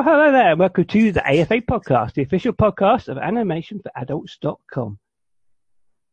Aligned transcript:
Well, 0.00 0.16
hello 0.16 0.32
there, 0.32 0.52
and 0.52 0.58
welcome 0.58 0.86
to 0.86 1.12
the 1.12 1.20
AFA 1.26 1.60
podcast, 1.60 2.14
the 2.14 2.22
official 2.22 2.54
podcast 2.54 3.08
of 3.08 3.18
animationforadults.com. 3.18 4.98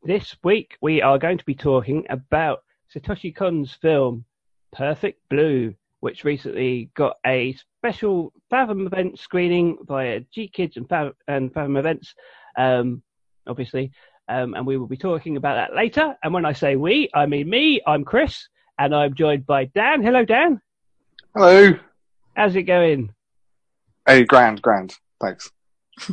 This 0.03 0.35
week 0.43 0.77
we 0.81 1.01
are 1.01 1.17
going 1.17 1.37
to 1.37 1.45
be 1.45 1.55
talking 1.55 2.05
about 2.09 2.63
Satoshi 2.93 3.33
Kon's 3.33 3.71
film 3.71 4.25
Perfect 4.73 5.21
Blue, 5.29 5.73
which 6.01 6.25
recently 6.25 6.91
got 6.95 7.15
a 7.25 7.53
special 7.53 8.33
Fathom 8.49 8.87
event 8.87 9.19
screening 9.19 9.77
via 9.83 10.19
GKIDS 10.35 10.75
and, 10.75 10.89
Fathom, 10.89 11.13
and 11.29 11.53
Fathom 11.53 11.77
events, 11.77 12.13
um, 12.57 13.01
obviously, 13.47 13.93
um, 14.27 14.53
and 14.53 14.67
we 14.67 14.75
will 14.75 14.87
be 14.87 14.97
talking 14.97 15.37
about 15.37 15.55
that 15.55 15.73
later. 15.77 16.13
And 16.21 16.33
when 16.33 16.45
I 16.45 16.51
say 16.51 16.75
we, 16.75 17.09
I 17.13 17.25
mean 17.25 17.49
me. 17.49 17.79
I'm 17.87 18.03
Chris, 18.03 18.49
and 18.77 18.93
I'm 18.93 19.13
joined 19.13 19.45
by 19.45 19.63
Dan. 19.63 20.03
Hello, 20.03 20.25
Dan. 20.25 20.59
Hello. 21.33 21.71
How's 22.35 22.53
it 22.57 22.63
going? 22.63 23.13
Hey, 24.07 24.23
grand, 24.23 24.61
grand. 24.61 24.95
Thanks. 25.21 25.51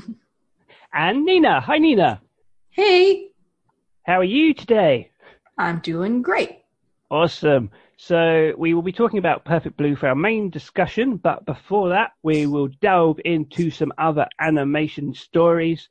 And 0.97 1.25
Nina. 1.25 1.61
Hi, 1.61 1.79
Nina. 1.79 2.21
Hey, 2.71 3.31
How 4.07 4.21
are 4.21 4.25
you 4.25 4.55
today? 4.55 5.11
I'm 5.59 5.81
doing 5.81 6.23
great. 6.23 6.63
Awesome. 7.11 7.71
So 7.97 8.53
we 8.57 8.75
will 8.75 8.83
be 8.83 8.93
talking 8.93 9.19
about 9.19 9.45
Perfect 9.45 9.77
Blue 9.77 9.97
for 9.97 10.09
our 10.09 10.15
main 10.15 10.51
discussion, 10.51 11.17
but 11.17 11.45
before 11.47 11.89
that, 11.89 12.13
we 12.23 12.47
will 12.47 12.69
delve 12.81 13.19
into 13.25 13.71
some 13.71 13.93
other 13.99 14.27
animation 14.41 15.13
stories. 15.15 15.89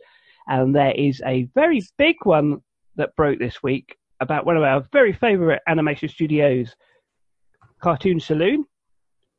And 0.48 0.74
there 0.74 0.94
is 0.94 1.22
a 1.26 1.50
very 1.54 1.82
big 1.98 2.16
one 2.24 2.62
that 2.96 3.16
broke 3.18 3.40
this 3.40 3.62
week 3.62 3.98
about 4.22 4.46
one 4.46 4.56
of 4.56 4.64
our 4.64 4.86
very 4.94 5.12
favorite 5.12 5.62
animation 5.68 6.08
studios, 6.08 6.74
Cartoon 7.82 8.22
Saloon, 8.22 8.66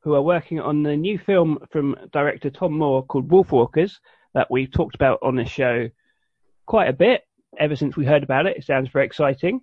who 0.05 0.15
are 0.15 0.23
working 0.23 0.61
on 0.61 0.83
the 0.83 0.95
new 0.95 1.19
film 1.19 1.59
from 1.73 1.97
director 2.13 2.51
Tom 2.51 2.75
Moore 2.75 3.03
called 3.05 3.31
Wolfwalkers 3.31 3.93
that 4.35 4.51
we've 4.51 4.71
talked 4.71 4.95
about 4.95 5.19
on 5.23 5.35
this 5.35 5.49
show 5.49 5.89
quite 6.67 6.91
a 6.91 6.93
bit 6.93 7.23
ever 7.59 7.75
since 7.75 7.97
we 7.97 8.05
heard 8.05 8.23
about 8.23 8.47
it. 8.47 8.59
It 8.59 8.65
sounds 8.65 8.91
very 8.91 9.07
exciting. 9.07 9.63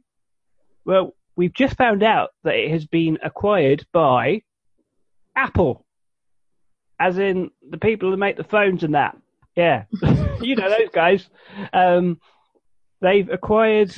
Well, 0.83 1.15
we've 1.35 1.53
just 1.53 1.77
found 1.77 2.01
out 2.01 2.31
that 2.43 2.55
it 2.55 2.71
has 2.71 2.87
been 2.87 3.19
acquired 3.23 3.85
by 3.93 4.41
Apple, 5.35 5.85
as 6.99 7.19
in 7.19 7.51
the 7.69 7.77
people 7.77 8.09
who 8.09 8.17
make 8.17 8.35
the 8.35 8.43
phones 8.43 8.83
and 8.83 8.95
that. 8.95 9.15
Yeah, 9.55 9.83
you 10.41 10.55
know 10.55 10.69
those 10.69 10.89
guys. 10.91 11.29
Um, 11.71 12.19
they've 12.99 13.29
acquired. 13.29 13.93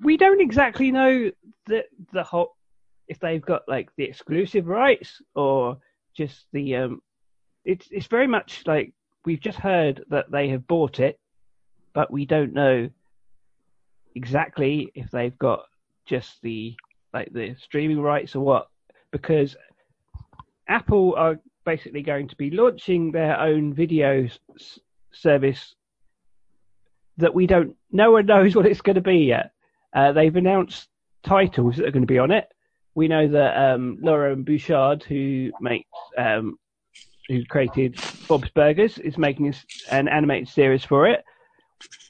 We 0.00 0.16
don't 0.16 0.40
exactly 0.40 0.92
know 0.92 1.30
the 1.66 1.84
the 2.12 2.22
whole 2.22 2.53
if 3.08 3.18
they've 3.20 3.44
got 3.44 3.62
like 3.68 3.90
the 3.96 4.04
exclusive 4.04 4.66
rights 4.66 5.20
or 5.34 5.78
just 6.16 6.46
the 6.52 6.76
um. 6.76 7.02
It's 7.64 7.88
it's 7.90 8.06
very 8.06 8.26
much 8.26 8.62
like 8.66 8.92
we've 9.24 9.40
just 9.40 9.58
heard 9.58 10.04
that 10.10 10.30
they 10.30 10.48
have 10.50 10.66
bought 10.66 11.00
it, 11.00 11.18
but 11.94 12.12
we 12.12 12.26
don't 12.26 12.52
know 12.52 12.90
exactly 14.14 14.92
if 14.94 15.10
they've 15.10 15.38
got 15.38 15.64
just 16.06 16.40
the 16.42 16.74
like 17.12 17.32
the 17.32 17.54
streaming 17.58 18.00
rights 18.00 18.34
or 18.36 18.40
what 18.40 18.68
because 19.10 19.56
Apple 20.68 21.14
are 21.16 21.40
basically 21.64 22.02
going 22.02 22.28
to 22.28 22.36
be 22.36 22.50
launching 22.50 23.12
their 23.12 23.38
own 23.38 23.72
video 23.72 24.28
s- 24.58 24.78
service 25.12 25.74
that 27.16 27.34
we 27.34 27.46
don't 27.46 27.76
no 27.90 28.10
one 28.10 28.26
knows 28.26 28.54
what 28.56 28.66
it's 28.66 28.80
going 28.80 28.96
to 28.96 29.00
be 29.00 29.18
yet. 29.18 29.52
Uh, 29.92 30.12
they've 30.12 30.36
announced 30.36 30.88
titles 31.22 31.76
that 31.76 31.86
are 31.86 31.92
going 31.92 32.02
to 32.02 32.12
be 32.12 32.18
on 32.18 32.32
it. 32.32 32.52
We 32.94 33.08
know 33.08 33.26
that 33.28 33.56
um, 33.56 33.98
Loren 34.00 34.42
Bouchard, 34.44 35.02
who 35.02 35.50
makes 35.60 35.88
um, 36.16 36.56
who 37.28 37.44
created 37.46 37.98
Bob's 38.28 38.50
Burgers, 38.50 38.98
is 38.98 39.18
making 39.18 39.52
an 39.90 40.08
animated 40.08 40.48
series 40.48 40.84
for 40.84 41.06
it. 41.08 41.24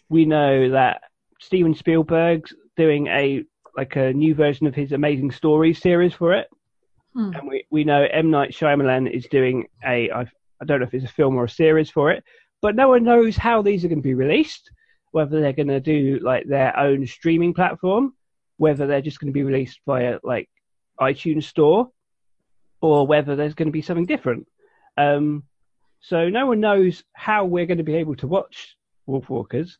We 0.09 0.25
know 0.25 0.71
that 0.71 1.00
Steven 1.41 1.75
Spielberg's 1.75 2.53
doing 2.77 3.06
a 3.06 3.44
like 3.77 3.97
a 3.97 4.12
new 4.12 4.34
version 4.34 4.67
of 4.67 4.75
his 4.75 4.93
Amazing 4.93 5.31
Stories 5.33 5.81
series 5.81 6.12
for 6.12 6.34
it, 6.34 6.49
Hmm. 7.15 7.33
and 7.34 7.49
we 7.49 7.65
we 7.71 7.84
know 7.84 8.06
M 8.11 8.31
Night 8.31 8.50
Shyamalan 8.53 9.11
is 9.11 9.27
doing 9.27 9.67
a 9.84 10.11
I 10.11 10.21
I 10.61 10.65
don't 10.67 10.81
know 10.81 10.87
if 10.87 10.94
it's 10.94 11.05
a 11.05 11.09
film 11.09 11.37
or 11.37 11.44
a 11.44 11.49
series 11.49 11.91
for 11.91 12.11
it, 12.11 12.23
but 12.61 12.77
no 12.77 12.89
one 12.89 13.05
knows 13.05 13.37
how 13.37 13.62
these 13.62 13.84
are 13.84 13.89
going 13.89 13.99
to 14.00 14.03
be 14.03 14.15
released. 14.15 14.71
Whether 15.12 15.41
they're 15.41 15.53
going 15.53 15.69
to 15.69 15.81
do 15.81 16.19
like 16.23 16.47
their 16.47 16.77
own 16.77 17.06
streaming 17.06 17.55
platform, 17.55 18.15
whether 18.56 18.87
they're 18.87 19.00
just 19.00 19.21
going 19.21 19.33
to 19.33 19.34
be 19.34 19.44
released 19.44 19.78
via 19.87 20.19
like 20.25 20.49
iTunes 21.00 21.44
Store, 21.44 21.91
or 22.81 23.06
whether 23.06 23.37
there's 23.37 23.55
going 23.55 23.69
to 23.69 23.72
be 23.72 23.82
something 23.82 24.06
different. 24.06 24.47
Um, 24.97 25.44
so 26.00 26.28
no 26.28 26.47
one 26.47 26.60
knows 26.60 27.03
how 27.15 27.47
we're 27.47 27.66
going 27.66 27.78
to 27.78 27.84
be 27.84 27.97
able 27.97 28.16
to 28.16 28.27
watch 28.27 28.77
Wolfwalkers, 29.09 29.77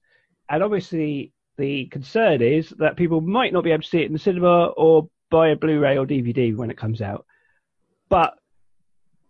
and 0.49 0.63
obviously 0.63 1.33
the 1.57 1.87
concern 1.87 2.43
is 2.43 2.71
that 2.79 2.97
people 2.97 3.21
might 3.21 3.53
not 3.53 3.65
be 3.65 3.71
able 3.71 3.83
to 3.83 3.89
see 3.89 4.01
it 4.01 4.07
in 4.07 4.13
the 4.13 4.19
cinema 4.19 4.67
or 4.67 5.09
buy 5.31 5.49
a 5.49 5.57
Blu-ray 5.57 5.97
or 5.97 6.07
DVD 6.07 6.57
when 6.57 6.71
it 6.71 6.77
comes 6.77 7.01
out. 7.01 7.27
But 8.09 8.35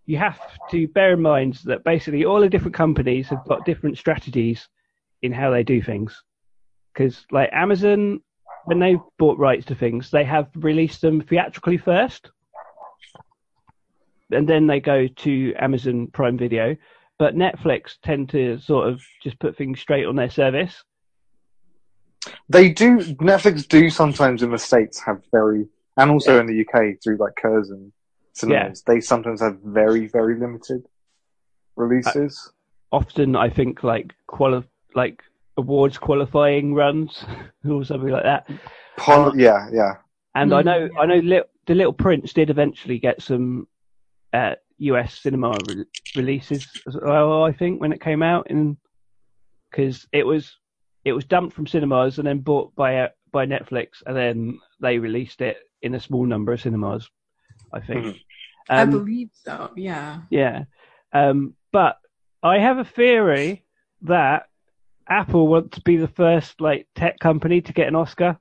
you 0.06 0.18
have 0.18 0.38
to 0.70 0.88
bear 0.88 1.14
in 1.14 1.22
mind 1.22 1.60
that 1.64 1.84
basically 1.84 2.24
all 2.24 2.40
the 2.40 2.48
different 2.48 2.74
companies 2.74 3.28
have 3.28 3.44
got 3.46 3.64
different 3.64 3.98
strategies 3.98 4.68
in 5.22 5.32
how 5.32 5.50
they 5.50 5.62
do 5.62 5.80
things. 5.80 6.22
Because 6.92 7.24
like 7.30 7.50
Amazon, 7.52 8.20
when 8.64 8.78
they've 8.78 9.00
bought 9.18 9.38
rights 9.38 9.66
to 9.66 9.74
things, 9.74 10.10
they 10.10 10.24
have 10.24 10.48
released 10.54 11.00
them 11.00 11.20
theatrically 11.20 11.78
first, 11.78 12.30
and 14.30 14.48
then 14.48 14.66
they 14.66 14.80
go 14.80 15.06
to 15.06 15.54
Amazon 15.58 16.08
Prime 16.08 16.38
Video. 16.38 16.76
But 17.18 17.36
Netflix 17.36 17.96
tend 18.02 18.30
to 18.30 18.58
sort 18.58 18.88
of 18.88 19.00
just 19.22 19.38
put 19.38 19.56
things 19.56 19.78
straight 19.78 20.06
on 20.06 20.16
their 20.16 20.30
service. 20.30 20.82
They 22.48 22.70
do, 22.70 22.98
Netflix 22.98 23.68
do 23.68 23.88
sometimes 23.90 24.42
in 24.42 24.50
the 24.50 24.58
States 24.58 25.00
have 25.04 25.22
very, 25.30 25.66
and 25.96 26.10
also 26.10 26.40
in 26.40 26.46
the 26.46 26.60
UK 26.60 26.96
through 27.02 27.18
like 27.18 27.34
Curzon 27.36 27.92
cinemas, 28.32 28.82
they 28.82 29.00
sometimes 29.00 29.40
have 29.40 29.58
very, 29.62 30.08
very 30.08 30.38
limited 30.38 30.86
releases. 31.76 32.52
Uh, 32.92 32.96
often 32.96 33.36
I 33.36 33.50
think 33.50 33.84
like 33.84 34.14
quali- 34.26 34.68
like 34.94 35.22
awards 35.56 35.98
qualifying 35.98 36.74
runs 36.74 37.24
or 37.68 37.84
something 37.84 38.10
like 38.10 38.24
that. 38.24 38.48
Pol- 38.96 39.38
yeah, 39.38 39.68
yeah. 39.72 39.94
And 40.34 40.52
I 40.52 40.62
Mm. 40.62 40.64
know 40.64 40.88
I 41.00 41.06
know 41.06 41.16
Li- 41.18 41.42
the 41.66 41.74
Little 41.74 41.92
Prince 41.92 42.32
did 42.32 42.50
eventually 42.50 42.98
get 42.98 43.22
some 43.22 43.68
uh, 44.32 44.54
US 44.78 45.14
cinema 45.20 45.60
re- 45.62 45.84
releases 46.16 46.66
as 46.88 46.96
well. 47.00 47.44
I 47.44 47.52
think 47.52 47.80
when 47.80 47.92
it 47.92 48.00
came 48.00 48.22
out, 48.22 48.50
in 48.50 48.76
because 49.70 50.06
it 50.12 50.26
was 50.26 50.56
it 51.04 51.12
was 51.12 51.24
dumped 51.24 51.54
from 51.54 51.66
cinemas 51.66 52.18
and 52.18 52.26
then 52.26 52.40
bought 52.40 52.74
by 52.74 52.96
uh, 53.02 53.08
by 53.32 53.46
Netflix, 53.46 54.02
and 54.06 54.16
then 54.16 54.58
they 54.80 54.98
released 54.98 55.40
it 55.40 55.58
in 55.82 55.94
a 55.94 56.00
small 56.00 56.24
number 56.26 56.52
of 56.52 56.60
cinemas. 56.60 57.08
I 57.72 57.80
think. 57.80 58.16
I 58.68 58.82
Um, 58.82 58.90
believe 58.90 59.30
so. 59.32 59.70
Yeah. 59.76 60.20
Yeah. 60.30 60.64
Um, 61.12 61.54
but 61.70 61.98
I 62.42 62.58
have 62.58 62.78
a 62.78 62.84
theory 62.84 63.64
that 64.02 64.46
Apple 65.08 65.48
want 65.48 65.72
to 65.72 65.80
be 65.82 65.96
the 65.96 66.08
first 66.08 66.60
like 66.60 66.86
tech 66.94 67.18
company 67.18 67.60
to 67.62 67.72
get 67.72 67.88
an 67.88 67.96
Oscar. 67.96 68.38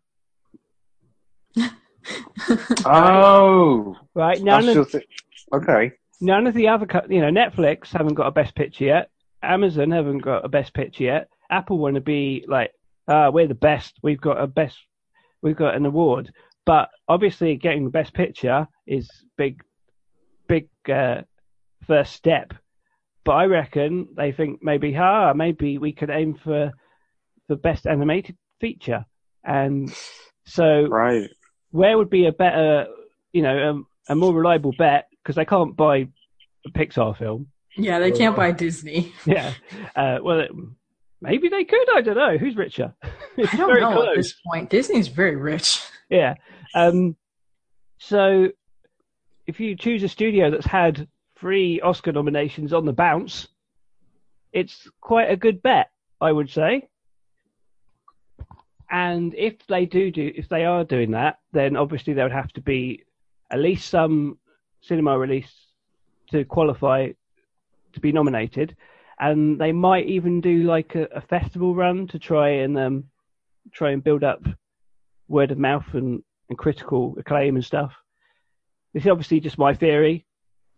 Oh, 2.85 3.95
Right? 4.13 4.41
None 4.41 4.67
of 4.69 4.75
your 4.75 4.85
thi- 4.85 5.05
okay. 5.53 5.93
none 6.21 6.47
of 6.47 6.53
the 6.53 6.67
other 6.67 6.85
co- 6.85 7.05
you 7.09 7.21
know 7.21 7.29
Netflix 7.31 7.87
haven't 7.87 8.15
got 8.15 8.27
a 8.27 8.31
best 8.31 8.55
picture 8.55 8.85
yet. 8.85 9.09
Amazon 9.41 9.91
haven't 9.91 10.19
got 10.19 10.45
a 10.45 10.49
best 10.49 10.73
picture 10.73 11.03
yet. 11.05 11.29
Apple 11.49 11.77
want 11.77 11.95
to 11.95 12.01
be 12.01 12.45
like, 12.47 12.71
ah, 13.07 13.29
we're 13.29 13.47
the 13.47 13.55
best. 13.55 13.97
We've 14.01 14.19
got 14.21 14.41
a 14.41 14.47
best. 14.47 14.77
We've 15.41 15.55
got 15.55 15.75
an 15.75 15.85
award. 15.85 16.31
But 16.65 16.89
obviously, 17.07 17.55
getting 17.57 17.83
the 17.83 17.89
best 17.89 18.13
picture 18.13 18.67
is 18.87 19.09
big, 19.37 19.61
big 20.47 20.69
uh, 20.89 21.21
first 21.85 22.13
step. 22.13 22.53
But 23.25 23.31
I 23.33 23.45
reckon 23.45 24.09
they 24.15 24.31
think 24.31 24.59
maybe, 24.61 24.95
ah, 24.97 25.33
maybe 25.33 25.77
we 25.77 25.93
could 25.93 26.09
aim 26.09 26.35
for 26.35 26.71
the 27.47 27.55
best 27.55 27.87
animated 27.87 28.35
feature. 28.59 29.05
And 29.45 29.93
so, 30.45 30.87
Right. 30.87 31.29
where 31.71 31.97
would 31.97 32.09
be 32.09 32.25
a 32.27 32.31
better, 32.33 32.87
you 33.31 33.41
know, 33.41 33.69
um, 33.69 33.87
a 34.09 34.15
more 34.15 34.33
reliable 34.33 34.73
bet? 34.77 35.07
Because 35.23 35.35
they 35.35 35.45
can't 35.45 35.75
buy 35.75 36.07
a 36.65 36.69
Pixar 36.71 37.17
film. 37.17 37.47
Yeah, 37.77 37.99
they 37.99 38.11
can't 38.11 38.35
buy 38.35 38.51
Disney. 38.51 39.13
Yeah. 39.25 39.53
Uh, 39.95 40.19
well, 40.21 40.39
it, 40.41 40.51
maybe 41.21 41.47
they 41.49 41.63
could. 41.63 41.89
I 41.95 42.01
don't 42.01 42.17
know. 42.17 42.37
Who's 42.37 42.55
richer? 42.57 42.93
it's 43.37 43.53
I 43.53 43.57
don't 43.57 43.67
very 43.69 43.81
know 43.81 44.09
at 44.09 44.15
this 44.17 44.33
point. 44.45 44.69
Disney's 44.69 45.07
very 45.07 45.35
rich. 45.37 45.81
Yeah. 46.09 46.35
Um, 46.75 47.15
so 47.99 48.49
if 49.47 49.59
you 49.59 49.75
choose 49.75 50.03
a 50.03 50.09
studio 50.09 50.51
that's 50.51 50.65
had 50.65 51.07
three 51.43 51.81
Oscar 51.81 52.13
nominations 52.13 52.71
on 52.71 52.85
the 52.85 52.93
bounce, 52.93 53.49
it's 54.53 54.87
quite 55.01 55.29
a 55.29 55.35
good 55.35 55.61
bet, 55.61 55.89
I 56.21 56.31
would 56.31 56.49
say. 56.49 56.87
And 58.89 59.35
if 59.35 59.55
they 59.67 59.85
do 59.85 60.09
do, 60.09 60.31
if 60.33 60.47
they 60.47 60.63
are 60.63 60.85
doing 60.85 61.11
that, 61.11 61.39
then 61.51 61.75
obviously 61.75 62.13
there 62.13 62.23
would 62.23 62.31
have 62.31 62.53
to 62.53 62.61
be 62.61 63.03
at 63.51 63.59
least 63.59 63.89
some 63.89 64.37
cinema 64.79 65.19
release 65.19 65.53
to 66.31 66.45
qualify 66.45 67.09
to 67.91 67.99
be 67.99 68.13
nominated, 68.13 68.77
and 69.19 69.59
they 69.59 69.73
might 69.73 70.07
even 70.07 70.39
do 70.39 70.63
like 70.63 70.95
a, 70.95 71.09
a 71.13 71.19
festival 71.19 71.75
run 71.75 72.07
to 72.07 72.19
try 72.19 72.47
and 72.63 72.79
um, 72.79 73.03
try 73.73 73.91
and 73.91 74.01
build 74.01 74.23
up 74.23 74.41
word 75.27 75.51
of 75.51 75.57
mouth 75.57 75.93
and, 75.93 76.23
and 76.47 76.57
critical 76.57 77.15
acclaim 77.17 77.57
and 77.57 77.65
stuff. 77.65 77.91
This 78.93 79.03
is 79.03 79.09
obviously 79.09 79.41
just 79.41 79.57
my 79.57 79.73
theory, 79.73 80.25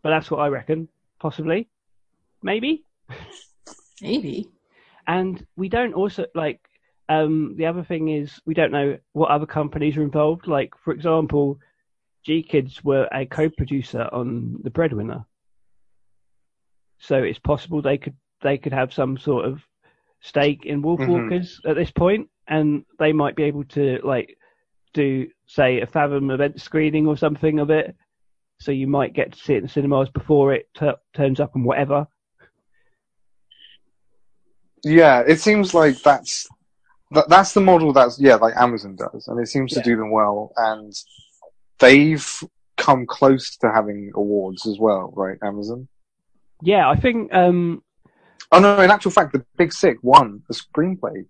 but 0.05 0.11
that's 0.11 0.29
what 0.29 0.41
I 0.41 0.49
reckon, 0.49 0.87
possibly, 1.19 1.67
maybe. 2.43 2.85
Maybe. 4.03 4.51
And 5.07 5.43
we 5.57 5.67
don't 5.67 5.95
also 5.95 6.27
like 6.35 6.59
um, 7.09 7.55
the 7.57 7.65
other 7.65 7.83
thing 7.83 8.09
is 8.09 8.39
we 8.45 8.53
don't 8.53 8.71
know 8.71 8.99
what 9.13 9.31
other 9.31 9.47
companies 9.47 9.97
are 9.97 10.03
involved. 10.03 10.45
Like 10.45 10.73
for 10.83 10.93
example, 10.93 11.57
GKIDS 12.27 12.83
were 12.83 13.09
a 13.11 13.25
co-producer 13.25 14.07
on 14.11 14.59
The 14.63 14.69
Breadwinner, 14.69 15.25
so 16.99 17.15
it's 17.23 17.39
possible 17.39 17.81
they 17.81 17.97
could 17.97 18.15
they 18.43 18.59
could 18.59 18.73
have 18.73 18.93
some 18.93 19.17
sort 19.17 19.45
of 19.45 19.63
stake 20.21 20.67
in 20.67 20.83
Wolf. 20.83 20.99
Walkers 20.99 21.61
at 21.65 21.75
this 21.75 21.89
point, 21.89 22.29
and 22.47 22.85
they 22.99 23.11
might 23.11 23.35
be 23.35 23.45
able 23.45 23.63
to 23.69 24.01
like 24.03 24.37
do 24.93 25.27
say 25.47 25.81
a 25.81 25.87
Fathom 25.87 26.29
event 26.29 26.61
screening 26.61 27.07
or 27.07 27.17
something 27.17 27.57
of 27.57 27.71
it. 27.71 27.95
So 28.59 28.71
you 28.71 28.87
might 28.87 29.13
get 29.13 29.33
to 29.33 29.39
see 29.39 29.53
it 29.53 29.63
in 29.63 29.69
cinemas 29.69 30.09
before 30.09 30.53
it 30.53 30.69
t- 30.77 30.89
turns 31.13 31.39
up 31.39 31.55
and 31.55 31.65
whatever. 31.65 32.07
Yeah, 34.83 35.23
it 35.27 35.39
seems 35.39 35.73
like 35.73 36.01
that's 36.01 36.47
that, 37.11 37.29
that's 37.29 37.53
the 37.53 37.61
model 37.61 37.91
that's 37.93 38.19
yeah, 38.19 38.35
like 38.35 38.55
Amazon 38.55 38.95
does, 38.95 39.27
and 39.27 39.39
it 39.39 39.47
seems 39.47 39.73
to 39.73 39.81
do 39.81 39.97
them 39.97 40.11
well. 40.11 40.51
And 40.57 40.93
they've 41.79 42.43
come 42.77 43.05
close 43.05 43.57
to 43.57 43.71
having 43.71 44.11
awards 44.15 44.67
as 44.67 44.77
well, 44.79 45.11
right? 45.15 45.37
Amazon. 45.43 45.87
Yeah, 46.61 46.89
I 46.89 46.95
think. 46.95 47.33
Um, 47.33 47.81
Oh 48.51 48.59
no, 48.59 48.79
in 48.79 48.91
actual 48.91 49.11
fact, 49.11 49.33
the 49.33 49.43
Big 49.57 49.73
Sick 49.73 49.97
won 50.01 50.43
the 50.47 50.53
screenplay. 50.53 51.25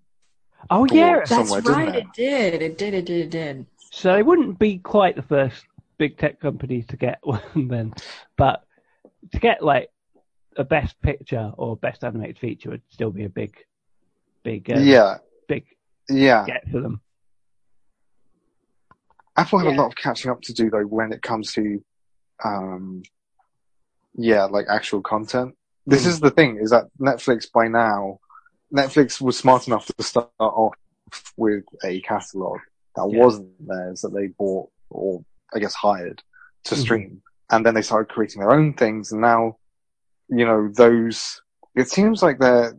oh 0.70 0.86
yeah. 0.92 1.22
That's 1.26 1.50
right. 1.66 1.94
it? 1.94 1.96
It 1.96 2.12
did. 2.14 2.62
It 2.62 2.78
did. 2.78 2.94
It 2.94 3.06
did. 3.06 3.20
It 3.26 3.30
did. 3.30 3.66
so 3.90 4.12
they 4.12 4.22
wouldn't 4.22 4.58
be 4.58 4.78
quite 4.78 5.16
the 5.16 5.22
first 5.22 5.64
big 5.98 6.18
tech 6.18 6.40
company 6.40 6.82
to 6.82 6.96
get 6.96 7.18
one 7.22 7.68
then, 7.68 7.94
but 8.36 8.62
to 9.32 9.38
get 9.38 9.62
like 9.62 9.88
a 10.56 10.64
best 10.64 11.00
picture 11.02 11.52
or 11.56 11.76
best 11.76 12.04
animated 12.04 12.38
feature 12.38 12.70
would 12.70 12.82
still 12.90 13.10
be 13.10 13.24
a 13.24 13.28
big, 13.28 13.56
big, 14.44 14.70
um, 14.70 14.82
yeah, 14.84 15.18
big 15.48 15.64
yeah. 16.08 16.44
get 16.46 16.68
for 16.70 16.80
them. 16.80 17.00
Apple 19.36 19.58
had 19.58 19.68
Yeah. 19.68 19.76
a 19.76 19.80
lot 19.80 19.86
of 19.88 19.96
catching 19.96 20.30
up 20.30 20.40
to 20.42 20.54
do 20.54 20.70
though 20.70 20.84
when 20.84 21.12
it 21.12 21.20
comes 21.22 21.52
to, 21.54 21.84
um, 22.44 23.02
yeah, 24.14 24.44
like 24.44 24.66
actual 24.68 25.02
content. 25.02 25.54
This 25.86 26.04
Mm. 26.04 26.08
is 26.08 26.20
the 26.20 26.30
thing: 26.30 26.56
is 26.58 26.70
that 26.70 26.86
Netflix 26.98 27.50
by 27.52 27.68
now, 27.68 28.18
Netflix 28.74 29.20
was 29.20 29.38
smart 29.38 29.66
enough 29.66 29.86
to 29.86 30.02
start 30.02 30.30
off 30.38 30.74
with 31.36 31.64
a 31.84 32.00
catalog 32.00 32.58
that 32.96 33.08
Yeah. 33.10 33.18
wasn't 33.22 33.68
theirs 33.68 34.00
that 34.00 34.14
they 34.14 34.28
bought 34.28 34.70
or 34.90 35.22
I 35.54 35.58
guess 35.58 35.74
hired 35.74 36.22
to 36.64 36.74
Mhm. 36.74 36.78
stream, 36.78 37.22
and 37.50 37.64
then 37.64 37.74
they 37.74 37.82
started 37.82 38.12
creating 38.12 38.40
their 38.40 38.50
own 38.52 38.74
things, 38.74 39.12
and 39.12 39.20
now, 39.20 39.58
you 40.28 40.44
know, 40.44 40.68
those. 40.74 41.40
It 41.74 41.88
seems 41.88 42.22
like 42.22 42.38
they're. 42.38 42.74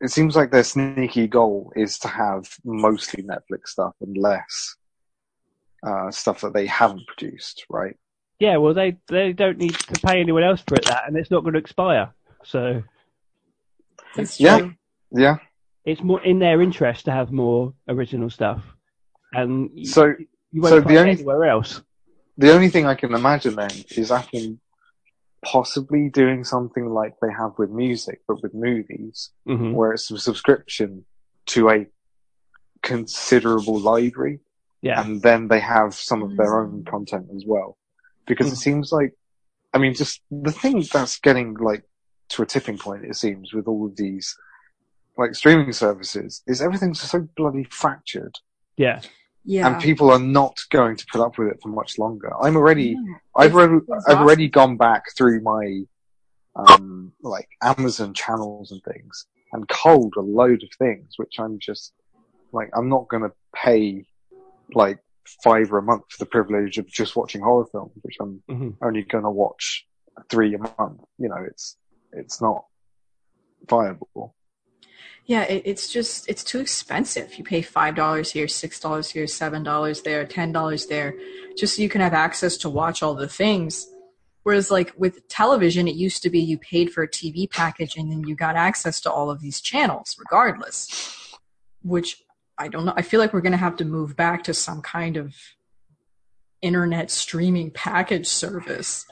It 0.00 0.10
seems 0.10 0.36
like 0.36 0.50
their 0.50 0.64
sneaky 0.64 1.26
goal 1.26 1.72
is 1.74 1.98
to 2.00 2.08
have 2.08 2.48
mostly 2.64 3.22
Netflix 3.22 3.68
stuff 3.68 3.94
and 4.02 4.16
less 4.16 4.76
uh, 5.82 6.10
stuff 6.10 6.42
that 6.42 6.52
they 6.52 6.66
haven't 6.66 7.06
produced, 7.06 7.64
right? 7.70 7.96
Yeah, 8.38 8.58
well 8.58 8.74
they 8.74 8.98
they 9.08 9.32
don't 9.32 9.56
need 9.56 9.74
to 9.74 10.00
pay 10.06 10.20
anyone 10.20 10.42
else 10.42 10.62
for 10.66 10.74
it 10.74 10.84
that, 10.86 11.04
and 11.06 11.16
it's 11.16 11.30
not 11.30 11.42
going 11.42 11.54
to 11.54 11.60
expire. 11.60 12.12
So 12.44 12.82
That's 14.14 14.38
Yeah. 14.40 14.58
true. 14.58 14.74
Yeah. 15.12 15.36
it's 15.84 16.02
more 16.02 16.22
in 16.22 16.38
their 16.40 16.60
interest 16.60 17.04
to 17.04 17.12
have 17.12 17.30
more 17.32 17.72
original 17.88 18.28
stuff, 18.28 18.62
and 19.32 19.70
So 19.86 20.14
you 20.52 20.60
won't 20.62 20.70
so 20.72 20.82
find 20.82 20.90
the 20.90 21.00
only- 21.00 21.12
it 21.12 21.18
anywhere 21.18 21.44
else. 21.44 21.82
the 22.38 22.52
only 22.52 22.68
thing 22.68 22.86
I 22.86 22.94
can 22.94 23.14
imagine 23.14 23.56
then 23.56 23.70
is 23.96 24.10
Apple 24.10 24.58
possibly 25.44 26.08
doing 26.08 26.44
something 26.44 26.86
like 26.88 27.14
they 27.22 27.30
have 27.30 27.52
with 27.58 27.70
music, 27.70 28.20
but 28.26 28.42
with 28.42 28.54
movies, 28.54 29.30
hmm 29.46 29.72
where 29.72 29.92
it's 29.92 30.10
a 30.10 30.18
subscription 30.18 31.04
to 31.46 31.70
a 31.70 31.86
considerable 32.82 33.78
library, 33.78 34.40
Yeah, 34.82 35.00
and 35.02 35.22
then 35.22 35.48
they 35.48 35.60
have 35.60 35.94
some 35.94 36.22
of 36.22 36.36
their 36.36 36.60
own 36.60 36.84
content 36.84 37.28
as 37.34 37.44
well. 37.46 37.76
Because 38.26 38.48
it 38.48 38.54
Mm. 38.56 38.58
seems 38.66 38.92
like, 38.92 39.12
I 39.72 39.78
mean, 39.78 39.94
just 39.94 40.20
the 40.30 40.52
thing 40.52 40.82
that's 40.92 41.18
getting 41.18 41.54
like 41.54 41.84
to 42.30 42.42
a 42.42 42.46
tipping 42.46 42.78
point, 42.78 43.04
it 43.04 43.14
seems, 43.16 43.52
with 43.52 43.66
all 43.68 43.86
of 43.86 43.96
these 43.96 44.36
like 45.16 45.34
streaming 45.34 45.72
services, 45.72 46.42
is 46.46 46.60
everything's 46.60 47.00
so 47.00 47.20
bloody 47.36 47.64
fractured. 47.64 48.34
yeah, 48.76 49.00
Yeah. 49.48 49.68
and 49.68 49.78
people 49.80 50.10
are 50.10 50.18
not 50.18 50.58
going 50.70 50.96
to 50.96 51.06
put 51.10 51.20
up 51.20 51.38
with 51.38 51.48
it 51.48 51.60
for 51.62 51.68
much 51.68 51.98
longer. 51.98 52.30
I'm 52.42 52.56
already, 52.56 52.98
Yeah. 53.00 53.14
I've 53.36 53.46
It's 53.46 53.54
already, 53.54 53.86
I've 54.08 54.18
already 54.18 54.48
gone 54.48 54.76
back 54.76 55.04
through 55.16 55.40
my, 55.40 55.82
um, 56.56 57.12
like 57.22 57.48
Amazon 57.62 58.12
channels 58.12 58.72
and 58.72 58.82
things 58.82 59.26
and 59.52 59.68
culled 59.68 60.14
a 60.16 60.20
load 60.20 60.62
of 60.64 60.68
things, 60.78 61.14
which 61.16 61.34
I'm 61.38 61.58
just, 61.60 61.92
like, 62.52 62.70
I'm 62.76 62.88
not 62.88 63.08
gonna 63.08 63.30
pay, 63.54 64.04
like, 64.74 64.98
five 65.44 65.72
or 65.72 65.78
a 65.78 65.82
month 65.82 66.02
for 66.10 66.24
the 66.24 66.30
privilege 66.30 66.78
of 66.78 66.88
just 66.88 67.14
watching 67.14 67.40
horror 67.40 67.66
films, 67.70 67.92
which 68.02 68.16
I'm 68.20 68.42
hmm 68.48 68.70
only 68.82 69.02
gonna 69.02 69.30
watch 69.30 69.86
three 70.28 70.54
a 70.54 70.58
month. 70.58 71.02
You 71.18 71.28
know, 71.28 71.44
it's, 71.46 71.76
it's 72.12 72.40
not 72.42 72.64
viable. 73.68 74.34
Yeah, 75.26 75.42
it, 75.42 75.62
it's 75.64 75.92
just 75.92 76.28
it's 76.28 76.44
too 76.44 76.60
expensive. 76.60 77.34
You 77.36 77.44
pay 77.44 77.60
five 77.62 77.96
dollars 77.96 78.30
here, 78.30 78.46
six 78.46 78.78
dollars 78.78 79.10
here, 79.10 79.26
seven 79.26 79.62
dollars 79.64 80.02
there, 80.02 80.24
ten 80.24 80.52
dollars 80.52 80.86
there, 80.86 81.14
just 81.56 81.76
so 81.76 81.82
you 81.82 81.88
can 81.88 82.00
have 82.00 82.14
access 82.14 82.56
to 82.58 82.70
watch 82.70 83.02
all 83.02 83.14
the 83.14 83.28
things. 83.28 83.88
Whereas, 84.44 84.70
like 84.70 84.92
with 84.96 85.26
television, 85.26 85.88
it 85.88 85.96
used 85.96 86.22
to 86.22 86.30
be 86.30 86.38
you 86.38 86.56
paid 86.58 86.92
for 86.92 87.02
a 87.02 87.08
TV 87.08 87.50
package 87.50 87.96
and 87.96 88.10
then 88.10 88.22
you 88.28 88.36
got 88.36 88.54
access 88.54 89.00
to 89.00 89.10
all 89.10 89.28
of 89.28 89.40
these 89.40 89.60
channels, 89.60 90.14
regardless. 90.18 91.34
Which 91.82 92.22
I 92.56 92.68
don't 92.68 92.84
know. 92.84 92.94
I 92.96 93.02
feel 93.02 93.18
like 93.18 93.32
we're 93.32 93.40
gonna 93.40 93.56
have 93.56 93.76
to 93.78 93.84
move 93.84 94.14
back 94.14 94.44
to 94.44 94.54
some 94.54 94.80
kind 94.80 95.16
of 95.16 95.34
internet 96.62 97.10
streaming 97.10 97.70
package 97.72 98.28
service 98.28 99.04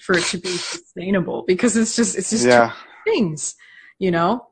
for 0.00 0.16
it 0.16 0.24
to 0.24 0.38
be 0.38 0.48
sustainable 0.48 1.44
because 1.46 1.76
it's 1.76 1.94
just 1.94 2.16
it's 2.16 2.30
just 2.30 2.46
Yeah. 2.46 2.72
things, 3.04 3.54
you 3.98 4.10
know? 4.10 4.47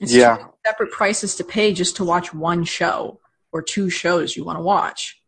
It's 0.00 0.12
Yeah. 0.14 0.36
two 0.36 0.52
separate 0.66 0.92
prices 0.92 1.36
to 1.36 1.44
pay 1.44 1.72
just 1.72 1.96
to 1.96 2.04
watch 2.04 2.34
one 2.34 2.64
show 2.64 3.20
or 3.52 3.62
two 3.62 3.88
shows 3.90 4.36
you 4.36 4.44
want 4.44 4.58
to 4.58 4.62
watch. 4.62 5.20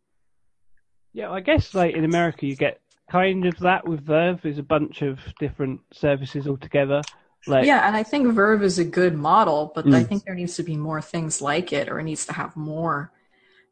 yeah. 1.14 1.30
I 1.30 1.40
guess 1.40 1.74
like 1.74 1.94
in 1.94 2.04
America, 2.04 2.46
you 2.46 2.54
get 2.54 2.80
kind 3.10 3.46
of 3.46 3.58
that 3.60 3.88
with 3.88 4.04
VRV. 4.04 4.42
There's 4.42 4.58
a 4.58 4.62
bunch 4.62 5.02
of 5.02 5.18
different 5.40 5.80
services 5.92 6.46
altogether. 6.46 7.02
Like, 7.46 7.64
yeah, 7.66 7.86
and 7.86 7.96
I 7.96 8.02
think 8.02 8.26
VRV 8.28 8.62
is 8.62 8.78
a 8.78 8.84
good 8.84 9.14
model, 9.14 9.72
but 9.74 9.86
I 9.86 10.02
Mm. 10.02 10.08
think 10.08 10.24
there 10.24 10.34
needs 10.34 10.56
to 10.56 10.62
be 10.62 10.76
more 10.76 11.00
things 11.00 11.40
like 11.40 11.72
it, 11.72 11.88
or 11.88 11.98
it 11.98 12.04
needs 12.04 12.26
to 12.26 12.32
have 12.34 12.54
more. 12.56 13.10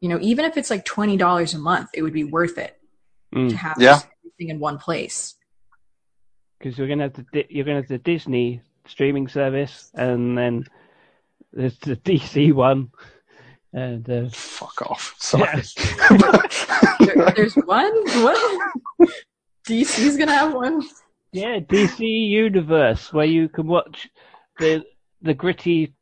You 0.00 0.08
know, 0.08 0.18
even 0.20 0.44
if 0.44 0.56
it's 0.56 0.70
like 0.70 0.84
twenty 0.84 1.16
dollars 1.16 1.52
a 1.54 1.58
month, 1.58 1.90
it 1.92 2.02
would 2.02 2.12
be 2.14 2.24
worth 2.24 2.56
it 2.58 2.80
Mm. 3.34 3.50
to 3.50 3.56
have 3.56 3.76
Yeah. 3.78 4.00
everything 4.24 4.48
in 4.50 4.58
one 4.58 4.78
place. 4.78 5.34
because 6.58 6.78
you're 6.78 6.88
gonna 6.88 7.02
have 7.04 7.12
the 7.12 7.46
you're 7.50 7.66
gonna 7.66 7.76
have 7.82 7.88
the 7.88 7.98
Disney 7.98 8.62
streaming 8.86 9.28
service, 9.28 9.90
and 9.94 10.38
then 10.38 10.64
there's 11.56 11.76
the 11.78 11.96
DC 11.96 12.52
one, 12.52 12.90
and 13.72 14.08
uh, 14.08 14.28
Fuck 14.30 14.82
off. 14.82 15.14
Sorry. 15.18 15.62
There, 17.00 17.32
there's 17.36 17.54
one. 17.54 17.92
What? 18.22 19.10
DC's 19.66 20.16
gonna 20.16 20.32
have 20.34 20.54
one. 20.54 20.82
yeah, 21.32 21.58
DC 21.60 21.98
Universe 22.00 23.12
where 23.12 23.26
you 23.26 23.48
can 23.48 23.66
watch 23.66 24.08
the 24.58 24.84
the 25.22 25.34
gritty 25.34 25.94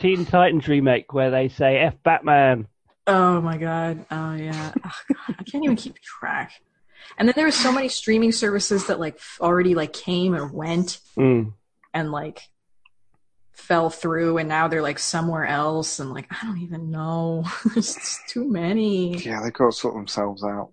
Teen 0.00 0.24
Titans 0.26 0.68
remake 0.68 1.12
where 1.12 1.30
they 1.30 1.48
say 1.48 1.78
"F 1.78 1.94
Batman." 2.04 2.66
Oh 3.06 3.40
my 3.40 3.56
god. 3.56 4.04
Oh 4.10 4.34
yeah. 4.34 4.72
Oh, 4.84 4.90
god. 5.08 5.36
I 5.38 5.42
can't 5.44 5.64
even 5.64 5.76
keep 5.76 5.98
track. 6.00 6.52
And 7.16 7.26
then 7.26 7.32
there 7.36 7.46
were 7.46 7.50
so 7.50 7.72
many 7.72 7.88
streaming 7.88 8.32
services 8.32 8.86
that 8.88 9.00
like 9.00 9.18
already 9.40 9.74
like 9.74 9.92
came 9.92 10.34
or 10.34 10.46
went 10.46 11.00
Mm. 11.16 11.52
and 11.94 12.12
like 12.12 12.42
fell 13.58 13.90
through 13.90 14.38
and 14.38 14.48
now 14.48 14.68
they're 14.68 14.82
like 14.82 14.98
somewhere 14.98 15.44
else 15.44 15.98
and 15.98 16.10
like 16.12 16.26
I 16.30 16.46
don't 16.46 16.62
even 16.62 16.90
know. 16.90 17.44
There's 17.74 18.20
too 18.28 18.48
many. 18.48 19.18
yeah, 19.18 19.42
they've 19.42 19.52
got 19.52 19.66
to 19.66 19.72
sort 19.72 19.94
themselves 19.94 20.44
out. 20.44 20.70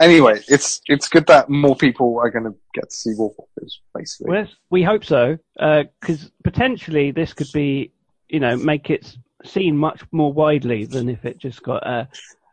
Anyway, 0.00 0.42
it's 0.48 0.82
it's 0.86 1.08
good 1.08 1.26
that 1.28 1.48
more 1.48 1.74
people 1.74 2.18
are 2.18 2.30
going 2.30 2.44
to 2.44 2.54
get 2.74 2.90
to 2.90 2.94
see 2.94 3.14
Wolfwalkers, 3.14 3.78
basically. 3.94 4.30
Well, 4.30 4.46
we 4.68 4.82
hope 4.82 5.04
so, 5.04 5.38
uh, 5.58 5.84
because 6.00 6.30
potentially 6.44 7.12
this 7.12 7.32
could 7.32 7.50
be, 7.54 7.92
you 8.28 8.40
know, 8.40 8.56
make 8.56 8.90
it 8.90 9.16
seen 9.44 9.76
much 9.76 10.02
more 10.12 10.32
widely 10.32 10.84
than 10.84 11.08
if 11.08 11.24
it 11.24 11.38
just 11.38 11.62
got 11.62 11.86
a 11.86 12.08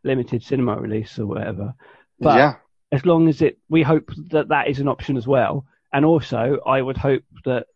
limited 0.05 0.43
cinema 0.43 0.77
release 0.77 1.19
or 1.19 1.25
whatever. 1.25 1.73
But 2.19 2.37
yeah, 2.37 2.55
as 2.93 3.05
long 3.05 3.27
as 3.27 3.41
it, 3.41 3.57
we 3.67 3.81
hope 3.81 4.09
that 4.29 4.47
that 4.47 4.69
is 4.69 4.79
an 4.79 4.87
option 4.87 5.17
as 5.17 5.27
well. 5.27 5.65
And 5.91 6.05
also, 6.05 6.59
I 6.65 6.81
would 6.81 6.97
hope 6.97 7.23
that 7.43 7.67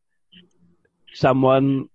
someone, 1.18 1.90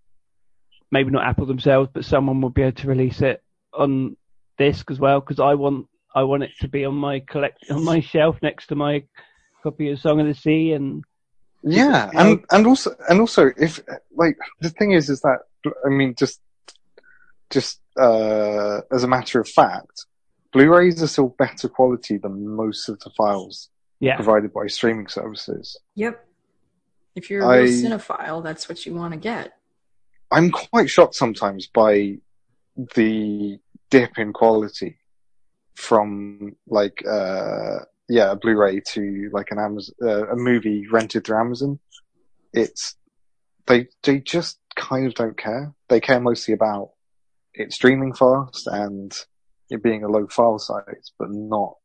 maybe 0.90 1.10
not 1.10 1.24
Apple 1.24 1.46
themselves, 1.46 1.90
but 1.92 2.04
someone 2.04 2.40
will 2.40 2.50
be 2.50 2.62
able 2.62 2.80
to 2.80 2.88
release 2.88 3.20
it 3.22 3.42
on 3.72 4.16
disc 4.58 4.90
as 4.90 4.98
well, 4.98 5.20
because 5.20 5.40
I 5.40 5.54
want, 5.54 5.86
I 6.14 6.24
want 6.24 6.42
it 6.42 6.50
to 6.60 6.68
be 6.68 6.84
on 6.84 6.94
my 6.94 7.20
collect 7.20 7.70
on 7.70 7.84
my 7.84 8.00
shelf 8.00 8.36
next 8.42 8.66
to 8.66 8.74
my 8.74 9.04
copy 9.62 9.90
of 9.90 10.00
Song 10.00 10.20
of 10.20 10.26
the 10.26 10.34
Sea 10.34 10.72
and 10.72 11.04
yeah, 11.62 12.06
you 12.06 12.12
know- 12.12 12.20
and 12.20 12.44
and 12.50 12.66
also 12.66 12.94
and 13.08 13.20
also 13.20 13.50
if 13.56 13.80
like 14.16 14.36
the 14.60 14.70
thing 14.70 14.92
is 14.92 15.08
is 15.08 15.20
that 15.20 15.38
I 15.86 15.88
mean 15.88 16.14
just 16.18 16.40
just 17.50 17.80
uh, 17.98 18.80
as 18.90 19.04
a 19.04 19.08
matter 19.08 19.40
of 19.40 19.48
fact, 19.48 20.06
Blu-rays 20.52 21.02
are 21.02 21.06
still 21.06 21.28
better 21.38 21.68
quality 21.68 22.18
than 22.18 22.48
most 22.48 22.88
of 22.88 22.98
the 23.00 23.10
files 23.10 23.68
yeah. 24.00 24.16
provided 24.16 24.52
by 24.52 24.66
streaming 24.66 25.06
services. 25.06 25.78
Yep. 25.94 26.26
If 27.14 27.30
you're 27.30 27.42
a 27.42 27.62
real 27.62 27.72
cinephile, 27.72 28.42
that's 28.42 28.68
what 28.68 28.86
you 28.86 28.94
want 28.94 29.12
to 29.12 29.18
get. 29.18 29.52
I'm 30.30 30.50
quite 30.50 30.88
shocked 30.88 31.14
sometimes 31.14 31.66
by 31.66 32.18
the 32.94 33.58
dip 33.90 34.18
in 34.18 34.32
quality 34.32 34.96
from 35.74 36.56
like 36.66 37.02
uh 37.06 37.78
yeah 38.08 38.32
a 38.32 38.36
Blu-ray 38.36 38.80
to 38.80 39.30
like 39.32 39.50
an 39.50 39.58
Amazon 39.58 39.94
uh, 40.02 40.28
a 40.28 40.36
movie 40.36 40.86
rented 40.88 41.26
through 41.26 41.38
Amazon. 41.38 41.78
It's 42.52 42.96
they 43.66 43.88
they 44.02 44.20
just 44.20 44.58
kind 44.74 45.06
of 45.06 45.14
don't 45.14 45.36
care. 45.36 45.74
They 45.88 46.00
care 46.00 46.20
mostly 46.20 46.54
about 46.54 46.92
it 47.54 47.72
streaming 47.72 48.14
fast 48.14 48.66
and 48.66 49.14
it 49.68 49.82
being 49.82 50.04
a 50.04 50.08
low 50.08 50.26
file 50.26 50.58
size, 50.58 51.12
but 51.18 51.30
not 51.30 51.76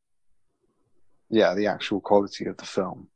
yeah 1.30 1.54
the 1.54 1.68
actual 1.68 2.00
quality 2.00 2.46
of 2.46 2.56
the 2.58 2.66
film. 2.66 3.10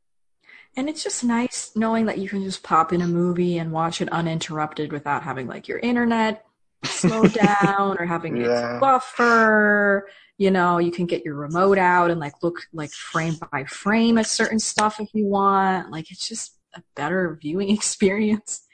And 0.76 0.88
it's 0.88 1.04
just 1.04 1.22
nice 1.22 1.72
knowing 1.76 2.06
that 2.06 2.18
you 2.18 2.28
can 2.28 2.42
just 2.42 2.62
pop 2.62 2.92
in 2.92 3.02
a 3.02 3.06
movie 3.06 3.58
and 3.58 3.72
watch 3.72 4.00
it 4.00 4.08
uninterrupted 4.08 4.90
without 4.90 5.22
having 5.22 5.46
like 5.46 5.68
your 5.68 5.78
internet 5.78 6.44
slow 6.84 7.28
down 7.28 7.96
or 7.98 8.06
having 8.06 8.38
Yeah. 8.38 8.76
it 8.76 8.80
buffer. 8.80 10.08
You 10.38 10.50
know, 10.50 10.78
you 10.78 10.90
can 10.90 11.06
get 11.06 11.24
your 11.24 11.34
remote 11.34 11.78
out 11.78 12.10
and 12.10 12.18
like 12.18 12.42
look 12.42 12.62
like 12.72 12.90
frame 12.90 13.36
by 13.52 13.64
frame 13.64 14.18
at 14.18 14.26
certain 14.26 14.58
stuff 14.58 14.98
if 14.98 15.08
you 15.12 15.26
want. 15.26 15.90
Like 15.90 16.10
it's 16.10 16.26
just 16.26 16.56
a 16.74 16.82
better 16.96 17.38
viewing 17.40 17.70
experience. 17.74 18.66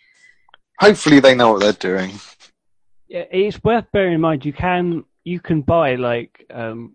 Hopefully 0.81 1.19
they 1.19 1.35
know 1.35 1.53
what 1.53 1.61
they're 1.61 1.73
doing. 1.73 2.13
Yeah, 3.09 3.25
it's 3.31 3.63
worth 3.65 3.87
bearing 3.93 4.15
in 4.15 4.21
mind 4.21 4.45
you 4.45 4.53
can 4.53 5.05
you 5.25 5.41
can 5.41 5.63
buy 5.63 5.97
like 5.97 6.47
um, 6.51 6.95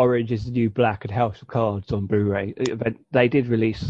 Orange 0.00 0.32
is 0.32 0.44
the 0.46 0.50
New 0.50 0.70
Black 0.70 1.04
and 1.04 1.12
House 1.12 1.40
of 1.42 1.48
Cards 1.48 1.92
on 1.92 2.06
Blu-ray. 2.06 2.54
They- 2.56 2.94
They 3.12 3.28
did 3.28 3.46
release, 3.48 3.84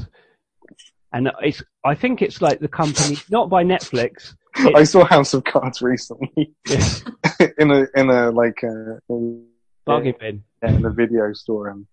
and 1.12 1.31
it's 1.43 1.62
I 1.85 1.95
think 1.95 2.21
it's 2.23 2.40
like 2.43 2.59
the 2.61 2.69
company 2.83 3.17
not 3.31 3.49
by 3.49 3.62
Netflix. 3.64 4.35
I 4.57 4.83
saw 4.85 5.05
House 5.05 5.33
of 5.35 5.45
Cards 5.45 5.81
recently 5.81 6.52
Yeah, 6.69 6.85
in 7.59 7.71
a 7.71 7.87
in 7.95 8.11
a 8.11 8.31
like 8.43 8.61
a 8.64 8.99
in, 9.09 9.47
bargain 9.87 10.14
bin. 10.19 10.43
in 10.62 10.85
a 10.85 10.90
video 10.90 11.33
store, 11.33 11.69
and 11.69 11.87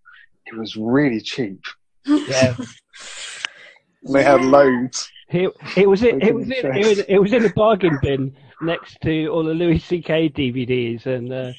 it 0.48 0.56
was 0.58 0.76
really 0.76 1.22
cheap. 1.22 1.62
Yeah, 2.06 2.56
They 4.14 4.24
had 4.24 4.42
loads. 4.46 5.10
it, 5.30 5.52
it 5.76 5.88
was 5.88 6.02
it, 6.04 6.24
it 6.24 6.34
was 6.34 6.46
in, 6.50 6.66
it 6.82 6.86
was 6.88 7.00
it 7.00 7.18
was 7.20 7.34
in 7.34 7.46
a 7.46 7.50
bargain 7.54 8.00
bin 8.02 8.36
next 8.62 8.98
to 9.04 9.28
all 9.28 9.44
the 9.44 9.54
Louis 9.54 9.80
C.K. 9.80 10.30
DVDs, 10.30 11.06
and 11.06 11.32
uh, 11.32 11.52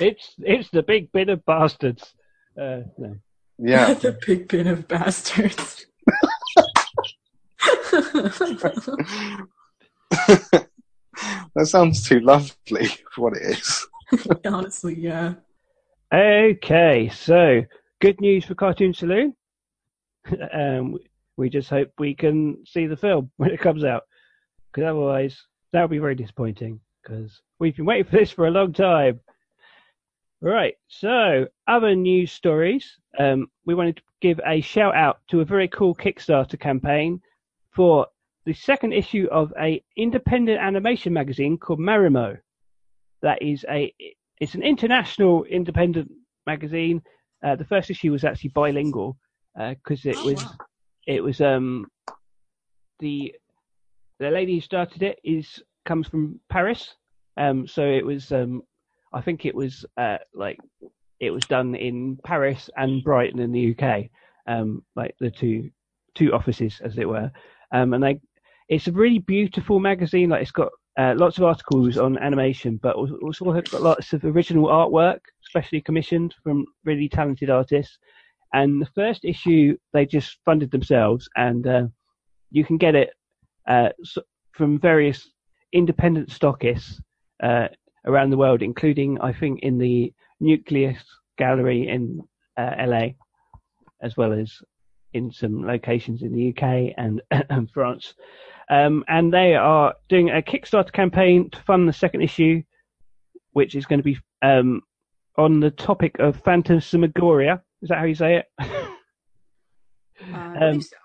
it's 0.00 0.34
it's 0.38 0.70
the 0.70 0.82
big 0.82 1.12
bin 1.12 1.30
of 1.30 1.44
bastards. 1.44 2.14
Uh, 2.60 2.80
no. 2.98 3.16
Yeah, 3.58 3.94
the 3.94 4.18
big 4.26 4.48
bin 4.48 4.66
of 4.66 4.88
bastards. 4.88 5.86
that 11.54 11.64
sounds 11.64 12.08
too 12.08 12.20
lovely 12.20 12.86
for 13.12 13.22
what 13.22 13.36
it 13.36 13.42
is. 13.42 13.86
Honestly, 14.46 14.94
yeah. 14.94 15.34
Okay, 16.12 17.10
so 17.14 17.62
good 18.00 18.20
news 18.20 18.44
for 18.44 18.54
Cartoon 18.54 18.94
Saloon. 18.94 19.34
um, 20.52 20.98
we 21.36 21.48
just 21.48 21.70
hope 21.70 21.90
we 21.98 22.14
can 22.14 22.64
see 22.66 22.86
the 22.86 22.96
film 22.96 23.30
when 23.36 23.50
it 23.50 23.60
comes 23.60 23.84
out, 23.84 24.02
because 24.72 24.88
otherwise 24.88 25.40
that 25.72 25.82
would 25.82 25.90
be 25.90 25.98
very 25.98 26.14
disappointing. 26.14 26.80
Because 27.02 27.40
we've 27.58 27.76
been 27.76 27.86
waiting 27.86 28.04
for 28.04 28.16
this 28.16 28.30
for 28.30 28.46
a 28.46 28.50
long 28.50 28.72
time. 28.72 29.20
Right, 30.42 30.74
so 30.88 31.46
other 31.66 31.94
news 31.94 32.32
stories. 32.32 32.98
Um, 33.18 33.50
we 33.66 33.74
wanted 33.74 33.96
to 33.96 34.02
give 34.22 34.40
a 34.46 34.60
shout 34.62 34.94
out 34.94 35.18
to 35.28 35.40
a 35.40 35.44
very 35.44 35.68
cool 35.68 35.94
Kickstarter 35.94 36.58
campaign 36.58 37.20
for 37.72 38.06
the 38.46 38.54
second 38.54 38.92
issue 38.92 39.28
of 39.30 39.52
a 39.60 39.82
independent 39.96 40.58
animation 40.58 41.12
magazine 41.12 41.58
called 41.58 41.78
Marimo. 41.78 42.38
That 43.22 43.42
is 43.42 43.66
a 43.68 43.92
it's 44.40 44.54
an 44.54 44.62
international 44.62 45.44
independent 45.44 46.10
magazine. 46.46 47.02
Uh, 47.44 47.56
the 47.56 47.64
first 47.66 47.90
issue 47.90 48.12
was 48.12 48.24
actually 48.24 48.50
bilingual 48.50 49.18
because 49.54 50.06
it 50.06 50.16
Oh, 50.16 50.24
was 50.24 50.38
wow. 50.38 50.56
it 51.06 51.22
was 51.22 51.40
um 51.42 51.86
the 53.00 53.34
the 54.18 54.30
lady 54.30 54.54
who 54.54 54.60
started 54.60 55.02
it 55.02 55.18
is 55.22 55.62
comes 55.84 56.08
from 56.08 56.40
Paris. 56.48 56.94
Um, 57.36 57.66
so 57.66 57.84
it 57.84 58.04
was 58.04 58.32
um 58.32 58.62
I 59.12 59.20
think 59.20 59.44
it 59.44 59.54
was 59.54 59.84
uh 59.96 60.18
like 60.34 60.58
it 61.20 61.30
was 61.30 61.44
done 61.44 61.74
in 61.74 62.18
Paris 62.24 62.70
and 62.76 63.04
Brighton 63.04 63.40
in 63.40 63.52
the 63.52 63.76
UK. 63.76 64.06
Um, 64.46 64.82
like 64.96 65.14
the 65.20 65.30
two 65.30 65.70
two 66.14 66.32
offices 66.32 66.80
as 66.82 66.98
it 66.98 67.08
were. 67.08 67.30
Um, 67.72 67.94
and 67.94 68.02
they 68.02 68.20
it's 68.68 68.88
a 68.88 68.92
really 68.92 69.18
beautiful 69.18 69.80
magazine. 69.80 70.30
Like 70.30 70.42
it's 70.42 70.50
got 70.50 70.70
uh, 70.98 71.14
lots 71.16 71.38
of 71.38 71.44
articles 71.44 71.98
on 71.98 72.18
animation, 72.18 72.78
but 72.82 72.96
also 72.96 73.16
also 73.22 73.44
got 73.44 73.82
lots 73.82 74.12
of 74.12 74.24
original 74.24 74.66
artwork, 74.68 75.20
specially 75.42 75.80
commissioned 75.80 76.34
from 76.42 76.64
really 76.84 77.08
talented 77.08 77.50
artists. 77.50 77.98
And 78.52 78.80
the 78.80 78.88
first 78.94 79.24
issue 79.24 79.76
they 79.92 80.06
just 80.06 80.38
funded 80.44 80.70
themselves, 80.70 81.28
and 81.36 81.66
uh, 81.66 81.86
you 82.50 82.64
can 82.64 82.76
get 82.76 82.94
it 82.94 83.10
uh, 83.68 83.90
from 84.52 84.78
various 84.78 85.30
independent 85.72 86.28
stockists 86.30 87.00
uh, 87.42 87.68
around 88.06 88.30
the 88.30 88.36
world, 88.36 88.62
including 88.62 89.20
I 89.20 89.32
think 89.32 89.60
in 89.60 89.78
the 89.78 90.12
Nucleus 90.40 91.02
Gallery 91.38 91.88
in 91.88 92.22
uh, 92.56 92.74
LA, 92.86 93.08
as 94.02 94.16
well 94.16 94.32
as 94.32 94.52
in 95.12 95.30
some 95.32 95.66
locations 95.66 96.22
in 96.22 96.32
the 96.32 96.50
UK 96.50 96.94
and, 96.96 97.20
and 97.50 97.70
France. 97.70 98.14
Um, 98.68 99.04
and 99.08 99.32
they 99.32 99.56
are 99.56 99.94
doing 100.08 100.30
a 100.30 100.42
Kickstarter 100.42 100.92
campaign 100.92 101.50
to 101.50 101.58
fund 101.62 101.88
the 101.88 101.92
second 101.92 102.22
issue, 102.22 102.62
which 103.52 103.74
is 103.74 103.86
going 103.86 103.98
to 103.98 104.04
be 104.04 104.18
um, 104.42 104.82
on 105.36 105.60
the 105.60 105.70
topic 105.70 106.18
of 106.20 106.40
Phantasmagoria, 106.44 107.62
Is 107.82 107.88
that 107.88 107.98
how 107.98 108.04
you 108.04 108.14
say 108.14 108.36
it? 108.36 108.46
Uh, 110.22 110.36
I 110.36 110.68
Um, 110.68 110.82
so. 110.82 110.96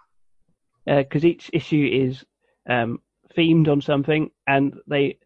because 0.86 1.24
each 1.24 1.50
issue 1.54 1.90
is 1.90 2.25
um, 2.70 3.00
themed 3.38 3.70
on 3.70 3.80
something, 3.80 4.30
and 4.46 4.75
they 4.88 5.18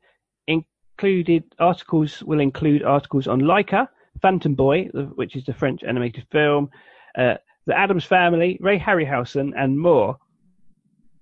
included 0.99 1.43
articles 1.59 2.21
will 2.23 2.41
include 2.41 2.83
articles 2.83 3.25
on 3.27 3.39
Laika, 3.39 3.87
Phantom 4.21 4.53
Boy, 4.53 4.85
which 5.15 5.37
is 5.37 5.45
the 5.45 5.53
French 5.53 5.81
animated 5.83 6.25
film, 6.29 6.69
uh, 7.17 7.35
the 7.65 7.77
Addams 7.77 8.03
Family, 8.03 8.57
Ray 8.59 8.77
Harryhausen, 8.77 9.53
and 9.57 9.79
more. 9.79 10.17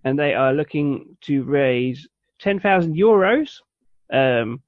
And 0.04 0.18
they 0.18 0.34
are 0.34 0.52
looking 0.52 1.16
to 1.22 1.44
raise 1.44 2.08
ten 2.40 2.60
thousand 2.60 2.96
euros, 2.96 3.60
um, 4.12 4.64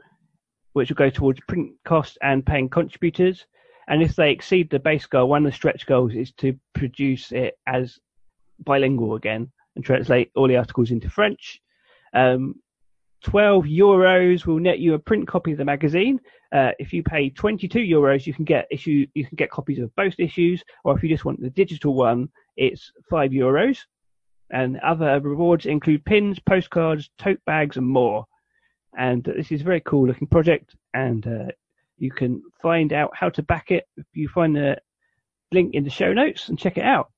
which 0.73 0.89
will 0.89 0.95
go 0.95 1.09
towards 1.09 1.39
print 1.47 1.71
costs 1.85 2.17
and 2.21 2.45
paying 2.45 2.69
contributors. 2.69 3.47
And 3.87 4.03
if 4.03 4.15
they 4.15 4.31
exceed 4.31 4.69
the 4.69 4.77
base 4.77 5.07
goal, 5.07 5.27
one 5.27 5.43
of 5.43 5.51
the 5.51 5.55
stretch 5.55 5.87
goals 5.87 6.13
is 6.13 6.31
to 6.33 6.55
produce 6.73 7.31
it 7.31 7.57
as 7.65 7.97
bilingual 8.59 9.15
again 9.15 9.51
and 9.75 9.83
translate 9.83 10.29
all 10.35 10.47
the 10.47 10.57
articles 10.57 10.91
into 10.91 11.09
French. 11.09 11.59
Um, 12.13 12.55
12 13.23 13.65
euros 13.65 14.45
will 14.45 14.59
net 14.59 14.79
you 14.79 14.93
a 14.93 14.99
print 14.99 15.27
copy 15.27 15.51
of 15.51 15.57
the 15.57 15.65
magazine. 15.65 16.19
Uh, 16.53 16.71
if 16.79 16.93
you 16.93 17.03
pay 17.03 17.29
22 17.29 17.79
euros, 17.79 18.25
you 18.25 18.33
can 18.33 18.45
get 18.45 18.67
issue, 18.71 19.05
you 19.13 19.25
can 19.25 19.35
get 19.35 19.51
copies 19.51 19.79
of 19.79 19.93
both 19.95 20.13
issues, 20.17 20.63
or 20.83 20.95
if 20.95 21.03
you 21.03 21.09
just 21.09 21.25
want 21.25 21.39
the 21.41 21.49
digital 21.49 21.93
one, 21.93 22.29
it's 22.55 22.91
5 23.09 23.31
euros. 23.31 23.79
And 24.51 24.79
other 24.79 25.19
rewards 25.19 25.65
include 25.65 26.05
pins, 26.05 26.39
postcards, 26.39 27.09
tote 27.19 27.39
bags, 27.45 27.77
and 27.77 27.87
more. 27.87 28.25
And 28.97 29.23
this 29.23 29.51
is 29.51 29.61
a 29.61 29.65
very 29.65 29.81
cool 29.81 30.07
looking 30.07 30.27
project, 30.27 30.75
and 30.93 31.25
uh, 31.27 31.51
you 31.97 32.11
can 32.11 32.41
find 32.61 32.91
out 32.93 33.11
how 33.13 33.29
to 33.29 33.43
back 33.43 33.69
it 33.69 33.87
if 33.97 34.05
you 34.13 34.27
find 34.27 34.55
the 34.55 34.77
link 35.51 35.75
in 35.75 35.83
the 35.83 35.89
show 35.89 36.13
notes 36.13 36.49
and 36.49 36.57
check 36.57 36.77
it 36.77 36.83
out. 36.83 37.11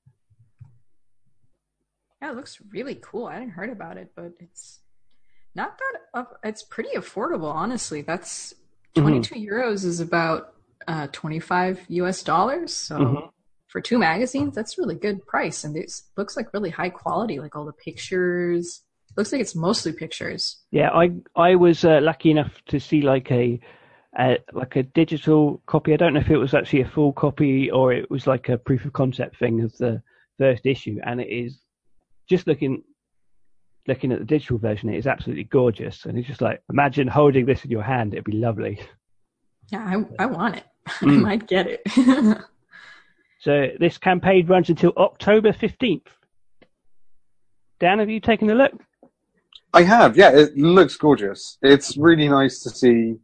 Yeah, 2.20 2.32
it 2.32 2.36
looks 2.36 2.60
really 2.70 2.96
cool. 2.96 3.26
I 3.26 3.34
hadn't 3.34 3.50
heard 3.50 3.70
about 3.70 3.96
it, 3.96 4.12
but 4.14 4.32
it's 4.38 4.81
not 5.54 5.78
that 5.78 6.00
up. 6.18 6.38
It's 6.42 6.62
pretty 6.62 6.90
affordable, 6.96 7.52
honestly. 7.52 8.02
That's 8.02 8.54
Mhm. 8.96 9.02
22 9.02 9.34
euros 9.36 9.84
is 9.84 10.00
about 10.00 10.54
uh, 10.88 11.06
25 11.12 11.86
US 11.88 12.22
dollars. 12.22 12.74
So 12.74 12.98
Mhm. 12.98 13.30
for 13.68 13.80
two 13.80 13.98
magazines, 13.98 14.54
that's 14.54 14.76
really 14.78 14.96
good 14.96 15.24
price. 15.26 15.64
And 15.64 15.76
it 15.76 15.92
looks 16.16 16.36
like 16.36 16.52
really 16.52 16.70
high 16.70 16.90
quality, 16.90 17.38
like 17.38 17.54
all 17.56 17.64
the 17.64 17.72
pictures. 17.72 18.82
Looks 19.16 19.30
like 19.32 19.40
it's 19.40 19.54
mostly 19.54 19.92
pictures. 19.92 20.62
Yeah, 20.70 20.90
I 20.90 21.12
I 21.36 21.54
was 21.54 21.84
uh, 21.84 22.00
lucky 22.02 22.30
enough 22.30 22.62
to 22.68 22.80
see 22.80 23.02
like 23.02 23.30
a, 23.30 23.60
a 24.18 24.38
like 24.52 24.74
a 24.76 24.82
digital 24.82 25.62
copy. 25.66 25.92
I 25.92 25.96
don't 25.96 26.14
know 26.14 26.20
if 26.20 26.30
it 26.30 26.38
was 26.38 26.54
actually 26.54 26.80
a 26.82 26.88
full 26.88 27.12
copy 27.12 27.70
or 27.70 27.92
it 27.92 28.10
was 28.10 28.26
like 28.26 28.48
a 28.48 28.58
proof 28.58 28.84
of 28.86 28.92
concept 28.94 29.36
thing 29.38 29.60
of 29.60 29.76
the 29.78 30.02
first 30.38 30.64
issue, 30.66 30.98
and 31.04 31.20
it 31.20 31.28
is 31.28 31.60
just 32.28 32.46
looking 32.46 32.82
looking 33.88 34.12
at 34.12 34.18
the 34.18 34.24
digital 34.24 34.58
version. 34.58 34.88
It 34.88 34.98
is 34.98 35.06
absolutely 35.06 35.44
gorgeous, 35.44 36.04
and 36.06 36.18
it's 36.18 36.28
just 36.28 36.40
like 36.40 36.62
imagine 36.70 37.08
holding 37.08 37.46
this 37.46 37.64
in 37.64 37.70
your 37.70 37.82
hand. 37.82 38.14
It'd 38.14 38.24
be 38.24 38.32
lovely. 38.32 38.80
Yeah, 39.70 40.04
I, 40.18 40.22
I 40.24 40.26
want 40.26 40.56
it. 40.56 40.64
I 40.86 40.90
Mm. 41.04 41.22
might 41.22 41.46
get 41.46 41.66
it. 41.66 41.82
So 43.40 43.70
this 43.80 43.98
campaign 43.98 44.46
runs 44.46 44.68
until 44.68 44.92
October 44.96 45.52
fifteenth. 45.52 46.06
Dan, 47.80 47.98
have 47.98 48.08
you 48.08 48.20
taken 48.20 48.48
a 48.50 48.54
look? 48.54 48.72
I 49.74 49.82
have, 49.82 50.16
yeah. 50.16 50.30
It 50.30 50.56
looks 50.56 50.96
gorgeous. 50.96 51.58
It's 51.60 51.96
really 51.96 52.28
nice 52.28 52.60
to 52.60 52.70
see. 52.70 53.16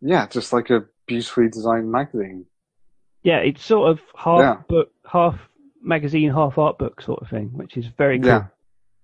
Yeah, 0.00 0.28
just 0.28 0.52
like 0.52 0.70
a 0.70 0.84
beautifully 1.08 1.48
designed 1.48 1.90
magazine. 1.90 2.46
Yeah, 3.24 3.38
it's 3.38 3.64
sort 3.64 3.90
of 3.90 4.00
half 4.16 4.38
Yeah. 4.40 4.56
book, 4.68 4.92
half 5.10 5.36
magazine, 5.82 6.30
half 6.30 6.56
art 6.56 6.78
book 6.78 7.00
sort 7.02 7.20
of 7.20 7.28
thing, 7.28 7.48
which 7.54 7.76
is 7.76 7.86
very 7.98 8.20
cool. 8.20 8.28
Yeah, 8.28 8.44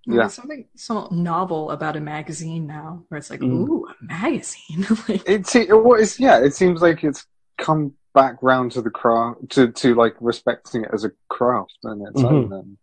Yeah. 0.07 0.15
Yeah. 0.15 0.21
There's 0.23 0.35
something 0.35 0.69
so 0.77 1.09
novel 1.11 1.71
about 1.71 1.97
a 1.97 2.01
magazine 2.01 2.67
now, 2.67 3.05
where 3.09 3.19
it's 3.19 3.31
like, 3.31 3.41
Mm. 3.41 3.69
ooh, 3.69 3.87
a 3.87 3.95
magazine. 4.05 4.87
like, 5.09 5.29
it 5.29 5.47
se- 5.47 5.67
what 5.73 6.01
is 6.01 6.19
yeah. 6.19 6.39
It 6.39 6.55
seems 6.55 6.81
like 6.83 7.05
it's 7.05 7.27
come 7.59 7.95
back 8.15 8.37
round 8.43 8.73
to 8.73 8.83
the 8.83 8.91
craft 8.91 9.49
to 9.51 9.71
to 9.71 9.95
like 9.95 10.15
respecting 10.21 10.85
it 10.85 10.91
as 10.93 11.05
a 11.05 11.13
craft 11.29 11.77
and 11.85 12.07
its 12.09 12.23
Mhm. 12.23 12.31
own. 12.31 12.53
And 12.53 12.79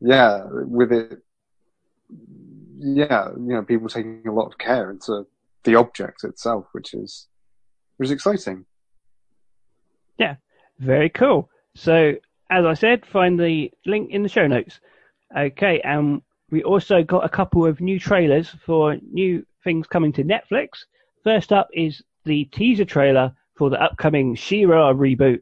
yeah, 0.00 0.44
with 0.50 0.90
it, 0.92 1.22
yeah, 2.78 3.28
you 3.36 3.52
know, 3.54 3.62
people 3.62 3.88
taking 3.88 4.22
a 4.26 4.32
lot 4.32 4.46
of 4.46 4.58
care 4.58 4.90
into 4.90 5.26
the 5.64 5.74
object 5.76 6.24
itself, 6.24 6.66
which 6.72 6.94
is 6.94 7.28
which 7.98 8.08
is 8.08 8.12
exciting. 8.12 8.64
Yeah, 10.18 10.36
very 10.78 11.10
cool. 11.10 11.48
So, 11.74 12.14
as 12.50 12.64
I 12.64 12.74
said, 12.74 13.04
find 13.06 13.38
the 13.38 13.70
link 13.86 14.10
in 14.10 14.22
the 14.22 14.28
show 14.28 14.46
notes. 14.46 14.80
Okay, 15.36 15.80
and 15.82 16.22
we 16.54 16.62
also 16.62 17.02
got 17.02 17.24
a 17.24 17.28
couple 17.28 17.66
of 17.66 17.80
new 17.80 17.98
trailers 17.98 18.48
for 18.64 18.96
new 19.10 19.44
things 19.64 19.88
coming 19.88 20.12
to 20.12 20.22
Netflix. 20.22 20.68
First 21.24 21.52
up 21.52 21.66
is 21.74 22.00
the 22.24 22.44
teaser 22.44 22.84
trailer 22.84 23.32
for 23.56 23.70
the 23.70 23.82
upcoming 23.82 24.36
She-Ra 24.36 24.92
reboot, 24.94 25.40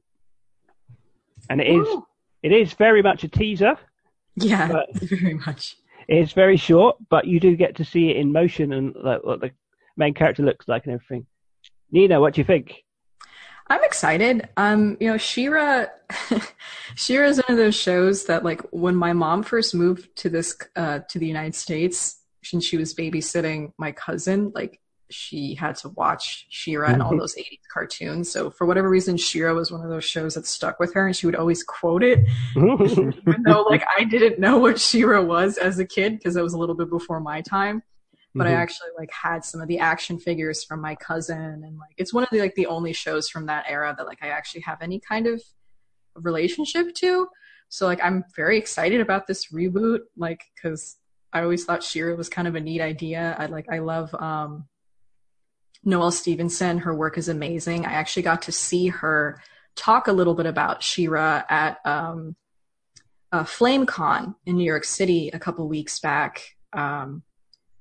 and 1.50 1.60
it 1.60 1.66
is 1.66 1.86
Woo. 1.86 2.06
it 2.42 2.50
is 2.52 2.72
very 2.72 3.02
much 3.02 3.24
a 3.24 3.28
teaser. 3.28 3.76
yeah, 4.36 4.68
But- 4.72 4.88
very 5.02 5.34
much. 5.34 5.76
It's 6.08 6.32
very 6.32 6.56
short, 6.56 6.96
but 7.10 7.26
you 7.26 7.38
do 7.40 7.54
get 7.56 7.76
to 7.76 7.84
see 7.84 8.08
it 8.08 8.16
in 8.16 8.32
motion 8.32 8.72
and 8.72 8.94
like 8.96 9.22
what 9.22 9.40
the 9.42 9.50
main 9.98 10.14
character 10.14 10.42
looks 10.42 10.66
like 10.66 10.86
and 10.86 10.94
everything. 10.94 11.26
Nina, 11.90 12.20
what 12.22 12.32
do 12.34 12.40
you 12.40 12.44
think? 12.46 12.82
I'm 13.72 13.82
excited. 13.84 14.46
Um, 14.58 14.98
you 15.00 15.08
know, 15.08 15.16
She-Ra, 15.16 15.86
She-Ra 16.94 17.26
is 17.26 17.38
one 17.38 17.52
of 17.52 17.56
those 17.56 17.74
shows 17.74 18.26
that, 18.26 18.44
like, 18.44 18.60
when 18.70 18.94
my 18.94 19.14
mom 19.14 19.42
first 19.42 19.74
moved 19.74 20.14
to 20.16 20.28
this, 20.28 20.54
uh, 20.76 20.98
to 21.08 21.18
the 21.18 21.26
United 21.26 21.54
States, 21.54 22.20
and 22.52 22.62
she 22.62 22.76
was 22.76 22.94
babysitting 22.94 23.72
my 23.78 23.90
cousin, 23.92 24.52
like, 24.54 24.78
she 25.08 25.54
had 25.54 25.76
to 25.76 25.88
watch 25.88 26.46
She-Ra 26.50 26.88
and 26.88 27.02
all 27.02 27.16
those 27.16 27.34
80s 27.34 27.60
cartoons. 27.72 28.30
So 28.30 28.50
for 28.50 28.66
whatever 28.66 28.90
reason, 28.90 29.16
She-Ra 29.16 29.54
was 29.54 29.72
one 29.72 29.82
of 29.82 29.88
those 29.88 30.04
shows 30.04 30.34
that 30.34 30.46
stuck 30.46 30.78
with 30.78 30.92
her, 30.92 31.06
and 31.06 31.16
she 31.16 31.24
would 31.24 31.36
always 31.36 31.64
quote 31.64 32.02
it, 32.02 32.26
even 32.54 33.42
though, 33.46 33.62
like, 33.62 33.84
I 33.96 34.04
didn't 34.04 34.38
know 34.38 34.58
what 34.58 34.78
She-Ra 34.78 35.22
was 35.22 35.56
as 35.56 35.78
a 35.78 35.86
kid 35.86 36.18
because 36.18 36.36
it 36.36 36.42
was 36.42 36.52
a 36.52 36.58
little 36.58 36.74
bit 36.74 36.90
before 36.90 37.20
my 37.20 37.40
time 37.40 37.82
but 38.34 38.46
I 38.46 38.52
Mhm. 38.52 38.56
actually 38.56 38.88
like 38.98 39.10
had 39.12 39.44
some 39.44 39.60
of 39.60 39.68
the 39.68 39.78
action 39.78 40.18
figures 40.18 40.64
from 40.64 40.80
my 40.80 40.94
cousin 40.94 41.62
and 41.64 41.76
like 41.78 41.94
it's 41.98 42.14
one 42.14 42.24
of 42.24 42.30
the 42.30 42.40
like 42.40 42.54
the 42.54 42.66
only 42.66 42.92
shows 42.92 43.28
from 43.28 43.46
that 43.46 43.64
era 43.68 43.94
that 43.96 44.06
like 44.06 44.22
I 44.22 44.28
actually 44.28 44.62
have 44.62 44.80
any 44.80 45.00
kind 45.00 45.26
of 45.26 45.42
relationship 46.14 46.94
to. 46.96 47.28
So 47.68 47.86
like 47.86 48.02
I'm 48.02 48.24
very 48.34 48.58
excited 48.58 49.00
about 49.00 49.26
this 49.26 49.52
reboot 49.52 50.00
like 50.16 50.42
cuz 50.60 50.96
I 51.32 51.42
always 51.42 51.64
thought 51.64 51.82
She-Ra 51.82 52.14
was 52.14 52.28
kind 52.28 52.46
of 52.48 52.54
a 52.54 52.60
neat 52.60 52.80
idea. 52.80 53.34
I 53.38 53.46
like 53.46 53.66
I 53.70 53.78
love 53.78 54.14
um 54.14 54.68
Noelle 55.84 56.10
Stevenson, 56.12 56.78
her 56.78 56.94
work 56.94 57.18
is 57.18 57.28
amazing. 57.28 57.84
I 57.86 57.94
actually 57.94 58.22
got 58.22 58.42
to 58.42 58.52
see 58.52 58.88
her 58.88 59.42
talk 59.74 60.06
a 60.06 60.12
little 60.12 60.34
bit 60.34 60.46
about 60.46 60.82
She-Ra 60.82 61.42
at 61.48 61.78
um 61.84 62.36
uh, 63.32 63.44
FlameCon 63.44 64.34
in 64.44 64.56
New 64.56 64.64
York 64.64 64.84
City 64.84 65.30
a 65.32 65.38
couple 65.38 65.66
weeks 65.66 65.98
back. 65.98 66.42
Um, 66.74 67.22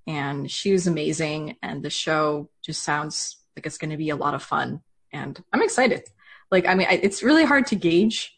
and 0.07 0.49
she 0.49 0.71
was 0.71 0.87
amazing 0.87 1.57
and 1.61 1.83
the 1.83 1.89
show 1.89 2.49
just 2.63 2.83
sounds 2.83 3.37
like 3.55 3.65
it's 3.65 3.77
going 3.77 3.91
to 3.91 3.97
be 3.97 4.09
a 4.09 4.15
lot 4.15 4.33
of 4.33 4.43
fun 4.43 4.81
and 5.13 5.43
i'm 5.53 5.61
excited. 5.61 6.03
Like 6.49 6.67
i 6.67 6.75
mean 6.75 6.87
I, 6.89 6.99
it's 7.01 7.23
really 7.23 7.45
hard 7.45 7.67
to 7.67 7.75
gauge 7.75 8.33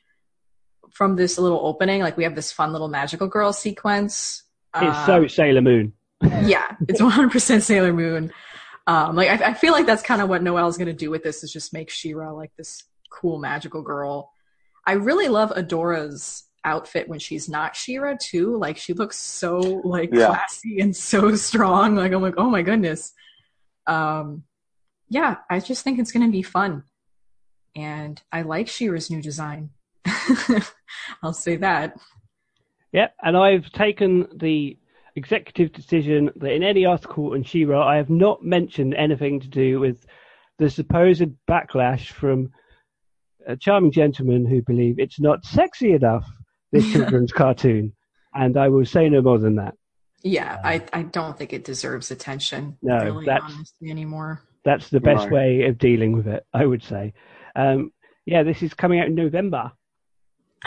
from 0.92 1.16
this 1.16 1.40
little 1.40 1.66
opening. 1.66 2.02
Like 2.02 2.18
we 2.18 2.24
have 2.24 2.36
this 2.36 2.52
fun 2.52 2.72
little 2.72 2.88
magical 2.88 3.28
girl 3.28 3.52
sequence. 3.52 4.44
It's 4.76 5.06
so 5.08 5.24
Um, 5.24 5.30
Sailor 5.30 5.62
Moon. 5.62 5.94
yeah 6.44 6.76
it's 6.88 7.02
100% 7.02 7.62
sailor 7.62 7.94
moon. 7.94 8.32
Um 8.88 9.16
like 9.16 9.30
i, 9.30 9.50
I 9.50 9.54
feel 9.54 9.74
like 9.74 9.86
that's 9.86 10.04
kind 10.04 10.22
of 10.22 10.30
what 10.30 10.44
noelle's 10.44 10.78
going 10.78 10.88
to 10.88 10.94
do 10.94 11.10
with 11.10 11.24
this 11.24 11.44
is 11.44 11.52
just 11.52 11.74
make 11.74 11.90
She-Ra 11.90 12.32
like 12.32 12.52
this 12.58 12.84
cool 13.12 13.40
magical 13.40 13.82
girl. 13.82 14.32
I 14.86 14.94
really 14.94 15.30
love 15.30 15.52
adora's 15.56 16.44
outfit 16.66 17.08
when 17.10 17.20
she's 17.20 17.50
not 17.50 17.76
She-Ra 17.76 18.16
too. 18.20 18.58
Like 18.58 18.78
she 18.78 18.94
looks 18.94 19.18
so 19.20 19.58
like 19.84 20.10
Yeah. 20.14 20.28
classy 20.28 20.80
and 20.80 20.96
so 20.96 21.36
strong. 21.36 21.96
Like 22.04 22.12
i'm 22.14 22.22
like 22.22 22.36
oh 22.38 22.50
my 22.50 22.62
goodness. 22.62 23.14
Um 23.88 24.44
yeah 25.10 25.38
i 25.50 25.60
just 25.60 25.84
think 25.84 26.00
it's 26.00 26.12
going 26.12 26.26
to 26.26 26.32
be 26.32 26.42
fun. 26.44 26.84
And 27.76 28.22
i 28.32 28.42
like 28.42 28.68
She-Ra's 28.68 29.10
new 29.10 29.22
design. 29.22 29.72
I'll 31.24 31.34
say 31.34 31.56
that. 31.58 31.96
Yep, 32.92 33.16
and 33.24 33.36
I've 33.36 33.72
taken 33.72 34.28
the 34.36 34.78
executive 35.16 35.72
decision 35.74 36.32
that 36.36 36.52
in 36.54 36.64
any 36.64 36.86
article 36.86 37.34
on 37.34 37.44
She-Ra, 37.44 37.86
I 37.88 37.96
have 37.98 38.10
not 38.10 38.44
mentioned 38.44 38.94
anything 38.96 39.40
to 39.40 39.48
do 39.48 39.80
with 39.80 40.06
the 40.60 40.70
supposed 40.70 41.24
backlash 41.50 42.08
from 42.12 42.52
a 43.48 43.58
charming 43.58 43.92
gentleman 43.92 44.46
who 44.46 44.62
believe 44.62 45.00
it's 45.00 45.20
not 45.20 45.44
sexy 45.46 45.94
enough, 45.94 46.30
this 46.74 46.92
children's 46.92 47.32
cartoon. 47.42 47.94
And 48.36 48.58
I 48.58 48.68
will 48.68 48.86
say 48.86 49.08
no 49.10 49.22
more 49.22 49.38
than 49.40 49.56
that. 49.56 49.76
yeah 50.24 50.60
i 50.64 50.76
i 50.94 51.02
don't 51.04 51.38
think 51.38 51.52
it 51.54 51.64
deserves 51.66 52.10
attention 52.12 52.78
No, 52.82 52.98
really 52.98 53.26
that's- 53.26 53.52
honestly 53.54 53.90
anymore 53.92 54.42
That's 54.66 54.90
the 54.90 55.00
best 55.00 55.24
Right. 55.26 55.32
way 55.38 55.50
of 55.70 55.78
dealing 55.78 56.12
with 56.18 56.28
it, 56.36 56.46
I 56.54 56.66
would 56.66 56.84
say. 56.84 57.14
Um, 57.56 57.92
yeah, 58.26 58.44
this 58.44 58.64
is 58.64 58.74
coming 58.74 59.00
out 59.02 59.08
in 59.12 59.16
November. 59.16 59.64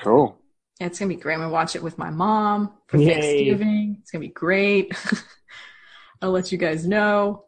Cool. 0.04 0.36
Yeah, 0.78 0.88
it's 0.88 0.98
gonna 0.98 1.08
be 1.08 1.16
great. 1.24 1.34
I'm 1.36 1.40
gonna 1.40 1.52
watch 1.60 1.74
it 1.76 1.82
with 1.82 1.96
my 1.96 2.10
mom 2.10 2.74
for 2.88 2.98
Yay. 2.98 3.08
Thanksgiving. 3.08 3.96
It's 4.02 4.10
gonna 4.10 4.26
be 4.30 4.36
great. 4.46 4.92
I'll 6.22 6.30
let 6.30 6.52
you 6.52 6.58
guys 6.58 6.86
know. 6.86 7.44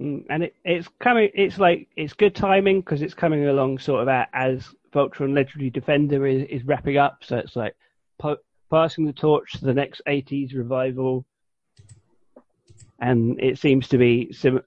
Mm, 0.00 0.24
and 0.30 0.42
it, 0.44 0.54
it's 0.64 0.88
coming. 1.00 1.28
It's 1.34 1.58
like 1.58 1.88
it's 1.96 2.14
good 2.14 2.34
timing 2.34 2.80
because 2.80 3.02
it's 3.02 3.14
coming 3.14 3.46
along 3.46 3.78
sort 3.78 4.00
of 4.02 4.08
a- 4.08 4.28
as 4.32 4.66
Voltron 4.94 5.34
Legendary 5.34 5.70
Defender 5.70 6.26
is, 6.26 6.42
is 6.48 6.64
wrapping 6.64 6.96
up. 6.96 7.18
So 7.22 7.36
it's 7.36 7.54
like 7.56 7.74
po- 8.18 8.38
passing 8.70 9.04
the 9.04 9.12
torch 9.12 9.52
to 9.52 9.64
the 9.64 9.74
next 9.74 10.02
'80s 10.06 10.54
revival, 10.54 11.24
and 13.00 13.40
it 13.40 13.58
seems 13.58 13.88
to 13.88 13.98
be 13.98 14.32
sim- 14.32 14.62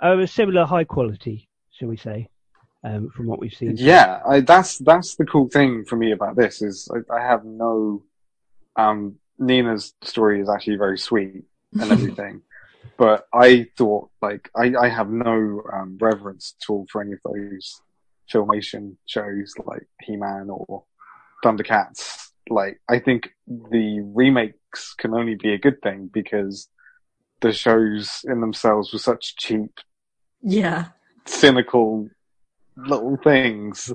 of 0.00 0.18
a 0.18 0.26
similar 0.26 0.64
high 0.64 0.84
quality, 0.84 1.48
shall 1.72 1.88
we 1.88 1.96
say, 1.96 2.28
um, 2.84 3.10
from 3.10 3.26
what 3.26 3.40
we've 3.40 3.54
seen. 3.54 3.76
Yeah, 3.76 4.20
I, 4.26 4.40
that's 4.40 4.78
that's 4.78 5.16
the 5.16 5.24
cool 5.24 5.48
thing 5.48 5.84
for 5.84 5.96
me 5.96 6.12
about 6.12 6.36
this 6.36 6.62
is 6.62 6.88
I, 6.92 7.14
I 7.14 7.20
have 7.20 7.44
no. 7.44 8.02
Um, 8.76 9.16
Nina's 9.38 9.94
story 10.02 10.40
is 10.40 10.48
actually 10.48 10.76
very 10.76 10.98
sweet 10.98 11.44
and 11.72 11.92
everything, 11.92 12.42
but 12.98 13.26
I 13.32 13.66
thought 13.76 14.10
like 14.20 14.50
I, 14.56 14.74
I 14.80 14.88
have 14.88 15.10
no 15.10 15.62
um, 15.72 15.98
reverence 16.00 16.54
at 16.60 16.70
all 16.70 16.86
for 16.90 17.02
any 17.02 17.12
of 17.12 17.18
those 17.24 17.80
filmation 18.32 18.96
shows 19.06 19.54
like 19.64 19.86
He-Man 20.02 20.48
or 20.50 20.84
Thundercats. 21.44 22.27
Like 22.50 22.80
I 22.88 22.98
think 22.98 23.30
the 23.46 24.00
remakes 24.14 24.94
can 24.94 25.14
only 25.14 25.34
be 25.34 25.52
a 25.52 25.58
good 25.58 25.80
thing 25.82 26.10
because 26.12 26.68
the 27.40 27.52
shows 27.52 28.20
in 28.24 28.40
themselves 28.40 28.92
were 28.92 28.98
such 28.98 29.36
cheap 29.36 29.70
Yeah. 30.42 30.86
cynical 31.26 32.08
little 32.76 33.16
things. 33.22 33.90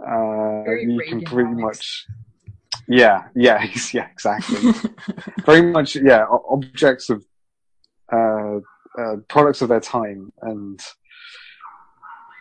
Uh, 0.00 0.64
you 0.80 1.00
can 1.08 1.20
Reaganomics. 1.20 1.24
pretty 1.26 1.54
much, 1.54 2.06
yeah, 2.88 3.24
yeah, 3.34 3.66
yeah, 3.92 4.06
exactly. 4.10 4.72
Very 5.44 5.62
much, 5.62 5.96
yeah, 5.96 6.24
objects 6.48 7.10
of, 7.10 7.24
uh, 8.12 8.58
uh, 8.98 9.16
products 9.28 9.60
of 9.60 9.68
their 9.68 9.80
time, 9.80 10.32
and 10.42 10.80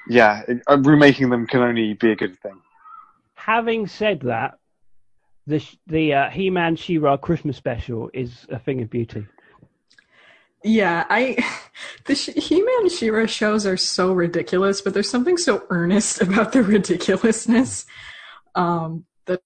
yeah, 0.09 0.43
it, 0.47 0.61
uh, 0.69 0.77
remaking 0.77 1.29
them 1.29 1.45
can 1.47 1.61
only 1.61 1.93
be 1.93 2.11
a 2.11 2.15
good 2.15 2.37
thing. 2.39 2.59
Having 3.35 3.87
said 3.87 4.21
that, 4.21 4.55
the 5.47 5.65
the 5.87 6.13
uh, 6.13 6.29
He-Man 6.29 6.75
She-Ra 6.75 7.17
Christmas 7.17 7.57
special 7.57 8.09
is 8.13 8.45
a 8.49 8.59
thing 8.59 8.81
of 8.81 8.89
beauty. 8.89 9.25
Yeah, 10.63 11.05
I 11.09 11.37
the 12.05 12.13
He-Man 12.13 12.89
She-Ra 12.89 13.25
shows 13.25 13.65
are 13.65 13.77
so 13.77 14.11
ridiculous, 14.11 14.81
but 14.81 14.93
there's 14.93 15.09
something 15.09 15.37
so 15.37 15.65
earnest 15.69 16.21
about 16.21 16.51
the 16.51 16.61
ridiculousness 16.61 17.85
um, 18.55 19.05
that 19.25 19.41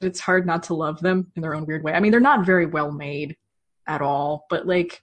it's 0.00 0.20
hard 0.20 0.46
not 0.46 0.62
to 0.64 0.74
love 0.74 1.00
them 1.00 1.30
in 1.34 1.42
their 1.42 1.54
own 1.54 1.66
weird 1.66 1.82
way. 1.82 1.92
I 1.92 2.00
mean, 2.00 2.12
they're 2.12 2.20
not 2.20 2.46
very 2.46 2.66
well 2.66 2.92
made 2.92 3.36
at 3.86 4.00
all, 4.00 4.46
but 4.48 4.66
like, 4.66 5.02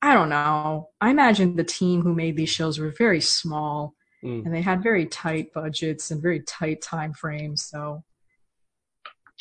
I 0.00 0.14
don't 0.14 0.30
know. 0.30 0.90
I 1.00 1.10
imagine 1.10 1.56
the 1.56 1.64
team 1.64 2.02
who 2.02 2.14
made 2.14 2.36
these 2.36 2.48
shows 2.50 2.78
were 2.78 2.90
very 2.96 3.20
small, 3.20 3.94
Mm. 4.24 4.44
and 4.44 4.54
they 4.54 4.62
had 4.62 4.84
very 4.84 5.06
tight 5.06 5.52
budgets 5.52 6.12
and 6.12 6.22
very 6.22 6.40
tight 6.40 6.80
time 6.80 7.12
frames. 7.12 7.64
So 7.64 8.04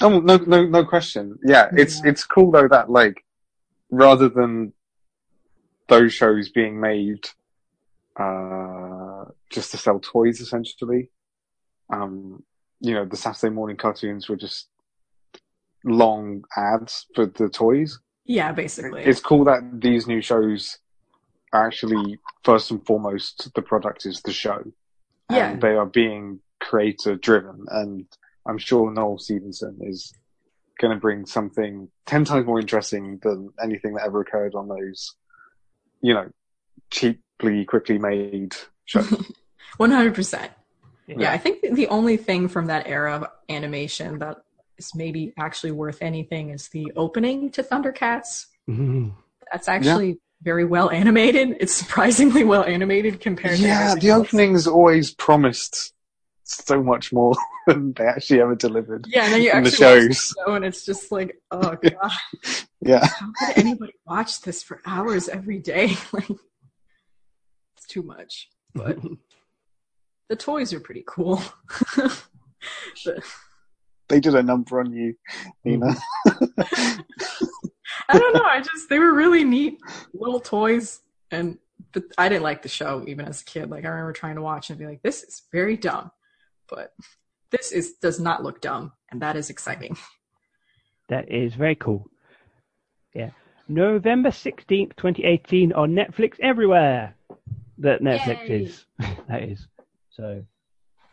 Oh 0.01 0.19
no, 0.19 0.37
no, 0.37 0.65
no 0.65 0.85
question. 0.85 1.37
Yeah, 1.43 1.69
it's 1.73 2.01
Yeah. 2.03 2.09
it's 2.11 2.23
cool 2.25 2.51
though 2.51 2.67
that 2.67 2.89
like 2.89 3.23
rather 3.89 4.29
than 4.29 4.73
those 5.87 6.13
shows 6.13 6.49
being 6.49 6.79
made 6.79 7.27
uh 8.19 9.25
just 9.49 9.71
to 9.71 9.77
sell 9.77 9.99
toys 9.99 10.39
essentially, 10.41 11.09
um, 11.91 12.43
you 12.79 12.93
know, 12.93 13.05
the 13.05 13.17
Saturday 13.17 13.53
morning 13.53 13.77
cartoons 13.77 14.27
were 14.29 14.37
just 14.37 14.67
long 15.83 16.43
ads 16.57 17.05
for 17.15 17.25
the 17.25 17.49
toys. 17.49 17.99
yeah, 18.25 18.51
basically, 18.51 19.03
It's 19.03 19.19
cool 19.19 19.43
that 19.45 19.61
these 19.81 20.07
new 20.07 20.21
shows 20.21 20.77
are 21.53 21.67
actually 21.67 22.17
first 22.43 22.71
and 22.71 22.85
foremost 22.85 23.51
the 23.55 23.61
product 23.61 24.05
is 24.05 24.21
the 24.21 24.31
show. 24.31 24.63
Yeah. 25.29 25.51
And 25.51 25.61
they 25.61 25.75
are 25.75 25.85
being 25.85 26.39
creator 26.59 27.15
driven 27.15 27.65
and 27.69 28.05
I'm 28.47 28.57
sure 28.57 28.91
Noelle 28.91 29.17
Stevenson 29.19 29.77
is 29.81 30.13
going 30.79 30.93
to 30.93 30.99
bring 30.99 31.25
something 31.25 31.89
10 32.07 32.25
times 32.25 32.45
more 32.45 32.59
interesting 32.59 33.19
than 33.21 33.51
anything 33.61 33.93
that 33.93 34.05
ever 34.05 34.21
occurred 34.21 34.55
on 34.55 34.67
those, 34.67 35.15
you 36.01 36.13
know, 36.13 36.29
cheaply, 36.89 37.65
quickly 37.65 37.99
made 37.99 38.55
shows. 38.85 39.09
one 39.77 39.91
hundred 39.91 40.15
percent. 40.15 40.51
Yeah. 41.07 41.15
Yeah, 41.19 41.31
I 41.31 41.37
think 41.37 41.61
the 41.61 41.87
only 41.87 42.17
thing 42.17 42.47
from 42.47 42.67
that 42.67 42.87
era 42.87 43.15
of 43.15 43.25
animation 43.49 44.19
that 44.19 44.37
is 44.77 44.95
maybe 44.95 45.33
actually 45.37 45.71
worth 45.71 46.01
anything 46.01 46.49
is 46.49 46.69
the 46.69 46.91
opening 46.95 47.51
to 47.51 47.63
Thundercats. 47.63 48.47
Mhm. 48.69 49.13
That's 49.51 49.67
actually 49.67 50.19
very 50.41 50.65
well 50.65 50.89
animated. 50.89 51.57
It's 51.59 51.73
surprisingly 51.73 52.43
well 52.43 52.63
animated 52.63 53.19
compared 53.19 53.57
to 53.57 53.63
yeah, 53.63 53.95
the 53.95 54.09
else. 54.09 54.27
openings 54.27 54.67
always 54.67 55.11
promised 55.13 55.93
so 56.53 56.81
much 56.83 57.11
more 57.13 57.33
than 57.67 57.93
they 57.93 58.05
actually 58.05 58.41
ever 58.41 58.55
delivered. 58.55 59.05
Yeah, 59.09 59.25
and 59.25 59.33
then 59.33 59.41
you 59.41 59.51
in 59.51 59.63
the 59.63 59.69
actually 59.69 60.07
the 60.07 60.13
shows. 60.13 60.35
show 60.45 60.53
and 60.53 60.65
it's 60.65 60.85
just 60.85 61.11
like, 61.11 61.41
oh 61.51 61.75
god, 61.83 62.11
Yeah. 62.81 63.05
how 63.05 63.31
could 63.39 63.57
anybody 63.57 63.93
watch 64.05 64.41
this 64.41 64.61
for 64.63 64.81
hours 64.85 65.29
every 65.29 65.59
day? 65.59 65.95
Like, 66.13 66.29
it's 67.77 67.87
too 67.87 68.03
much. 68.03 68.49
But 68.73 68.97
the 70.29 70.35
toys 70.35 70.71
are 70.73 70.79
pretty 70.79 71.03
cool. 71.07 71.41
But- 71.95 73.23
They 74.09 74.19
did 74.19 74.35
a 74.35 74.43
number 74.43 74.79
on 74.81 74.91
you, 74.93 75.15
Nina. 75.63 75.95
I 78.09 78.17
don't 78.19 78.33
know. 78.33 78.43
I 78.43 78.59
just 78.59 78.89
they 78.89 78.99
were 78.99 79.13
really 79.13 79.43
neat 79.45 79.79
little 80.13 80.39
toys, 80.41 80.99
and 81.31 81.57
but 81.93 82.03
I 82.17 82.27
didn't 82.29 82.43
like 82.43 82.61
the 82.61 82.67
show 82.69 83.03
even 83.07 83.25
as 83.25 83.41
a 83.41 83.45
kid. 83.45 83.69
Like 83.69 83.85
I 83.85 83.89
remember 83.89 84.11
trying 84.13 84.35
to 84.35 84.41
watch 84.41 84.69
and 84.69 84.77
be 84.77 84.85
like, 84.85 85.01
"This 85.01 85.23
is 85.23 85.43
very 85.51 85.77
dumb," 85.77 86.11
but 86.71 86.93
this 87.51 87.71
is 87.71 87.93
does 88.01 88.19
not 88.19 88.41
look 88.43 88.61
dumb, 88.61 88.93
and 89.11 89.21
that 89.21 89.35
is 89.35 89.49
exciting. 89.51 89.95
That 91.09 91.29
is 91.31 91.53
very 91.53 91.75
cool. 91.75 92.07
Yeah. 93.13 93.31
November 93.67 94.29
16th, 94.29 94.95
2018 94.95 95.73
on 95.73 95.91
Netflix 95.91 96.39
everywhere. 96.41 97.15
That 97.79 98.01
Netflix 98.01 98.47
Yay. 98.47 98.61
is. 98.63 98.85
that 99.27 99.43
is. 99.43 99.67
So 100.11 100.43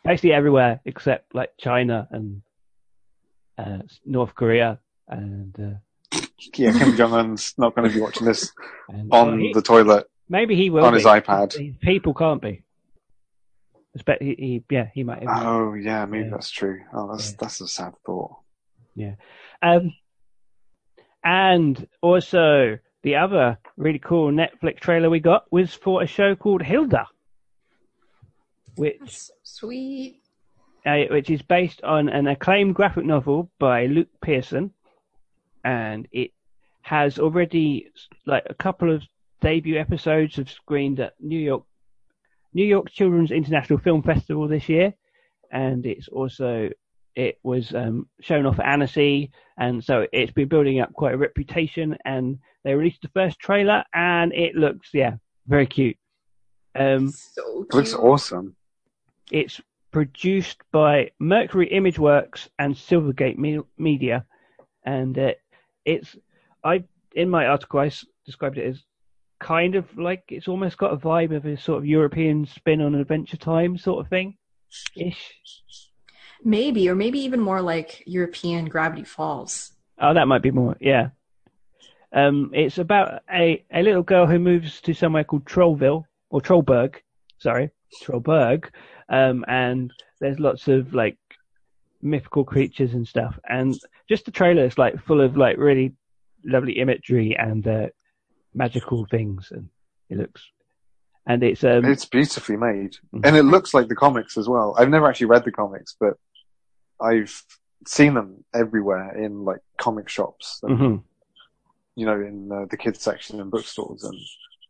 basically 0.05 0.33
everywhere 0.33 0.81
except 0.85 1.35
like 1.35 1.51
China 1.59 2.07
and 2.11 2.42
uh, 3.59 3.79
North 4.07 4.35
Korea 4.35 4.79
and, 5.09 5.55
uh, 6.12 6.18
yeah, 6.55 6.79
Kim 6.79 6.97
Jong 6.97 7.12
Un's 7.14 7.55
not 7.59 7.75
going 7.75 7.88
to 7.88 7.94
be 7.94 8.01
watching 8.01 8.27
this 8.27 8.53
and 8.88 9.12
on 9.12 9.29
well, 9.29 9.37
he- 9.38 9.53
the 9.53 9.62
toilet. 9.62 10.07
maybe 10.29 10.55
he 10.57 10.71
will 10.71 10.85
on 10.85 10.92
be. 10.92 10.99
his 10.99 11.07
iPad. 11.07 11.79
People 11.81 12.14
can't 12.14 12.40
be. 12.42 12.62
Expect 13.98 14.22
he, 14.22 14.34
he 14.38 14.64
yeah 14.70 14.88
he 14.94 15.02
might. 15.02 15.24
Oh 15.26 15.74
yeah, 15.74 16.04
maybe 16.06 16.24
Yeah. 16.24 16.30
that's 16.30 16.50
true. 16.50 16.80
Oh, 16.92 17.11
that's 17.11 17.30
Yeah. 17.32 17.37
that's 17.40 17.61
a 17.61 17.66
sad 17.66 17.94
thought. 18.06 18.37
Yeah, 18.94 19.14
um, 19.61 19.92
and 21.24 21.87
also 22.00 22.78
the 23.02 23.16
other 23.16 23.58
really 23.76 23.98
cool 23.98 24.30
Netflix 24.30 24.78
trailer 24.80 25.11
we 25.11 25.18
got 25.20 25.50
was 25.50 25.74
for 25.74 26.00
a 26.02 26.06
show 26.06 26.37
called 26.37 26.62
Hilda, 26.62 27.06
which 28.76 28.98
That's 29.00 29.30
so 29.42 29.66
sweet. 29.66 30.22
uh, 30.87 31.04
which 31.11 31.28
is 31.30 31.42
based 31.42 31.82
on 31.82 32.08
an 32.08 32.28
acclaimed 32.28 32.74
graphic 32.76 33.04
novel 33.04 33.50
by 33.58 33.87
Luke 33.87 34.08
Pearson, 34.22 34.72
and 35.64 36.06
it 36.12 36.30
has 36.82 37.18
already 37.18 37.90
like 38.26 38.44
a 38.48 38.54
couple 38.54 38.94
of 38.94 39.02
debut 39.40 39.76
episodes 39.78 40.37
have 40.37 40.50
screened 40.50 41.00
at 41.00 41.14
New 41.20 41.38
York 41.38 41.64
New 42.54 42.64
York 42.64 42.90
Children's 42.90 43.30
International 43.30 43.78
Film 43.78 44.02
Festival 44.02 44.48
this 44.48 44.68
year, 44.68 44.94
and 45.52 45.84
it's 45.87 46.08
also 46.08 46.70
it 47.14 47.38
was 47.42 47.74
um, 47.74 48.08
shown 48.20 48.46
off 48.46 48.61
at 48.61 48.66
Annecy, 48.66 49.32
and 49.58 49.82
so 49.82 50.06
it's 50.12 50.32
been 50.32 50.48
building 50.48 50.80
up 50.80 50.92
quite 50.92 51.14
a 51.14 51.18
reputation. 51.18 51.96
And 52.04 52.38
they 52.64 52.74
released 52.74 53.02
the 53.02 53.08
first 53.08 53.38
trailer, 53.38 53.84
and 53.94 54.32
it 54.32 54.54
looks 54.54 54.90
yeah 54.92 55.14
very 55.46 55.66
cute. 55.66 55.96
Um, 56.74 57.08
So 57.08 57.66
It 57.68 57.74
looks 57.74 57.94
awesome. 57.94 58.54
it's 59.32 59.61
produced 59.90 60.58
by 60.70 61.11
Mercury 61.18 61.68
Imageworks 61.72 62.48
and 62.58 62.74
Silvergate 62.74 63.37
Me- 63.38 63.61
Media, 63.78 64.24
and 64.84 65.18
uh, 65.18 65.32
it's 65.84 66.16
I 66.64 66.84
in 67.14 67.28
my 67.30 67.46
article 67.46 67.80
I 67.80 67.87
s- 67.87 68.06
described 68.26 68.58
it 68.58 68.66
as 68.66 68.82
kind 69.38 69.74
of 69.74 69.87
like 69.96 70.24
it's 70.29 70.48
almost 70.48 70.79
got 70.79 70.92
a 70.92 70.96
vibe 70.96 71.35
of 71.35 71.46
a 71.46 71.57
sort 71.57 71.79
of 71.79 71.87
European 71.87 72.46
spin 72.46 72.81
on 72.81 72.94
Adventure 72.94 73.37
Time 73.37 73.79
sort 73.79 74.05
of 74.05 74.09
thing, 74.09 74.37
ish. 74.96 75.35
Maybe, 76.44 76.88
or 76.88 76.94
maybe 76.94 77.18
even 77.20 77.40
more 77.40 77.61
like 77.61 78.03
European 78.07 78.66
Gravity 78.66 79.05
Falls. 79.05 79.72
Oh, 80.01 80.14
that 80.14 80.29
might 80.29 80.42
be 80.42 80.53
more. 80.53 80.77
Yeah. 80.81 81.11
Um, 82.12 82.53
it's 82.55 82.79
about 82.79 83.22
a, 83.31 83.64
a 83.72 83.83
little 83.83 84.03
girl 84.03 84.27
who 84.27 84.38
moves 84.38 84.81
to 84.83 84.94
somewhere 84.94 85.24
called 85.24 85.44
Trollville 85.44 86.05
or 86.31 86.40
Trollberg. 86.40 86.96
Sorry, 87.38 87.70
Trollberg. 88.03 88.70
Um, 89.09 89.44
and 89.48 89.92
there's 90.20 90.38
lots 90.38 90.68
of 90.68 90.94
like 90.94 91.18
mythical 92.01 92.44
creatures 92.44 92.94
and 92.94 93.07
stuff. 93.07 93.38
And 93.48 93.79
just 94.09 94.24
the 94.24 94.31
trailer 94.31 94.64
is 94.64 94.79
like 94.79 95.03
full 95.05 95.20
of 95.20 95.37
like 95.37 95.57
really 95.59 95.94
lovely 96.44 96.79
imagery 96.79 97.37
and 97.37 97.66
uh, 97.66 97.88
magical 98.54 99.06
things, 99.06 99.50
and 99.50 99.68
it 100.11 100.18
looks 100.18 100.42
and 101.28 101.42
it's 101.42 101.62
um, 101.62 101.84
it's 101.84 102.06
beautifully 102.06 102.56
made, 102.56 102.96
and 103.22 103.37
it 103.37 103.42
looks 103.42 103.74
like 103.74 103.88
the 103.88 103.94
comics 103.94 104.38
as 104.38 104.48
well. 104.48 104.74
I've 104.78 104.88
never 104.88 105.06
actually 105.06 105.26
read 105.26 105.44
the 105.44 105.52
comics, 105.52 105.94
but 106.00 106.14
I've 107.00 107.44
seen 107.87 108.14
them 108.14 108.44
everywhere 108.54 109.16
in 109.16 109.44
like 109.44 109.61
comic 109.76 110.08
shops, 110.08 110.58
and, 110.62 110.78
mm-hmm. 110.78 110.96
you 111.96 112.06
know, 112.06 112.14
in 112.14 112.50
uh, 112.50 112.64
the 112.70 112.78
kids 112.78 113.02
section 113.02 113.40
in 113.40 113.50
bookstores, 113.50 114.04
and 114.04 114.18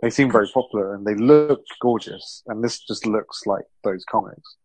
they 0.02 0.10
seem 0.10 0.32
very 0.32 0.48
popular 0.52 0.94
and 0.94 1.06
they 1.06 1.14
look 1.14 1.64
gorgeous. 1.80 2.42
And 2.46 2.62
this 2.62 2.80
just 2.80 3.06
looks 3.06 3.46
like 3.46 3.64
those 3.84 4.04
comics. 4.04 4.56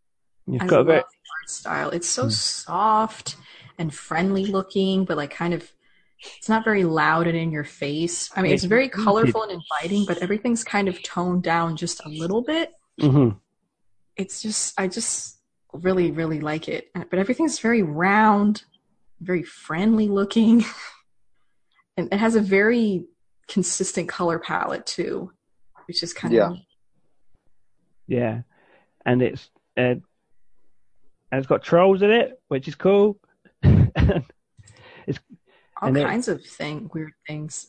You've 0.47 0.63
I 0.63 0.67
got 0.67 0.81
a 0.81 0.85
bit 0.85 0.95
art 1.03 1.49
style. 1.49 1.89
It's 1.89 2.09
so 2.09 2.25
mm. 2.25 2.31
soft 2.31 3.35
and 3.77 3.93
friendly 3.93 4.45
looking, 4.45 5.05
but 5.05 5.17
like 5.17 5.31
kind 5.31 5.53
of 5.53 5.71
it's 6.37 6.49
not 6.49 6.63
very 6.63 6.83
loud 6.83 7.27
and 7.27 7.37
in 7.37 7.51
your 7.51 7.63
face. 7.63 8.29
I 8.35 8.41
mean, 8.41 8.51
it's 8.51 8.63
very 8.63 8.89
colorful 8.89 9.43
and 9.43 9.51
inviting, 9.51 10.05
but 10.05 10.19
everything's 10.19 10.63
kind 10.63 10.87
of 10.87 11.01
toned 11.03 11.43
down 11.43 11.75
just 11.75 12.05
a 12.05 12.09
little 12.09 12.41
bit. 12.41 12.71
Mm-hmm. 12.99 13.37
It's 14.15 14.41
just, 14.41 14.79
I 14.79 14.87
just 14.87 15.37
really, 15.73 16.11
really 16.11 16.39
like 16.39 16.67
it. 16.67 16.89
But 16.93 17.19
everything's 17.19 17.59
very 17.59 17.83
round, 17.83 18.63
very 19.19 19.43
friendly 19.43 20.07
looking, 20.07 20.65
and 21.97 22.11
it 22.11 22.17
has 22.17 22.35
a 22.35 22.41
very 22.41 23.05
consistent 23.47 24.09
color 24.09 24.39
palette 24.39 24.85
too, 24.85 25.31
which 25.87 26.03
is 26.03 26.13
kind 26.13 26.33
yeah. 26.33 26.51
of 26.51 26.57
yeah, 28.07 28.41
and 29.05 29.21
it's 29.21 29.49
uh, 29.77 29.81
and 29.81 30.03
it's 31.31 31.47
got 31.47 31.63
trolls 31.63 32.01
in 32.01 32.11
it, 32.11 32.39
which 32.47 32.67
is 32.67 32.75
cool. 32.75 33.17
It's 35.87 35.97
all 35.97 36.03
and 36.03 36.09
kinds 36.09 36.27
it, 36.27 36.35
of 36.35 36.45
thing 36.45 36.89
weird 36.93 37.13
things. 37.27 37.67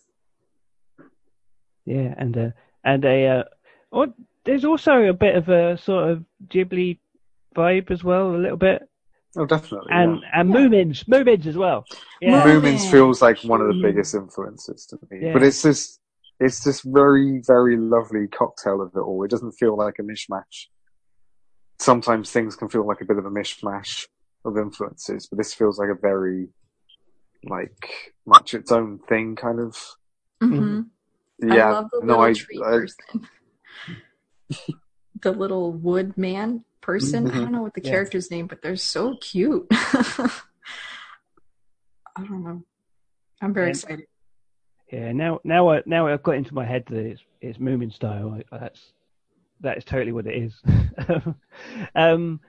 Yeah, 1.85 2.14
and 2.16 2.37
uh, 2.37 2.50
and 2.85 3.05
a 3.05 3.27
uh, 3.27 3.44
oh, 3.92 4.12
there's 4.44 4.64
also 4.64 5.03
a 5.03 5.12
bit 5.12 5.37
of 5.37 5.48
a 5.48 5.77
sort 5.79 6.11
of 6.11 6.24
Ghibli 6.48 6.98
vibe 7.55 7.90
as 7.90 8.03
well, 8.03 8.35
a 8.35 8.37
little 8.37 8.57
bit. 8.57 8.83
Oh, 9.37 9.46
definitely. 9.46 9.90
And 9.90 10.20
yeah. 10.20 10.40
and 10.40 10.50
yeah. 10.50 10.57
Moomins, 10.57 11.05
Moomins 11.07 11.46
as 11.46 11.57
well. 11.57 11.85
Yeah. 12.20 12.42
Moomins 12.44 12.88
feels 12.90 13.20
like 13.20 13.38
one 13.40 13.61
of 13.61 13.68
the 13.68 13.81
biggest 13.83 14.14
influences 14.14 14.87
to 14.87 14.98
me, 15.11 15.27
yeah. 15.27 15.33
but 15.33 15.42
it's 15.42 15.62
this 15.62 15.98
it's 16.40 16.62
this 16.64 16.83
very 16.83 17.42
very 17.46 17.77
lovely 17.77 18.29
cocktail 18.29 18.81
of 18.81 18.92
it 18.94 19.00
all. 19.00 19.24
It 19.24 19.31
doesn't 19.31 19.53
feel 19.53 19.77
like 19.77 19.96
a 19.98 20.03
mishmash. 20.03 20.66
Sometimes 21.81 22.31
things 22.31 22.55
can 22.55 22.68
feel 22.68 22.87
like 22.87 23.00
a 23.00 23.05
bit 23.05 23.18
of 23.18 23.27
a 23.27 23.31
mishmash 23.31 24.07
of 24.44 24.57
influences, 24.57 25.27
but 25.27 25.38
this 25.38 25.53
feels 25.53 25.79
like 25.79 25.88
a 25.88 25.98
very 26.00 26.48
like 27.48 28.14
much 28.26 28.54
its 28.54 28.72
own 28.72 28.98
thing, 29.09 29.37
kind 29.37 29.61
of. 29.61 29.76
Mm-hmm. 30.42 30.83
Yeah, 31.52 31.68
I 31.68 31.72
love 31.72 31.90
the 31.92 32.07
no, 32.07 32.20
I, 32.20 32.33
tree 32.33 32.61
I, 32.64 32.70
person. 32.70 33.28
the 35.22 35.33
little 35.33 35.72
wood 35.72 36.16
man 36.16 36.64
person. 36.80 37.26
Mm-hmm. 37.26 37.37
I 37.37 37.40
don't 37.40 37.52
know 37.52 37.62
what 37.62 37.74
the 37.74 37.83
yeah. 37.83 37.90
character's 37.90 38.30
name, 38.30 38.46
but 38.46 38.62
they're 38.62 38.76
so 38.76 39.16
cute. 39.20 39.66
I 39.70 40.30
don't 42.18 42.44
know. 42.44 42.62
I'm 43.42 43.52
very 43.52 43.70
excited. 43.70 44.07
Yeah, 44.92 45.12
now 45.12 45.40
now 45.44 45.70
I 45.70 45.83
now 45.87 46.07
I've 46.07 46.22
got 46.22 46.37
into 46.37 46.54
my 46.54 46.64
head 46.64 46.85
that 46.88 47.04
it's 47.04 47.22
it's 47.40 47.59
Moomin 47.59 47.92
style. 47.92 48.40
That's 48.52 48.92
that 49.61 49.78
is 49.78 49.85
totally 49.85 50.12
what 50.12 50.26
it 50.26 50.37
is. 50.37 50.62
um, 51.94 52.40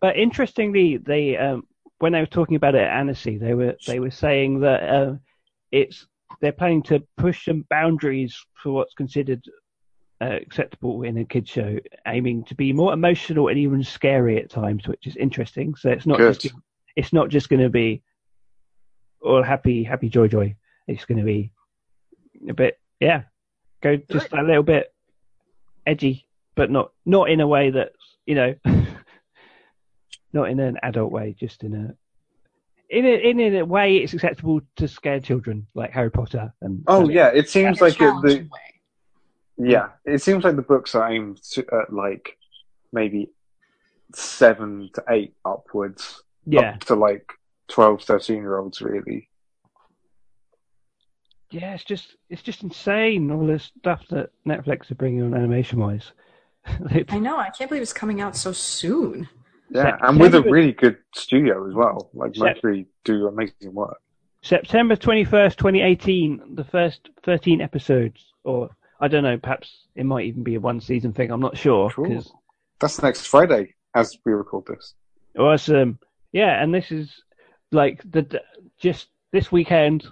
but 0.00 0.16
interestingly, 0.16 0.98
they 0.98 1.36
um, 1.36 1.66
when 1.98 2.12
they 2.12 2.20
were 2.20 2.26
talking 2.26 2.56
about 2.56 2.74
it 2.74 2.82
at 2.82 2.96
Annecy, 2.96 3.38
they 3.38 3.54
were 3.54 3.76
they 3.86 4.00
were 4.00 4.10
saying 4.10 4.60
that 4.60 4.82
uh, 4.82 5.14
it's 5.72 6.06
they're 6.40 6.52
planning 6.52 6.82
to 6.84 7.02
push 7.16 7.44
some 7.44 7.64
boundaries 7.70 8.36
for 8.62 8.72
what's 8.72 8.94
considered 8.94 9.42
uh, 10.20 10.36
acceptable 10.40 11.02
in 11.02 11.18
a 11.18 11.24
kids 11.24 11.50
show, 11.50 11.78
aiming 12.06 12.44
to 12.44 12.54
be 12.54 12.72
more 12.72 12.92
emotional 12.92 13.48
and 13.48 13.58
even 13.58 13.82
scary 13.82 14.38
at 14.38 14.50
times, 14.50 14.86
which 14.86 15.06
is 15.06 15.16
interesting. 15.16 15.74
So 15.74 15.90
it's 15.90 16.06
not 16.06 16.18
Good. 16.18 16.40
just 16.40 16.54
it's 16.96 17.12
not 17.12 17.28
just 17.28 17.48
going 17.48 17.62
to 17.62 17.70
be 17.70 18.02
all 19.22 19.42
happy 19.42 19.82
happy 19.82 20.08
joy 20.08 20.28
joy. 20.28 20.56
It's 20.86 21.04
going 21.04 21.18
to 21.18 21.24
be 21.24 21.52
a 22.48 22.54
bit 22.54 22.78
yeah, 23.00 23.22
go 23.82 23.96
just 23.96 24.32
a 24.32 24.42
little 24.42 24.62
bit 24.62 24.92
edgy, 25.86 26.28
but 26.54 26.70
not 26.70 26.92
not 27.04 27.30
in 27.30 27.40
a 27.40 27.46
way 27.46 27.70
that's 27.70 28.16
you 28.26 28.34
know 28.34 28.54
not 30.36 30.50
in 30.50 30.60
an 30.60 30.76
adult 30.82 31.10
way, 31.10 31.34
just 31.38 31.64
in 31.64 31.74
a 31.74 31.94
in 32.88 33.04
a, 33.04 33.30
in 33.30 33.56
a 33.56 33.64
way 33.64 33.96
it's 33.96 34.14
acceptable 34.14 34.60
to 34.76 34.86
scare 34.86 35.18
children 35.18 35.66
like 35.74 35.90
Harry 35.90 36.10
Potter 36.10 36.52
and. 36.60 36.84
Oh 36.86 37.08
yeah, 37.08 37.28
it 37.28 37.48
seems 37.48 37.80
like 37.80 38.00
it, 38.00 38.14
the. 38.22 38.48
Yeah, 39.58 39.88
it 40.04 40.22
seems 40.22 40.44
like 40.44 40.56
the 40.56 40.62
books 40.62 40.94
are 40.94 41.10
aimed 41.10 41.42
to, 41.52 41.64
at 41.72 41.92
like 41.92 42.36
maybe 42.92 43.30
seven 44.14 44.90
to 44.94 45.04
eight 45.08 45.34
upwards. 45.44 46.22
Yeah. 46.44 46.74
Up 46.74 46.80
to 46.84 46.94
like 46.94 47.32
12, 47.68 48.02
13 48.02 48.36
year 48.36 48.58
olds, 48.58 48.80
really. 48.80 49.28
Yeah, 51.50 51.74
it's 51.74 51.84
just 51.84 52.16
it's 52.28 52.42
just 52.42 52.62
insane 52.62 53.30
all 53.30 53.46
this 53.46 53.70
stuff 53.78 54.02
that 54.10 54.30
Netflix 54.46 54.90
are 54.90 54.96
bringing 54.96 55.22
on 55.22 55.34
animation 55.34 55.78
wise. 55.78 56.12
I 57.08 57.18
know. 57.18 57.38
I 57.38 57.50
can't 57.50 57.70
believe 57.70 57.82
it's 57.82 57.92
coming 57.92 58.20
out 58.20 58.36
so 58.36 58.52
soon. 58.52 59.28
Yeah, 59.70 59.96
and 60.00 60.20
with 60.20 60.34
a 60.34 60.42
really 60.42 60.72
good 60.72 60.98
studio 61.14 61.66
as 61.68 61.74
well. 61.74 62.10
Like 62.14 62.36
Mercury 62.36 62.86
do 63.04 63.26
amazing 63.26 63.74
work. 63.74 63.98
September 64.42 64.94
21st, 64.94 65.56
2018, 65.56 66.54
the 66.54 66.64
first 66.64 67.08
13 67.24 67.60
episodes, 67.60 68.32
or 68.44 68.70
I 69.00 69.08
don't 69.08 69.24
know, 69.24 69.38
perhaps 69.38 69.86
it 69.96 70.06
might 70.06 70.26
even 70.26 70.44
be 70.44 70.54
a 70.54 70.60
one 70.60 70.80
season 70.80 71.12
thing. 71.12 71.32
I'm 71.32 71.40
not 71.40 71.56
sure. 71.56 71.90
Cool. 71.90 72.24
That's 72.80 73.02
next 73.02 73.26
Friday 73.26 73.74
as 73.94 74.16
we 74.24 74.32
record 74.32 74.66
this. 74.66 74.94
Awesome. 75.36 75.98
Yeah, 76.32 76.62
and 76.62 76.72
this 76.72 76.92
is 76.92 77.22
like 77.72 78.00
the 78.10 78.40
just 78.78 79.08
this 79.32 79.50
weekend. 79.50 80.06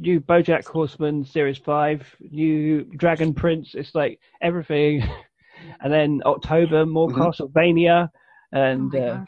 New 0.00 0.20
BoJack 0.20 0.64
Horseman 0.64 1.24
series 1.24 1.58
five, 1.58 2.06
new 2.20 2.84
Dragon 2.84 3.34
Prince. 3.34 3.74
It's 3.74 3.94
like 3.94 4.20
everything, 4.40 5.02
and 5.80 5.92
then 5.92 6.22
October 6.24 6.86
more 6.86 7.08
mm-hmm. 7.08 7.22
Castlevania 7.22 8.10
and 8.52 8.94
oh 8.94 8.98
uh, 8.98 9.24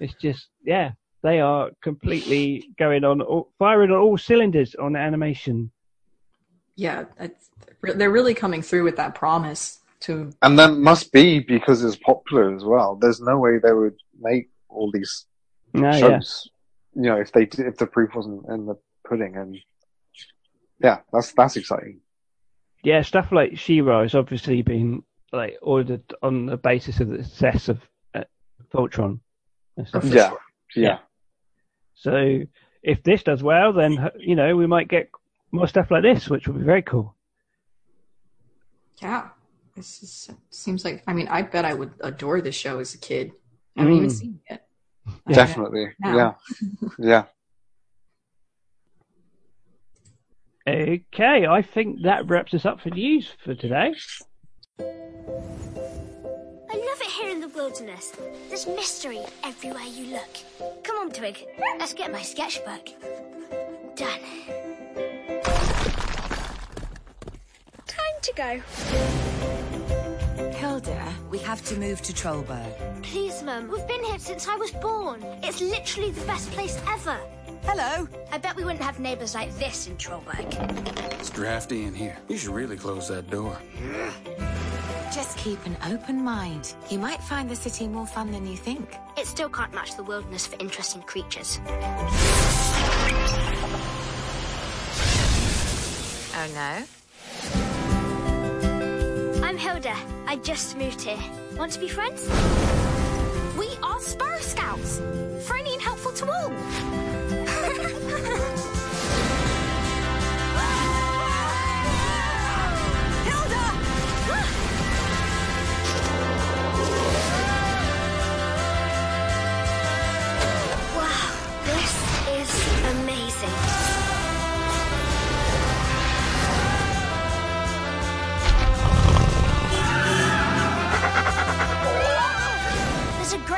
it's 0.00 0.14
just 0.14 0.48
yeah, 0.64 0.92
they 1.22 1.40
are 1.40 1.70
completely 1.82 2.70
going 2.78 3.04
on, 3.04 3.20
all, 3.20 3.52
firing 3.58 3.90
on 3.90 3.98
all 3.98 4.18
cylinders 4.18 4.74
on 4.74 4.96
animation. 4.96 5.70
Yeah, 6.76 7.04
they're 7.82 8.10
really 8.10 8.34
coming 8.34 8.62
through 8.62 8.84
with 8.84 8.96
that 8.96 9.14
promise 9.14 9.80
to. 10.00 10.32
And 10.42 10.58
that 10.58 10.72
must 10.72 11.12
be 11.12 11.40
because 11.40 11.84
it's 11.84 11.96
popular 11.96 12.54
as 12.54 12.64
well. 12.64 12.96
There's 12.96 13.20
no 13.20 13.38
way 13.38 13.58
they 13.58 13.72
would 13.72 13.96
make 14.18 14.48
all 14.68 14.90
these 14.90 15.26
no, 15.74 15.92
shows. 15.92 16.48
Yeah. 16.94 17.02
You 17.02 17.08
know, 17.10 17.20
if 17.20 17.32
they 17.32 17.42
if 17.42 17.76
the 17.76 17.86
proof 17.86 18.14
wasn't 18.14 18.46
in 18.48 18.66
the 18.66 18.76
pudding, 19.06 19.36
and 19.36 19.56
yeah, 20.82 20.98
that's 21.12 21.32
that's 21.32 21.56
exciting. 21.56 22.00
Yeah, 22.82 23.02
stuff 23.02 23.30
like 23.30 23.58
She-Ra 23.58 24.02
has 24.02 24.14
obviously 24.14 24.62
been 24.62 25.02
like 25.32 25.58
ordered 25.60 26.02
on 26.22 26.46
the 26.46 26.56
basis 26.56 26.98
of 27.00 27.08
the 27.08 27.22
success 27.22 27.68
of 27.68 27.78
Voltron. 28.72 29.20
Yeah, 30.04 30.32
yeah. 30.76 30.98
So 31.94 32.40
if 32.82 33.02
this 33.02 33.22
does 33.22 33.42
well, 33.42 33.72
then 33.72 34.10
you 34.18 34.36
know 34.36 34.56
we 34.56 34.66
might 34.66 34.88
get 34.88 35.10
more 35.52 35.66
stuff 35.66 35.90
like 35.90 36.02
this, 36.02 36.28
which 36.28 36.46
would 36.46 36.58
be 36.58 36.64
very 36.64 36.82
cool. 36.82 37.14
Yeah, 39.02 39.28
this 39.74 40.02
is, 40.02 40.30
seems 40.50 40.84
like. 40.84 41.02
I 41.06 41.12
mean, 41.12 41.28
I 41.28 41.42
bet 41.42 41.64
I 41.64 41.74
would 41.74 41.92
adore 42.00 42.40
this 42.40 42.54
show 42.54 42.78
as 42.78 42.94
a 42.94 42.98
kid. 42.98 43.32
I 43.76 43.82
haven't 43.82 43.94
mm. 43.94 43.98
even 43.98 44.10
seen 44.10 44.40
it. 44.48 44.62
Definitely, 45.28 45.92
yeah, 46.04 46.32
yeah. 46.98 47.24
Okay, 50.66 51.46
I 51.46 51.62
think 51.62 52.02
that 52.02 52.28
wraps 52.28 52.54
us 52.54 52.64
up 52.64 52.80
for 52.80 52.90
news 52.90 53.28
for 53.42 53.54
today 53.54 53.94
wilderness. 57.54 58.12
There's 58.48 58.66
mystery 58.66 59.20
everywhere 59.44 59.82
you 59.82 60.12
look. 60.12 60.82
Come 60.84 60.96
on, 60.96 61.10
Twig. 61.10 61.46
Let's 61.78 61.94
get 61.94 62.12
my 62.12 62.22
sketchbook. 62.22 62.88
Done. 63.96 64.20
Time 67.86 68.16
to 68.22 68.32
go. 68.36 68.60
Hilda, 70.52 71.14
we 71.30 71.38
have 71.38 71.64
to 71.66 71.76
move 71.76 72.02
to 72.02 72.12
Trollberg. 72.12 73.02
Please, 73.02 73.42
Mum. 73.42 73.70
We've 73.70 73.86
been 73.86 74.04
here 74.04 74.18
since 74.18 74.46
I 74.46 74.56
was 74.56 74.70
born. 74.72 75.24
It's 75.42 75.60
literally 75.60 76.10
the 76.10 76.24
best 76.26 76.50
place 76.52 76.80
ever. 76.88 77.18
Hello. 77.62 78.08
I 78.32 78.38
bet 78.38 78.56
we 78.56 78.64
wouldn't 78.64 78.82
have 78.82 79.00
neighbors 79.00 79.34
like 79.34 79.54
this 79.58 79.86
in 79.86 79.96
Trollberg. 79.96 80.46
It's 81.14 81.30
drafty 81.30 81.84
in 81.84 81.94
here. 81.94 82.16
You 82.28 82.36
should 82.36 82.54
really 82.54 82.76
close 82.76 83.08
that 83.08 83.30
door. 83.30 83.58
Just 85.12 85.36
keep 85.38 85.64
an 85.66 85.76
open 85.86 86.22
mind. 86.22 86.74
You 86.88 87.00
might 87.00 87.20
find 87.20 87.50
the 87.50 87.56
city 87.56 87.88
more 87.88 88.06
fun 88.06 88.30
than 88.30 88.46
you 88.46 88.56
think. 88.56 88.96
It 89.18 89.26
still 89.26 89.48
can't 89.48 89.74
match 89.74 89.96
the 89.96 90.04
wilderness 90.04 90.46
for 90.46 90.56
interesting 90.60 91.02
creatures. 91.02 91.60
Oh 96.32 96.46
no? 96.54 96.84
I'm 99.44 99.58
Hilda. 99.58 99.96
I 100.28 100.36
just 100.36 100.76
moved 100.76 101.00
here. 101.00 101.18
Want 101.56 101.72
to 101.72 101.80
be 101.80 101.88
friends? 101.88 102.28
We 103.58 103.68
are 103.82 103.98
Sparrow 104.00 104.38
Scouts. 104.38 105.00
Friendly 105.48 105.72
and 105.72 105.82
helpful 105.82 106.12
to 106.12 106.30
all. 106.30 106.52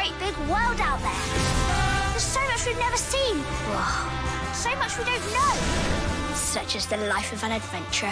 Great 0.02 0.18
big 0.18 0.36
world 0.48 0.80
out 0.80 0.98
there. 0.98 2.10
There's 2.10 2.24
so 2.24 2.40
much 2.48 2.66
we've 2.66 2.76
never 2.76 2.96
seen. 2.96 3.36
Whoa. 3.38 4.52
So 4.52 4.74
much 4.74 4.98
we 4.98 5.04
don't 5.04 5.32
know. 5.32 6.34
Such 6.34 6.74
is 6.74 6.86
the 6.86 6.96
life 6.96 7.32
of 7.32 7.44
an 7.44 7.52
adventurer. 7.52 8.10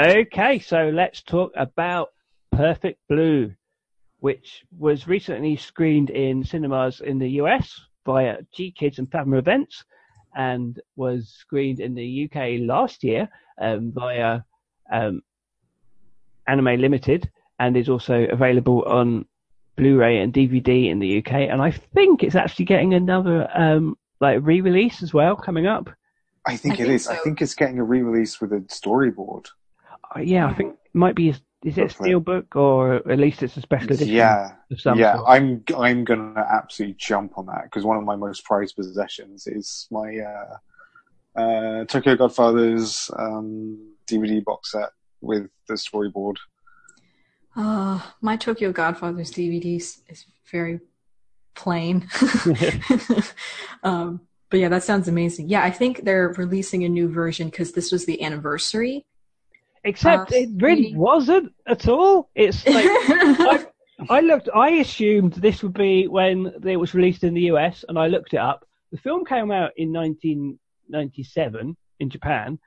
Okay, 0.00 0.58
so 0.58 0.90
let's 0.92 1.22
talk 1.22 1.52
about 1.54 2.08
Perfect 2.50 2.98
Blue, 3.08 3.54
which 4.18 4.64
was 4.76 5.06
recently 5.06 5.54
screened 5.54 6.10
in 6.10 6.42
cinemas 6.42 7.00
in 7.00 7.20
the 7.20 7.30
US 7.42 7.80
via 8.04 8.38
GKIDS 8.52 8.98
and 8.98 9.08
Fathom 9.08 9.34
Events, 9.34 9.84
and 10.34 10.80
was 10.96 11.28
screened 11.28 11.80
in 11.80 11.94
the 11.94 12.30
UK 12.30 12.60
last 12.60 13.04
year 13.04 13.28
um, 13.60 13.92
via 13.92 14.40
um, 14.90 15.22
Anime 16.46 16.80
Limited, 16.80 17.30
and 17.58 17.76
is 17.76 17.88
also 17.88 18.24
available 18.24 18.82
on 18.84 19.26
Blu-ray 19.76 20.18
and 20.18 20.32
DVD 20.32 20.90
in 20.90 20.98
the 20.98 21.18
UK. 21.18 21.32
And 21.32 21.62
I 21.62 21.70
think 21.70 22.22
it's 22.22 22.34
actually 22.34 22.66
getting 22.66 22.94
another 22.94 23.48
um, 23.54 23.96
like 24.20 24.40
re-release 24.42 25.02
as 25.02 25.14
well 25.14 25.36
coming 25.36 25.66
up. 25.66 25.90
I 26.46 26.56
think 26.56 26.74
I 26.74 26.82
it 26.82 26.86
think 26.86 26.94
is. 26.94 27.08
I 27.08 27.16
think 27.16 27.40
it's 27.40 27.54
getting 27.54 27.78
a 27.78 27.84
re-release 27.84 28.40
with 28.40 28.52
a 28.52 28.60
storyboard. 28.60 29.46
Uh, 30.14 30.20
yeah, 30.20 30.46
I 30.46 30.54
think 30.54 30.74
it 30.74 30.94
might 30.94 31.14
be. 31.14 31.34
Is 31.64 31.78
it 31.78 31.80
a 31.80 31.84
Hopefully. 31.84 32.10
steelbook 32.10 32.56
or 32.56 32.96
at 33.10 33.18
least 33.18 33.42
it's 33.42 33.56
a 33.56 33.60
special 33.60 33.92
edition? 33.92 34.08
Yeah, 34.08 34.54
of 34.70 34.80
some 34.80 34.98
yeah. 34.98 35.16
sort. 35.16 35.28
I'm 35.28 35.64
I'm 35.76 36.04
gonna 36.04 36.46
absolutely 36.52 36.96
jump 36.98 37.38
on 37.38 37.46
that 37.46 37.64
because 37.64 37.84
one 37.84 37.96
of 37.96 38.04
my 38.04 38.16
most 38.16 38.44
prized 38.44 38.74
possessions 38.74 39.46
is 39.46 39.86
my 39.90 40.18
uh, 40.18 41.40
uh, 41.40 41.84
Tokyo 41.84 42.16
Godfathers 42.16 43.10
um, 43.16 43.94
DVD 44.10 44.42
box 44.42 44.72
set 44.72 44.90
with 45.20 45.48
the 45.68 45.74
storyboard. 45.74 46.36
Uh, 47.54 48.00
my 48.20 48.36
Tokyo 48.36 48.72
Godfathers 48.72 49.30
DVDs 49.30 50.00
is 50.08 50.26
very 50.50 50.80
plain. 51.54 52.08
um, 53.84 54.20
but 54.50 54.60
yeah, 54.60 54.68
that 54.68 54.82
sounds 54.82 55.08
amazing. 55.08 55.48
Yeah, 55.48 55.62
I 55.62 55.70
think 55.70 56.04
they're 56.04 56.34
releasing 56.36 56.84
a 56.84 56.88
new 56.88 57.08
version 57.08 57.48
because 57.48 57.72
this 57.72 57.92
was 57.92 58.04
the 58.04 58.22
anniversary. 58.22 59.06
Except 59.84 60.32
uh, 60.32 60.36
it 60.36 60.48
really 60.56 60.82
reading- 60.82 60.96
wasn't 60.98 61.52
at 61.66 61.88
all. 61.88 62.30
It's 62.34 62.66
like 62.66 62.86
I, 62.88 63.66
I 64.08 64.20
looked. 64.20 64.48
I 64.54 64.70
assumed 64.70 65.34
this 65.34 65.62
would 65.62 65.74
be 65.74 66.06
when 66.08 66.52
it 66.64 66.76
was 66.76 66.94
released 66.94 67.24
in 67.24 67.34
the 67.34 67.42
US, 67.52 67.84
and 67.88 67.98
I 67.98 68.06
looked 68.06 68.32
it 68.34 68.38
up. 68.38 68.64
The 68.92 68.98
film 68.98 69.24
came 69.24 69.50
out 69.50 69.72
in 69.76 69.92
1997 69.92 71.76
in 72.00 72.10
Japan. 72.10 72.58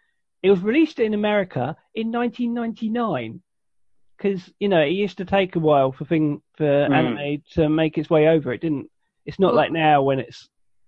It 0.44 0.52
was 0.52 0.60
released 0.62 1.00
in 1.00 1.14
America 1.14 1.76
in 1.94 2.12
1999. 2.12 3.42
Because 4.18 4.50
you 4.60 4.70
know 4.70 4.82
it 4.82 4.92
used 4.92 5.18
to 5.18 5.26
take 5.26 5.56
a 5.56 5.60
while 5.60 5.92
for 5.92 6.06
thing 6.06 6.42
for 6.58 6.86
Hmm. 6.88 6.94
anime 6.94 7.44
to 7.54 7.68
make 7.70 7.98
its 7.98 8.10
way 8.10 8.28
over. 8.30 8.54
It 8.54 8.62
didn't. 8.62 8.90
It's 9.26 9.40
not 9.40 9.48
Well, 9.54 9.58
like 9.64 9.72
now 9.72 10.04
when 10.04 10.20
it's. 10.20 10.48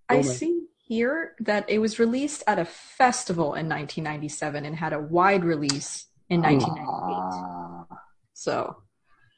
I 0.09 0.21
see 0.21 0.61
here 0.77 1.33
that 1.41 1.69
it 1.69 1.79
was 1.79 1.99
released 1.99 2.43
at 2.47 2.57
a 2.59 2.63
festival 2.63 3.47
in 3.55 3.67
1997 3.67 4.63
and 4.65 4.73
had 4.75 4.93
a 4.93 4.99
wide 4.99 5.43
release 5.43 6.05
in 6.29 6.41
1998. 6.41 7.87
Ah. 7.91 8.01
So 8.33 8.77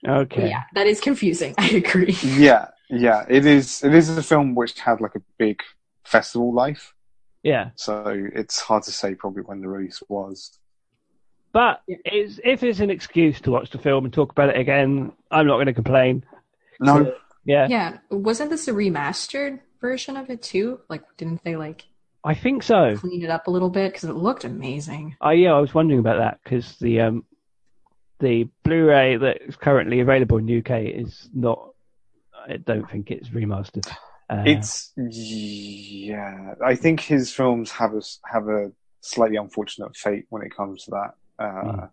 Okay. 0.08 0.50
yeah, 0.50 0.64
that 0.76 0.88
is 0.88 1.00
confusing. 1.00 1.54
I 1.58 1.68
agree. 1.70 2.18
yeah, 2.24 2.68
yeah. 2.90 3.26
It 3.30 3.46
is. 3.46 3.84
It 3.84 3.94
is 3.94 4.10
a 4.18 4.24
film 4.24 4.56
which 4.56 4.80
had 4.80 5.02
like 5.02 5.16
a 5.16 5.22
big 5.38 5.62
festival 6.06 6.54
life, 6.54 6.94
Yeah. 7.44 7.72
so 7.76 8.04
it's 8.34 8.60
hard 8.62 8.84
to 8.84 8.92
say 8.92 9.14
probably 9.16 9.44
when 9.44 9.62
the 9.62 9.68
release 9.68 10.02
was. 10.10 10.58
But 11.52 11.82
it's, 11.88 12.40
if 12.44 12.64
it's 12.64 12.80
an 12.80 12.90
excuse 12.90 13.42
to 13.42 13.52
watch 13.52 13.72
the 13.72 13.78
film 13.80 14.06
and 14.06 14.14
talk 14.14 14.32
about 14.32 14.50
it 14.50 14.58
again, 14.58 15.12
I'm 15.32 15.48
not 15.48 15.56
going 15.58 15.66
to 15.68 15.74
complain. 15.74 16.24
No, 16.80 17.14
Yeah, 17.44 17.68
Yeah, 17.68 17.98
wasn't 18.12 18.52
this 18.52 18.68
a 18.68 18.72
remastered 18.74 19.60
version 19.82 20.16
of 20.16 20.30
it 20.30 20.42
too? 20.44 20.80
Like, 20.90 21.04
didn't 21.18 21.44
they 21.44 21.56
like 21.56 21.86
I 22.24 22.34
think 22.34 22.64
so. 22.64 22.96
clean 22.98 23.24
it 23.24 23.30
up 23.30 23.48
a 23.48 23.52
little 23.52 23.70
bit 23.70 23.94
because 23.94 24.10
it 24.10 24.14
looked 24.14 24.44
amazing? 24.44 25.16
Oh 25.22 25.30
yeah, 25.30 25.54
I 25.54 25.60
was 25.60 25.74
wondering 25.74 26.00
about 26.00 26.18
that 26.18 26.40
because 26.44 26.76
the 26.78 27.02
um 27.02 27.26
the 28.20 28.50
Blu-ray 28.64 29.16
that 29.18 29.42
is 29.42 29.56
currently 29.56 30.02
available 30.02 30.38
in 30.38 30.46
the 30.46 30.58
UK 30.60 30.84
is 31.06 31.30
not. 31.34 31.70
I 32.48 32.58
don't 32.58 32.90
think 32.90 33.12
it's 33.12 33.30
remastered. 33.30 33.88
Uh, 34.30 34.44
it's 34.46 34.92
yeah. 34.98 36.54
I 36.66 36.76
think 36.76 37.00
his 37.00 37.32
films 37.34 37.72
have 37.72 37.94
a 37.94 37.98
s- 37.98 38.20
have 38.26 38.48
a 38.50 38.72
slightly 39.02 39.38
unfortunate 39.38 39.96
fate 39.96 40.26
when 40.30 40.42
it 40.44 40.56
comes 40.56 40.84
to 40.86 40.92
that. 40.92 41.44
Uh, 41.44 41.88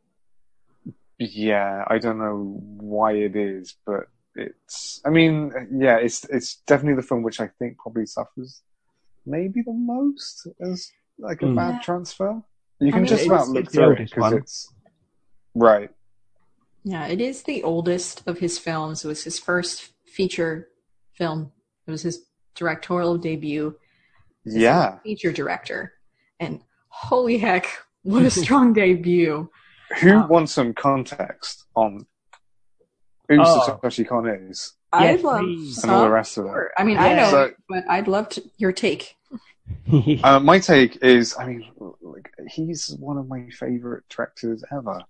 Yeah, 1.19 1.85
I 1.87 1.99
don't 1.99 2.19
know 2.19 2.61
why 2.61 3.13
it 3.13 3.37
is, 3.37 3.77
but 3.87 4.09
it's. 4.35 5.01
I 5.07 5.11
mean, 5.11 5.53
yeah, 5.79 5.97
it's 5.97 6.25
it's 6.25 6.57
definitely 6.67 7.01
the 7.01 7.07
film 7.07 7.23
which 7.23 7.41
I 7.41 7.49
think 7.59 7.79
probably 7.79 8.05
suffers 8.07 8.63
maybe 9.27 9.63
the 9.63 9.73
most 9.73 10.47
as 10.61 10.91
like 11.19 11.43
a 11.43 11.47
Mm. 11.47 11.57
bad 11.57 11.83
transfer. 11.83 12.43
You 12.81 12.89
I 12.89 12.91
can 12.93 13.03
mean, 13.03 13.07
just 13.07 13.27
about 13.27 13.49
look 13.49 13.71
through 13.71 13.93
it 13.93 13.99
because 13.99 14.33
it's 14.33 14.73
right. 15.55 15.91
Yeah, 16.85 17.07
it 17.07 17.21
is 17.21 17.43
the 17.43 17.63
oldest 17.65 18.23
of 18.29 18.39
his 18.39 18.59
films. 18.59 19.05
It 19.05 19.09
was 19.09 19.25
his 19.25 19.39
first 19.39 19.93
feature 20.07 20.69
film. 21.15 21.53
It 21.87 21.91
was 21.91 22.03
his 22.03 22.27
directorial 22.55 23.19
debut. 23.19 23.77
His 24.45 24.57
Yeah. 24.57 24.99
feature 25.01 25.33
director, 25.33 25.95
and 26.39 26.63
holy 26.89 27.39
heck, 27.39 27.67
what 28.03 28.23
a 28.25 28.31
strong 28.31 28.73
debut! 28.83 29.51
Who 30.01 30.13
Um, 30.13 30.29
wants 30.29 30.53
some 30.53 30.73
context 30.75 31.65
on 31.75 32.07
who 33.29 33.41
Oh. 33.41 33.65
Satoshi 33.67 34.07
Kon 34.07 34.29
is 34.29 34.75
I'd 34.97 35.17
Yes, 35.17 35.23
love 35.25 35.41
please. 35.41 35.83
and 35.83 35.93
all 35.93 36.03
the 36.03 36.11
rest 36.11 36.37
of 36.39 36.47
it? 36.47 36.49
Sure. 36.49 36.71
I 36.77 36.85
mean, 36.85 36.97
I 36.97 37.11
Yeah. 37.11 37.17
know, 37.17 37.31
So- 37.31 37.51
but 37.69 37.85
I'd 37.89 38.09
love 38.09 38.29
to, 38.31 38.43
your 38.57 38.73
take. 38.73 39.17
Uh, 40.23 40.39
my 40.41 40.59
take 40.61 40.97
is, 41.03 41.35
I 41.39 41.47
mean, 41.47 41.65
like, 42.01 42.33
he's 42.49 42.91
one 43.01 43.19
of 43.19 43.27
my 43.29 43.49
favorite 43.51 44.05
directors 44.09 44.63
ever. 44.73 45.01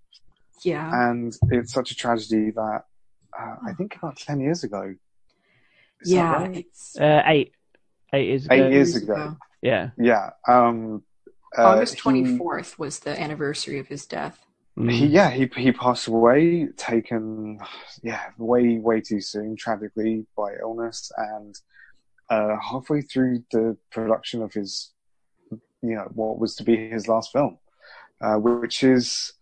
Yeah, 0.63 0.91
and 1.11 1.35
it's 1.51 1.73
such 1.73 1.91
a 1.91 1.95
tragedy 1.95 2.51
that 2.53 2.85
uh, 3.39 3.57
I 3.67 3.73
think 3.75 3.97
about 3.97 4.17
ten 4.17 4.41
years 4.41 4.65
ago. 4.65 4.95
Is 6.01 6.09
that 6.11 6.15
yeah. 6.17 6.33
right? 6.33 6.57
It's 6.57 6.99
uh, 6.99 7.23
eight, 7.27 7.53
eight 8.15 8.29
years 8.29 8.47
ago. 8.47 8.55
Eight 8.55 8.73
years 8.73 8.97
ago. 8.97 9.37
Yeah. 9.61 9.91
Yeah. 9.99 10.31
Um, 10.49 11.03
uh, 11.57 11.65
August 11.67 11.95
he- 11.95 12.01
twenty 12.01 12.39
fourth 12.39 12.79
was 12.79 13.01
the 13.01 13.19
anniversary 13.21 13.79
of 13.79 13.89
his 13.89 14.07
death. 14.07 14.46
Mm. 14.79 14.93
He, 14.93 15.07
yeah, 15.07 15.31
he 15.31 15.49
he 15.57 15.73
passed 15.73 16.07
away, 16.07 16.69
taken, 16.77 17.59
yeah, 18.03 18.25
way 18.37 18.79
way 18.79 19.01
too 19.01 19.21
soon, 19.21 19.57
tragically 19.57 20.27
by 20.37 20.53
illness, 20.61 21.11
and 21.17 21.59
uh, 22.29 22.57
halfway 22.61 23.01
through 23.01 23.43
the 23.53 23.77
production 23.91 24.43
of 24.43 24.53
his, 24.53 24.93
you 25.51 25.95
know, 25.95 26.11
what 26.13 26.39
was 26.39 26.57
to 26.57 26.65
be 26.65 26.91
his 26.91 27.09
last 27.09 27.33
film, 27.33 27.59
uh, 28.21 28.35
which 28.35 28.83
is 28.85 29.33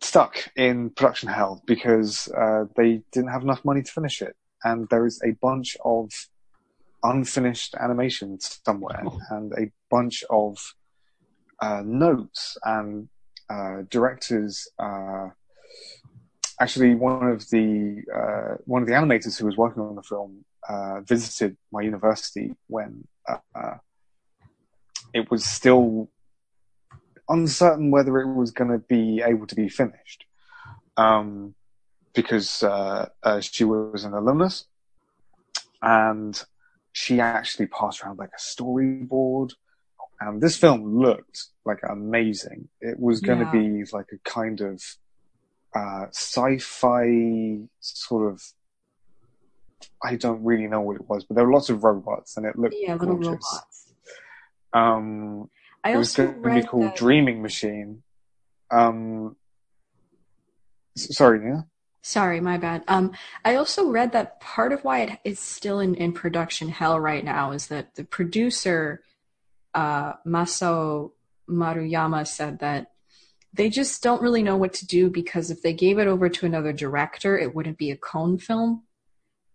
stuck 0.00 0.36
in 0.56 0.90
production 0.90 1.28
hell 1.28 1.62
because 1.66 2.28
uh, 2.36 2.64
they 2.76 3.02
didn't 3.12 3.30
have 3.30 3.42
enough 3.42 3.64
money 3.64 3.82
to 3.82 3.92
finish 3.92 4.20
it, 4.20 4.34
and 4.64 4.88
there 4.90 5.06
is 5.06 5.22
a 5.24 5.30
bunch 5.40 5.76
of 5.84 6.10
unfinished 7.04 7.76
animations 7.80 8.60
somewhere, 8.66 9.02
Oh. 9.06 9.20
and 9.30 9.52
a 9.52 9.70
bunch 9.90 10.24
of 10.28 10.74
uh, 11.60 11.82
notes 11.84 12.58
and 12.64 13.08
uh, 13.50 13.82
directors' 13.90 14.68
uh, 14.78 15.28
actually 16.60 16.94
one 16.94 17.28
of 17.28 17.48
the 17.50 18.02
uh, 18.14 18.56
one 18.64 18.82
of 18.82 18.88
the 18.88 18.94
animators 18.94 19.38
who 19.38 19.46
was 19.46 19.56
working 19.56 19.82
on 19.82 19.94
the 19.94 20.02
film 20.02 20.44
uh, 20.68 21.00
visited 21.02 21.56
my 21.72 21.82
university 21.82 22.54
when 22.68 23.06
uh, 23.28 23.74
it 25.12 25.30
was 25.30 25.44
still 25.44 26.08
uncertain 27.28 27.90
whether 27.90 28.18
it 28.20 28.34
was 28.34 28.50
going 28.50 28.70
to 28.70 28.78
be 28.78 29.22
able 29.24 29.46
to 29.46 29.54
be 29.54 29.68
finished 29.68 30.24
um, 30.96 31.54
because 32.14 32.64
she 33.40 33.64
was 33.64 34.04
an 34.04 34.14
alumnus. 34.14 34.66
And 35.82 36.42
she 36.92 37.20
actually 37.20 37.66
passed 37.66 38.02
around 38.02 38.18
like 38.18 38.30
a 38.30 38.40
storyboard 38.40 39.52
and 40.20 40.40
this 40.40 40.56
film 40.56 40.98
looked 41.00 41.44
like 41.64 41.78
amazing 41.88 42.68
it 42.80 42.98
was 42.98 43.20
going 43.20 43.38
to 43.38 43.44
Yeah. 43.46 43.52
be 43.52 43.84
like 43.92 44.06
a 44.12 44.18
kind 44.28 44.60
of 44.60 44.82
uh, 45.74 46.06
sci-fi 46.10 47.60
sort 47.80 48.32
of 48.32 48.42
I 50.02 50.16
don't 50.16 50.42
really 50.44 50.66
know 50.66 50.80
what 50.80 50.96
it 50.96 51.08
was, 51.08 51.24
but 51.24 51.34
there 51.36 51.44
were 51.46 51.52
lots 51.52 51.68
of 51.68 51.82
robots 51.84 52.36
and 52.36 52.46
it 52.46 52.58
looked 52.58 52.74
Yeah, 52.78 52.94
little 52.94 53.16
gorgeous. 53.16 53.42
robots. 53.44 53.92
Um, 54.72 55.50
I 55.82 55.92
it 55.92 55.96
was 55.96 56.18
also 56.18 56.32
going 56.32 56.54
to 56.56 56.60
be 56.62 56.66
called 56.66 56.82
that- 56.84 56.96
Dreaming 56.96 57.42
Machine. 57.42 58.02
Um, 58.70 59.36
sorry, 60.96 61.38
Nina. 61.40 61.66
Sorry, 62.02 62.40
my 62.40 62.58
bad. 62.58 62.84
Um, 62.88 63.12
I 63.44 63.56
also 63.56 63.88
read 63.88 64.12
that 64.12 64.40
part 64.40 64.72
of 64.72 64.84
why 64.84 65.00
it 65.00 65.18
is 65.24 65.38
still 65.40 65.80
in, 65.80 65.94
in 65.94 66.12
production 66.12 66.68
hell 66.68 67.00
right 67.00 67.24
now 67.24 67.52
is 67.52 67.68
that 67.68 67.94
the 67.94 68.04
producer, 68.04 69.02
uh, 69.74 70.14
Masao 70.26 71.12
Maruyama, 71.48 72.26
said 72.26 72.60
that 72.60 72.92
they 73.52 73.68
just 73.70 74.02
don't 74.02 74.22
really 74.22 74.42
know 74.42 74.56
what 74.56 74.72
to 74.74 74.86
do 74.86 75.10
because 75.10 75.50
if 75.50 75.62
they 75.62 75.72
gave 75.72 75.98
it 75.98 76.06
over 76.06 76.28
to 76.28 76.46
another 76.46 76.72
director, 76.72 77.38
it 77.38 77.54
wouldn't 77.54 77.78
be 77.78 77.90
a 77.90 77.96
Kon 77.96 78.38
film, 78.38 78.82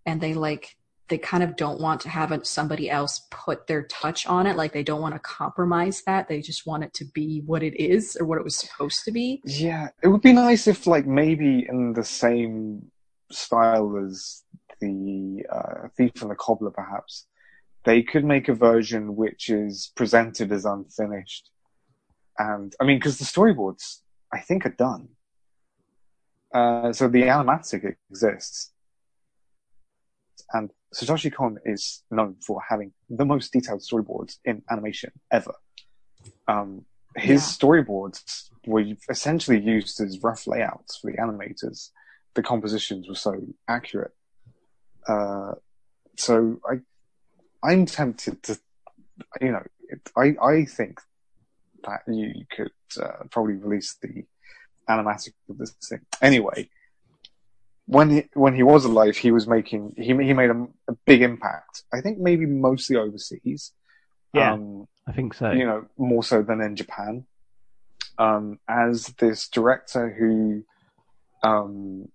and 0.06 0.22
they 0.22 0.34
like 0.34 0.78
they 1.10 1.18
kind 1.18 1.44
of 1.44 1.56
don't 1.56 1.82
want 1.82 2.02
to 2.02 2.10
have 2.10 2.40
somebody 2.46 2.90
else 2.90 3.28
put 3.32 3.68
their 3.68 3.84
touch 3.84 4.26
on 4.28 4.46
it. 4.46 4.56
Like 4.56 4.74
they 4.74 4.84
don't 4.84 5.02
want 5.02 5.16
to 5.16 5.20
compromise 5.20 6.04
that. 6.06 6.28
They 6.28 6.40
just 6.40 6.66
want 6.66 6.84
it 6.84 6.94
to 6.96 7.06
be 7.06 7.42
what 7.46 7.64
it 7.64 7.76
is 7.82 8.16
or 8.16 8.26
what 8.26 8.38
it 8.38 8.44
was 8.44 8.56
supposed 8.56 9.04
to 9.06 9.12
be. 9.12 9.42
Yeah, 9.44 9.90
it 10.04 10.08
would 10.08 10.22
be 10.22 10.34
nice 10.34 10.68
if, 10.68 10.88
like, 10.88 11.08
maybe 11.08 11.66
in 11.68 11.94
the 11.94 12.04
same 12.04 12.92
style 13.32 13.98
as 14.06 14.44
the 14.80 15.44
uh, 15.52 15.88
Thief 15.98 16.22
and 16.22 16.32
the 16.32 16.36
Cobbler, 16.36 16.72
perhaps 16.72 17.26
they 17.86 18.04
could 18.04 18.26
make 18.26 18.48
a 18.50 18.54
version 18.54 19.16
which 19.16 19.50
is 19.50 19.92
presented 19.96 20.52
as 20.52 20.66
unfinished. 20.66 21.50
And 22.38 22.74
I 22.80 22.86
mean, 22.86 22.98
because 22.98 23.18
the 23.18 23.26
storyboards, 23.26 24.00
I 24.34 24.40
think, 24.40 24.66
are 24.66 24.70
done. 24.70 25.10
Uh, 26.54 26.92
so 26.94 27.08
the 27.08 27.24
animatic 27.24 27.96
exists, 28.10 28.72
and 30.52 30.72
Satoshi 30.96 31.32
Kon 31.32 31.58
is 31.64 32.04
known 32.10 32.38
for 32.46 32.60
having 32.68 32.92
the 33.10 33.26
most 33.26 33.54
detailed 33.54 33.82
storyboards 33.82 34.38
in 34.44 34.64
animation 34.72 35.12
ever. 35.32 35.54
Um, 36.48 36.86
his 37.16 37.42
Yeah. 37.42 37.58
storyboards 37.58 38.50
were 38.66 38.86
essentially 39.10 39.60
used 39.60 40.02
as 40.02 40.24
rough 40.24 40.48
layouts 40.48 40.98
for 40.98 41.12
the 41.12 41.18
animators. 41.18 41.92
The 42.34 42.42
compositions 42.42 43.08
were 43.08 43.16
so 43.16 43.34
accurate. 43.68 44.14
Uh, 45.08 45.54
so 46.18 46.60
I, 46.66 46.80
I'm 47.64 47.86
tempted 47.86 48.44
to, 48.44 48.60
you 49.42 49.52
know, 49.52 49.64
it, 49.90 50.02
I, 50.16 50.36
I 50.42 50.66
think 50.66 51.02
that 51.84 52.02
you 52.08 52.46
could 52.56 52.72
uh, 53.02 53.24
probably 53.32 53.56
release 53.56 53.96
the 54.02 54.26
animatic 54.90 55.34
of 55.50 55.58
this 55.58 55.72
thing. 55.88 56.02
Anyway, 56.22 56.70
when 57.86 58.10
he, 58.10 58.30
when 58.34 58.56
he 58.56 58.64
was 58.64 58.86
alive, 58.86 59.18
he 59.18 59.32
was 59.32 59.48
making 59.48 59.94
he 59.98 60.08
he 60.08 60.34
made 60.34 60.50
a, 60.50 60.68
a 60.88 60.94
big 61.06 61.22
impact. 61.22 61.84
I 61.94 62.02
think 62.02 62.20
maybe 62.20 62.46
mostly 62.46 62.96
overseas. 62.96 63.72
Yeah. 64.34 64.54
Um, 64.54 64.88
I 65.08 65.12
think 65.12 65.34
so. 65.34 65.52
you 65.52 65.66
know, 65.66 65.86
more 65.98 66.24
so 66.24 66.44
than 66.44 66.62
in 66.62 66.76
Japan. 66.76 67.26
Um, 68.20 68.60
as 68.68 69.08
this 69.18 69.48
director 69.48 70.10
who, 70.10 70.64
um, 71.42 72.10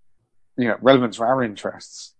you 0.56 0.68
know, 0.68 0.76
relevant 0.80 1.14
to 1.14 1.22
our 1.22 1.42
interests, 1.42 2.14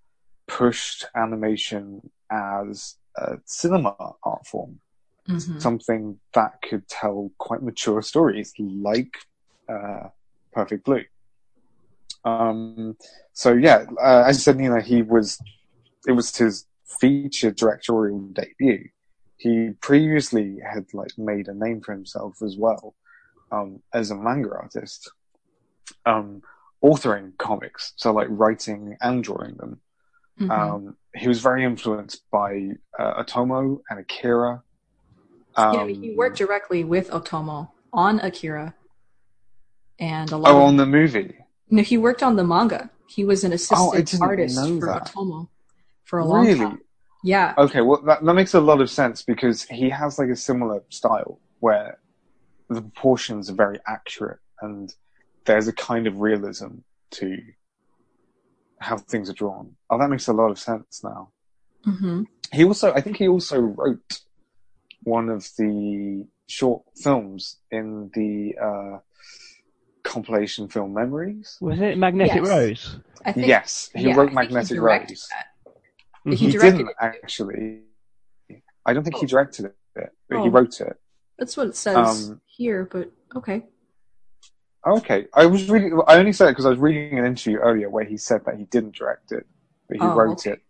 pushed 0.49 1.05
animation 1.14 2.11
as 2.31 2.97
a 3.17 3.39
cinema 3.45 3.95
art 4.23 4.47
form, 4.47 4.81
Mhm. 5.29 5.61
something 5.61 6.21
that 6.35 6.61
could 6.62 6.87
tell 6.89 7.31
quite 7.39 7.62
mature 7.62 8.03
stories, 8.03 8.53
like 8.59 9.17
uh, 9.69 10.09
Perfect 10.53 10.85
Blue. 10.85 11.05
Um, 12.25 12.97
so 13.33 13.53
yeah, 13.53 13.87
uh, 14.01 14.25
as 14.27 14.37
you 14.37 14.43
said, 14.43 14.59
know, 14.59 14.81
he 14.81 15.03
was, 15.03 15.39
it 16.07 16.12
was 16.12 16.37
his 16.37 16.67
feature 16.85 17.51
directorial 17.51 18.21
debut 18.33 18.89
he 19.37 19.71
previously 19.81 20.59
had 20.65 20.87
like 20.95 21.11
made 21.19 21.49
a 21.49 21.55
name 21.55 21.81
for 21.81 21.93
himself 21.93 22.41
as 22.43 22.57
well 22.57 22.95
um, 23.51 23.83
as 23.93 24.11
a 24.11 24.15
manga 24.17 24.51
artist, 24.51 25.11
um, 26.07 26.41
authoring 26.83 27.37
comics, 27.39 27.93
so 27.97 28.12
like 28.12 28.29
writing 28.31 28.97
and 29.01 29.23
drawing 29.23 29.55
them. 29.57 29.81
Mhm. 30.41 30.51
Um, 30.51 30.97
he 31.14 31.28
was 31.28 31.41
very 31.41 31.64
influenced 31.64 32.22
by 32.30 32.70
uh, 32.99 33.22
Otomo 33.22 33.80
and 33.89 34.01
Akira. 34.01 34.62
yeah, 35.57 35.70
Um, 35.70 35.87
mean, 35.87 36.03
he 36.03 36.14
worked 36.14 36.39
directly 36.39 36.82
with 36.85 37.09
Otomo 37.11 37.70
on 37.93 38.18
Akira, 38.20 38.74
and 40.01 40.30
a 40.32 40.37
lot. 40.37 40.51
oh, 40.51 40.57
of, 40.59 40.62
on 40.64 40.76
the 40.76 40.87
movie. 40.87 41.37
no, 41.70 41.82
he 41.82 41.97
worked 41.99 42.22
on 42.22 42.35
the 42.37 42.45
manga. 42.45 42.91
He 43.07 43.24
was 43.24 43.45
an 43.45 43.53
assistant 43.53 43.80
Oh, 44.20 44.26
artist 44.26 44.57
for 44.80 44.87
that. 44.87 45.07
Otomo 45.12 45.49
for 46.05 46.18
a 46.18 46.24
long 46.26 46.47
time. 46.57 46.80
Yeah, 47.22 47.55
Okay, 47.57 47.80
well 47.80 48.03
that, 48.03 48.22
that 48.22 48.35
makes 48.35 48.53
a 48.53 48.61
lot 48.61 48.82
of 48.82 48.91
sense 48.91 49.22
because 49.22 49.62
he 49.62 49.89
has 49.89 50.18
like 50.18 50.28
a 50.28 50.37
similar 50.37 50.82
style 50.91 51.41
where 51.61 51.99
the 52.68 52.82
proportions 52.82 53.49
are 53.49 53.55
very 53.55 53.78
accurate 53.87 54.41
and 54.61 54.95
there's 55.47 55.66
a 55.68 55.72
kind 55.72 56.07
of 56.07 56.18
realism 56.20 56.78
to 57.12 57.39
how 58.85 58.97
things 58.99 59.28
are 59.30 59.35
drawn. 59.35 59.76
Oh, 59.91 59.99
that 59.99 60.11
makes 60.11 60.28
a 60.28 60.32
lot 60.32 60.51
of 60.51 60.59
sense 60.59 61.03
now. 61.03 61.30
hmm 61.85 62.22
He 62.53 62.64
also, 62.64 62.93
I 62.93 63.01
think 63.01 63.16
he 63.16 63.28
also 63.28 63.59
wrote 63.61 64.20
one 65.03 65.28
of 65.28 65.49
the 65.59 66.26
short 66.49 66.82
films 66.97 67.59
in 67.70 68.11
the 68.14 68.55
uh, 68.61 68.99
compilation 70.03 70.68
film 70.68 70.93
Memories. 70.95 71.59
Was 71.61 71.80
it 71.80 71.99
Magnetic 71.99 72.43
Yes. 72.43 72.49
Rose? 72.49 72.99
I 73.24 73.32
think. 73.32 73.47
yes, 73.47 73.91
he 73.95 74.09
yeah, 74.09 74.14
wrote 74.16 74.32
I 74.32 74.47
think 74.47 74.51
he 74.51 74.55
Magnetic 74.55 74.80
Rose. 74.80 75.28
that. 75.30 75.47
Mhm. 76.26 76.35
He 76.35 76.47
He 76.47 76.53
directed 76.53 76.76
didn't 76.78 76.91
it. 76.91 76.97
actually. 77.01 77.80
I 78.87 78.93
don't 78.93 79.03
think 79.05 79.16
he 79.16 79.24
Oh. 79.26 79.28
directed 79.28 79.64
it, 79.66 79.76
but 80.28 80.41
he 80.43 80.49
Oh. 80.49 80.51
wrote 80.51 80.78
it. 80.80 80.97
That's 81.39 81.57
what 81.57 81.66
it 81.68 81.76
says 81.76 81.97
Um, 81.97 82.41
here, 82.47 82.85
but 82.91 83.11
okay. 83.35 83.64
Okay, 84.87 85.26
I 85.32 85.47
was 85.47 85.68
really. 85.70 85.91
I 86.07 86.18
only 86.18 86.32
said 86.32 86.49
it 86.49 86.53
because 86.53 86.66
I 86.66 86.70
was 86.70 86.78
reading 86.78 87.18
an 87.18 87.24
interview 87.24 87.59
earlier 87.59 87.89
where 87.89 88.05
he 88.05 88.16
said 88.16 88.45
that 88.45 88.57
he 88.59 88.64
didn't 88.64 88.95
direct 88.95 89.32
it, 89.32 89.47
but 89.89 89.97
he 89.97 90.05
Oh, 90.05 90.14
wrote 90.14 90.41
okay. 90.41 90.53
it, 90.53 90.61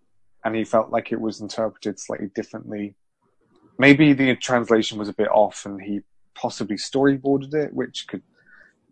and 0.45 0.55
he 0.55 0.65
felt 0.65 0.91
like 0.91 1.11
it 1.11 1.21
was 1.21 1.41
interpreted 1.41 1.99
slightly 1.99 2.29
differently. 2.35 2.95
Maybe 3.79 4.13
the 4.13 4.37
translation 4.37 4.99
was 4.99 5.09
a 5.09 5.13
bit 5.15 5.29
off, 5.29 5.67
and 5.67 5.83
he 5.83 6.03
possibly 6.35 6.77
storyboarded 6.77 7.55
it, 7.55 7.75
which 7.75 8.07
could 8.07 8.23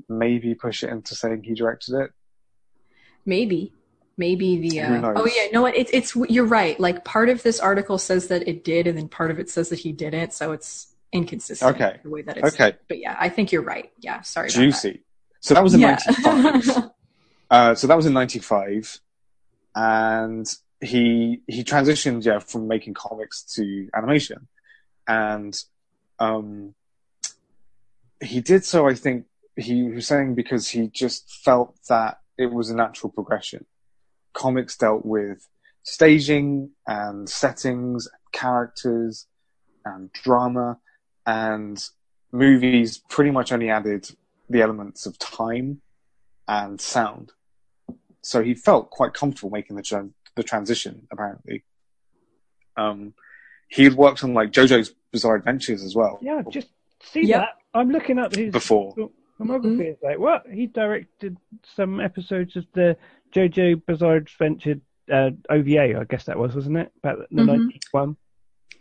maybe 0.09 0.55
push 0.55 0.83
it 0.83 0.91
into 0.91 1.14
saying 1.14 1.45
he 1.45 1.55
directed 1.55 1.95
it. 1.95 2.11
Maybe. 3.25 3.73
Maybe 4.18 4.59
the 4.59 4.81
uh, 4.81 5.12
oh 5.16 5.27
yeah 5.27 5.47
no 5.55 5.64
it, 5.64 5.89
it's 5.91 6.14
you're 6.29 6.45
right 6.45 6.79
like 6.79 7.03
part 7.03 7.31
of 7.31 7.43
this 7.43 7.59
article 7.59 7.97
says 7.97 8.29
that 8.29 8.47
it 8.47 8.62
did 8.62 8.87
and 8.87 8.97
then 8.99 9.09
part 9.09 9.31
of 9.31 9.41
it 9.41 9.49
says 9.49 9.70
that 9.70 9.79
he 9.79 9.91
didn't 9.91 10.35
so 10.35 10.53
it's 10.53 10.95
inconsistent 11.12 11.75
Okay. 11.75 11.99
the 12.03 12.11
way 12.11 12.20
that 12.20 12.37
it's 12.37 12.55
Okay, 12.55 12.77
but 12.89 12.99
yeah 12.99 13.16
I 13.18 13.31
think 13.31 13.53
you're 13.53 13.62
right 13.62 13.91
yeah 14.01 14.20
sorry 14.20 14.49
about 14.49 14.55
juicy. 14.55 15.03
So 15.43 15.55
that 15.55 15.62
was 15.62 15.74
in 15.74 15.80
that. 15.80 16.01
'95. 16.24 16.90
Uh, 17.51 17.74
so 17.74 17.86
that 17.88 17.97
was 17.97 18.07
in 18.07 18.12
'95, 18.12 19.01
and 19.74 20.47
he 20.80 21.43
he 21.49 21.64
transitioned 21.64 22.24
yeah 22.24 22.38
from 22.38 22.68
making 22.68 22.95
comics 22.95 23.43
to 23.57 23.88
animation, 23.93 24.47
and 25.07 25.61
um, 26.20 26.74
he 28.22 28.40
did 28.40 28.64
so. 28.64 28.88
I 28.88 28.95
think 28.95 29.26
he 29.57 29.82
was 29.82 30.07
saying 30.07 30.36
because 30.36 30.68
he 30.68 30.86
just 30.86 31.28
felt 31.45 31.76
that 31.88 32.20
it 32.38 32.53
was 32.53 32.70
a 32.70 32.76
natural 32.76 33.11
progression. 33.11 33.66
Comics 34.34 34.76
dealt 34.76 35.05
with 35.05 35.49
staging 35.82 36.70
and 36.86 37.28
settings, 37.28 38.07
and 38.07 38.32
characters, 38.32 39.26
and 39.84 40.12
drama, 40.12 40.78
and 41.26 41.84
movies 42.30 42.99
pretty 43.11 43.32
much 43.32 43.51
only 43.51 43.70
added 43.70 44.09
the 44.53 44.63
elements 44.63 45.07
of 45.07 45.19
time 45.19 45.81
and 46.47 46.81
sound. 46.81 47.33
So 48.23 48.43
he 48.43 48.55
felt 48.55 48.91
quite 48.91 49.15
comfortable 49.15 49.51
making 49.51 49.77
the 49.77 49.83
tran- 49.83 50.13
the 50.37 50.43
transition. 50.43 51.07
Apparently, 51.11 51.65
um, 52.77 53.15
he 53.69 53.85
had 53.85 53.95
worked 53.95 54.23
on 54.25 54.35
like 54.35 54.51
JoJo's 54.53 54.95
Bizarre 55.11 55.37
Adventures 55.37 55.83
as 55.83 55.95
well 55.95 56.19
Yeah, 56.23 56.43
just 56.51 56.69
see 57.03 57.23
Yep. 57.27 57.41
that. 57.41 57.49
I'm 57.75 57.91
looking 57.91 58.19
up 58.19 58.35
his. 58.35 58.53
before. 58.53 58.95
Filmography 59.39 59.93
is 59.93 59.97
like, 60.03 60.19
what? 60.19 60.47
He 60.51 60.67
directed 60.67 61.37
some 61.75 62.01
episodes 62.01 62.55
of 62.57 62.67
the 62.75 62.97
JoJo 63.35 63.85
Bizarre 63.87 64.17
Adventure 64.17 64.81
uh, 65.13 65.31
OVA, 65.51 65.99
I 65.99 66.05
guess 66.05 66.25
that 66.27 66.39
was, 66.39 66.55
wasn't 66.55 66.77
it? 66.79 66.93
About 67.03 67.19
the 67.31 67.43
Mhm. 67.43 67.47
91. 67.47 68.17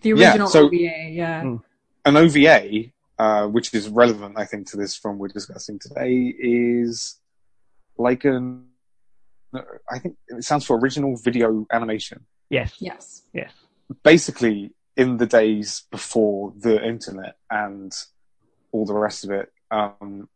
The 0.02 0.10
Yeah, 0.10 0.30
original 0.30 0.48
so- 0.48 0.66
OVA, 0.68 1.10
yeah. 1.10 1.58
An 2.06 2.16
OVA, 2.18 2.92
uh, 3.22 3.46
which 3.46 3.72
is 3.76 3.88
relevant, 3.88 4.34
I 4.36 4.46
think, 4.46 4.68
to 4.72 4.78
this 4.78 4.96
film 4.96 5.20
we're 5.20 5.28
discussing 5.28 5.78
today, 5.78 6.34
is 6.40 7.20
like 7.96 8.26
an. 8.26 8.66
I 9.54 10.00
think 10.00 10.16
it 10.28 10.44
stands 10.44 10.66
for 10.66 10.80
original 10.80 11.16
video 11.18 11.68
animation. 11.72 12.26
Yes. 12.50 12.74
Yes. 12.80 13.22
Yes. 13.32 13.52
basically 14.04 14.74
in 14.98 15.18
the 15.18 15.28
days 15.28 15.84
before 15.92 16.54
the 16.58 16.84
internet 16.84 17.36
and 17.52 17.94
all 18.72 18.86
the 18.86 18.94
rest 18.96 19.24
of 19.24 19.30
it, 19.32 19.52
um, 19.70 20.28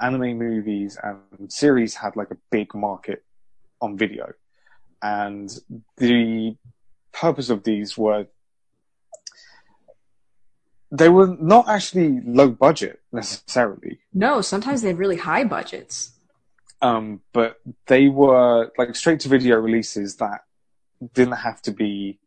anime 0.00 0.38
movies 0.38 0.96
and 1.02 1.52
series 1.52 1.96
had 1.96 2.14
like 2.14 2.30
a 2.30 2.36
big 2.50 2.74
market 2.74 3.24
on 3.80 3.96
video. 3.96 4.32
And 5.02 5.50
the 5.96 6.56
purpose 7.12 7.50
of 7.50 7.64
these 7.64 7.98
were 7.98 8.26
they 10.98 11.08
were 11.08 11.36
not 11.40 11.68
actually 11.68 12.20
low 12.24 12.48
budget 12.50 13.00
necessarily. 13.12 13.98
No, 14.12 14.40
sometimes 14.40 14.82
they 14.82 14.88
had 14.88 14.98
really 14.98 15.16
high 15.16 15.44
budgets. 15.44 16.12
Um, 16.82 17.20
but 17.32 17.60
they 17.86 18.08
were 18.08 18.70
like 18.78 18.94
straight 18.94 19.20
to 19.20 19.28
video 19.28 19.56
releases 19.56 20.16
that 20.16 20.40
didn't 21.14 21.36
have 21.48 21.60
to 21.62 21.72
be 21.72 22.18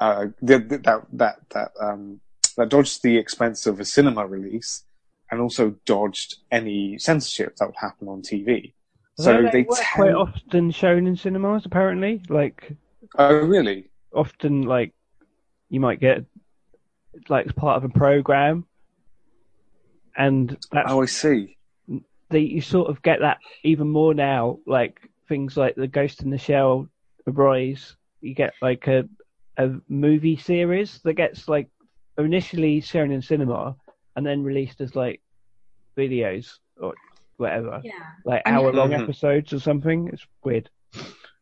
uh, 0.00 0.26
that 0.42 0.68
that 0.86 1.00
that 1.12 1.36
that 1.50 1.70
um, 1.80 2.20
that 2.56 2.68
dodged 2.70 3.02
the 3.02 3.16
expense 3.18 3.66
of 3.66 3.78
a 3.80 3.84
cinema 3.84 4.26
release 4.26 4.84
and 5.30 5.40
also 5.40 5.76
dodged 5.84 6.36
any 6.50 6.98
censorship 6.98 7.56
that 7.56 7.66
would 7.66 7.76
happen 7.76 8.08
on 8.08 8.22
TV. 8.22 8.72
So 9.16 9.36
Although 9.36 9.50
they 9.50 9.62
were 9.62 9.76
tend- 9.76 9.86
quite 9.94 10.14
often 10.14 10.70
shown 10.70 11.06
in 11.06 11.14
cinemas, 11.16 11.66
apparently. 11.66 12.22
Like, 12.28 12.72
Oh, 13.18 13.34
really? 13.46 13.90
often, 14.14 14.62
like, 14.62 14.92
you 15.68 15.78
might 15.80 16.00
get, 16.00 16.24
like, 17.28 17.46
as 17.46 17.52
part 17.52 17.76
of 17.76 17.84
a 17.84 17.88
program. 17.92 18.64
And 20.16 20.50
that's 20.72 20.90
Oh, 20.90 21.02
I 21.02 21.06
see. 21.06 21.56
they 22.30 22.40
you 22.40 22.60
sort 22.60 22.88
of 22.90 23.02
get 23.02 23.20
that 23.20 23.38
even 23.64 23.88
more 23.88 24.14
now, 24.14 24.58
like 24.66 25.00
things 25.28 25.56
like 25.56 25.74
the 25.76 25.86
Ghost 25.88 26.22
in 26.22 26.30
the 26.30 26.38
Shell, 26.38 26.88
Rise. 27.26 27.96
You 28.20 28.34
get 28.34 28.52
like 28.60 28.86
a 28.86 29.08
a 29.56 29.72
movie 29.88 30.36
series 30.36 31.00
that 31.02 31.14
gets 31.14 31.48
like 31.48 31.68
initially 32.18 32.80
shown 32.80 33.10
in 33.10 33.20
cinema 33.22 33.76
and 34.16 34.24
then 34.26 34.42
released 34.42 34.80
as 34.80 34.94
like 34.96 35.20
videos 35.96 36.58
or 36.80 36.94
whatever, 37.36 37.80
Yeah. 37.84 37.92
like 38.24 38.42
hour 38.46 38.72
long 38.72 38.90
Mhm. 38.90 39.02
episodes 39.02 39.52
or 39.52 39.58
something. 39.60 40.08
It's 40.12 40.26
weird. 40.44 40.70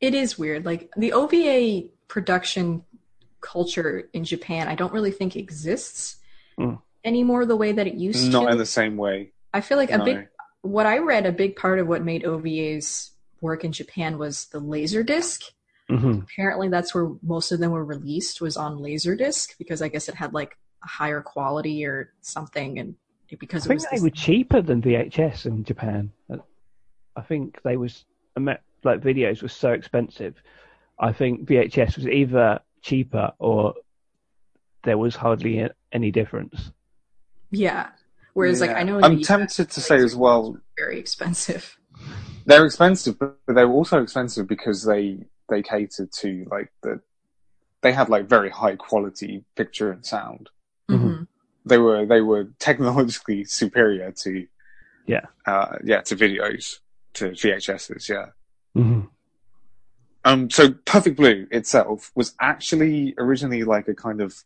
It 0.01 0.15
is 0.15 0.39
weird. 0.39 0.65
Like 0.65 0.91
the 0.97 1.13
OVA 1.13 1.91
production 2.09 2.85
culture 3.41 4.09
in 4.13 4.25
Japan, 4.25 4.69
I 4.69 4.75
don't 4.75 4.93
really 4.93 5.11
think 5.13 5.37
exists 5.37 6.17
Mm. 6.59 6.81
anymore 7.05 7.47
the 7.47 7.57
way 7.57 7.71
that 7.73 7.87
it 7.87 7.95
used 7.95 8.33
Not 8.33 8.41
to. 8.41 8.45
Not 8.47 8.53
in 8.53 8.59
the 8.59 8.67
same 8.67 8.97
way. 8.97 9.33
I 9.55 9.61
feel 9.61 9.79
like 9.79 9.91
a 9.93 10.03
big 10.05 10.29
what 10.63 10.87
I 10.87 10.99
read 10.99 11.25
a 11.25 11.31
big 11.33 11.55
part 11.55 11.79
of 11.79 11.87
what 11.87 12.03
made 12.03 12.25
OVAs 12.25 13.11
work 13.41 13.63
in 13.65 13.71
Japan 13.71 14.19
was 14.19 14.47
the 14.47 14.61
Laserdisc. 14.61 15.51
hmm 15.89 16.19
Apparently 16.21 16.69
that's 16.69 16.93
where 16.95 17.11
most 17.23 17.53
of 17.53 17.61
them 17.61 17.71
were 17.71 17.85
released 17.85 18.41
was 18.41 18.57
on 18.57 18.79
Laserdisc 18.79 19.57
because 19.57 19.81
I 19.81 19.89
guess 19.89 20.09
it 20.09 20.17
had 20.17 20.35
like 20.35 20.59
a 20.85 20.89
higher 20.89 21.21
quality 21.23 21.85
or 21.87 22.13
something 22.21 22.79
and 22.81 22.97
it- 23.29 23.39
because 23.39 23.63
I 23.63 23.67
it 23.67 23.69
think 23.69 23.81
was 23.81 23.85
they 23.91 23.97
this- 23.97 24.03
were 24.03 24.11
cheaper 24.11 24.61
than 24.61 24.83
VHS 24.83 25.47
in 25.47 25.63
Japan. 25.65 26.11
I 27.17 27.23
think 27.23 27.63
they 27.63 27.77
was 27.77 28.05
like 28.37 29.01
videos 29.01 29.43
were 29.43 29.49
so 29.49 29.71
expensive. 29.73 30.35
I 30.99 31.13
think 31.13 31.47
VHS 31.49 31.97
was 31.97 32.07
either 32.09 32.61
cheaper 32.83 33.33
or 33.39 33.75
there 34.85 34.99
was 34.99 35.17
hardly 35.17 35.69
any 35.93 36.11
difference. 36.11 36.73
yeah. 37.51 37.89
Whereas 38.35 38.61
like 38.61 38.71
I 38.71 38.85
know 38.85 39.01
I'm 39.03 39.19
US, 39.19 39.27
tempted 39.27 39.71
to 39.71 39.81
say 39.81 39.97
as 39.97 40.15
well 40.15 40.57
very 40.79 40.99
expensive. 41.01 41.77
they're 42.47 42.65
expensive, 42.65 43.19
but 43.19 43.37
they 43.49 43.65
were 43.65 43.73
also 43.75 44.01
expensive 44.01 44.47
because 44.47 44.85
they 44.85 45.19
they 45.49 45.63
catered 45.63 46.13
to 46.21 46.47
like 46.51 46.71
the 46.83 47.01
they 47.83 47.93
had 47.93 48.09
like 48.09 48.29
very 48.29 48.51
high 48.51 48.77
quality 48.77 49.45
picture 49.57 49.91
and 49.91 50.05
sound. 50.07 50.51
Mhm. 50.91 50.99
Mhm. 51.01 51.27
They 51.65 51.79
were 51.79 52.07
they 52.07 52.21
were 52.21 52.45
technologically 52.61 53.45
superior 53.45 54.13
to 54.23 54.47
Yeah. 55.07 55.27
uh, 55.47 55.79
yeah 55.85 56.03
to 56.03 56.15
videos 56.15 56.79
to 57.15 57.31
VHSs 57.31 58.09
yeah. 58.09 58.27
hmm 58.75 59.01
Um, 60.29 60.51
so 60.51 60.73
Perfect 60.85 61.17
Blue 61.17 61.47
itself 61.51 62.13
was 62.15 62.35
actually 62.39 63.15
originally 63.17 63.65
like 63.65 63.89
a 63.89 63.95
kind 63.95 64.21
of 64.21 64.45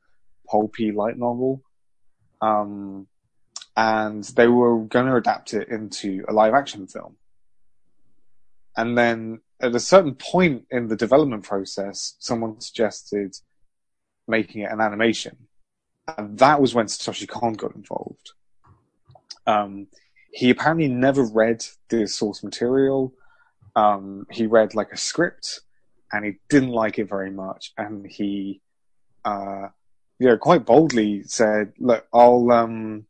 pulpy 0.48 0.92
light 0.92 1.18
novel. 1.18 1.60
Um, 2.40 3.08
and 3.76 4.22
they 4.22 4.46
were 4.46 4.84
going 4.84 5.06
to 5.06 5.16
adapt 5.16 5.54
it 5.54 5.70
into 5.70 6.24
a 6.28 6.32
live 6.32 6.54
action 6.54 6.86
film. 6.86 7.16
And 8.76 8.96
then 8.96 9.40
at 9.60 9.74
a 9.74 9.80
certain 9.80 10.14
point 10.14 10.66
in 10.70 10.86
the 10.86 10.94
development 10.94 11.42
process, 11.42 12.14
someone 12.20 12.60
suggested 12.60 13.34
making 14.28 14.62
it 14.62 14.70
an 14.70 14.80
animation. 14.80 15.36
And 16.16 16.38
that 16.38 16.60
was 16.60 16.76
when 16.76 16.86
Satoshi 16.86 17.26
Kon 17.26 17.54
got 17.54 17.74
involved. 17.74 18.34
Um, 19.48 19.88
he 20.32 20.50
apparently 20.50 20.86
never 20.86 21.24
read 21.24 21.64
the 21.88 22.06
source 22.06 22.44
material. 22.44 23.12
Um, 23.74 24.28
he 24.30 24.46
read 24.46 24.76
like 24.76 24.92
a 24.92 24.96
script 24.96 25.62
and 26.12 26.24
he 26.24 26.34
didn't 26.48 26.70
like 26.70 26.98
it 26.98 27.08
very 27.08 27.30
much. 27.30 27.72
And 27.78 28.06
he, 28.06 28.60
uh, 29.24 29.68
you 30.18 30.28
know, 30.28 30.36
quite 30.36 30.66
boldly 30.66 31.22
said, 31.24 31.72
look, 31.78 32.06
I'll, 32.12 32.50
um, 32.52 33.06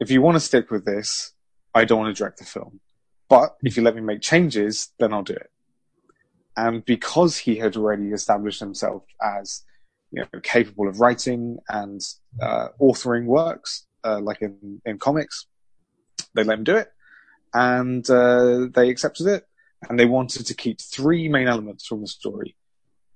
if 0.00 0.10
you 0.10 0.22
want 0.22 0.36
to 0.36 0.40
stick 0.40 0.70
with 0.70 0.84
this, 0.84 1.32
I 1.74 1.84
don't 1.84 1.98
want 1.98 2.14
to 2.14 2.18
direct 2.18 2.38
the 2.38 2.44
film. 2.44 2.80
But 3.28 3.56
if 3.62 3.76
you 3.76 3.82
let 3.82 3.96
me 3.96 4.02
make 4.02 4.20
changes, 4.20 4.90
then 4.98 5.12
I'll 5.12 5.22
do 5.22 5.32
it. 5.34 5.50
And 6.56 6.84
because 6.84 7.38
he 7.38 7.56
had 7.56 7.76
already 7.76 8.08
established 8.12 8.60
himself 8.60 9.04
as, 9.20 9.64
you 10.10 10.22
know, 10.22 10.40
capable 10.40 10.86
of 10.86 11.00
writing 11.00 11.58
and, 11.68 12.00
uh, 12.40 12.68
authoring 12.80 13.24
works, 13.24 13.86
uh, 14.04 14.20
like 14.20 14.42
in, 14.42 14.80
in 14.84 14.98
comics, 14.98 15.46
they 16.34 16.44
let 16.44 16.58
him 16.58 16.64
do 16.64 16.76
it. 16.76 16.92
And, 17.54 18.08
uh, 18.08 18.68
they 18.72 18.90
accepted 18.90 19.26
it 19.26 19.46
and 19.88 19.98
they 19.98 20.06
wanted 20.06 20.46
to 20.46 20.54
keep 20.54 20.80
three 20.80 21.28
main 21.28 21.48
elements 21.48 21.86
from 21.86 22.00
the 22.00 22.06
story 22.06 22.56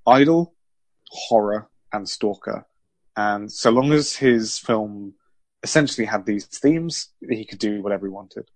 idol, 0.06 0.54
horror, 1.08 1.68
and 1.92 2.08
stalker. 2.08 2.66
And 3.16 3.50
so 3.50 3.70
long 3.70 3.92
as 3.92 4.14
his 4.14 4.58
film 4.58 5.14
essentially 5.62 6.06
had 6.06 6.26
these 6.26 6.44
themes, 6.46 7.08
he 7.28 7.44
could 7.44 7.58
do 7.58 7.82
whatever 7.82 8.06
he 8.06 8.12
wanted. 8.12 8.48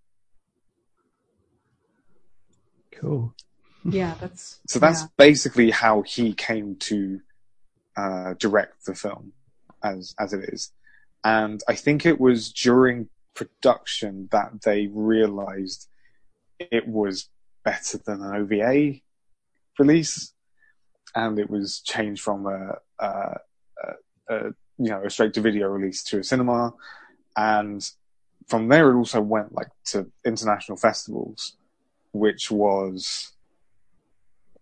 Cool. 2.92 3.34
Yeah, 3.82 4.14
that's 4.20 4.60
So 4.68 4.78
that's 4.78 5.00
yeah. 5.00 5.06
basically 5.16 5.70
how 5.70 6.02
he 6.02 6.34
came 6.34 6.76
to 6.80 7.20
uh, 7.96 8.34
direct 8.34 8.84
the 8.84 8.94
film 8.94 9.32
as 9.82 10.14
as 10.20 10.34
it 10.34 10.44
is. 10.52 10.70
And 11.24 11.62
I 11.66 11.76
think 11.76 12.04
it 12.04 12.20
was 12.20 12.52
during 12.52 13.08
production 13.34 14.28
that 14.32 14.62
they 14.66 14.88
realized 14.88 15.88
it 16.58 16.86
was 16.86 17.30
better 17.70 17.98
than 18.06 18.18
an 18.22 18.32
OVA 18.40 19.00
release, 19.78 20.32
and 21.14 21.38
it 21.38 21.48
was 21.50 21.80
changed 21.92 22.22
from 22.22 22.46
a, 22.46 22.60
a, 22.98 23.10
a, 23.84 23.88
a 24.34 24.36
you 24.84 24.90
know 24.90 25.02
a 25.04 25.10
straight 25.10 25.34
to 25.34 25.40
video 25.48 25.66
release 25.68 26.02
to 26.08 26.18
a 26.20 26.24
cinema, 26.24 26.72
and 27.36 27.80
from 28.48 28.68
there 28.68 28.90
it 28.90 28.96
also 28.96 29.20
went 29.20 29.50
like 29.60 29.72
to 29.92 29.98
international 30.24 30.76
festivals, 30.76 31.56
which 32.12 32.50
was 32.50 33.32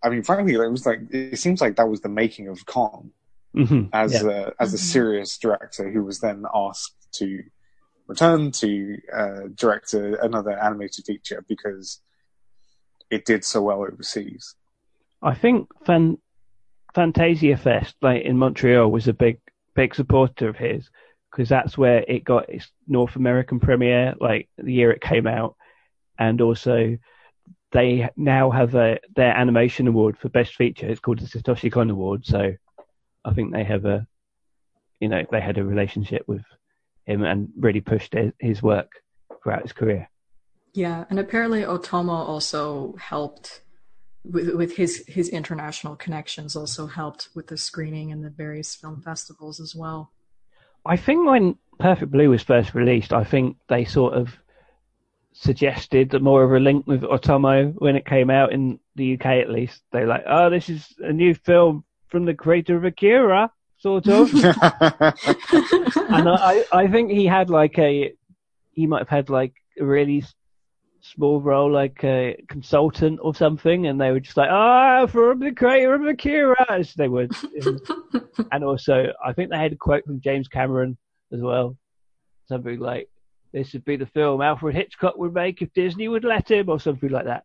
I 0.05 0.11
mean, 0.11 0.23
frankly, 0.23 0.55
it 0.55 0.71
was 0.79 0.87
like 0.87 1.01
it 1.11 1.39
seems 1.39 1.61
like 1.61 1.77
that 1.77 1.89
was 1.89 2.01
the 2.03 2.09
making 2.23 2.47
of 2.49 2.65
Kon 2.67 3.11
hmm 3.55 3.85
as 3.93 4.13
Yeah. 4.23 4.29
a 4.37 4.53
as 4.63 4.71
a 4.75 4.77
Mhm. 4.77 4.91
serious 4.95 5.31
director 5.45 5.85
who 5.93 6.03
was 6.05 6.19
then 6.21 6.45
asked 6.67 6.95
to 7.21 7.27
return 8.07 8.51
to 8.63 8.71
uh, 9.21 9.43
direct 9.63 9.89
a, 9.95 10.03
another 10.29 10.55
animated 10.67 11.05
feature 11.11 11.41
because 11.49 12.01
it 13.11 13.25
did 13.25 13.45
so 13.45 13.63
well 13.63 13.83
overseas. 13.83 14.55
I 15.23 15.35
think 15.35 15.69
Fan 15.85 16.19
Fantasia 16.95 17.57
Fest, 17.57 17.97
like 18.03 18.23
in 18.23 18.39
Montreal, 18.39 18.91
was 18.91 19.09
a 19.09 19.13
big 19.13 19.41
big 19.75 19.95
supporter 19.95 20.49
of 20.49 20.57
his 20.57 20.91
because 21.31 21.49
that's 21.49 21.77
where 21.77 22.05
it 22.09 22.25
got 22.25 22.49
its 22.49 22.71
North 22.87 23.17
American 23.17 23.61
premiere, 23.61 24.15
like 24.21 24.49
the 24.59 24.73
year 24.73 24.91
it 24.91 25.01
came 25.01 25.27
out, 25.27 25.57
and 26.19 26.41
also 26.41 26.99
they 27.73 28.09
now 28.17 28.51
have 28.51 28.75
a 28.75 28.99
their 29.15 29.37
animation 29.37 29.87
award 29.87 30.17
for 30.19 30.29
best 30.29 30.55
feature. 30.55 30.89
It's 30.89 31.01
called 31.01 31.19
the 31.19 31.27
Satoshi 31.27 31.71
Kon 31.71 31.91
Award. 31.91 32.25
So 32.25 32.55
I 33.25 33.35
think 33.35 33.53
they 33.53 33.65
have 33.65 33.85
a, 33.85 34.07
you 35.01 35.09
know, 35.09 35.25
they 35.31 35.41
had 35.41 35.59
a 35.59 35.65
relationship 35.65 36.23
with 36.27 36.43
him 37.05 37.25
and 37.25 37.51
really 37.59 37.81
pushed 37.81 38.15
his, 38.15 38.33
his 38.39 38.63
work 38.63 38.91
throughout 39.43 39.63
his 39.63 39.73
career. 39.73 40.09
Yeah, 40.75 41.05
and 41.11 41.19
apparently 41.19 41.63
Otomo 41.63 42.11
also 42.11 42.95
helped 42.99 43.63
with, 44.25 44.55
with 44.55 44.77
his 44.77 45.05
his 45.07 45.29
international 45.29 45.97
connections. 45.97 46.55
Also 46.57 46.87
helped 46.87 47.29
with 47.35 47.47
the 47.49 47.57
screening 47.57 48.13
and 48.13 48.25
the 48.25 48.31
various 48.31 48.75
film 48.75 49.01
festivals 49.01 49.61
as 49.61 49.75
well. 49.75 50.13
I 50.85 50.97
think 50.97 51.27
when 51.27 51.57
Perfect 51.79 52.13
Blue 52.13 52.31
was 52.31 52.43
first 52.43 52.75
released, 52.75 53.13
I 53.13 53.25
think 53.25 53.57
they 53.69 53.85
sort 53.85 54.15
of 54.15 54.39
suggested 55.33 56.11
that 56.11 56.23
more 56.23 56.43
of 56.43 56.53
a 56.53 56.59
link 56.59 56.87
with 56.87 57.03
Otomo 57.03 57.73
when 57.79 57.95
it 57.95 58.05
came 58.05 58.31
out 58.31 58.53
in 58.53 58.81
the 58.97 59.15
UK 59.15 59.27
at 59.27 59.51
least. 59.51 59.83
They're 59.93 60.07
like, 60.07 60.25
oh, 60.27 60.51
this 60.51 60.69
is 60.69 60.95
a 60.99 61.13
new 61.13 61.35
film 61.35 61.85
from 62.09 62.25
the 62.25 62.35
creator 62.35 62.77
of 62.77 62.85
Akira, 62.85 63.51
sort 63.79 64.09
of. 64.09 64.33
and 64.35 64.45
I, 66.29 66.65
I 66.73 66.89
think 66.89 67.13
he 67.13 67.27
had 67.27 67.51
like 67.51 67.79
a, 67.79 68.13
he 68.73 68.87
might 68.87 69.01
have 69.01 69.09
had 69.09 69.31
like 69.31 69.55
a 69.79 69.85
really 69.85 70.25
small 71.15 71.41
role, 71.41 71.71
like 71.71 72.03
a 72.05 72.43
consultant 72.49 73.21
or 73.23 73.35
something, 73.35 73.87
and 73.87 74.01
they 74.01 74.11
were 74.11 74.21
just 74.21 74.37
like, 74.37 74.51
ah, 74.51 75.01
oh, 75.01 75.07
from 75.07 75.41
the 75.41 75.53
creator 75.53 75.95
of 75.95 76.07
Akira, 76.07 76.67
as 76.69 76.95
they 76.95 77.09
would. 77.09 77.33
and 78.53 78.65
also, 78.65 79.13
I 79.25 79.33
think 79.33 79.51
they 79.51 79.59
had 79.59 79.73
a 79.73 79.77
quote 79.77 80.05
from 80.05 80.21
James 80.21 80.49
Cameron 80.49 80.97
as 81.33 81.41
well, 81.41 81.77
something 82.49 82.79
like, 82.79 83.09
this 83.53 83.73
would 83.73 83.85
be 83.85 83.97
the 83.97 84.07
film 84.07 84.43
Alfred 84.43 84.75
Hitchcock 84.75 85.17
would 85.17 85.33
make 85.33 85.63
if 85.63 85.73
Disney 85.73 86.09
would 86.09 86.25
let 86.25 86.51
him, 86.51 86.69
or 86.69 86.79
something 86.79 87.11
like 87.11 87.25
that. 87.25 87.45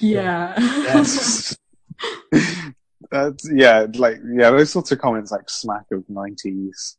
Yeah. 0.00 0.54
yeah. 0.58 1.04
That's, 3.10 3.50
yeah, 3.52 3.86
like 3.94 4.18
yeah, 4.24 4.50
those 4.50 4.70
sorts 4.70 4.92
of 4.92 5.00
comments 5.00 5.32
like 5.32 5.50
smack 5.50 5.86
of 5.90 6.08
nineties. 6.08 6.96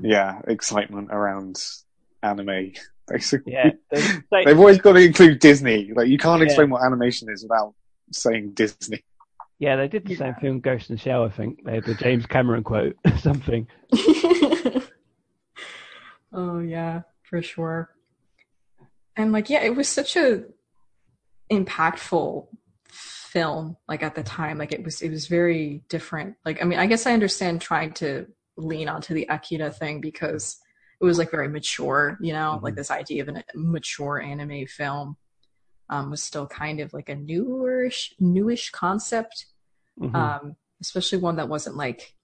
Yeah, 0.00 0.40
excitement 0.48 1.08
around 1.12 1.62
anime, 2.22 2.72
basically. 3.08 3.52
Yeah, 3.52 3.70
they, 3.90 4.44
have 4.44 4.58
always 4.58 4.78
got 4.78 4.94
to 4.94 5.00
include 5.00 5.38
Disney. 5.38 5.92
Like 5.94 6.08
you 6.08 6.18
can't 6.18 6.42
explain 6.42 6.68
yeah. 6.68 6.74
what 6.74 6.84
animation 6.84 7.28
is 7.30 7.42
without 7.42 7.74
saying 8.12 8.52
Disney. 8.54 9.04
Yeah, 9.58 9.76
they 9.76 9.88
did 9.88 10.06
the 10.06 10.16
same 10.16 10.34
thing, 10.34 10.60
Ghost 10.60 10.90
in 10.90 10.96
the 10.96 11.00
Shell. 11.02 11.24
I 11.24 11.30
think 11.30 11.64
they 11.64 11.76
had 11.76 11.84
the 11.84 11.94
James 11.94 12.26
Cameron 12.26 12.64
quote, 12.64 12.96
something. 13.18 13.66
oh 16.32 16.58
yeah, 16.58 17.02
for 17.22 17.40
sure. 17.40 17.90
And 19.16 19.32
like, 19.32 19.48
yeah, 19.48 19.62
it 19.62 19.76
was 19.76 19.88
such 19.88 20.16
a 20.16 20.44
impactful 21.50 22.46
film 23.34 23.76
like 23.88 24.02
at 24.04 24.14
the 24.14 24.22
time 24.22 24.58
like 24.58 24.72
it 24.72 24.84
was 24.84 25.02
it 25.02 25.10
was 25.10 25.26
very 25.26 25.82
different 25.88 26.36
like 26.44 26.62
i 26.62 26.64
mean 26.64 26.78
i 26.78 26.86
guess 26.86 27.04
i 27.04 27.12
understand 27.12 27.60
trying 27.60 27.92
to 27.92 28.24
lean 28.56 28.88
onto 28.88 29.12
the 29.12 29.26
akira 29.28 29.72
thing 29.72 30.00
because 30.00 30.58
it 31.04 31.08
was 31.08 31.18
like 31.18 31.30
very 31.30 31.48
mature 31.48 32.18
you 32.20 32.32
know 32.32 32.52
mm-hmm. 32.54 32.64
like 32.64 32.74
this 32.74 32.90
idea 32.90 33.22
of 33.22 33.28
a 33.28 33.44
mature 33.54 34.20
anime 34.20 34.66
film 34.66 35.16
um, 35.90 36.10
was 36.10 36.22
still 36.22 36.46
kind 36.46 36.80
of 36.80 36.92
like 36.94 37.08
a 37.08 37.14
newish 37.14 38.14
newish 38.18 38.70
concept 38.70 39.46
mm-hmm. 40.00 40.14
um, 40.14 40.56
especially 40.80 41.18
one 41.18 41.36
that 41.36 41.48
wasn't 41.48 41.76
like 41.76 42.14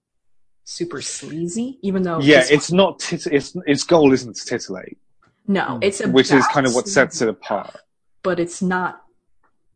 super 0.64 1.02
sleazy 1.02 1.78
even 1.82 2.02
though 2.02 2.20
yeah 2.20 2.44
it's 2.48 2.70
not 2.70 2.98
tit- 2.98 3.26
it's 3.26 3.56
its 3.66 3.84
goal 3.84 4.12
isn't 4.12 4.36
to 4.36 4.44
titillate 4.44 4.98
no 5.46 5.78
it's 5.82 6.04
which 6.06 6.30
is 6.30 6.46
kind 6.48 6.66
of 6.66 6.74
what 6.74 6.86
sets 6.86 7.20
it 7.22 7.28
apart 7.28 7.76
but 8.22 8.38
it's 8.38 8.62
not 8.62 9.02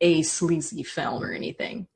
a 0.00 0.22
sleazy 0.22 0.82
film 0.82 1.22
or 1.22 1.32
anything. 1.32 1.86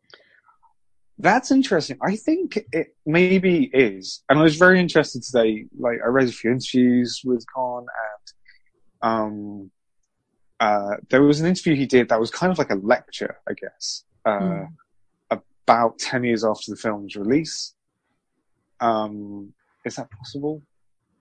That's 1.19 1.51
interesting. 1.51 1.99
I 2.01 2.17
think 2.17 2.59
it 2.73 2.97
maybe 3.05 3.71
is. 3.75 4.23
And 4.29 4.39
I 4.39 4.43
was 4.43 4.57
very 4.57 4.79
interested 4.79 5.23
today. 5.23 5.67
Like, 5.79 5.99
I 6.05 6.09
read 6.09 6.29
a 6.29 6.33
few 6.33 6.53
interviews 6.53 7.23
with 7.25 7.45
Kon 7.53 7.87
and, 9.03 9.11
um, 9.11 9.71
uh, 10.61 10.97
there 11.11 11.23
was 11.23 11.41
an 11.41 11.47
interview 11.47 11.75
he 11.75 11.87
did 11.87 12.09
that 12.09 12.21
was 12.21 12.31
kind 12.31 12.51
of 12.53 12.59
like 12.59 12.71
a 12.71 12.77
lecture, 12.77 13.39
I 13.49 13.53
guess, 13.55 14.05
uh, 14.25 14.41
mm. 14.41 14.69
about 15.31 15.99
10 15.99 16.25
years 16.25 16.45
after 16.45 16.71
the 16.71 16.77
film's 16.77 17.17
release. 17.17 17.75
Um, 18.81 19.53
is 19.85 19.97
that 19.97 20.11
possible? 20.11 20.63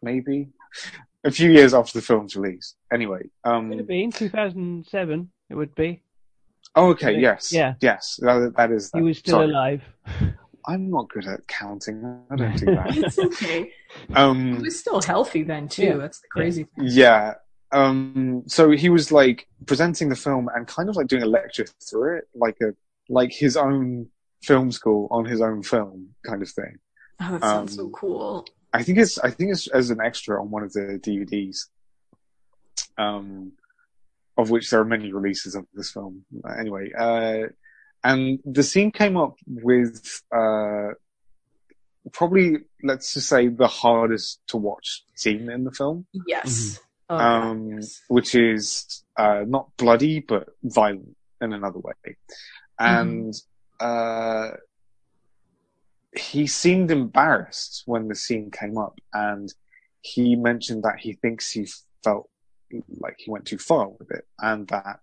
Maybe. 0.02 0.50
A 1.24 1.32
few 1.32 1.52
years 1.52 1.74
after 1.74 2.00
the 2.00 2.06
film's 2.06 2.36
release. 2.36 2.76
Anyway, 2.91 3.30
um. 3.43 3.70
Would 3.70 3.88
be 3.88 4.04
in 4.04 4.12
2007? 4.12 5.32
It 5.50 5.56
would 5.56 5.76
be. 5.76 6.02
Oh, 6.78 6.89
okay. 6.91 7.19
Yes. 7.19 7.51
Yeah. 7.51 7.73
Yes. 7.82 8.19
That, 8.21 8.53
that 8.55 8.71
is. 8.71 8.91
That. 8.91 8.99
He 8.99 9.03
was 9.03 9.17
still 9.17 9.39
Sorry. 9.39 9.49
alive. 9.49 9.82
I'm 10.67 10.91
not 10.91 11.09
good 11.09 11.25
at 11.25 11.47
counting. 11.47 12.21
I 12.30 12.36
don't 12.36 12.57
do 12.57 12.65
that. 12.75 12.95
it's 12.95 13.17
okay. 13.17 13.71
Um, 14.13 14.57
he 14.57 14.63
was 14.63 14.78
still 14.78 15.01
healthy 15.01 15.43
then 15.43 15.67
too. 15.67 15.84
Yeah. 15.84 15.95
That's 15.95 16.19
the 16.19 16.28
crazy 16.28 16.63
thing. 16.65 16.86
Yeah. 16.88 17.36
Um, 17.71 18.43
so 18.47 18.71
he 18.71 18.89
was 18.89 19.11
like 19.11 19.47
presenting 19.65 20.09
the 20.09 20.15
film 20.15 20.49
and 20.53 20.67
kind 20.67 20.89
of 20.89 20.95
like 20.95 21.07
doing 21.07 21.23
a 21.23 21.28
lecture 21.28 21.65
through 21.89 22.19
it, 22.19 22.28
like 22.36 22.57
a 22.61 22.73
like 23.09 23.32
his 23.32 23.57
own 23.57 24.07
film 24.43 24.71
school 24.71 25.07
on 25.09 25.25
his 25.25 25.41
own 25.41 25.63
film 25.63 26.09
kind 26.25 26.41
of 26.41 26.49
thing. 26.49 26.78
Oh, 27.21 27.32
that 27.32 27.41
sounds 27.41 27.71
um, 27.71 27.86
so 27.86 27.89
cool. 27.89 28.45
I 28.73 28.84
think 28.84 28.99
it's 28.99 29.17
I 29.19 29.32
think 29.32 29.51
it's 29.51 29.67
as 29.67 29.89
an 29.89 29.99
extra 29.99 30.39
on 30.39 30.51
one 30.51 30.63
of 30.63 30.73
the 30.73 30.99
DVDs. 31.01 31.65
Um, 32.97 33.53
of 34.38 34.49
which 34.49 34.69
there 34.69 34.79
are 34.79 34.85
many 34.85 35.11
releases 35.11 35.55
of 35.55 35.65
this 35.73 35.91
film. 35.91 36.25
Anyway, 36.59 36.91
uh, 36.97 37.47
and 38.03 38.39
the 38.45 38.63
scene 38.63 38.91
came 38.91 39.17
up 39.17 39.35
with 39.47 40.21
uh, 40.31 40.89
probably 42.13 42.57
let's 42.83 43.13
just 43.13 43.27
say 43.27 43.47
the 43.47 43.67
hardest 43.67 44.39
to 44.47 44.57
watch 44.57 45.03
scene 45.15 45.49
in 45.49 45.63
the 45.63 45.71
film. 45.71 46.05
Yes. 46.27 46.49
Mm-hmm. 46.49 46.83
Oh, 47.09 47.17
um, 47.17 47.71
yes. 47.71 48.01
which 48.09 48.35
is 48.35 49.03
uh, 49.15 49.43
not 49.47 49.69
bloody 49.77 50.19
but 50.19 50.49
violent 50.61 51.15
in 51.39 51.53
another 51.53 51.79
way, 51.79 52.17
and 52.77 53.33
mm-hmm. 53.33 54.51
uh, 54.51 54.57
he 56.17 56.47
seemed 56.47 56.91
embarrassed 56.91 57.83
when 57.85 58.09
the 58.09 58.15
scene 58.15 58.51
came 58.51 58.77
up, 58.77 58.99
and 59.13 59.53
he 60.01 60.35
mentioned 60.35 60.83
that 60.83 60.99
he 60.99 61.13
thinks 61.13 61.49
he 61.49 61.67
felt 62.03 62.29
like 62.99 63.15
he 63.18 63.32
went 63.32 63.45
too 63.45 63.57
far 63.57 63.89
with 63.89 64.11
it, 64.11 64.26
and 64.39 64.68
that 64.68 64.99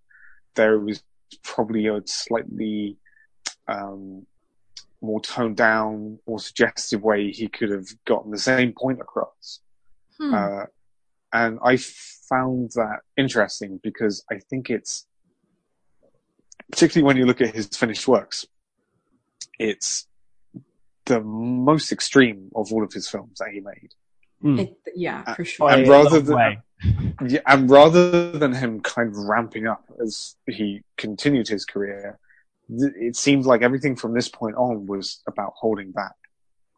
there 0.54 0.78
was 0.78 1.02
probably 1.42 1.86
a 1.86 2.00
slightly 2.06 2.96
um, 3.68 4.26
more 5.00 5.20
toned 5.20 5.56
down 5.56 6.18
or 6.26 6.38
suggestive 6.38 7.02
way 7.02 7.30
he 7.30 7.48
could 7.48 7.70
have 7.70 7.86
gotten 8.04 8.30
the 8.30 8.38
same 8.38 8.72
point 8.72 9.00
across. 9.00 9.60
Hmm. 10.18 10.34
Uh, 10.34 10.64
and 11.32 11.58
I 11.64 11.76
found 12.28 12.70
that 12.74 13.00
interesting 13.16 13.80
because 13.82 14.24
I 14.30 14.38
think 14.38 14.70
it's, 14.70 15.06
particularly 16.70 17.06
when 17.06 17.16
you 17.16 17.26
look 17.26 17.40
at 17.40 17.54
his 17.54 17.66
finished 17.66 18.06
works, 18.06 18.46
it's 19.58 20.06
the 21.06 21.20
most 21.20 21.92
extreme 21.92 22.50
of 22.54 22.72
all 22.72 22.84
of 22.84 22.92
his 22.92 23.08
films 23.08 23.38
that 23.38 23.50
he 23.52 23.60
made. 23.60 23.90
Mm. 24.42 24.60
It, 24.60 24.76
yeah, 24.94 25.34
for 25.34 25.44
sure. 25.44 25.70
And 25.70 25.88
rather 25.88 26.20
than 26.20 26.62
yeah, 27.26 27.40
and 27.46 27.70
rather 27.70 28.32
than 28.32 28.52
him 28.52 28.80
kind 28.80 29.10
of 29.10 29.16
ramping 29.16 29.66
up 29.66 29.84
as 30.02 30.36
he 30.46 30.82
continued 30.96 31.48
his 31.48 31.64
career, 31.64 32.18
it 32.68 33.16
seemed 33.16 33.44
like 33.44 33.62
everything 33.62 33.96
from 33.96 34.14
this 34.14 34.28
point 34.28 34.56
on 34.56 34.86
was 34.86 35.20
about 35.26 35.52
holding 35.56 35.92
back 35.92 36.14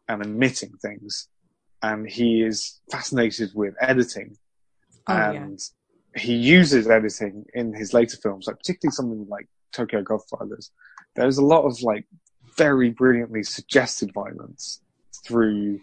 and 0.07 0.25
omitting 0.25 0.73
things. 0.81 1.27
And 1.81 2.09
he 2.09 2.41
is 2.41 2.79
fascinated 2.91 3.51
with 3.53 3.75
editing, 3.79 4.37
oh, 5.07 5.13
and 5.13 5.59
yeah. 6.15 6.21
he 6.21 6.33
uses 6.33 6.89
editing 6.89 7.45
in 7.53 7.73
his 7.73 7.93
later 7.93 8.17
films, 8.17 8.47
like 8.47 8.57
particularly 8.57 8.93
something 8.93 9.27
like 9.29 9.47
Tokyo 9.71 10.01
Godfathers. 10.01 10.71
There's 11.15 11.37
a 11.37 11.45
lot 11.45 11.65
of 11.65 11.81
like 11.81 12.05
very 12.57 12.89
brilliantly 12.89 13.43
suggested 13.43 14.11
violence 14.13 14.81
through 15.25 15.79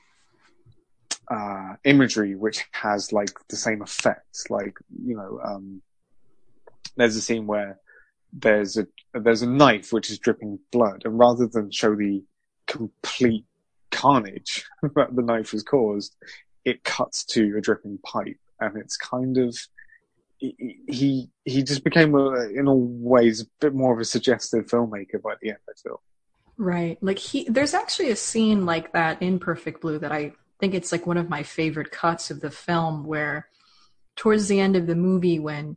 uh, 1.29 1.75
imagery 1.85 2.35
which 2.35 2.65
has 2.73 3.13
like 3.13 3.31
the 3.49 3.57
same 3.57 3.83
effect. 3.83 4.51
Like, 4.51 4.77
you 5.05 5.17
know, 5.17 5.41
um, 5.45 5.83
there's 6.97 7.17
a 7.17 7.21
scene 7.21 7.47
where 7.47 7.79
there's 8.33 8.77
a, 8.77 8.87
there's 9.13 9.43
a 9.43 9.49
knife 9.49 9.93
which 9.93 10.11
is 10.11 10.19
dripping 10.19 10.59
blood 10.73 11.03
and 11.05 11.19
rather 11.19 11.47
than 11.47 11.71
show 11.71 11.95
the 11.95 12.23
complete 12.67 13.45
carnage 13.91 14.65
that 14.83 15.15
the 15.15 15.23
knife 15.23 15.53
has 15.53 15.63
caused, 15.63 16.17
it 16.65 16.85
cuts 16.85 17.25
to 17.25 17.57
a 17.57 17.61
dripping 17.61 17.99
pipe 17.99 18.39
and 18.61 18.77
it's 18.77 18.97
kind 18.97 19.39
of, 19.39 19.57
he, 20.39 21.31
he 21.45 21.63
just 21.63 21.85
became 21.85 22.15
a, 22.15 22.49
in 22.49 22.69
all 22.69 22.87
ways 22.87 23.41
a 23.41 23.47
bit 23.61 23.73
more 23.73 23.95
of 23.95 24.01
a 24.01 24.05
suggestive 24.05 24.67
filmmaker 24.67 25.23
by 25.23 25.35
the 25.41 25.51
end, 25.51 25.59
I 25.69 25.73
feel. 25.81 26.03
Right. 26.57 26.99
Like 27.01 27.19
he, 27.19 27.49
there's 27.49 27.75
actually 27.75 28.11
a 28.11 28.17
scene 28.17 28.67
like 28.67 28.93
that 28.93 29.23
in 29.23 29.39
Perfect 29.39 29.81
Blue 29.81 29.99
that 29.99 30.13
I 30.13 30.33
think 30.61 30.75
it's 30.75 30.93
like 30.93 31.07
one 31.07 31.17
of 31.17 31.29
my 31.29 31.43
favorite 31.43 31.91
cuts 31.91 32.31
of 32.31 32.41
the 32.41 32.51
film 32.51 33.05
where 33.05 33.49
towards 34.17 34.49
the 34.49 34.61
end 34.61 34.77
of 34.77 34.87
the 34.87 34.95
movie 34.95 35.39
when 35.39 35.77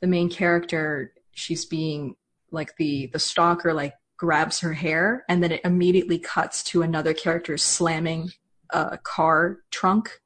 the 0.00 0.06
main 0.06 0.28
character 0.28 1.12
she's 1.32 1.64
being 1.64 2.16
like 2.50 2.76
the 2.76 3.06
the 3.12 3.18
stalker 3.18 3.74
like 3.74 3.94
grabs 4.16 4.60
her 4.60 4.72
hair 4.72 5.24
and 5.28 5.42
then 5.42 5.52
it 5.52 5.60
immediately 5.64 6.18
cuts 6.18 6.62
to 6.62 6.82
another 6.82 7.12
character 7.12 7.58
slamming 7.58 8.30
a 8.70 8.98
car 8.98 9.58
trunk 9.70 10.20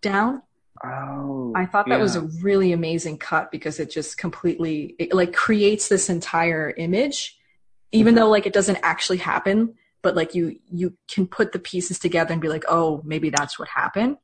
down. 0.00 0.42
Oh, 0.84 1.52
I 1.56 1.66
thought 1.66 1.88
that 1.88 2.00
was 2.00 2.16
a 2.16 2.28
really 2.42 2.72
amazing 2.72 3.18
cut 3.18 3.50
because 3.50 3.80
it 3.80 3.90
just 3.90 4.18
completely 4.18 4.94
it, 4.98 5.14
like 5.14 5.32
creates 5.32 5.88
this 5.88 6.10
entire 6.10 6.72
image, 6.76 7.38
even 7.92 8.14
Mm-hmm. 8.14 8.20
though 8.20 8.28
like 8.28 8.46
it 8.46 8.52
doesn't 8.52 8.78
actually 8.82 9.18
happen, 9.18 9.74
but 10.06 10.14
like 10.14 10.36
you 10.36 10.56
you 10.70 10.96
can 11.08 11.26
put 11.26 11.50
the 11.50 11.58
pieces 11.58 11.98
together 11.98 12.32
and 12.32 12.40
be 12.40 12.46
like, 12.46 12.62
oh, 12.68 13.02
maybe 13.04 13.28
that's 13.28 13.58
what 13.58 13.66
happened. 13.66 14.16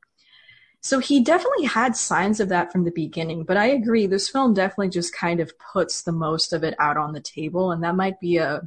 So 0.79 0.99
he 0.99 1.21
definitely 1.21 1.65
had 1.65 1.97
signs 1.97 2.39
of 2.39 2.47
that 2.47 2.71
from 2.71 2.85
the 2.85 2.91
beginning, 2.91 3.43
but 3.43 3.57
I 3.57 3.65
agree, 3.65 4.07
this 4.07 4.29
film 4.29 4.53
definitely 4.53 4.91
just 4.91 5.13
kind 5.13 5.41
of 5.41 5.51
puts 5.59 6.03
the 6.03 6.13
most 6.13 6.53
of 6.53 6.63
it 6.63 6.73
out 6.79 6.95
on 6.95 7.11
the 7.11 7.19
table, 7.19 7.71
and 7.71 7.83
that 7.83 7.97
might 7.97 8.17
be 8.21 8.37
a 8.37 8.61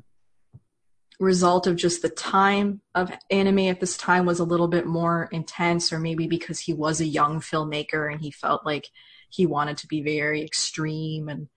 result 1.19 1.67
of 1.67 1.77
just 1.77 2.03
the 2.03 2.11
time 2.11 2.83
of 2.95 3.11
anime 3.31 3.61
at 3.61 3.81
this 3.81 3.97
time 3.97 4.27
was 4.27 4.39
a 4.39 4.45
little 4.45 4.69
bit 4.69 4.85
more 4.85 5.31
intense 5.33 5.95
or 5.95 5.99
maybe 5.99 6.27
because 6.27 6.61
he 6.61 6.75
was 6.75 7.01
a 7.01 7.07
young 7.07 7.41
filmmaker 7.41 8.13
and 8.13 8.21
he 8.21 8.31
felt 8.31 8.67
like 8.67 8.91
he 9.31 9.47
wanted 9.47 9.79
to 9.79 9.87
be 9.87 10.03
very 10.03 10.43
extreme 10.43 11.31
and 11.31 11.49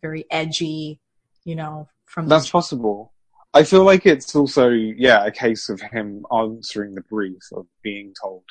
very 0.00 0.24
edgy 0.30 1.00
you 1.42 1.56
know 1.56 1.88
from 2.04 2.28
That's 2.28 2.46
the, 2.46 2.52
possible. 2.52 3.12
I 3.54 3.64
feel 3.64 3.84
like 3.84 4.06
it's 4.06 4.34
also, 4.36 4.68
yeah, 4.68 5.24
a 5.24 5.30
case 5.30 5.68
of 5.68 5.80
him 5.80 6.24
answering 6.32 6.94
the 6.94 7.00
brief 7.02 7.42
of 7.52 7.66
being 7.82 8.14
told 8.20 8.44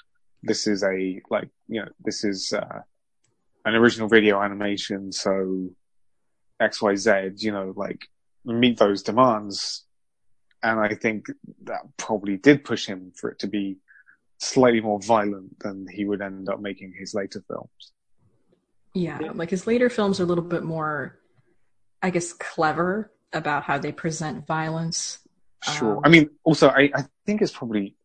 this 0.44 0.68
is 0.68 0.84
a, 0.84 1.22
like, 1.30 1.50
you 1.68 1.82
know, 1.82 1.90
this 2.04 2.24
is 2.24 2.52
uh, 2.54 2.82
an 3.66 3.76
original 3.76 4.08
video 4.08 4.42
animation, 4.42 5.12
so 5.12 5.70
XYZ, 6.62 7.42
you 7.42 7.52
know, 7.52 7.74
like, 7.76 8.02
meet 8.44 8.78
those 8.78 9.04
demands. 9.04 9.86
And 10.64 10.80
I 10.80 10.96
think 10.96 11.28
that 11.64 11.82
probably 11.98 12.38
did 12.38 12.64
push 12.64 12.86
him 12.88 13.12
for 13.16 13.30
it 13.30 13.40
to 13.40 13.48
be 13.48 13.78
slightly 14.40 14.82
more 14.82 15.00
violent 15.02 15.60
than 15.60 15.88
he 15.88 16.06
would 16.06 16.22
end 16.22 16.50
up 16.50 16.60
making 16.60 16.94
his 16.98 17.14
later 17.14 17.44
films. 17.48 17.92
yeah 18.94 19.20
like 19.34 19.50
his 19.50 19.68
later 19.68 19.90
films 19.90 20.20
are 20.20 20.24
a 20.24 20.26
little 20.26 20.44
bit 20.44 20.64
more 20.64 21.20
i 22.02 22.10
guess 22.10 22.34
clever 22.34 23.12
about 23.34 23.64
how 23.64 23.78
they 23.78 23.92
present 23.92 24.46
violence 24.48 25.20
Sure. 25.64 25.98
Um, 25.98 26.02
I 26.06 26.10
mean, 26.10 26.30
also, 26.44 26.70
I, 26.70 26.92
I 26.94 27.06
think 27.26 27.42
it's 27.42 27.52
probably 27.52 27.96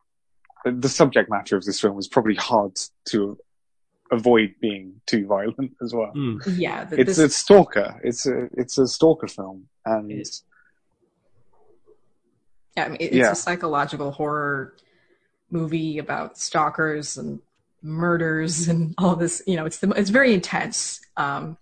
the 0.65 0.89
subject 0.89 1.29
matter 1.29 1.55
of 1.55 1.63
this 1.63 1.79
film 1.79 1.95
was 1.95 2.07
probably 2.07 2.33
hard 2.35 2.79
to 3.09 3.37
avoid 4.11 4.55
being 4.59 5.01
too 5.05 5.27
violent 5.27 5.73
as 5.81 5.93
well. 5.93 6.11
Mm. 6.15 6.39
yeah 6.57 6.83
th- 6.85 6.99
It's 6.99 7.17
this, 7.17 7.19
a 7.19 7.29
stalker. 7.29 8.01
It's 8.03 8.25
a 8.25 8.49
it's 8.57 8.77
a 8.79 8.87
stalker 8.87 9.27
film, 9.27 9.67
and 9.85 10.11
It 10.11 10.21
is. 10.21 10.43
Yeah, 12.75 12.85
I 12.85 12.89
mean, 12.89 12.97
it's 12.99 13.15
Yeah. 13.15 13.31
a 13.31 13.35
psychological 13.35 14.11
horror 14.11 14.75
movie 15.51 15.99
about 15.99 16.37
stalkers 16.39 17.17
and 17.17 17.39
murders 17.83 18.67
and 18.67 18.95
all 18.97 19.15
this. 19.15 19.43
You 19.45 19.57
know, 19.57 19.65
it's 19.65 19.77
the, 19.77 19.89
it's 19.91 20.09
very 20.09 20.33
intense. 20.33 21.01
Um, 21.17 21.57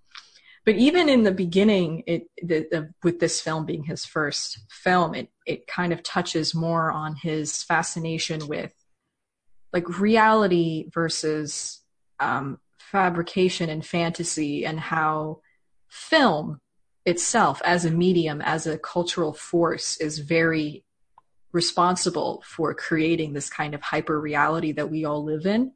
but 0.66 0.76
even 0.76 1.09
in 1.09 1.24
the 1.24 1.32
beginning, 1.32 2.03
it 2.05 2.28
the, 2.41 2.68
the, 2.70 2.93
with 3.03 3.20
this 3.20 3.41
film 3.41 3.66
being 3.66 3.84
his 3.84 4.05
first 4.05 4.59
film, 4.70 5.16
it 5.16 5.30
it 5.45 5.68
kind 5.68 5.91
of 5.91 6.03
touches 6.03 6.53
more 6.53 6.91
on 6.91 7.16
his 7.16 7.64
fascination 7.64 8.47
with 8.47 8.74
like 9.74 9.99
reality 9.99 10.89
versus 10.93 11.82
um, 12.20 12.59
fabrication 12.78 13.70
and 13.70 13.86
fantasy, 13.86 14.66
and 14.66 14.80
how 14.80 15.41
film 15.89 16.59
itself 17.05 17.62
as 17.66 17.86
a 17.86 17.91
medium, 17.91 18.41
as 18.41 18.68
a 18.68 18.78
cultural 18.78 19.34
force, 19.34 19.97
is 19.97 20.20
very 20.20 20.84
responsible 21.53 22.43
for 22.45 22.74
creating 22.76 23.34
this 23.34 23.49
kind 23.49 23.74
of 23.74 23.82
hyper 23.82 24.22
reality 24.22 24.72
that 24.74 24.91
we 24.91 25.05
all 25.05 25.24
live 25.24 25.45
in. 25.45 25.72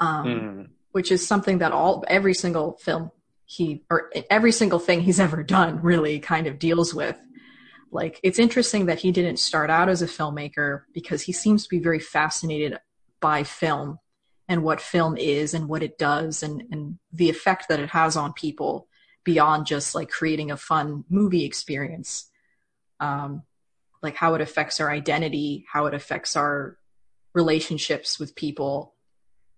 Um, 0.00 0.26
Mm. 0.26 0.68
which 0.90 1.12
is 1.12 1.26
something 1.26 1.58
that 1.58 1.70
all 1.72 2.04
every 2.08 2.34
single 2.34 2.72
film 2.78 3.12
he 3.52 3.84
or 3.90 4.10
every 4.30 4.52
single 4.52 4.78
thing 4.78 5.02
he's 5.02 5.20
ever 5.20 5.42
done 5.42 5.82
really 5.82 6.18
kind 6.20 6.46
of 6.46 6.58
deals 6.58 6.94
with. 6.94 7.18
Like 7.90 8.18
it's 8.22 8.38
interesting 8.38 8.86
that 8.86 9.00
he 9.00 9.12
didn't 9.12 9.38
start 9.38 9.68
out 9.68 9.90
as 9.90 10.00
a 10.00 10.06
filmmaker 10.06 10.82
because 10.94 11.22
he 11.22 11.32
seems 11.32 11.64
to 11.64 11.68
be 11.68 11.78
very 11.78 11.98
fascinated 11.98 12.78
by 13.20 13.42
film 13.42 13.98
and 14.48 14.62
what 14.62 14.80
film 14.80 15.18
is 15.18 15.52
and 15.52 15.68
what 15.68 15.82
it 15.82 15.98
does 15.98 16.42
and, 16.42 16.62
and 16.70 16.98
the 17.12 17.28
effect 17.28 17.68
that 17.68 17.78
it 17.78 17.90
has 17.90 18.16
on 18.16 18.32
people 18.32 18.88
beyond 19.22 19.66
just 19.66 19.94
like 19.94 20.08
creating 20.08 20.50
a 20.50 20.56
fun 20.56 21.04
movie 21.10 21.44
experience. 21.44 22.30
Um, 23.00 23.42
like 24.02 24.16
how 24.16 24.34
it 24.34 24.40
affects 24.40 24.80
our 24.80 24.90
identity, 24.90 25.66
how 25.70 25.86
it 25.86 25.94
affects 25.94 26.36
our 26.36 26.78
relationships 27.34 28.18
with 28.18 28.34
people. 28.34 28.94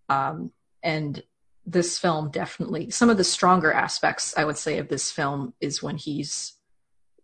Um, 0.09 0.51
and 0.83 1.23
this 1.67 1.99
film 1.99 2.31
definitely, 2.31 2.91
some 2.91 3.11
of 3.11 3.17
the 3.17 3.25
stronger 3.25 3.73
aspects, 3.73 4.35
I 4.37 4.45
would 4.45 4.59
say, 4.59 4.79
of 4.79 4.89
this 4.89 5.11
film 5.11 5.55
is 5.61 5.83
when 5.83 5.97
he's 5.97 6.55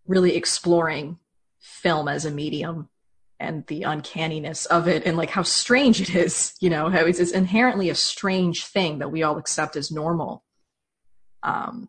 really 0.07 0.36
exploring 0.36 1.18
film 1.59 2.09
as 2.09 2.24
a 2.24 2.30
medium 2.30 2.88
and 3.38 3.66
the 3.66 3.82
uncanniness 3.82 4.66
of 4.66 4.88
it 4.88 5.07
and 5.07 5.16
like 5.16 5.30
how 5.30 5.43
strange 5.43 6.01
it 6.01 6.14
is, 6.14 6.55
you 6.61 6.70
know, 6.70 6.91
how 6.91 7.05
it's, 7.05 7.18
it's 7.18 7.32
inherently 7.32 7.91
a 7.91 7.95
strange 7.95 8.66
thing 8.66 8.99
that 8.99 9.11
we 9.11 9.22
all 9.22 9.38
accept 9.38 9.76
as 9.76 9.91
normal. 9.91 10.43
Um, 11.43 11.88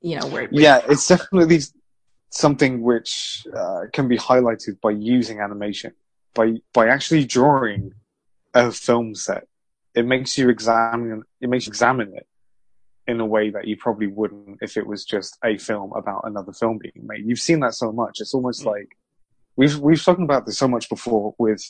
you 0.00 0.18
know, 0.18 0.26
where, 0.26 0.48
yeah, 0.50 0.82
it's 0.88 1.08
definitely 1.08 1.60
something 2.30 2.82
which 2.82 3.46
uh, 3.56 3.82
can 3.92 4.08
be 4.08 4.18
highlighted 4.18 4.80
by 4.80 4.90
using 4.90 5.40
animation, 5.40 5.92
by 6.34 6.54
by 6.72 6.88
actually 6.88 7.24
drawing 7.24 7.94
a 8.52 8.72
film 8.72 9.14
set. 9.14 9.46
It 9.94 10.06
makes 10.06 10.38
you 10.38 10.48
examine 10.48 11.22
it 11.40 11.48
makes 11.48 11.66
you 11.66 11.70
examine 11.70 12.12
it 12.16 12.26
in 13.06 13.20
a 13.20 13.26
way 13.26 13.50
that 13.50 13.66
you 13.66 13.76
probably 13.76 14.06
wouldn't 14.06 14.58
if 14.60 14.76
it 14.76 14.86
was 14.86 15.04
just 15.04 15.36
a 15.44 15.58
film 15.58 15.92
about 15.94 16.22
another 16.24 16.52
film 16.52 16.78
being 16.78 17.06
made. 17.06 17.26
You've 17.26 17.40
seen 17.40 17.60
that 17.60 17.74
so 17.74 17.92
much. 17.92 18.20
It's 18.20 18.34
almost 18.34 18.64
like 18.64 18.96
we've 19.56 19.78
we've 19.78 20.00
spoken 20.00 20.24
about 20.24 20.46
this 20.46 20.58
so 20.58 20.68
much 20.68 20.88
before 20.88 21.34
with 21.38 21.62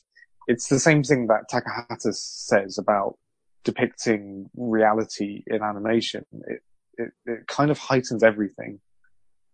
it's 0.46 0.68
the 0.68 0.78
same 0.78 1.02
thing 1.02 1.28
that 1.28 1.48
Takahata 1.50 2.14
says 2.14 2.78
about 2.78 3.16
depicting 3.64 4.50
reality 4.56 5.42
in 5.46 5.62
animation. 5.62 6.24
It 6.46 6.62
it, 6.98 7.12
it 7.26 7.46
kind 7.46 7.70
of 7.70 7.78
heightens 7.78 8.22
everything 8.22 8.80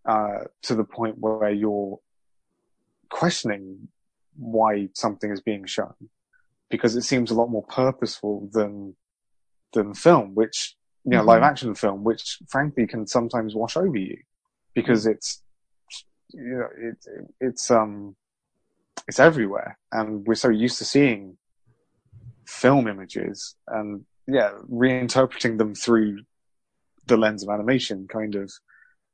uh, 0.07 0.45
to 0.63 0.75
the 0.75 0.85
point 0.85 1.17
where 1.19 1.51
you're 1.51 1.99
questioning 3.11 3.89
why 4.37 4.89
something 4.95 5.31
is 5.31 5.41
being 5.41 5.65
shown 5.67 5.95
because 6.71 6.97
it 6.97 7.03
seems 7.03 7.31
a 7.31 7.35
lot 7.35 7.51
more 7.51 7.65
purposeful 7.65 8.49
than 8.53 8.97
than 9.73 9.95
film, 9.95 10.35
which 10.35 10.77
you 11.05 11.13
know, 11.13 11.23
Mhm. 11.23 11.27
live 11.27 11.43
action 11.43 11.75
film, 11.75 12.05
which 12.05 12.39
frankly 12.49 12.87
can 12.87 13.07
sometimes 13.07 13.55
wash 13.55 13.77
over 13.77 13.97
you 13.97 14.19
because 14.75 15.07
it's 15.07 15.43
you 16.31 16.59
know 16.59 16.69
it, 16.77 17.07
it's 17.41 17.71
um 17.71 18.17
it's 19.07 19.21
everywhere. 19.21 19.79
And 19.93 20.27
we're 20.27 20.35
so 20.35 20.49
used 20.51 20.79
to 20.79 20.85
seeing 20.85 21.39
film 22.47 22.89
images 22.89 23.57
and 23.67 24.05
yeah 24.27 24.51
reinterpreting 24.71 25.59
them 25.59 25.75
through 25.75 26.19
the 27.07 27.17
lens 27.17 27.43
of 27.43 27.49
animation 27.51 28.07
kind 28.09 28.35
of 28.35 28.51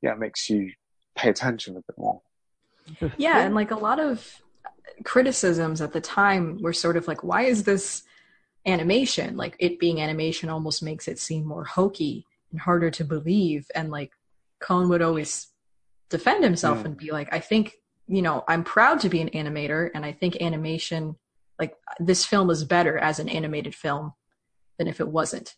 yeah 0.03 0.15
makes 0.15 0.49
you 0.51 0.73
pay 1.17 1.29
attention 1.31 1.77
a 1.77 1.81
bit 1.81 1.99
more. 1.99 2.23
Yeah, 3.17 3.41
and 3.41 3.55
like 3.55 3.71
a 3.71 3.77
lot 3.77 3.99
of 4.01 4.41
criticisms 5.05 5.81
at 5.81 5.93
the 5.93 6.01
time 6.01 6.59
were 6.61 6.73
sort 6.73 6.97
of 6.97 7.09
like, 7.09 7.25
why 7.25 7.43
is 7.43 7.65
this 7.65 8.03
animation? 8.67 9.37
Like 9.37 9.57
it 9.59 9.79
being 9.79 10.01
animation 10.01 10.49
almost 10.49 10.83
makes 10.83 11.09
it 11.09 11.19
seem 11.19 11.45
more 11.45 11.65
hokey 11.65 12.27
and 12.51 12.61
harder 12.61 12.91
to 12.93 13.05
believe. 13.05 13.71
And 13.75 13.91
like 13.91 14.13
Kon 14.61 14.89
would 14.89 15.03
always 15.03 15.49
defend 16.11 16.45
himself 16.45 16.79
Mm. 16.79 16.85
and 16.85 16.97
be 16.97 17.11
like, 17.11 17.29
I 17.33 17.41
think, 17.41 17.75
you 18.07 18.23
know, 18.23 18.45
I'm 18.47 18.65
proud 18.65 19.01
to 19.01 19.09
be 19.09 19.21
an 19.21 19.31
animator 19.31 19.91
and 19.95 20.05
I 20.05 20.13
think 20.13 20.41
animation, 20.41 21.17
like 21.59 21.75
this 21.99 22.25
film 22.25 22.51
is 22.51 22.65
better 22.65 22.99
as 22.99 23.19
an 23.19 23.29
animated 23.29 23.75
film 23.75 24.13
than 24.79 24.89
if 24.89 25.01
it 25.01 25.09
wasn't. 25.09 25.55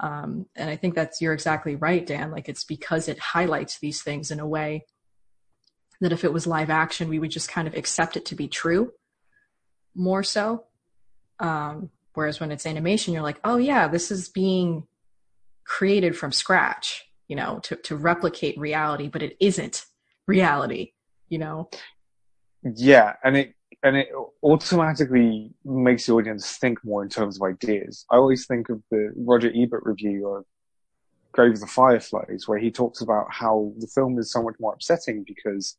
Um, 0.00 0.46
and 0.56 0.70
I 0.70 0.76
think 0.76 0.94
that's, 0.94 1.20
you're 1.20 1.34
exactly 1.34 1.76
right, 1.76 2.06
Dan. 2.06 2.30
Like 2.30 2.48
it's 2.48 2.64
because 2.64 3.08
it 3.08 3.18
highlights 3.18 3.78
these 3.78 4.02
things 4.02 4.30
in 4.30 4.40
a 4.40 4.46
way 4.46 4.86
that 6.00 6.12
if 6.12 6.24
it 6.24 6.32
was 6.32 6.46
live 6.46 6.70
action, 6.70 7.08
we 7.08 7.18
would 7.18 7.30
just 7.30 7.50
kind 7.50 7.68
of 7.68 7.74
accept 7.74 8.16
it 8.16 8.24
to 8.26 8.34
be 8.34 8.48
true 8.48 8.92
more 9.94 10.22
so. 10.22 10.64
Um, 11.38 11.90
whereas 12.14 12.40
when 12.40 12.50
it's 12.50 12.66
animation, 12.66 13.12
you're 13.12 13.22
like, 13.22 13.40
oh 13.44 13.56
yeah, 13.56 13.88
this 13.88 14.10
is 14.10 14.28
being 14.28 14.86
created 15.64 16.16
from 16.16 16.32
scratch, 16.32 17.04
you 17.28 17.36
know, 17.36 17.60
to, 17.64 17.76
to 17.76 17.96
replicate 17.96 18.58
reality, 18.58 19.08
but 19.08 19.22
it 19.22 19.36
isn't 19.40 19.84
reality, 20.26 20.92
you 21.28 21.38
know? 21.38 21.68
yeah 22.76 23.14
and 23.24 23.36
it 23.36 23.54
and 23.82 23.96
it 23.96 24.08
automatically 24.42 25.50
makes 25.64 26.06
the 26.06 26.12
audience 26.12 26.56
think 26.58 26.78
more 26.84 27.02
in 27.02 27.08
terms 27.08 27.36
of 27.36 27.42
ideas 27.42 28.04
i 28.10 28.16
always 28.16 28.46
think 28.46 28.68
of 28.68 28.82
the 28.90 29.12
roger 29.16 29.50
ebert 29.54 29.82
review 29.84 30.28
of 30.28 30.44
grave 31.32 31.52
of 31.52 31.60
the 31.60 31.66
fireflies 31.66 32.44
where 32.46 32.58
he 32.58 32.70
talks 32.70 33.00
about 33.00 33.26
how 33.30 33.72
the 33.78 33.86
film 33.86 34.18
is 34.18 34.30
so 34.30 34.42
much 34.42 34.54
more 34.60 34.74
upsetting 34.74 35.24
because 35.26 35.76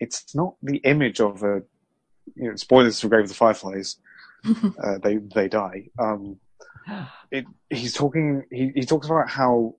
it's 0.00 0.34
not 0.34 0.54
the 0.62 0.78
image 0.78 1.20
of 1.20 1.42
a 1.42 1.62
you 2.34 2.48
know 2.48 2.56
spoilers 2.56 3.00
for 3.00 3.08
grave 3.08 3.24
of 3.24 3.28
the 3.28 3.34
fireflies 3.34 3.96
uh, 4.84 4.98
they 5.02 5.16
they 5.34 5.48
die 5.48 5.84
um 5.98 6.38
it, 7.30 7.46
he's 7.70 7.94
talking. 7.94 8.44
He, 8.50 8.72
he 8.74 8.84
talks 8.84 9.06
about 9.06 9.28
how 9.28 9.76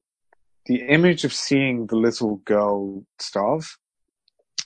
the 0.65 0.82
image 0.88 1.24
of 1.24 1.34
seeing 1.34 1.88
the 1.88 1.95
little 1.95 2.38
girl 2.38 3.05
starve 3.20 3.78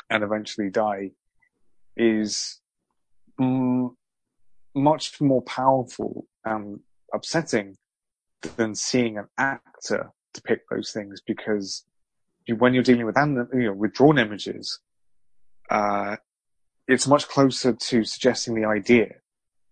and 0.09 0.23
eventually 0.23 0.69
die 0.69 1.11
is 1.95 2.59
mm, 3.39 3.93
much 4.73 5.21
more 5.21 5.43
powerful 5.43 6.25
and 6.43 6.79
upsetting 7.13 7.77
than 8.55 8.73
seeing 8.73 9.17
an 9.17 9.27
actor 9.37 10.11
depict 10.33 10.65
those 10.71 10.91
things 10.91 11.21
because 11.25 11.85
you, 12.47 12.55
when 12.55 12.73
you're 12.73 12.81
dealing 12.81 13.05
with 13.05 13.15
you 13.53 13.65
know 13.65 13.73
with 13.73 13.93
drawn 13.93 14.17
images, 14.17 14.79
uh, 15.71 16.17
it's 16.87 17.07
much 17.07 17.27
closer 17.27 17.73
to 17.73 18.03
suggesting 18.03 18.53
the 18.53 18.65
idea. 18.67 19.07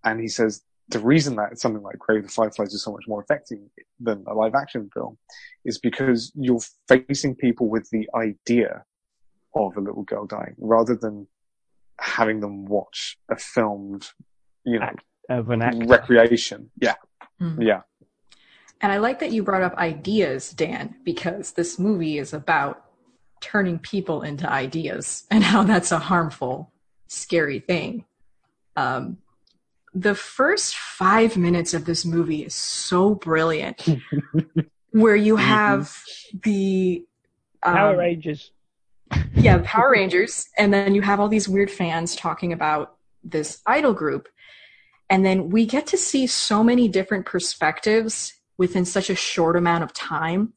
And 0.03 0.19
he 0.19 0.27
says 0.29 0.63
the 0.87 0.99
reason 0.99 1.35
that 1.35 1.59
something 1.59 1.83
like 1.83 1.99
Grave 1.99 2.23
the 2.23 2.29
Fireflies 2.29 2.73
is 2.73 2.83
so 2.83 2.91
much 2.91 3.03
more 3.07 3.21
effective 3.21 3.59
than 3.99 4.23
a 4.27 4.33
live 4.33 4.55
action 4.55 4.89
film 4.93 5.17
is 5.65 5.77
because 5.77 6.31
you're 6.35 6.61
facing 6.87 7.35
people 7.35 7.67
with 7.69 7.87
the 7.91 8.09
idea 8.15 8.83
of 9.53 9.75
a 9.77 9.81
little 9.81 10.03
girl 10.03 10.25
dying 10.25 10.55
rather 10.57 10.95
than 10.95 11.27
having 11.99 12.39
them 12.39 12.65
watch 12.65 13.17
a 13.29 13.35
filmed, 13.35 14.09
you 14.63 14.79
know, 14.79 14.85
Act, 14.85 15.03
of 15.29 15.49
an 15.49 15.61
actor. 15.61 15.85
recreation. 15.85 16.71
Yeah. 16.81 16.95
Mhm. 17.41 17.57
Yeah. 17.67 17.81
And 18.81 18.91
I 18.93 18.97
like 18.97 19.19
that 19.19 19.31
you 19.31 19.43
brought 19.43 19.61
up 19.61 19.75
ideas, 19.75 20.51
Dan, 20.51 20.95
because 21.03 21.51
this 21.51 21.77
movie 21.77 22.17
is 22.17 22.33
about 22.33 22.85
turning 23.41 23.79
people 23.79 24.21
into 24.21 24.49
ideas 24.49 25.25
and 25.31 25.43
how 25.43 25.63
that's 25.63 25.91
a 25.91 25.99
harmful, 25.99 26.71
scary 27.07 27.59
thing. 27.59 28.05
Um, 28.75 29.17
the 29.93 30.15
first 30.15 30.75
five 30.75 31.35
minutes 31.35 31.73
of 31.73 31.85
this 31.85 32.05
movie 32.05 32.45
is 32.45 32.53
so 32.53 33.15
brilliant, 33.15 33.85
where 34.91 35.15
you 35.15 35.35
have 35.35 35.95
the 36.43 37.03
um, 37.63 37.75
Power 37.75 37.97
Rangers. 37.97 38.51
yeah, 39.33 39.61
Power 39.63 39.91
Rangers, 39.91 40.47
and 40.57 40.73
then 40.73 40.93
you 40.93 41.01
have 41.01 41.19
all 41.19 41.27
these 41.27 41.49
weird 41.49 41.71
fans 41.71 42.15
talking 42.15 42.53
about 42.53 42.95
this 43.23 43.61
idol 43.65 43.93
group. 43.93 44.29
And 45.09 45.25
then 45.25 45.49
we 45.49 45.65
get 45.65 45.87
to 45.87 45.97
see 45.97 46.27
so 46.27 46.63
many 46.63 46.87
different 46.87 47.25
perspectives 47.25 48.33
within 48.57 48.85
such 48.85 49.09
a 49.09 49.15
short 49.15 49.55
amount 49.55 49.83
of 49.83 49.93
time. 49.93 50.53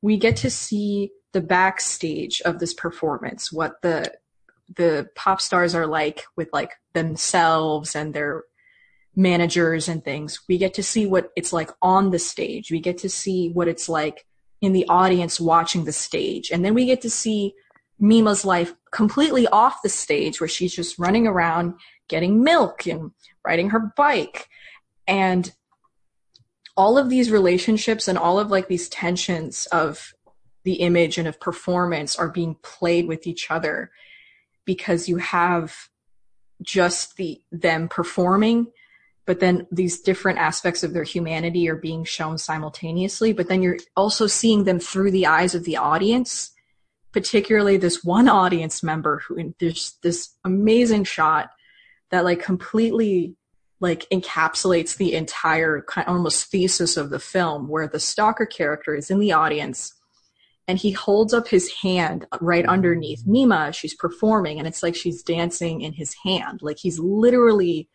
We 0.00 0.16
get 0.16 0.36
to 0.38 0.50
see 0.50 1.12
the 1.32 1.40
backstage 1.40 2.40
of 2.42 2.58
this 2.58 2.74
performance, 2.74 3.52
what 3.52 3.80
the 3.82 4.12
the 4.76 5.08
pop 5.14 5.40
stars 5.40 5.74
are 5.74 5.86
like 5.86 6.24
with 6.36 6.48
like 6.52 6.72
themselves 6.94 7.94
and 7.94 8.14
their 8.14 8.44
managers 9.14 9.88
and 9.88 10.04
things. 10.04 10.40
We 10.48 10.58
get 10.58 10.74
to 10.74 10.82
see 10.82 11.06
what 11.06 11.30
it's 11.36 11.52
like 11.52 11.70
on 11.82 12.10
the 12.10 12.18
stage. 12.18 12.70
We 12.70 12.80
get 12.80 12.98
to 12.98 13.10
see 13.10 13.50
what 13.50 13.68
it's 13.68 13.88
like 13.88 14.24
in 14.60 14.72
the 14.72 14.86
audience 14.88 15.40
watching 15.40 15.84
the 15.84 15.92
stage. 15.92 16.50
And 16.50 16.64
then 16.64 16.74
we 16.74 16.86
get 16.86 17.02
to 17.02 17.10
see 17.10 17.54
Mima's 17.98 18.44
life 18.44 18.74
completely 18.90 19.46
off 19.48 19.82
the 19.82 19.88
stage 19.88 20.40
where 20.40 20.48
she's 20.48 20.74
just 20.74 20.98
running 20.98 21.26
around 21.26 21.74
getting 22.08 22.42
milk 22.42 22.86
and 22.86 23.10
riding 23.44 23.70
her 23.70 23.92
bike. 23.96 24.48
And 25.06 25.52
all 26.76 26.96
of 26.96 27.10
these 27.10 27.30
relationships 27.30 28.08
and 28.08 28.16
all 28.16 28.38
of 28.38 28.50
like 28.50 28.68
these 28.68 28.88
tensions 28.88 29.66
of 29.66 30.14
the 30.64 30.74
image 30.74 31.18
and 31.18 31.28
of 31.28 31.40
performance 31.40 32.16
are 32.16 32.28
being 32.28 32.56
played 32.62 33.06
with 33.06 33.26
each 33.26 33.50
other 33.50 33.90
because 34.64 35.08
you 35.08 35.16
have 35.16 35.74
just 36.62 37.16
the 37.16 37.40
them 37.50 37.88
performing 37.88 38.68
but 39.24 39.38
then 39.38 39.68
these 39.70 40.00
different 40.00 40.40
aspects 40.40 40.82
of 40.82 40.92
their 40.92 41.04
humanity 41.04 41.68
are 41.68 41.76
being 41.76 42.02
shown 42.02 42.38
simultaneously. 42.38 43.32
But 43.32 43.46
then 43.46 43.62
you're 43.62 43.78
also 43.96 44.26
seeing 44.26 44.64
them 44.64 44.80
through 44.80 45.12
the 45.12 45.26
eyes 45.26 45.54
of 45.54 45.62
the 45.62 45.76
audience 45.76 46.52
particularly 47.12 47.76
this 47.76 48.02
one 48.02 48.28
audience 48.28 48.82
member 48.82 49.18
who 49.18 49.36
in 49.36 49.54
there's 49.60 49.96
this 50.02 50.30
amazing 50.44 51.04
shot 51.04 51.50
that 52.10 52.24
like 52.24 52.42
completely 52.42 53.36
like 53.80 54.06
encapsulates 54.10 54.96
the 54.96 55.14
entire 55.14 55.82
kind 55.82 56.08
almost 56.08 56.50
thesis 56.50 56.96
of 56.96 57.10
the 57.10 57.18
film 57.18 57.68
where 57.68 57.86
the 57.86 58.00
stalker 58.00 58.46
character 58.46 58.94
is 58.94 59.10
in 59.10 59.18
the 59.18 59.32
audience 59.32 59.94
and 60.68 60.78
he 60.78 60.92
holds 60.92 61.34
up 61.34 61.48
his 61.48 61.70
hand 61.82 62.26
right 62.40 62.66
underneath 62.66 63.26
Mima 63.26 63.72
she's 63.72 63.94
performing 63.94 64.58
and 64.58 64.68
it's 64.68 64.82
like 64.82 64.94
she's 64.94 65.22
dancing 65.22 65.80
in 65.80 65.92
his 65.92 66.14
hand. 66.24 66.60
Like 66.62 66.78
he's 66.78 66.98
literally 66.98 67.88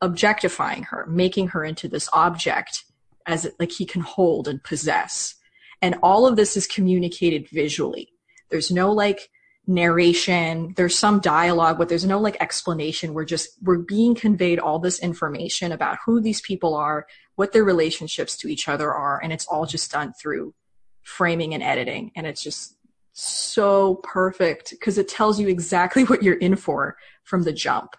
objectifying 0.00 0.84
her 0.84 1.06
making 1.06 1.48
her 1.48 1.64
into 1.64 1.88
this 1.88 2.08
object 2.12 2.84
as 3.26 3.50
like 3.58 3.70
he 3.70 3.84
can 3.84 4.00
hold 4.00 4.48
and 4.48 4.62
possess. 4.62 5.34
And 5.82 5.96
all 6.02 6.26
of 6.26 6.36
this 6.36 6.56
is 6.56 6.66
communicated 6.66 7.48
visually. 7.50 8.08
There's 8.50 8.70
no 8.70 8.92
like 8.92 9.30
narration. 9.66 10.72
There's 10.76 10.98
some 10.98 11.20
dialogue 11.20 11.76
but 11.76 11.90
there's 11.90 12.06
no 12.06 12.18
like 12.18 12.38
explanation. 12.40 13.12
We're 13.12 13.26
just 13.26 13.50
we're 13.62 13.78
being 13.78 14.14
conveyed 14.14 14.58
all 14.58 14.78
this 14.78 15.00
information 15.00 15.70
about 15.70 15.98
who 16.06 16.20
these 16.20 16.40
people 16.40 16.74
are 16.74 17.06
what 17.36 17.52
their 17.52 17.64
relationships 17.64 18.36
to 18.36 18.48
each 18.48 18.68
other 18.68 18.92
are 18.92 19.22
and 19.22 19.32
it's 19.32 19.46
all 19.46 19.64
just 19.64 19.90
done 19.90 20.12
through 20.20 20.54
framing 21.02 21.54
and 21.54 21.62
editing 21.62 22.12
and 22.16 22.26
it's 22.26 22.42
just 22.42 22.76
so 23.12 23.96
perfect 23.96 24.70
because 24.70 24.98
it 24.98 25.08
tells 25.08 25.38
you 25.40 25.48
exactly 25.48 26.04
what 26.10 26.22
you're 26.22 26.36
in 26.38 26.56
for 26.56 26.96
from 27.24 27.42
the 27.42 27.52
jump 27.52 27.96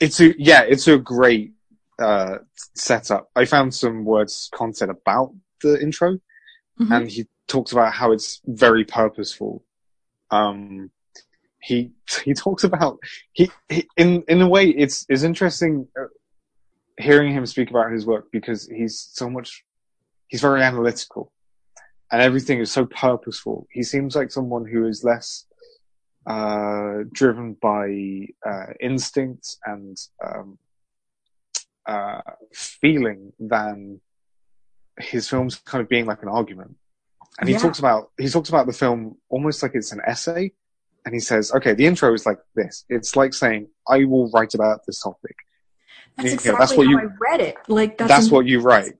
It's 0.00 0.20
a, 0.20 0.34
yeah, 0.38 0.62
it's 0.62 0.88
a 0.88 0.98
great, 0.98 1.52
uh, 1.98 2.38
setup. 2.74 3.30
I 3.36 3.44
found 3.44 3.72
some 3.74 4.04
words 4.04 4.50
content 4.52 4.90
about 4.90 5.34
the 5.62 5.80
intro 5.80 6.18
Mhm. 6.80 6.90
and 6.96 7.08
he 7.08 7.26
talks 7.46 7.72
about 7.72 7.92
how 7.92 8.10
it's 8.10 8.40
very 8.46 8.84
purposeful. 8.84 9.62
Um, 10.30 10.90
he 11.60 11.92
he 12.24 12.34
talks 12.34 12.64
about 12.64 12.98
he, 13.32 13.50
he 13.68 13.88
in 13.96 14.24
in 14.28 14.42
a 14.42 14.48
way 14.48 14.68
it's 14.68 15.06
it's 15.08 15.22
interesting 15.22 15.86
uh, 15.98 16.06
hearing 16.98 17.32
him 17.32 17.46
speak 17.46 17.70
about 17.70 17.92
his 17.92 18.04
work 18.06 18.26
because 18.32 18.68
he's 18.68 19.08
so 19.12 19.30
much 19.30 19.64
he's 20.28 20.40
very 20.40 20.62
analytical 20.62 21.32
and 22.12 22.22
everything 22.22 22.60
is 22.60 22.70
so 22.72 22.86
purposeful. 22.86 23.66
He 23.70 23.82
seems 23.82 24.14
like 24.16 24.30
someone 24.30 24.66
who 24.66 24.86
is 24.86 25.02
less 25.04 25.46
uh, 26.26 27.04
driven 27.12 27.54
by 27.60 28.26
uh, 28.48 28.72
instinct 28.80 29.56
and 29.64 29.96
um, 30.24 30.58
uh, 31.86 32.20
feeling 32.52 33.32
than 33.38 34.00
his 34.98 35.28
films 35.28 35.56
kind 35.56 35.82
of 35.82 35.88
being 35.88 36.06
like 36.06 36.22
an 36.22 36.28
argument. 36.28 36.76
And 37.38 37.48
he 37.48 37.54
Yeah. 37.54 37.60
talks 37.60 37.78
about 37.78 38.10
he 38.18 38.28
talks 38.28 38.48
about 38.48 38.66
the 38.66 38.72
film 38.72 39.16
almost 39.28 39.62
like 39.62 39.72
it's 39.74 39.90
an 39.92 40.00
essay, 40.06 40.52
and 41.04 41.12
he 41.14 41.20
says, 41.20 41.52
"Okay, 41.52 41.74
the 41.74 41.84
intro 41.84 42.14
is 42.14 42.24
like 42.26 42.38
this. 42.54 42.84
It's 42.88 43.16
like 43.16 43.34
saying 43.34 43.68
I 43.88 44.04
will 44.04 44.30
write 44.30 44.54
about 44.54 44.80
this 44.86 45.00
topic. 45.00 45.36
that's 46.16 46.28
Yeah, 46.28 46.34
exactly 46.34 46.58
that's 46.60 46.76
what 46.76 46.86
how 46.86 46.90
you- 46.92 46.98
i 47.00 47.04
read 47.30 47.40
it 47.40 47.56
like 47.66 47.98
that's, 47.98 48.08
That's, 48.08 48.26
am- 48.28 48.32
what 48.34 48.46
you 48.46 48.60
write." 48.60 48.94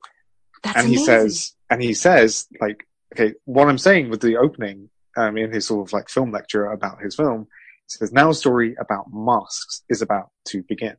that's 0.64 0.76
and 0.78 0.88
he 0.88 0.96
says, 0.96 1.54
and 1.70 1.80
he 1.82 1.94
says, 1.94 2.48
like, 2.60 2.86
okay, 3.14 3.34
what 3.44 3.68
I'm 3.68 3.78
saying 3.78 4.10
with 4.10 4.20
the 4.20 4.36
opening, 4.36 4.90
um, 5.16 5.36
in 5.36 5.52
his 5.52 5.66
sort 5.66 5.86
of 5.86 5.92
like 5.92 6.08
film 6.08 6.32
lecture 6.32 6.66
about 6.66 7.00
his 7.00 7.14
film, 7.14 7.46
he 7.86 7.98
says, 7.98 8.12
now 8.12 8.30
a 8.30 8.34
story 8.34 8.74
about 8.78 9.06
masks 9.12 9.82
is 9.88 10.02
about 10.02 10.30
to 10.46 10.62
begin. 10.62 10.96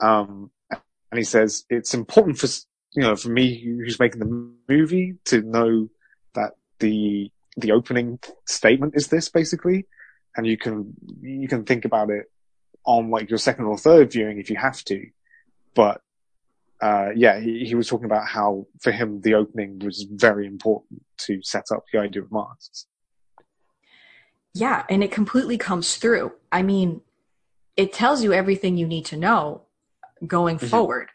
Um, 0.00 0.50
and 0.70 1.18
he 1.18 1.24
says, 1.24 1.64
it's 1.68 1.94
important 1.94 2.38
for, 2.38 2.46
you 2.94 3.02
know, 3.02 3.16
for 3.16 3.28
me 3.28 3.60
who's 3.60 3.98
making 3.98 4.20
the 4.20 4.52
movie 4.68 5.14
to 5.26 5.42
know 5.42 5.88
that 6.34 6.52
the, 6.78 7.30
the 7.56 7.72
opening 7.72 8.20
statement 8.46 8.94
is 8.94 9.08
this 9.08 9.28
basically. 9.28 9.86
And 10.36 10.46
you 10.46 10.58
can, 10.58 10.94
you 11.22 11.48
can 11.48 11.64
think 11.64 11.84
about 11.84 12.10
it 12.10 12.30
on 12.84 13.10
like 13.10 13.30
your 13.30 13.38
second 13.38 13.64
or 13.64 13.78
third 13.78 14.12
viewing 14.12 14.38
if 14.38 14.50
you 14.50 14.56
have 14.56 14.84
to. 14.84 15.06
But 15.74 16.02
uh, 16.80 17.08
yeah, 17.14 17.40
he, 17.40 17.64
he 17.64 17.74
was 17.74 17.88
talking 17.88 18.04
about 18.04 18.26
how 18.26 18.66
for 18.80 18.92
him 18.92 19.20
the 19.22 19.34
opening 19.34 19.78
was 19.78 20.06
very 20.10 20.46
important 20.46 21.02
to 21.18 21.40
set 21.42 21.64
up 21.72 21.84
the 21.92 21.98
idea 21.98 22.22
of 22.22 22.30
masks. 22.30 22.86
Yeah, 24.54 24.84
and 24.88 25.02
it 25.02 25.10
completely 25.10 25.58
comes 25.58 25.96
through. 25.96 26.32
I 26.50 26.62
mean, 26.62 27.02
it 27.76 27.92
tells 27.92 28.22
you 28.22 28.32
everything 28.32 28.76
you 28.76 28.86
need 28.86 29.04
to 29.06 29.16
know 29.16 29.62
going 30.26 30.58
Mhm. 30.58 30.68
forward. 30.68 31.10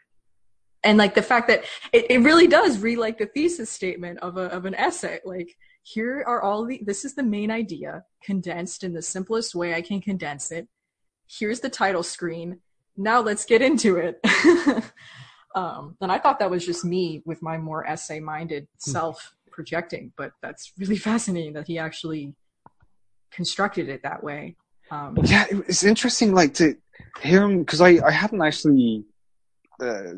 And 0.84 0.98
like 0.98 1.14
the 1.14 1.22
fact 1.22 1.48
that 1.48 1.64
it, 1.92 2.10
it 2.10 2.18
really 2.18 2.46
does 2.48 2.78
read 2.78 2.98
like 2.98 3.18
the 3.18 3.26
thesis 3.26 3.70
statement 3.70 4.18
of 4.18 4.36
a 4.36 4.42
of 4.46 4.64
an 4.64 4.74
essay. 4.74 5.20
Like 5.24 5.56
here 5.82 6.24
are 6.26 6.42
all 6.42 6.64
the 6.64 6.80
this 6.84 7.04
is 7.04 7.14
the 7.14 7.22
main 7.22 7.50
idea 7.50 8.04
condensed 8.24 8.82
in 8.82 8.92
the 8.92 9.02
simplest 9.02 9.54
way 9.54 9.74
I 9.74 9.82
can 9.82 10.00
condense 10.00 10.50
it. 10.50 10.68
Here's 11.28 11.60
the 11.60 11.70
title 11.70 12.02
screen. 12.02 12.60
Now 12.96 13.20
let's 13.20 13.44
get 13.44 13.62
into 13.62 13.96
it. 13.96 14.20
um, 15.54 15.96
and 16.00 16.10
I 16.10 16.18
thought 16.18 16.38
that 16.38 16.50
was 16.50 16.64
just 16.64 16.84
me 16.84 17.22
with 17.24 17.42
my 17.42 17.58
more 17.58 17.86
essay 17.86 18.20
minded 18.20 18.66
self 18.78 19.34
projecting, 19.50 20.12
but 20.16 20.32
that's 20.42 20.72
really 20.78 20.96
fascinating 21.10 21.52
that 21.54 21.66
he 21.66 21.78
actually 21.78 22.34
constructed 23.30 23.88
it 23.88 24.02
that 24.02 24.22
way. 24.22 24.56
Um, 24.90 25.16
Yeah, 25.24 25.46
it- 25.50 25.64
it's 25.68 25.84
interesting, 25.84 26.34
like 26.34 26.54
to 26.54 26.76
hear 27.22 27.42
him 27.44 27.60
because 27.60 27.80
I 27.80 27.98
I 28.04 28.10
hadn't 28.10 28.42
actually 28.42 29.04
uh, 29.80 30.14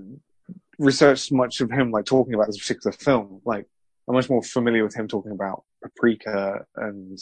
researched 0.78 1.32
much 1.32 1.60
of 1.60 1.70
him, 1.70 1.90
like 1.90 2.04
talking 2.04 2.34
about 2.34 2.46
this 2.48 2.58
particular 2.58 2.92
film. 2.92 3.40
Like, 3.44 3.66
I'm 4.08 4.14
much 4.14 4.28
more 4.28 4.42
familiar 4.42 4.84
with 4.84 4.94
him 4.94 5.08
talking 5.08 5.32
about 5.32 5.62
Paprika 5.82 6.64
and 6.76 7.18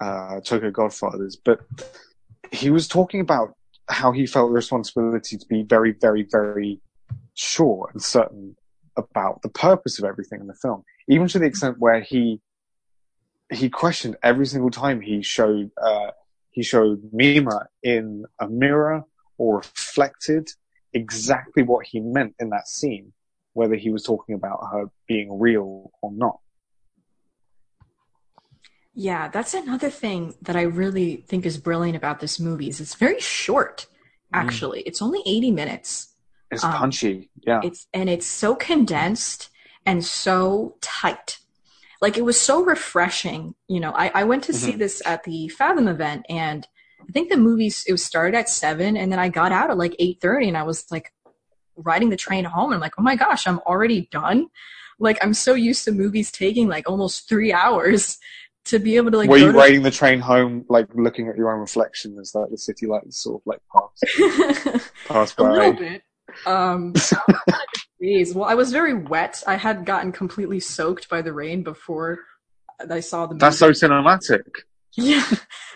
uh, 0.00 0.40
Tokyo 0.40 0.70
Godfathers, 0.70 1.36
but 1.44 1.60
he 2.52 2.70
was 2.70 2.86
talking 2.86 3.20
about 3.20 3.54
how 3.88 4.12
he 4.12 4.26
felt 4.26 4.50
the 4.50 4.54
responsibility 4.54 5.36
to 5.38 5.46
be 5.48 5.62
very, 5.62 5.92
very, 6.00 6.26
very 6.30 6.80
sure 7.36 7.90
and 7.92 8.02
certain 8.02 8.56
about 8.96 9.42
the 9.42 9.48
purpose 9.48 9.98
of 9.98 10.04
everything 10.04 10.40
in 10.40 10.46
the 10.46 10.54
film, 10.54 10.82
even 11.08 11.28
to 11.28 11.38
the 11.38 11.46
extent 11.46 11.78
where 11.78 12.00
he 12.00 12.40
he 13.52 13.70
questioned 13.70 14.16
every 14.22 14.46
single 14.46 14.70
time 14.70 15.00
he 15.00 15.22
showed 15.22 15.70
uh, 15.80 16.10
he 16.50 16.62
showed 16.62 17.10
Mima 17.12 17.66
in 17.82 18.24
a 18.40 18.48
mirror 18.48 19.04
or 19.38 19.58
reflected 19.58 20.48
exactly 20.92 21.62
what 21.62 21.86
he 21.86 22.00
meant 22.00 22.34
in 22.40 22.50
that 22.50 22.66
scene, 22.66 23.12
whether 23.52 23.76
he 23.76 23.90
was 23.90 24.02
talking 24.02 24.34
about 24.34 24.58
her 24.72 24.86
being 25.06 25.38
real 25.38 25.92
or 26.00 26.10
not. 26.12 26.38
Yeah, 28.94 29.28
that's 29.28 29.52
another 29.52 29.90
thing 29.90 30.34
that 30.40 30.56
I 30.56 30.62
really 30.62 31.16
think 31.28 31.44
is 31.44 31.58
brilliant 31.58 31.96
about 31.96 32.20
this 32.20 32.40
movie 32.40 32.70
is 32.70 32.80
it's 32.80 32.94
very 32.94 33.20
short. 33.20 33.86
Actually, 34.32 34.80
mm. 34.80 34.86
it's 34.86 35.02
only 35.02 35.20
eighty 35.26 35.50
minutes. 35.50 36.15
It's 36.50 36.64
um, 36.64 36.72
punchy, 36.72 37.30
yeah. 37.46 37.60
It's 37.64 37.86
and 37.92 38.08
it's 38.08 38.26
so 38.26 38.54
condensed 38.54 39.50
and 39.84 40.04
so 40.04 40.76
tight. 40.80 41.38
Like 42.00 42.16
it 42.16 42.24
was 42.24 42.40
so 42.40 42.64
refreshing. 42.64 43.54
You 43.68 43.80
know, 43.80 43.92
I, 43.92 44.10
I 44.14 44.24
went 44.24 44.44
to 44.44 44.52
mm-hmm. 44.52 44.64
see 44.64 44.76
this 44.76 45.02
at 45.06 45.24
the 45.24 45.48
Fathom 45.48 45.88
event, 45.88 46.26
and 46.28 46.66
I 47.00 47.12
think 47.12 47.30
the 47.30 47.36
movie 47.36 47.66
it 47.86 47.92
was 47.92 48.04
started 48.04 48.36
at 48.36 48.48
seven, 48.48 48.96
and 48.96 49.10
then 49.10 49.18
I 49.18 49.28
got 49.28 49.52
out 49.52 49.70
at 49.70 49.78
like 49.78 49.96
eight 49.98 50.20
thirty, 50.20 50.48
and 50.48 50.56
I 50.56 50.62
was 50.62 50.90
like 50.90 51.12
riding 51.76 52.10
the 52.10 52.16
train 52.16 52.44
home, 52.44 52.66
and 52.66 52.74
I'm 52.74 52.80
like, 52.80 52.94
oh 52.98 53.02
my 53.02 53.16
gosh, 53.16 53.46
I'm 53.46 53.60
already 53.60 54.08
done. 54.10 54.48
Like 54.98 55.18
I'm 55.22 55.34
so 55.34 55.54
used 55.54 55.84
to 55.84 55.92
movies 55.92 56.30
taking 56.30 56.68
like 56.68 56.88
almost 56.88 57.28
three 57.28 57.52
hours 57.52 58.18
to 58.66 58.78
be 58.78 58.96
able 58.96 59.10
to 59.10 59.16
like. 59.16 59.30
Were 59.30 59.38
you 59.38 59.50
riding 59.50 59.82
the 59.82 59.90
train 59.90 60.20
home, 60.20 60.64
like 60.68 60.88
looking 60.94 61.28
at 61.28 61.36
your 61.36 61.52
own 61.52 61.60
reflection 61.60 62.18
as 62.18 62.34
like 62.34 62.50
the 62.50 62.58
city 62.58 62.86
lights 62.86 63.18
sort 63.22 63.42
of 63.42 63.46
like 63.46 63.60
pass, 63.72 64.90
pass 65.06 65.34
by? 65.34 65.48
A 65.48 65.52
little 65.52 65.72
bit. 65.72 66.02
Um, 66.44 66.94
well, 68.34 68.44
I 68.44 68.54
was 68.54 68.72
very 68.72 68.94
wet. 68.94 69.42
I 69.46 69.56
had 69.56 69.84
gotten 69.84 70.12
completely 70.12 70.60
soaked 70.60 71.08
by 71.08 71.22
the 71.22 71.32
rain 71.32 71.62
before 71.62 72.20
I 72.90 73.00
saw 73.00 73.26
the. 73.26 73.34
Movie. 73.34 73.40
That's 73.40 73.58
so 73.58 73.70
cinematic. 73.70 74.42
Yeah, 74.96 75.28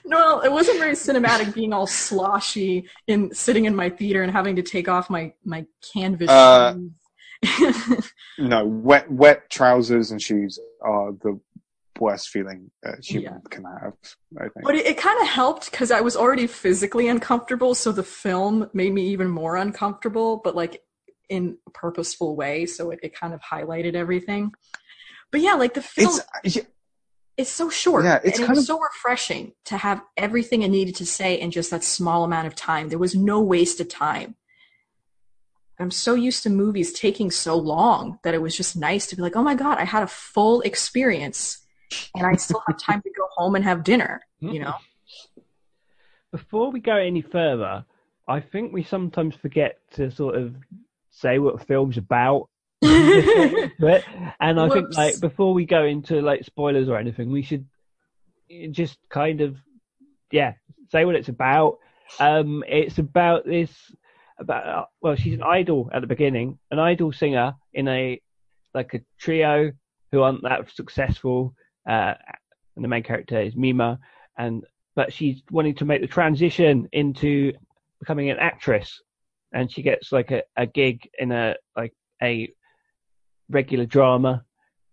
no, 0.05 0.41
it 0.41 0.51
wasn't 0.51 0.79
very 0.79 0.95
cinematic. 0.95 1.55
Being 1.55 1.73
all 1.73 1.87
sloshy 1.87 2.89
in 3.07 3.35
sitting 3.35 3.67
in 3.67 3.77
my 3.77 3.91
theater 3.91 4.23
and 4.23 4.33
having 4.33 4.57
to 4.57 4.63
take 4.63 4.89
off 4.89 5.11
my 5.11 5.33
my 5.45 5.67
canvas 5.93 6.31
uh, 6.31 6.75
shoes. 6.75 8.13
no, 8.39 8.67
wet 8.67 9.11
wet 9.11 9.51
trousers 9.51 10.11
and 10.11 10.21
shoes 10.21 10.59
are 10.83 11.13
the 11.23 11.39
worst 12.01 12.31
feeling 12.31 12.71
a 12.85 13.01
human 13.03 13.33
yeah. 13.35 13.39
can 13.51 13.65
have. 13.65 13.93
I 14.37 14.49
think. 14.49 14.65
But 14.65 14.75
it, 14.75 14.87
it 14.87 14.99
kind 14.99 15.21
of 15.21 15.29
helped 15.29 15.71
because 15.71 15.91
I 15.91 16.01
was 16.01 16.17
already 16.17 16.47
physically 16.47 17.09
uncomfortable, 17.09 17.75
so 17.75 17.93
the 17.93 18.03
film 18.03 18.71
made 18.73 18.93
me 18.93 19.09
even 19.09 19.29
more 19.29 19.57
uncomfortable, 19.57 20.41
but 20.43 20.57
like 20.57 20.83
in 21.29 21.59
a 21.67 21.71
purposeful 21.71 22.35
way. 22.37 22.67
So 22.67 22.91
it, 22.91 23.01
it 23.03 23.15
kind 23.15 23.35
of 23.35 23.41
highlighted 23.41 23.95
everything. 23.95 24.53
But 25.31 25.43
yeah, 25.43 25.55
like 25.55 25.75
the 25.75 25.83
film. 25.83 26.17
It's, 26.43 26.59
uh, 26.59 26.63
yeah. 26.63 26.69
It's 27.37 27.51
so 27.51 27.71
short. 27.71 28.05
Yeah, 28.05 28.21
it's 28.23 28.39
and 28.39 28.49
kind 28.49 28.59
it 28.59 28.61
of 28.61 28.67
so 28.67 28.79
refreshing 28.79 29.53
to 29.67 29.79
have 29.79 30.03
everything 30.17 30.61
it 30.61 30.69
needed 30.69 30.97
to 30.97 31.07
say 31.07 31.41
in 31.41 31.51
just 31.51 31.71
that 31.71 31.83
small 31.83 32.25
amount 32.25 32.47
of 32.47 32.55
time. 32.55 32.91
There 32.91 32.99
was 32.99 33.15
no 33.15 33.41
wasted 33.41 33.89
time. 33.89 34.35
I'm 35.79 35.91
so 35.91 36.13
used 36.13 36.43
to 36.43 36.51
movies 36.51 36.93
taking 36.93 37.31
so 37.31 37.57
long 37.57 38.19
that 38.23 38.35
it 38.35 38.43
was 38.43 38.55
just 38.55 38.77
nice 38.77 39.07
to 39.07 39.17
be 39.17 39.23
like, 39.23 39.37
oh 39.37 39.43
my 39.43 39.55
God, 39.55 39.79
I 39.79 39.85
had 39.85 40.03
a 40.03 40.07
full 40.07 40.61
experience 40.61 41.60
and 42.15 42.27
I 42.27 42.37
still 42.37 42.63
have 42.67 42.79
time 42.79 43.03
to 43.03 43.11
go 43.17 43.27
home 43.31 43.55
and 43.55 43.65
have 43.65 43.85
dinner, 43.85 44.21
you 44.41 44.61
know? 44.61 44.75
Before 46.33 46.71
we 46.71 46.81
go 46.81 46.97
any 46.97 47.23
further, 47.23 47.85
I 48.29 48.41
think 48.41 48.73
we 48.73 48.85
sometimes 48.85 49.35
forget 49.35 49.79
to 49.93 50.11
sort 50.11 50.37
of 50.37 50.55
say 51.11 51.39
what 51.39 51.59
the 51.59 51.65
film's 51.65 51.99
about. 51.99 52.49
but, 52.81 54.05
and 54.41 54.59
I 54.61 54.65
Whoops. 54.65 54.75
think 54.75 54.97
like 54.97 55.21
before 55.21 55.53
we 55.53 55.67
go 55.67 55.85
into 55.85 56.21
like 56.23 56.45
spoilers 56.45 56.89
or 56.89 56.97
anything, 56.97 57.31
we 57.31 57.43
should 57.43 57.67
just 58.71 58.99
kind 59.09 59.41
of 59.41 59.57
yeah 60.31 60.55
say 60.91 61.05
what 61.05 61.17
it's 61.17 61.29
about. 61.29 61.79
Um, 62.19 62.65
it's 62.67 62.99
about 62.99 63.45
this 63.45 63.71
about 64.39 64.67
uh, 64.67 64.85
well, 65.01 65.17
she's 65.17 65.35
an 65.35 65.43
idol 65.43 65.91
at 65.93 66.01
the 66.01 66.07
beginning, 66.07 66.59
an 66.71 66.79
idol 66.79 67.13
singer 67.13 67.55
in 67.73 67.89
a 67.89 68.21
like 68.75 68.95
a 68.95 69.01
trio 69.19 69.73
who 70.13 70.23
aren't 70.23 70.43
that 70.43 70.71
successful, 70.71 71.55
uh, 71.91 72.15
and 72.77 72.85
the 72.85 72.89
main 72.89 73.03
character 73.03 73.41
is 73.41 73.57
Mima, 73.57 73.99
and 74.39 74.65
but 74.95 75.13
she's 75.13 75.43
wanting 75.51 75.75
to 75.75 75.85
make 75.85 76.01
the 76.01 76.07
transition 76.07 76.89
into 76.93 77.53
becoming 77.99 78.31
an 78.31 78.39
actress, 78.39 79.03
and 79.53 79.71
she 79.71 79.83
gets 79.83 80.13
like 80.13 80.31
a, 80.31 80.43
a 80.57 80.67
gig 80.67 81.09
in 81.19 81.33
a 81.33 81.57
like 81.77 81.93
a 82.23 82.53
regular 83.49 83.87
drama, 83.87 84.45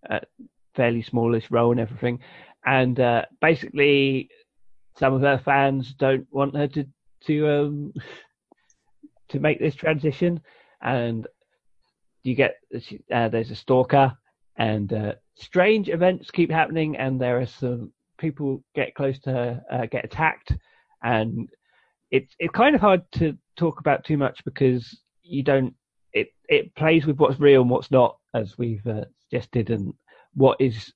uh, 0.09 0.19
fairly 0.75 1.03
smallish 1.03 1.51
role 1.51 1.71
and 1.71 1.79
everything, 1.79 2.19
and 2.65 2.99
uh, 2.99 3.25
basically 3.41 4.29
some 4.97 5.13
of 5.13 5.21
her 5.21 5.37
fans 5.37 5.93
don't 5.93 6.25
want 6.31 6.55
her 6.55 6.67
to 6.67 6.87
to 7.25 7.47
um 7.47 7.93
to 9.29 9.39
make 9.39 9.59
this 9.59 9.75
transition, 9.75 10.41
and 10.81 11.27
you 12.23 12.33
get 12.33 12.55
uh, 13.13 13.29
there's 13.29 13.51
a 13.51 13.55
stalker 13.55 14.17
and 14.57 14.91
uh, 14.91 15.13
strange 15.37 15.89
events 15.89 16.31
keep 16.31 16.51
happening, 16.51 16.97
and 16.97 17.19
there 17.19 17.39
are 17.39 17.45
some 17.45 17.91
people 18.17 18.63
get 18.75 18.95
close 18.95 19.19
to 19.19 19.31
her, 19.31 19.61
uh, 19.71 19.85
get 19.85 20.05
attacked, 20.05 20.53
and 21.03 21.49
it's 22.11 22.33
it's 22.39 22.53
kind 22.53 22.75
of 22.75 22.81
hard 22.81 23.03
to 23.13 23.37
talk 23.55 23.79
about 23.79 24.03
too 24.03 24.17
much 24.17 24.43
because 24.45 25.01
you 25.23 25.43
don't. 25.43 25.73
It 26.13 26.29
it 26.49 26.73
plays 26.75 27.05
with 27.05 27.17
what's 27.17 27.39
real 27.39 27.61
and 27.61 27.69
what's 27.69 27.91
not, 27.91 28.17
as 28.33 28.57
we've 28.57 28.85
uh, 28.87 29.05
suggested, 29.29 29.69
and 29.69 29.93
what 30.33 30.59
is 30.59 30.93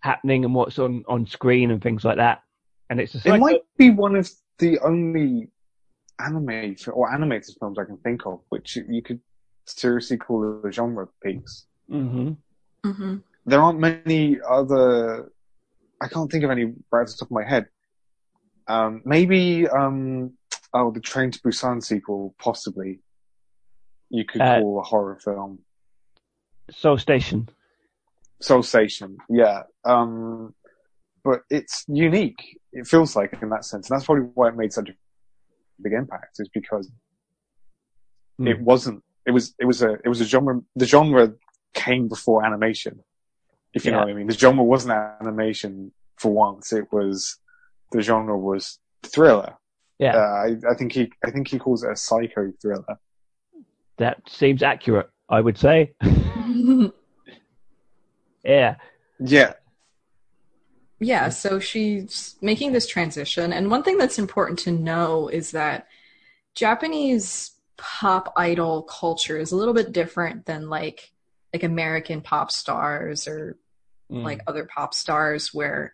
happening 0.00 0.44
and 0.44 0.54
what's 0.54 0.78
on 0.78 1.04
on 1.08 1.26
screen 1.26 1.70
and 1.70 1.82
things 1.82 2.04
like 2.04 2.16
that. 2.16 2.42
And 2.88 3.00
it's 3.00 3.14
it 3.14 3.38
might 3.38 3.62
be 3.76 3.90
one 3.90 4.16
of 4.16 4.28
the 4.58 4.78
only 4.80 5.48
anime 6.18 6.76
or 6.92 7.12
animated 7.12 7.54
films 7.58 7.78
I 7.78 7.84
can 7.84 7.96
think 7.98 8.26
of 8.26 8.40
which 8.48 8.76
you 8.76 9.02
could 9.02 9.20
seriously 9.66 10.16
call 10.16 10.60
a 10.64 10.72
genre 10.72 11.06
piece. 11.22 11.66
Mm-hmm. 11.90 12.30
Mm-hmm. 12.88 13.16
There 13.50 13.60
aren't 13.60 13.80
many 13.80 14.38
other. 14.48 15.32
I 16.00 16.06
can't 16.06 16.30
think 16.30 16.44
of 16.44 16.50
any 16.50 16.66
right 16.92 17.02
off 17.02 17.08
the 17.08 17.16
top 17.18 17.28
of 17.28 17.32
my 17.32 17.44
head. 17.44 17.66
Um, 18.68 19.02
maybe 19.04 19.66
um, 19.66 20.34
oh, 20.72 20.92
the 20.92 21.00
Train 21.00 21.32
to 21.32 21.40
Busan 21.40 21.82
sequel, 21.82 22.32
possibly. 22.38 23.00
You 24.08 24.24
could 24.24 24.40
uh, 24.40 24.60
call 24.60 24.78
a 24.78 24.82
horror 24.84 25.18
film. 25.22 25.58
Seoul 26.70 26.96
Station. 26.96 27.48
Seoul 28.40 28.62
Station, 28.62 29.18
yeah. 29.28 29.62
Um, 29.84 30.54
but 31.24 31.40
it's 31.50 31.84
unique. 31.88 32.56
It 32.72 32.86
feels 32.86 33.16
like 33.16 33.36
in 33.42 33.48
that 33.48 33.64
sense, 33.64 33.90
and 33.90 33.96
that's 33.96 34.06
probably 34.06 34.30
why 34.34 34.50
it 34.50 34.56
made 34.56 34.72
such 34.72 34.90
a 34.90 34.94
big 35.82 35.92
impact. 35.92 36.36
Is 36.38 36.48
because 36.54 36.88
mm. 38.40 38.48
it 38.48 38.60
wasn't. 38.60 39.02
It 39.26 39.32
was. 39.32 39.56
It 39.58 39.64
was 39.64 39.82
a. 39.82 39.94
It 40.04 40.08
was 40.08 40.20
a 40.20 40.24
genre. 40.24 40.60
The 40.76 40.86
genre 40.86 41.32
came 41.74 42.06
before 42.06 42.44
animation. 42.46 43.02
If 43.74 43.84
you 43.84 43.90
yeah. 43.90 43.98
know 43.98 44.04
what 44.04 44.10
I 44.10 44.14
mean. 44.14 44.26
The 44.26 44.34
genre 44.34 44.64
wasn't 44.64 44.94
animation 45.20 45.92
for 46.16 46.32
once. 46.32 46.72
It 46.72 46.92
was 46.92 47.38
the 47.92 48.02
genre 48.02 48.38
was 48.38 48.78
thriller. 49.02 49.54
Yeah. 49.98 50.16
Uh, 50.16 50.18
I, 50.20 50.56
I, 50.70 50.74
think 50.74 50.92
he 50.92 51.12
I 51.24 51.30
think 51.30 51.48
he 51.48 51.58
calls 51.58 51.84
it 51.84 51.90
a 51.90 51.96
psycho 51.96 52.52
thriller. 52.60 52.98
That 53.98 54.22
seems 54.28 54.62
accurate, 54.62 55.10
I 55.28 55.40
would 55.40 55.58
say. 55.58 55.92
yeah. 58.44 58.76
Yeah. 59.18 59.52
Yeah, 61.02 61.30
so 61.30 61.58
she's 61.60 62.36
making 62.42 62.72
this 62.72 62.86
transition 62.86 63.52
and 63.52 63.70
one 63.70 63.82
thing 63.82 63.96
that's 63.98 64.18
important 64.18 64.58
to 64.60 64.70
know 64.70 65.28
is 65.28 65.52
that 65.52 65.86
Japanese 66.54 67.52
pop 67.76 68.32
idol 68.36 68.82
culture 68.82 69.38
is 69.38 69.52
a 69.52 69.56
little 69.56 69.72
bit 69.72 69.92
different 69.92 70.44
than 70.44 70.68
like 70.68 71.12
like 71.52 71.62
American 71.62 72.20
pop 72.20 72.50
stars 72.50 73.26
or 73.26 73.56
mm. 74.10 74.22
like 74.22 74.40
other 74.46 74.66
pop 74.66 74.94
stars 74.94 75.52
where 75.52 75.92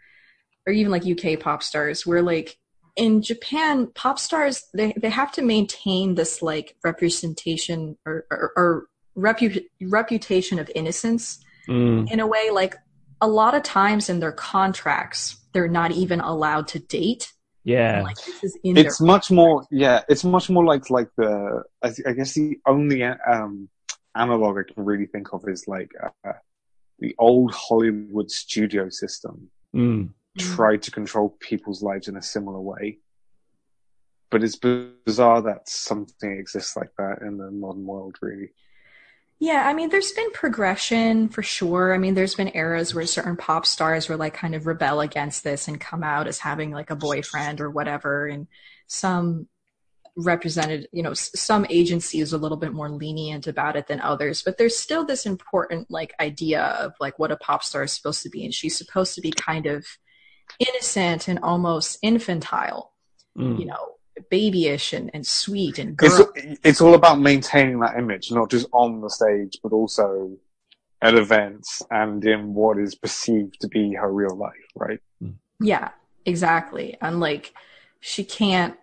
or 0.67 0.73
even 0.73 0.91
like 0.91 1.07
UK 1.07 1.39
pop 1.39 1.63
stars 1.63 2.07
where 2.07 2.23
like 2.23 2.59
in 2.97 3.23
Japan 3.23 3.89
pop 3.95 4.19
stars 4.19 4.65
they 4.75 4.93
they 4.97 5.11
have 5.11 5.33
to 5.33 5.43
maintain 5.43 6.15
this 6.15 6.43
like 6.43 6.77
representation 6.83 7.97
or 8.07 8.25
or, 8.31 8.53
or 8.57 8.87
repu- 9.17 9.65
reputation 9.83 10.59
of 10.59 10.71
innocence 10.75 11.39
mm. 11.69 12.11
in 12.11 12.21
a 12.21 12.27
way 12.27 12.51
like 12.51 12.75
a 13.21 13.29
lot 13.29 13.55
of 13.55 13.63
times 13.63 14.09
in 14.09 14.21
their 14.21 14.33
contracts 14.33 15.37
they're 15.53 15.69
not 15.69 15.93
even 15.93 16.21
allowed 16.21 16.69
to 16.69 16.79
date 16.79 17.33
yeah 17.65 18.03
like, 18.03 18.17
it's 18.63 19.01
much 19.01 19.31
more 19.31 19.67
yeah 19.71 20.03
it's 20.09 20.25
much 20.25 20.49
more 20.49 20.65
like 20.65 20.89
like 20.91 21.09
the 21.17 21.63
I, 21.83 21.93
I 22.07 22.13
guess 22.13 22.35
the 22.35 22.59
only 22.67 23.03
um 23.03 23.69
analog 24.15 24.59
I 24.59 24.73
can 24.73 24.85
really 24.85 25.07
think 25.07 25.33
of 25.33 25.45
is 25.49 25.65
like 25.67 25.91
uh, 26.25 26.33
the 26.99 27.15
old 27.19 27.53
Hollywood 27.53 28.31
studio 28.31 28.89
system 28.89 29.51
Mm. 29.75 30.15
tried 30.39 30.83
to 30.83 30.91
control 30.91 31.37
people's 31.41 31.83
lives 31.83 32.09
in 32.09 32.17
a 32.17 32.23
similar 32.23 32.61
way. 32.61 32.99
But 34.31 34.43
it's 34.43 34.57
bizarre 34.57 35.43
that 35.43 35.69
something 35.69 36.33
exists 36.33 36.77
like 36.77 36.91
that 36.99 37.21
in 37.23 37.37
the 37.37 37.51
modern 37.51 37.87
world, 37.87 38.17
really. 38.21 38.51
Yeah, 39.39 39.67
I 39.69 39.75
mean, 39.75 39.91
there's 39.91 40.13
been 40.13 40.31
progression 40.33 41.29
for 41.29 41.43
sure. 41.43 41.95
I 41.95 41.99
mean, 41.99 42.15
there's 42.15 42.35
been 42.35 42.57
eras 42.57 42.95
where 42.95 43.07
certain 43.07 43.37
pop 43.37 43.67
stars 43.67 44.09
were 44.09 44.17
like 44.17 44.33
kind 44.33 44.55
of 44.55 44.67
rebel 44.67 45.01
against 45.01 45.45
this 45.45 45.69
and 45.69 45.79
come 45.79 46.03
out 46.03 46.27
as 46.27 46.39
having 46.39 46.71
like 46.71 46.91
a 46.91 46.97
boyfriend 46.97 47.61
or 47.61 47.71
whatever. 47.71 48.27
And 48.27 48.47
some 48.87 49.47
represented, 50.17 50.89
you 50.93 51.03
know, 51.03 51.11
s- 51.11 51.31
some 51.39 51.67
agencies 51.69 52.33
a 52.33 52.39
little 52.39 52.57
bit 52.57 52.73
more 52.73 52.89
lenient 52.91 53.47
about 53.47 53.77
it 53.77 53.87
than 53.87 54.01
others. 54.01 54.43
But 54.43 54.57
there's 54.59 54.77
still 54.77 55.05
this 55.05 55.27
important 55.27 55.91
like 55.91 56.15
idea 56.21 56.63
of 56.63 56.95
like 57.01 57.19
what 57.19 57.31
a 57.33 57.37
pop 57.37 57.63
star 57.63 57.83
is 57.85 57.93
supposed 57.93 58.23
to 58.23 58.31
be. 58.31 58.45
And 58.45 58.55
she's 58.55 58.77
supposed 58.77 59.15
to 59.15 59.21
be 59.21 59.31
kind 59.31 59.67
of 59.67 59.87
innocent 60.59 61.29
and 61.29 61.39
almost 61.43 61.99
infantile, 62.03 62.93
Mm. 63.37 63.59
you 63.59 63.67
know, 63.67 63.97
babyish 64.31 64.95
and, 64.95 65.11
and 65.13 65.27
sweet 65.27 65.79
and 65.79 65.99
It's 66.01 66.17
girl. 66.19 66.33
it's 66.65 66.81
all 66.81 66.95
about 66.95 67.21
maintaining 67.21 67.81
that 67.81 67.99
image, 67.99 68.33
not 68.33 68.51
just 68.51 68.67
on 68.73 69.03
the 69.03 69.11
stage, 69.11 69.59
but 69.63 69.73
also 69.73 70.39
at 71.03 71.15
events 71.15 71.83
and 71.91 72.25
in 72.25 72.55
what 72.55 72.79
is 72.79 72.95
perceived 72.95 73.61
to 73.61 73.69
be 73.69 73.93
her 73.93 74.11
real 74.11 74.35
life, 74.35 74.67
right? 74.75 75.01
Yeah, 75.61 75.91
exactly. 76.25 76.97
And 77.03 77.21
like, 77.21 77.53
she 78.01 78.25
can't 78.25 78.77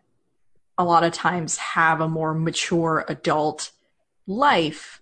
a 0.78 0.84
lot 0.84 1.04
of 1.04 1.14
times 1.14 1.58
have 1.58 2.02
a 2.02 2.08
more 2.08 2.34
mature 2.34 3.06
adult 3.08 3.72
life, 4.28 5.02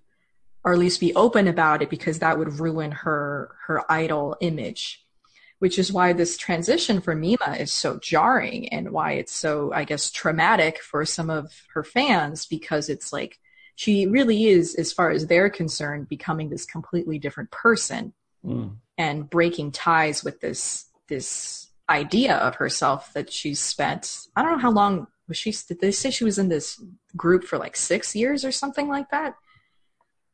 or 0.64 0.74
at 0.74 0.80
least 0.80 1.00
be 1.00 1.16
open 1.16 1.48
about 1.48 1.82
it, 1.82 1.90
because 1.90 2.20
that 2.20 2.38
would 2.38 2.60
ruin 2.60 2.92
her 2.92 3.56
her 3.68 3.92
idol 3.92 4.36
image. 4.42 5.06
Which 5.60 5.78
is 5.78 5.94
why 5.94 6.14
this 6.14 6.38
transition 6.38 7.02
for 7.02 7.14
Mima 7.14 7.56
is 7.60 7.72
so 7.72 8.00
jarring, 8.00 8.70
and 8.70 8.92
why 8.92 9.14
it's 9.14 9.34
so, 9.34 9.72
I 9.74 9.84
guess, 9.84 10.10
traumatic 10.10 10.82
for 10.82 11.06
some 11.06 11.30
of 11.30 11.54
her 11.74 11.84
fans, 11.84 12.48
because 12.48 12.90
it's 12.90 13.14
like 13.14 13.38
she 13.76 14.08
really 14.08 14.46
is, 14.46 14.76
as 14.76 14.92
far 14.92 15.12
as 15.12 15.28
they're 15.28 15.50
concerned, 15.52 16.10
becoming 16.10 16.50
this 16.50 16.66
completely 16.66 17.20
different 17.20 17.52
person 17.52 18.14
Mm. 18.44 18.78
and 18.98 19.30
breaking 19.30 19.72
ties 19.72 20.24
with 20.24 20.42
this 20.42 20.86
this 21.08 21.68
idea 21.88 22.38
of 22.38 22.56
herself 22.56 23.14
that 23.14 23.32
she's 23.32 23.60
spent 23.60 24.26
I 24.36 24.42
don't 24.42 24.54
know 24.54 24.58
how 24.58 24.72
long 24.72 25.06
was 25.28 25.38
she 25.38 25.52
did 25.68 25.80
they 25.82 25.92
say 25.92 26.10
she 26.12 26.24
was 26.24 26.38
in 26.38 26.50
this 26.50 26.82
group 27.16 27.44
for 27.44 27.58
like 27.58 27.76
6 27.76 28.16
years 28.16 28.44
or 28.46 28.52
something 28.52 28.88
like 28.88 29.10
that. 29.12 29.36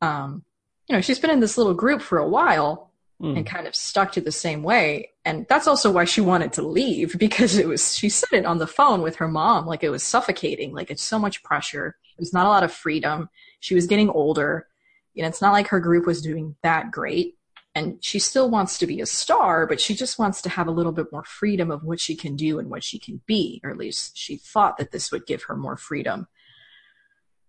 Um 0.01 0.43
you 0.87 0.95
know 0.95 1.01
she's 1.01 1.19
been 1.19 1.31
in 1.31 1.39
this 1.39 1.57
little 1.57 1.73
group 1.73 2.01
for 2.01 2.17
a 2.17 2.27
while 2.27 2.85
Mm. 3.19 3.35
and 3.35 3.47
kind 3.47 3.65
of 3.65 3.75
stuck 3.75 4.11
to 4.11 4.21
the 4.21 4.31
same 4.31 4.61
way. 4.61 5.09
And 5.25 5.47
that's 5.49 5.67
also 5.67 5.89
why 5.89 6.05
she 6.05 6.21
wanted 6.21 6.53
to 6.53 6.61
leave 6.61 7.17
because 7.17 7.57
it 7.57 7.67
was 7.67 7.95
she 7.97 8.09
said 8.09 8.29
it 8.31 8.45
on 8.45 8.59
the 8.59 8.67
phone 8.67 9.01
with 9.01 9.15
her 9.15 9.27
mom 9.27 9.65
like 9.65 9.83
it 9.83 9.89
was 9.89 10.03
suffocating 10.03 10.71
like 10.71 10.91
it's 10.91 11.01
so 11.01 11.17
much 11.17 11.41
pressure. 11.41 11.95
There's 12.19 12.31
not 12.31 12.45
a 12.45 12.49
lot 12.49 12.63
of 12.63 12.71
freedom. 12.71 13.29
She 13.59 13.73
was 13.73 13.87
getting 13.87 14.11
older. 14.11 14.67
You 15.15 15.23
know 15.23 15.29
it's 15.29 15.41
not 15.41 15.51
like 15.51 15.67
her 15.69 15.79
group 15.79 16.05
was 16.05 16.21
doing 16.21 16.57
that 16.61 16.91
great 16.91 17.36
and 17.77 18.03
she 18.03 18.17
still 18.17 18.49
wants 18.49 18.79
to 18.79 18.87
be 18.87 18.99
a 19.01 19.05
star 19.05 19.67
but 19.67 19.79
she 19.79 19.93
just 19.93 20.17
wants 20.17 20.41
to 20.41 20.49
have 20.49 20.67
a 20.67 20.71
little 20.71 20.91
bit 20.91 21.11
more 21.11 21.23
freedom 21.23 21.69
of 21.69 21.83
what 21.83 21.99
she 21.99 22.15
can 22.15 22.35
do 22.35 22.57
and 22.57 22.69
what 22.69 22.83
she 22.83 22.97
can 22.97 23.21
be 23.27 23.61
or 23.63 23.69
at 23.69 23.77
least 23.77 24.17
she 24.17 24.35
thought 24.35 24.77
that 24.77 24.91
this 24.91 25.11
would 25.11 25.25
give 25.27 25.43
her 25.43 25.55
more 25.55 25.77
freedom. 25.77 26.27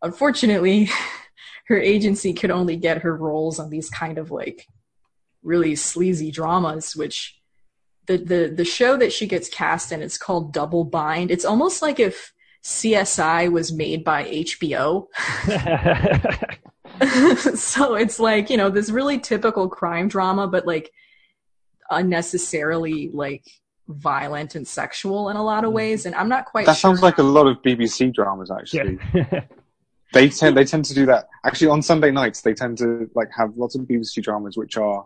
Unfortunately 0.03 0.91
her 1.67 1.79
agency 1.79 2.33
could 2.33 2.51
only 2.51 2.77
get 2.77 3.03
her 3.03 3.17
roles 3.17 3.59
on 3.59 3.71
these 3.71 3.89
kind 3.89 4.19
of 4.19 4.31
like 4.31 4.67
really 5.43 5.75
sleazy 5.75 6.31
dramas 6.31 6.95
which 6.95 7.41
the 8.07 8.19
the 8.19 8.53
the 8.55 8.65
show 8.65 8.97
that 8.97 9.13
she 9.13 9.27
gets 9.27 9.49
cast 9.49 9.93
in 9.93 10.03
it's 10.03 10.19
called 10.19 10.53
double 10.53 10.85
bind. 10.85 11.31
It's 11.31 11.45
almost 11.45 11.81
like 11.81 11.99
if 11.99 12.33
csi 12.65 13.51
was 13.53 13.73
made 13.73 14.03
by 14.03 14.25
hbo 14.25 15.07
so 17.55 17.95
it's 17.95 18.19
like 18.19 18.51
you 18.51 18.57
know 18.57 18.71
this 18.71 18.91
really 18.91 19.19
typical 19.19 19.69
crime 19.69 20.09
drama 20.09 20.47
but 20.49 20.67
like 20.67 20.91
unnecessarily 21.91 23.11
like 23.13 23.45
violent 23.89 24.55
and 24.55 24.67
sexual 24.67 25.31
in 25.31 25.37
a 25.37 25.43
lot 25.43 25.65
of 25.65 25.73
ways 25.73 26.05
and 26.07 26.15
i'm 26.15 26.29
not 26.29 26.45
quite 26.45 26.67
That 26.67 26.77
sure 26.77 26.91
sounds 26.91 27.03
like 27.03 27.19
a 27.19 27.23
lot 27.23 27.47
of 27.47 27.57
BBC 27.63 28.13
dramas, 28.15 28.51
actually. 28.51 28.99
yeah. 29.15 29.45
They 30.15 30.31
tend 30.31 30.57
they 30.57 30.65
tend 30.65 30.87
to 30.87 30.95
do 30.95 31.05
that. 31.05 31.29
Actually, 31.45 31.69
on 31.69 31.83
Sunday 31.83 32.11
nights, 32.11 32.41
they 32.41 32.55
tend 32.55 32.79
to 32.79 33.11
like 33.15 33.29
have 33.37 33.51
lots 33.59 33.75
of 33.75 33.83
BBC 33.83 34.23
dramas 34.23 34.57
which 34.57 34.79
are 34.79 35.05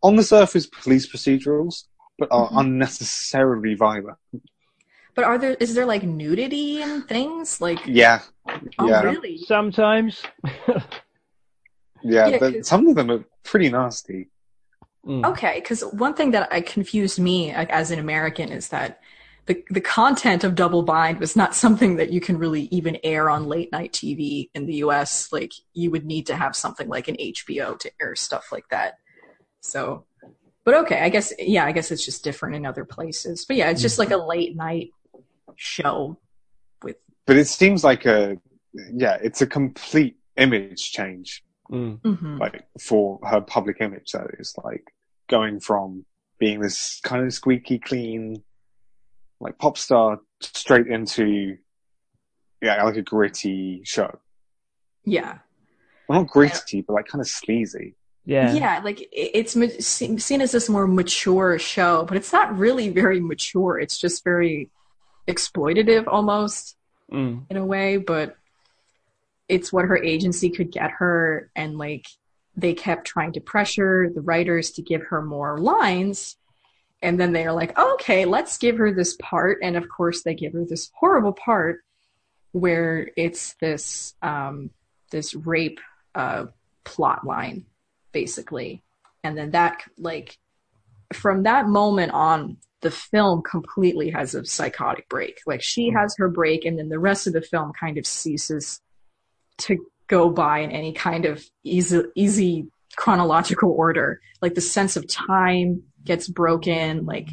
on 0.00 0.14
the 0.14 0.22
surface 0.22 0.64
police 0.66 1.10
procedurals, 1.12 1.86
but 2.20 2.28
are 2.30 2.48
Mhm. 2.50 2.60
unnecessarily 2.60 3.74
violent. 3.74 4.18
but 5.16 5.24
are 5.24 5.38
there 5.38 5.54
is 5.64 5.74
there 5.74 5.86
like 5.86 6.04
nudity 6.04 6.80
and 6.82 7.06
things 7.08 7.60
like 7.60 7.80
Yeah, 7.84 8.20
oh 8.78 8.88
yeah, 8.88 9.02
really 9.02 9.38
Sometimes. 9.38 10.22
yeah. 12.02 12.28
Yeah, 12.28 12.38
the- 12.38 12.64
some 12.64 12.86
of 12.88 12.96
them 12.96 13.10
are 13.10 13.24
pretty 13.44 13.70
nasty. 13.70 14.28
Mm. 15.06 15.26
Okay, 15.30 15.60
because 15.60 15.82
one 15.82 16.14
thing 16.14 16.30
that 16.30 16.52
I 16.52 16.60
confused 16.60 17.18
me 17.18 17.52
like, 17.54 17.70
as 17.70 17.90
an 17.90 17.98
American 17.98 18.50
is 18.50 18.68
that 18.68 19.00
the 19.46 19.62
the 19.70 19.80
content 19.80 20.44
of 20.44 20.54
Double 20.54 20.82
Bind 20.82 21.18
was 21.18 21.34
not 21.34 21.54
something 21.54 21.96
that 21.96 22.12
you 22.12 22.20
can 22.20 22.38
really 22.38 22.62
even 22.70 22.98
air 23.02 23.28
on 23.28 23.46
late 23.46 23.72
night 23.72 23.92
TV 23.92 24.50
in 24.54 24.66
the 24.66 24.74
U.S. 24.76 25.32
Like 25.32 25.52
you 25.72 25.90
would 25.90 26.04
need 26.04 26.26
to 26.28 26.36
have 26.36 26.54
something 26.54 26.88
like 26.88 27.08
an 27.08 27.16
HBO 27.16 27.78
to 27.80 27.90
air 28.00 28.14
stuff 28.14 28.52
like 28.52 28.68
that. 28.70 28.94
So, 29.60 30.04
but 30.64 30.74
okay, 30.74 31.00
I 31.00 31.08
guess 31.08 31.32
yeah, 31.38 31.64
I 31.64 31.72
guess 31.72 31.90
it's 31.90 32.04
just 32.04 32.22
different 32.22 32.54
in 32.54 32.64
other 32.64 32.84
places. 32.84 33.44
But 33.44 33.56
yeah, 33.56 33.70
it's 33.70 33.82
just 33.82 33.98
like 33.98 34.12
a 34.12 34.16
late 34.16 34.54
night 34.54 34.90
show 35.56 36.16
with 36.16 36.21
But 37.26 37.36
it 37.36 37.46
seems 37.46 37.84
like 37.84 38.06
a 38.06 38.38
yeah, 38.74 39.18
it's 39.22 39.42
a 39.42 39.46
complete 39.46 40.16
image 40.36 40.92
change. 40.92 41.42
Mm. 41.70 42.02
mhm. 42.02 42.38
like 42.38 42.66
for 42.78 43.18
her 43.22 43.40
public 43.40 43.78
image 43.80 44.12
that 44.12 44.26
is 44.38 44.54
like 44.62 44.92
going 45.28 45.58
from 45.58 46.04
being 46.38 46.60
this 46.60 47.00
kind 47.02 47.24
of 47.24 47.32
squeaky 47.32 47.78
clean 47.78 48.42
like 49.40 49.56
pop 49.58 49.78
star 49.78 50.20
straight 50.40 50.86
into 50.88 51.56
yeah 52.60 52.82
like 52.82 52.96
a 52.96 53.02
gritty 53.02 53.80
show 53.84 54.18
yeah. 55.06 55.38
well 56.08 56.20
not 56.20 56.28
gritty 56.28 56.82
but 56.82 56.92
like 56.92 57.06
kind 57.06 57.22
of 57.22 57.28
sleazy 57.28 57.94
Yeah. 58.24 58.52
Yeah, 58.54 58.80
like 58.84 59.08
it's 59.10 59.52
seen 59.84 60.40
as 60.40 60.52
this 60.52 60.68
more 60.68 60.86
mature 60.86 61.58
show, 61.58 62.04
but 62.04 62.16
it's 62.16 62.32
not 62.32 62.56
really 62.56 62.88
very 62.88 63.18
mature. 63.20 63.80
It's 63.80 63.98
just 63.98 64.22
very 64.22 64.70
exploitative 65.26 66.04
almost 66.06 66.76
Mm. 67.12 67.44
in 67.50 67.56
a 67.56 67.64
way, 67.64 67.98
but 67.98 68.36
it's 69.48 69.72
what 69.72 69.84
her 69.84 69.98
agency 69.98 70.48
could 70.48 70.70
get 70.70 70.90
her 70.92 71.50
and 71.54 71.76
like 71.76 72.06
they 72.56 72.74
kept 72.74 73.06
trying 73.06 73.32
to 73.32 73.40
pressure 73.40 74.10
the 74.14 74.20
writers 74.20 74.70
to 74.72 74.82
give 74.82 75.02
her 75.02 75.22
more 75.22 75.58
lines 75.58 76.36
and 77.02 77.18
then 77.18 77.32
they're 77.32 77.52
like, 77.52 77.76
"Okay, 77.76 78.24
let's 78.24 78.58
give 78.58 78.78
her 78.78 78.92
this 78.92 79.16
part." 79.20 79.58
And 79.62 79.76
of 79.76 79.88
course, 79.88 80.22
they 80.22 80.34
give 80.34 80.52
her 80.52 80.64
this 80.64 80.90
horrible 80.94 81.32
part 81.32 81.80
where 82.52 83.10
it's 83.16 83.54
this 83.54 84.14
um 84.22 84.70
this 85.10 85.34
rape 85.34 85.80
uh 86.14 86.46
plot 86.84 87.26
line 87.26 87.66
basically. 88.12 88.82
And 89.24 89.36
then 89.36 89.50
that 89.52 89.82
like 89.98 90.38
from 91.12 91.42
that 91.44 91.66
moment 91.66 92.12
on 92.12 92.58
the 92.82 92.90
film 92.90 93.42
completely 93.42 94.10
has 94.10 94.34
a 94.34 94.44
psychotic 94.44 95.08
break. 95.08 95.40
Like 95.46 95.62
she 95.62 95.88
mm-hmm. 95.88 95.98
has 95.98 96.14
her 96.18 96.28
break 96.28 96.64
and 96.64 96.78
then 96.78 96.88
the 96.88 96.98
rest 96.98 97.26
of 97.26 97.32
the 97.32 97.40
film 97.40 97.72
kind 97.78 97.96
of 97.96 98.06
ceases 98.06 98.80
to 99.58 99.78
go 100.08 100.28
by 100.28 100.58
in 100.58 100.70
any 100.70 100.92
kind 100.92 101.24
of 101.24 101.44
easy 101.64 102.02
easy 102.14 102.66
chronological 102.96 103.70
order. 103.70 104.20
Like 104.42 104.54
the 104.54 104.60
sense 104.60 104.96
of 104.96 105.06
time 105.08 105.84
gets 106.04 106.28
broken, 106.28 107.06
like 107.06 107.30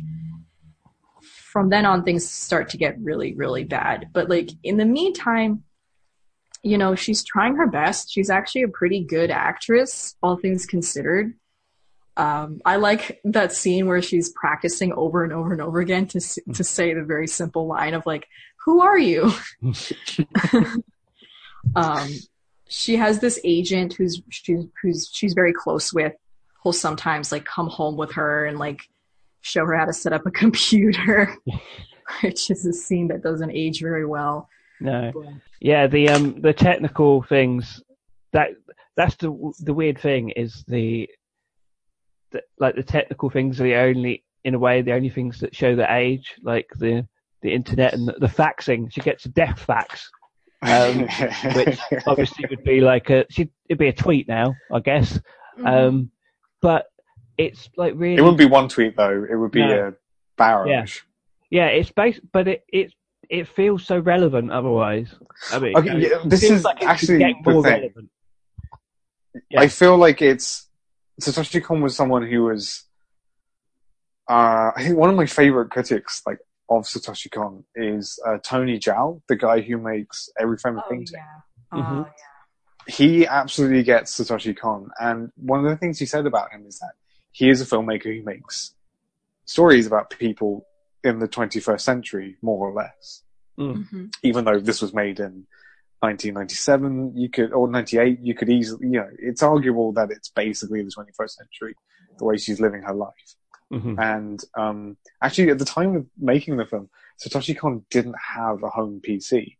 from 1.21 1.69
then 1.69 1.85
on 1.85 2.03
things 2.03 2.29
start 2.29 2.69
to 2.69 2.77
get 2.77 2.99
really 2.99 3.33
really 3.33 3.63
bad. 3.63 4.09
But 4.13 4.29
like 4.29 4.51
in 4.63 4.77
the 4.77 4.85
meantime, 4.85 5.63
you 6.61 6.77
know, 6.77 6.93
she's 6.93 7.23
trying 7.23 7.55
her 7.55 7.67
best. 7.67 8.11
She's 8.11 8.29
actually 8.29 8.63
a 8.63 8.67
pretty 8.67 9.03
good 9.03 9.31
actress, 9.31 10.15
all 10.21 10.37
things 10.37 10.65
considered. 10.65 11.33
Um, 12.17 12.61
I 12.65 12.75
like 12.75 13.21
that 13.23 13.53
scene 13.53 13.87
where 13.87 14.01
she's 14.01 14.29
practicing 14.33 14.91
over 14.93 15.23
and 15.23 15.31
over 15.31 15.53
and 15.53 15.61
over 15.61 15.79
again 15.79 16.05
to 16.07 16.19
to 16.53 16.63
say 16.63 16.93
the 16.93 17.03
very 17.03 17.27
simple 17.27 17.65
line 17.67 17.93
of 17.93 18.05
like, 18.05 18.27
"Who 18.65 18.81
are 18.81 18.97
you?" 18.97 19.31
um, 21.75 22.09
she 22.67 22.95
has 22.97 23.19
this 23.19 23.39
agent 23.43 23.93
who's 23.93 24.21
she's 24.29 24.65
who's 24.81 25.09
she's 25.13 25.33
very 25.33 25.53
close 25.53 25.93
with. 25.93 26.13
Who'll 26.63 26.73
sometimes 26.73 27.31
like 27.31 27.45
come 27.45 27.67
home 27.69 27.95
with 27.95 28.11
her 28.13 28.45
and 28.45 28.59
like 28.59 28.81
show 29.41 29.65
her 29.65 29.77
how 29.77 29.85
to 29.85 29.93
set 29.93 30.11
up 30.11 30.25
a 30.25 30.31
computer, 30.43 31.33
which 32.21 32.51
is 32.51 32.65
a 32.65 32.73
scene 32.73 33.07
that 33.07 33.23
doesn't 33.23 33.51
age 33.51 33.79
very 33.79 34.05
well. 34.05 34.49
No. 34.81 35.11
But- 35.13 35.33
Yeah, 35.61 35.87
the 35.87 36.09
um 36.09 36.41
the 36.41 36.53
technical 36.53 37.21
things 37.23 37.81
that 38.33 38.49
that's 38.97 39.15
the 39.15 39.53
the 39.61 39.73
weird 39.73 39.99
thing 39.99 40.31
is 40.31 40.65
the, 40.67 41.09
the 42.31 42.41
like 42.59 42.75
the 42.75 42.83
technical 42.83 43.29
things 43.29 43.59
are 43.59 43.63
the 43.63 43.75
only 43.75 44.23
in 44.43 44.53
a 44.55 44.59
way 44.59 44.81
the 44.81 44.93
only 44.93 45.09
things 45.09 45.39
that 45.39 45.55
show 45.55 45.75
the 45.75 45.91
age, 45.93 46.35
like 46.43 46.67
the 46.77 47.07
the 47.41 47.53
internet 47.53 47.93
and 47.93 48.07
the, 48.07 48.13
the 48.19 48.27
faxing. 48.27 48.91
She 48.91 49.01
gets 49.01 49.25
a 49.25 49.29
death 49.29 49.59
fax, 49.59 50.09
um, 50.61 51.01
which 51.55 51.79
obviously 52.07 52.45
would 52.49 52.63
be 52.63 52.81
like 52.81 53.09
a 53.09 53.25
she'd, 53.29 53.49
it'd 53.69 53.79
be 53.79 53.87
a 53.87 53.93
tweet 53.93 54.27
now, 54.27 54.53
I 54.71 54.79
guess. 54.79 55.13
Mm-hmm. 55.57 55.65
Um, 55.67 56.11
but 56.61 56.85
it's 57.37 57.69
like 57.77 57.93
really 57.95 58.17
it 58.17 58.21
wouldn't 58.21 58.37
be 58.37 58.45
one 58.45 58.67
tweet 58.69 58.95
though. 58.97 59.25
It 59.29 59.35
would 59.35 59.51
be 59.51 59.61
No. 59.61 59.89
a 59.89 59.93
barrage. 60.37 60.99
yeah, 61.49 61.67
it's 61.67 61.91
based, 61.91 62.21
but 62.31 62.47
it 62.47 62.63
it 62.69 62.93
it 63.29 63.47
feels 63.47 63.85
so 63.85 63.99
relevant 63.99 64.51
otherwise. 64.51 65.13
I 65.51 65.59
mean, 65.59 65.77
Okay, 65.77 65.99
yeah, 65.99 66.17
this 66.25 66.43
is 66.43 66.63
like 66.63 66.83
actually 66.83 67.19
the 67.19 67.33
more 67.51 67.63
thing. 67.63 67.71
relevant. 67.81 68.09
Yeah. 69.51 69.61
I 69.61 69.67
feel 69.67 69.97
like 69.97 70.21
it's 70.21 70.67
Satoshi 71.19 71.63
Kon 71.63 71.81
was 71.81 71.95
someone 71.95 72.25
who 72.27 72.43
was. 72.43 72.85
Uh, 74.29 74.71
I 74.75 74.83
think 74.83 74.97
one 74.97 75.09
of 75.09 75.15
my 75.15 75.25
favorite 75.25 75.71
critics, 75.71 76.21
like 76.25 76.37
of 76.69 76.83
Satoshi 76.83 77.31
Kon, 77.31 77.63
is 77.75 78.19
uh, 78.27 78.37
Tony 78.43 78.79
Zhou, 78.79 79.21
the 79.27 79.35
guy 79.35 79.61
who 79.61 79.77
makes 79.77 80.29
Every 80.39 80.57
Frame 80.57 80.77
of 80.77 80.83
Oh, 80.85 80.89
Painting. 80.91 81.15
yeah. 81.73 81.79
Mhm. 81.81 82.01
Oh, 82.01 82.05
yeah. 82.05 82.93
He 82.93 83.25
absolutely 83.27 83.83
gets 83.83 84.19
Satoshi 84.19 84.55
Kon, 84.55 84.89
and 84.99 85.31
one 85.35 85.65
of 85.65 85.69
the 85.69 85.77
things 85.77 85.99
he 85.99 86.05
said 86.05 86.25
about 86.25 86.51
him 86.51 86.65
is 86.67 86.79
that 86.79 86.93
he 87.31 87.49
is 87.49 87.61
a 87.61 87.65
filmmaker 87.65 88.15
who 88.15 88.23
makes 88.23 88.73
stories 89.45 89.87
about 89.87 90.09
people 90.11 90.65
in 91.03 91.19
the 91.19 91.27
21st 91.27 91.81
century, 91.81 92.37
more 92.41 92.67
or 92.69 92.73
less. 92.73 93.23
Mhm. 93.59 94.09
even 94.23 94.45
though 94.45 94.57
this 94.57 94.81
was 94.81 94.93
made 94.93 95.19
in 95.19 95.45
1997, 96.01 97.15
you 97.15 97.29
could, 97.29 97.51
or 97.53 97.69
98, 97.69 98.19
you 98.21 98.33
could 98.33 98.49
easily, 98.49 98.87
you 98.87 98.99
know, 98.99 99.09
it's 99.19 99.43
arguable 99.43 99.91
that 99.93 100.11
it's 100.11 100.29
basically 100.29 100.81
the 100.81 100.91
21st 100.91 101.31
century, 101.31 101.75
the 102.17 102.25
way 102.25 102.37
she's 102.37 102.59
living 102.61 102.81
her 102.83 102.93
life. 102.93 103.35
Mhm. 103.71 103.99
And, 103.99 104.43
um, 104.55 104.97
actually 105.21 105.49
at 105.51 105.59
the 105.59 105.65
time 105.65 105.95
of 105.95 106.07
making 106.17 106.57
the 106.57 106.65
film, 106.65 106.89
Satoshi 107.23 107.55
Kon 107.57 107.85
didn't 107.89 108.15
have 108.35 108.63
a 108.63 108.69
home 108.69 109.01
PC. 109.05 109.57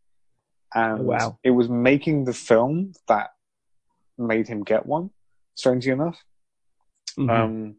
And 0.73 1.01
Oh, 1.01 1.03
wow. 1.03 1.39
it 1.43 1.51
was 1.51 1.67
making 1.69 2.23
the 2.25 2.33
film 2.33 2.93
that 3.07 3.31
made 4.17 4.47
him 4.47 4.63
get 4.63 4.85
one, 4.85 5.11
strangely 5.55 5.91
enough. 5.91 6.23
Mhm. 7.17 7.29
Um, 7.29 7.75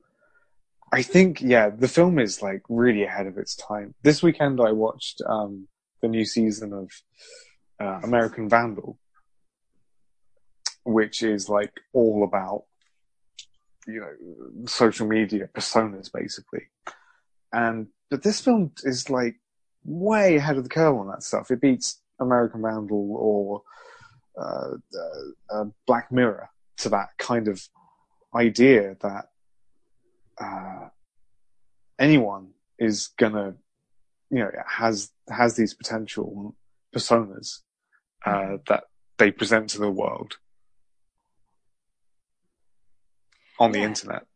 I 0.92 1.02
think, 1.02 1.40
yeah, 1.40 1.70
the 1.70 1.88
film 1.88 2.18
is 2.18 2.42
like 2.42 2.62
really 2.68 3.04
ahead 3.04 3.26
of 3.26 3.38
its 3.38 3.54
time. 3.54 3.94
This 4.02 4.22
weekend 4.22 4.60
I 4.60 4.72
watched, 4.72 5.22
um, 5.26 5.68
the 6.02 6.08
new 6.08 6.24
season 6.24 6.72
of, 6.72 6.90
uh, 7.80 8.00
American 8.02 8.48
Vandal, 8.48 8.98
which 10.84 11.22
is 11.22 11.48
like 11.48 11.72
all 11.92 12.24
about, 12.24 12.64
you 13.86 14.00
know, 14.00 14.66
social 14.66 15.06
media 15.06 15.48
personas 15.54 16.12
basically. 16.12 16.68
And, 17.52 17.88
but 18.10 18.22
this 18.22 18.40
film 18.40 18.72
is 18.84 19.08
like 19.08 19.36
way 19.84 20.36
ahead 20.36 20.56
of 20.56 20.64
the 20.64 20.70
curve 20.70 20.96
on 20.96 21.08
that 21.08 21.22
stuff. 21.22 21.50
It 21.50 21.60
beats 21.60 22.00
American 22.20 22.62
Vandal 22.62 23.16
or, 23.16 23.62
uh, 24.40 24.74
uh, 24.94 25.54
uh, 25.54 25.64
Black 25.86 26.12
Mirror 26.12 26.50
to 26.78 26.88
that 26.90 27.08
kind 27.18 27.48
of 27.48 27.62
idea 28.34 28.96
that 29.00 29.26
uh, 30.40 30.88
anyone 31.98 32.50
is 32.78 33.08
gonna, 33.18 33.54
you 34.30 34.38
know, 34.38 34.50
has 34.66 35.10
has 35.28 35.56
these 35.56 35.74
potential 35.74 36.54
personas 36.94 37.58
uh, 38.24 38.58
that 38.68 38.84
they 39.18 39.30
present 39.30 39.70
to 39.70 39.78
the 39.78 39.90
world 39.90 40.36
on 43.58 43.72
the 43.72 43.80
Yeah. 43.80 43.86
internet. 43.86 44.26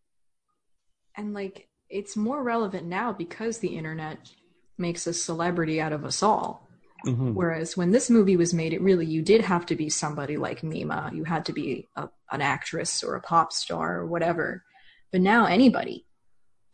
And 1.17 1.33
like 1.33 1.69
it's 1.89 2.17
more 2.17 2.43
relevant 2.43 2.87
now 2.87 3.13
because 3.13 3.59
the 3.59 3.77
internet 3.77 4.31
makes 4.79 5.07
a 5.07 5.15
celebrity 5.15 5.81
out 5.81 5.93
of 5.93 6.05
us 6.05 6.23
all. 6.23 6.69
Mhm. 7.07 7.35
Whereas 7.35 7.77
when 7.77 7.91
this 7.93 8.09
movie 8.11 8.37
was 8.37 8.55
made, 8.55 8.73
it 8.73 8.81
really 8.81 9.07
you 9.07 9.23
did 9.23 9.43
have 9.43 9.67
to 9.67 9.77
be 9.77 9.89
somebody 9.91 10.37
like 10.37 10.63
Mima. 10.63 11.11
You 11.15 11.25
had 11.25 11.45
to 11.47 11.53
be 11.53 11.89
a, 11.95 12.09
an 12.33 12.41
actress 12.41 13.03
or 13.05 13.15
a 13.15 13.21
pop 13.21 13.53
star 13.53 13.99
or 13.99 14.07
whatever. 14.07 14.65
But 15.13 15.21
now 15.21 15.45
anybody 15.47 16.07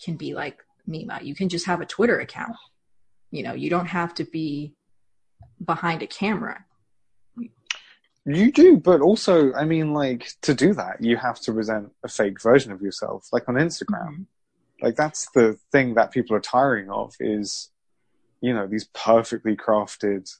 can 0.02 0.16
be 0.16 0.32
like 0.34 0.58
Mima. 0.86 1.18
You 1.22 1.34
can 1.34 1.48
just 1.48 1.66
have 1.66 1.80
a 1.80 1.86
Twitter 1.86 2.20
account. 2.20 2.56
You 3.30 3.42
know, 3.42 3.52
you 3.52 3.68
don't 3.68 3.86
have 3.86 4.14
to 4.14 4.24
be 4.24 4.74
behind 5.62 6.02
a 6.02 6.06
camera. 6.06 6.64
You 8.26 8.52
do, 8.52 8.76
but 8.76 9.00
also, 9.00 9.52
I 9.54 9.64
mean, 9.64 9.94
like 9.94 10.34
to 10.42 10.54
do 10.54 10.74
that, 10.74 11.02
you 11.02 11.16
have 11.16 11.40
to 11.40 11.52
present 11.52 11.90
a 12.04 12.08
fake 12.08 12.40
version 12.40 12.70
of 12.70 12.82
yourself, 12.82 13.28
like 13.32 13.48
on 13.48 13.54
Instagram. 13.54 14.26
Like 14.82 14.96
that's 14.96 15.28
the 15.34 15.58
thing 15.72 15.94
that 15.94 16.10
people 16.10 16.36
are 16.36 16.40
tiring 16.40 16.90
of 16.90 17.14
is, 17.18 17.70
you 18.40 18.52
know, 18.52 18.66
these 18.66 18.84
perfectly 18.92 19.56
crafted 19.56 20.30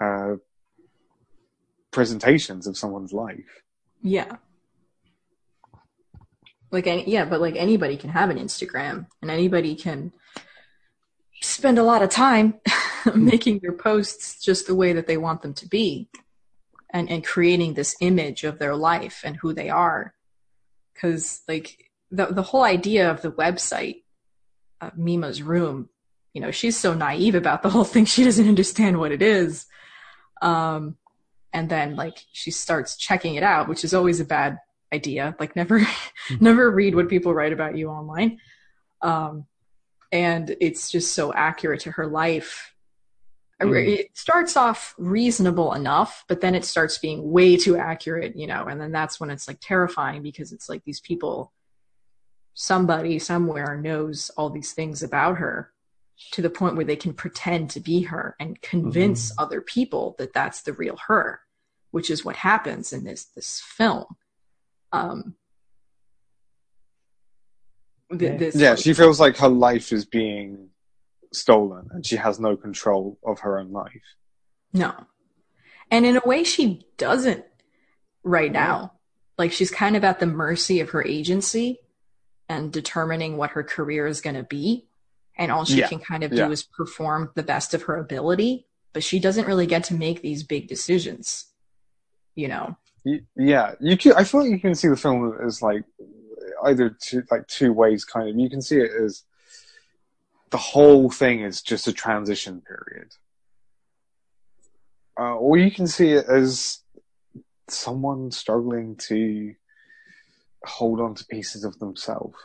uh, 0.00 0.36
presentations 1.90 2.66
of 2.66 2.76
someone's 2.76 3.12
life. 3.12 3.62
Yeah. 4.02 4.36
Like 6.70 6.86
any, 6.86 7.10
yeah, 7.10 7.24
but 7.24 7.40
like 7.40 7.56
anybody 7.56 7.96
can 7.96 8.10
have 8.10 8.30
an 8.30 8.38
Instagram 8.38 9.06
and 9.20 9.30
anybody 9.30 9.74
can 9.74 10.12
spend 11.42 11.78
a 11.78 11.82
lot 11.82 12.02
of 12.02 12.10
time 12.10 12.54
making 13.14 13.58
their 13.60 13.72
posts 13.72 14.42
just 14.42 14.66
the 14.66 14.74
way 14.74 14.92
that 14.92 15.06
they 15.06 15.16
want 15.16 15.42
them 15.42 15.54
to 15.54 15.68
be 15.68 16.08
and 16.90 17.10
and 17.10 17.24
creating 17.24 17.74
this 17.74 17.96
image 18.00 18.44
of 18.44 18.58
their 18.58 18.74
life 18.74 19.22
and 19.24 19.36
who 19.36 19.52
they 19.52 19.68
are 19.68 20.14
cuz 20.94 21.42
like 21.48 21.90
the 22.10 22.26
the 22.26 22.42
whole 22.42 22.64
idea 22.64 23.10
of 23.10 23.22
the 23.22 23.32
website 23.32 24.02
uh, 24.80 24.90
Mima's 24.96 25.42
room, 25.42 25.90
you 26.32 26.40
know, 26.40 26.50
she's 26.50 26.76
so 26.76 26.94
naive 26.94 27.34
about 27.34 27.62
the 27.62 27.68
whole 27.68 27.84
thing 27.84 28.06
she 28.06 28.24
doesn't 28.24 28.48
understand 28.48 28.98
what 28.98 29.12
it 29.12 29.22
is. 29.22 29.66
Um 30.42 30.96
and 31.52 31.68
then 31.68 31.96
like 31.96 32.18
she 32.32 32.50
starts 32.50 32.96
checking 32.96 33.34
it 33.34 33.42
out, 33.42 33.68
which 33.68 33.84
is 33.84 33.94
always 33.94 34.20
a 34.20 34.24
bad 34.24 34.58
idea. 34.92 35.34
Like 35.38 35.56
never, 35.56 35.86
never 36.40 36.70
read 36.70 36.94
what 36.94 37.08
people 37.08 37.34
write 37.34 37.52
about 37.52 37.76
you 37.76 37.88
online. 37.88 38.38
Um, 39.02 39.46
and 40.12 40.56
it's 40.60 40.90
just 40.90 41.14
so 41.14 41.32
accurate 41.32 41.80
to 41.80 41.92
her 41.92 42.06
life. 42.06 42.74
Mm. 43.60 43.98
It 43.98 44.16
starts 44.16 44.56
off 44.56 44.94
reasonable 44.96 45.74
enough, 45.74 46.24
but 46.28 46.40
then 46.40 46.54
it 46.54 46.64
starts 46.64 46.98
being 46.98 47.30
way 47.30 47.56
too 47.56 47.76
accurate, 47.76 48.36
you 48.36 48.46
know, 48.46 48.64
and 48.64 48.80
then 48.80 48.92
that's 48.92 49.20
when 49.20 49.30
it's 49.30 49.46
like 49.46 49.58
terrifying 49.60 50.22
because 50.22 50.52
it's 50.52 50.68
like 50.68 50.82
these 50.84 51.00
people, 51.00 51.52
somebody 52.54 53.18
somewhere 53.18 53.76
knows 53.76 54.30
all 54.36 54.50
these 54.50 54.72
things 54.72 55.02
about 55.02 55.38
her 55.38 55.72
to 56.32 56.42
the 56.42 56.50
point 56.50 56.76
where 56.76 56.84
they 56.84 56.96
can 56.96 57.12
pretend 57.12 57.70
to 57.70 57.80
be 57.80 58.02
her 58.02 58.34
and 58.40 58.60
convince 58.62 59.32
other 59.38 59.60
people 59.60 60.14
that 60.18 60.32
that's 60.32 60.62
the 60.62 60.72
real 60.72 60.96
her, 61.08 61.40
which 61.90 62.10
is 62.10 62.24
what 62.24 62.36
happens 62.36 62.92
in 62.92 63.04
this 63.04 63.24
this 63.24 63.60
film. 63.60 64.04
Um, 64.92 65.34
th- 68.10 68.38
this 68.38 68.56
Yeah, 68.56 68.74
she 68.74 68.92
feels 68.92 69.20
like 69.20 69.36
her 69.38 69.48
life 69.48 69.92
is 69.92 70.04
being 70.04 70.69
stolen 71.32 71.88
and 71.92 72.04
she 72.04 72.16
has 72.16 72.40
no 72.40 72.56
control 72.56 73.18
of 73.24 73.40
her 73.40 73.58
own 73.58 73.70
life. 73.72 74.02
no, 74.72 74.92
and 75.90 76.06
in 76.06 76.16
a 76.16 76.22
way, 76.24 76.44
she 76.44 76.86
doesn't 76.98 77.44
right 78.22 78.52
now. 78.52 78.92
Like 79.38 79.52
she's 79.52 79.70
kind 79.70 79.96
of 79.96 80.04
at 80.04 80.20
the 80.20 80.26
mercy 80.26 80.80
of 80.80 80.90
her 80.90 81.04
agency 81.04 81.80
and 82.48 82.72
determining 82.72 83.36
what 83.36 83.50
her 83.50 83.62
career 83.64 84.06
is 84.06 84.20
going 84.20 84.36
to 84.36 84.42
be, 84.42 84.86
and 85.36 85.50
all 85.50 85.64
she 85.64 85.78
Yeah. 85.78 85.88
can 85.88 85.98
kind 86.00 86.22
of 86.24 86.32
Yeah. 86.32 86.46
do 86.46 86.52
is 86.52 86.62
perform 86.62 87.30
the 87.34 87.42
best 87.42 87.74
of 87.74 87.82
her 87.84 87.96
ability. 87.96 88.66
But 88.92 89.02
she 89.04 89.18
doesn't 89.20 89.46
really 89.46 89.66
get 89.66 89.84
to 89.84 89.94
make 89.94 90.20
these 90.20 90.42
big 90.42 90.66
decisions, 90.68 91.46
you 92.34 92.48
know. 92.48 92.76
Yeah, 93.36 93.74
you 93.80 93.96
can. 93.96 94.12
I 94.14 94.24
feel 94.24 94.42
like 94.42 94.50
you 94.50 94.58
can 94.60 94.74
see 94.74 94.88
the 94.88 94.96
film 94.96 95.38
as 95.46 95.62
like 95.62 95.84
either 96.64 96.90
two, 97.00 97.22
like 97.30 97.46
two 97.46 97.72
ways. 97.72 98.04
Kind 98.04 98.28
of, 98.28 98.36
you 98.36 98.50
can 98.50 98.60
see 98.60 98.78
it 98.78 98.90
as 98.90 99.24
the 100.50 100.58
whole 100.58 101.10
thing 101.10 101.40
is 101.42 101.62
just 101.62 101.86
a 101.86 101.92
transition 101.92 102.60
period, 102.62 103.14
uh, 105.18 105.36
or 105.36 105.56
you 105.56 105.70
can 105.70 105.86
see 105.86 106.10
it 106.10 106.26
as 106.28 106.80
someone 107.68 108.30
struggling 108.30 108.96
to 108.96 109.54
hold 110.64 111.00
on 111.00 111.14
to 111.14 111.24
pieces 111.26 111.64
of 111.64 111.78
themselves 111.78 112.36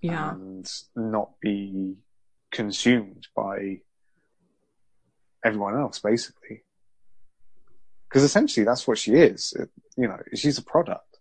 Yeah. 0.00 0.32
and 0.32 0.70
not 0.96 1.38
be 1.40 1.96
consumed 2.50 3.28
by 3.34 3.80
everyone 5.44 5.78
else, 5.78 5.98
basically. 6.00 6.64
Because 8.08 8.24
essentially, 8.24 8.64
that's 8.64 8.88
what 8.88 8.98
she 8.98 9.14
is. 9.14 9.52
It- 9.52 9.70
you 9.96 10.08
know, 10.08 10.18
she's 10.34 10.58
a 10.58 10.62
product. 10.62 11.18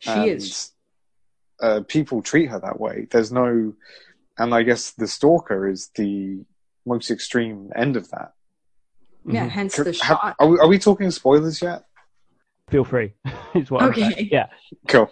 She 0.00 0.10
and, 0.10 0.30
is. 0.30 0.72
Uh, 1.60 1.80
people 1.88 2.22
treat 2.22 2.46
her 2.46 2.60
that 2.60 2.78
way. 2.78 3.06
There's 3.10 3.32
no, 3.32 3.74
and 4.38 4.54
I 4.54 4.62
guess 4.62 4.92
the 4.92 5.06
stalker 5.08 5.68
is 5.68 5.90
the 5.96 6.44
most 6.86 7.10
extreme 7.10 7.70
end 7.76 7.96
of 7.96 8.08
that. 8.10 8.32
Yeah, 9.26 9.46
Mhm. 9.46 9.50
hence 9.50 9.76
the 9.76 9.92
shot. 9.92 10.36
are, 10.38 10.46
we, 10.46 10.58
are 10.58 10.68
we 10.68 10.78
talking 10.78 11.10
spoilers 11.10 11.60
yet? 11.60 11.84
feel 12.70 12.84
free. 12.84 13.14
is 13.54 13.70
what 13.70 13.82
I'm 13.82 13.88
Okay. 13.90 14.28
Yeah. 14.30 14.48
Cool. 14.88 15.10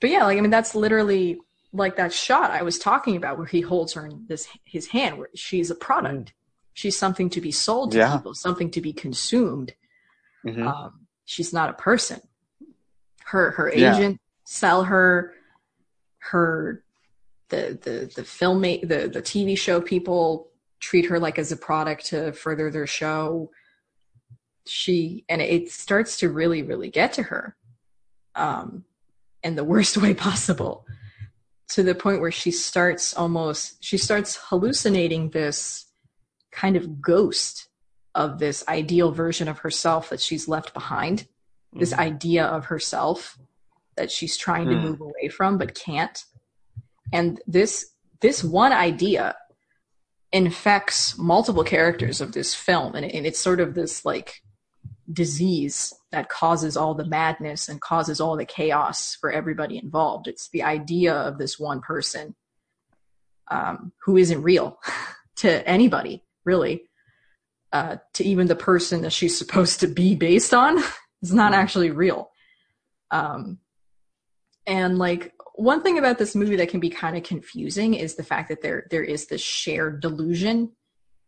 But 0.00 0.10
yeah, 0.10 0.24
like 0.24 0.36
I 0.38 0.40
mean, 0.40 0.50
that's 0.50 0.74
literally 0.74 1.38
like 1.72 1.96
that 1.96 2.12
shot 2.12 2.50
I 2.50 2.62
was 2.62 2.78
talking 2.80 3.16
about, 3.16 3.38
where 3.38 3.46
he 3.46 3.60
holds 3.60 3.92
her 3.94 4.04
in 4.06 4.24
this 4.28 4.48
his 4.64 4.88
hand, 4.88 5.18
where 5.18 5.28
she's 5.34 5.70
a 5.70 5.74
product. 5.76 6.32
She's 6.74 6.98
something 6.98 7.30
to 7.30 7.40
be 7.40 7.52
sold 7.52 7.92
to 7.92 7.98
Yeah. 7.98 8.16
people, 8.16 8.34
something 8.34 8.70
to 8.72 8.80
be 8.80 8.92
consumed. 8.92 9.74
Mhm. 10.44 10.66
Um, 10.66 11.06
she's 11.24 11.52
not 11.52 11.70
a 11.70 11.74
person. 11.74 12.20
Her 13.24 13.52
her 13.52 13.72
Yeah. 13.72 13.94
agent 13.96 14.20
sell 14.44 14.84
her. 14.84 15.32
Her 16.18 16.83
the 17.50 17.78
the 17.82 18.12
the 18.14 18.24
film 18.24 18.62
the 18.62 19.10
the 19.12 19.22
TV 19.22 19.56
show 19.56 19.80
people 19.80 20.50
treat 20.80 21.06
her 21.06 21.18
like 21.18 21.38
as 21.38 21.52
a 21.52 21.56
product 21.56 22.06
to 22.06 22.32
further 22.32 22.70
their 22.70 22.86
show. 22.86 23.50
She 24.66 25.24
and 25.28 25.42
it 25.42 25.70
starts 25.70 26.18
to 26.18 26.28
really 26.30 26.62
really 26.62 26.90
get 26.90 27.12
to 27.14 27.22
her, 27.24 27.56
um, 28.34 28.84
in 29.42 29.56
the 29.56 29.64
worst 29.64 29.96
way 30.02 30.14
possible, 30.14 30.86
to 31.70 31.82
the 31.82 31.94
point 31.94 32.20
where 32.20 32.32
she 32.32 32.50
starts 32.50 33.14
almost 33.14 33.82
she 33.84 33.98
starts 33.98 34.38
hallucinating 34.48 35.30
this 35.30 35.86
kind 36.52 36.76
of 36.76 37.00
ghost 37.02 37.68
of 38.14 38.38
this 38.38 38.64
ideal 38.68 39.10
version 39.10 39.48
of 39.48 39.58
herself 39.58 40.08
that 40.10 40.20
she's 40.20 40.46
left 40.46 40.72
behind 40.72 41.26
this 41.72 41.92
idea 41.92 42.44
of 42.44 42.66
herself 42.66 43.36
that 43.96 44.08
she's 44.08 44.36
trying 44.36 44.68
to 44.68 44.76
Mm. 44.76 44.82
move 44.82 45.00
away 45.00 45.28
from 45.28 45.58
but 45.58 45.74
can't 45.74 46.24
and 47.12 47.40
this 47.46 47.90
this 48.20 48.42
one 48.42 48.72
idea 48.72 49.36
infects 50.32 51.16
multiple 51.16 51.62
characters 51.62 52.20
of 52.20 52.32
this 52.32 52.54
film. 52.54 52.94
And, 52.96 53.06
and 53.06 53.24
it's 53.24 53.38
sort 53.38 53.60
of 53.60 53.74
this 53.74 54.04
like 54.04 54.42
disease 55.12 55.94
that 56.10 56.28
causes 56.28 56.76
all 56.76 56.94
the 56.94 57.04
madness 57.04 57.68
and 57.68 57.80
causes 57.80 58.20
all 58.20 58.36
the 58.36 58.44
chaos 58.44 59.14
for 59.14 59.30
everybody 59.30 59.78
involved. 59.78 60.26
It's 60.26 60.48
the 60.48 60.64
idea 60.64 61.14
of 61.14 61.38
this 61.38 61.58
one 61.58 61.80
person 61.80 62.34
um, 63.48 63.92
who 64.04 64.16
isn't 64.16 64.42
real 64.42 64.78
to 65.36 65.66
anybody 65.68 66.24
really. 66.44 66.82
Uh, 67.72 67.96
to 68.12 68.22
even 68.24 68.46
the 68.46 68.54
person 68.54 69.02
that 69.02 69.12
she's 69.12 69.36
supposed 69.36 69.80
to 69.80 69.88
be 69.88 70.14
based 70.14 70.54
on 70.54 70.78
is 71.22 71.34
not 71.34 71.52
actually 71.52 71.90
real. 71.90 72.30
Um, 73.10 73.58
and 74.66 74.96
like 74.96 75.32
one 75.56 75.82
thing 75.82 75.98
about 75.98 76.18
this 76.18 76.34
movie 76.34 76.56
that 76.56 76.68
can 76.68 76.80
be 76.80 76.90
kind 76.90 77.16
of 77.16 77.22
confusing 77.22 77.94
is 77.94 78.16
the 78.16 78.22
fact 78.24 78.48
that 78.48 78.62
there 78.62 78.86
there 78.90 79.04
is 79.04 79.26
this 79.26 79.40
shared 79.40 80.00
delusion. 80.00 80.72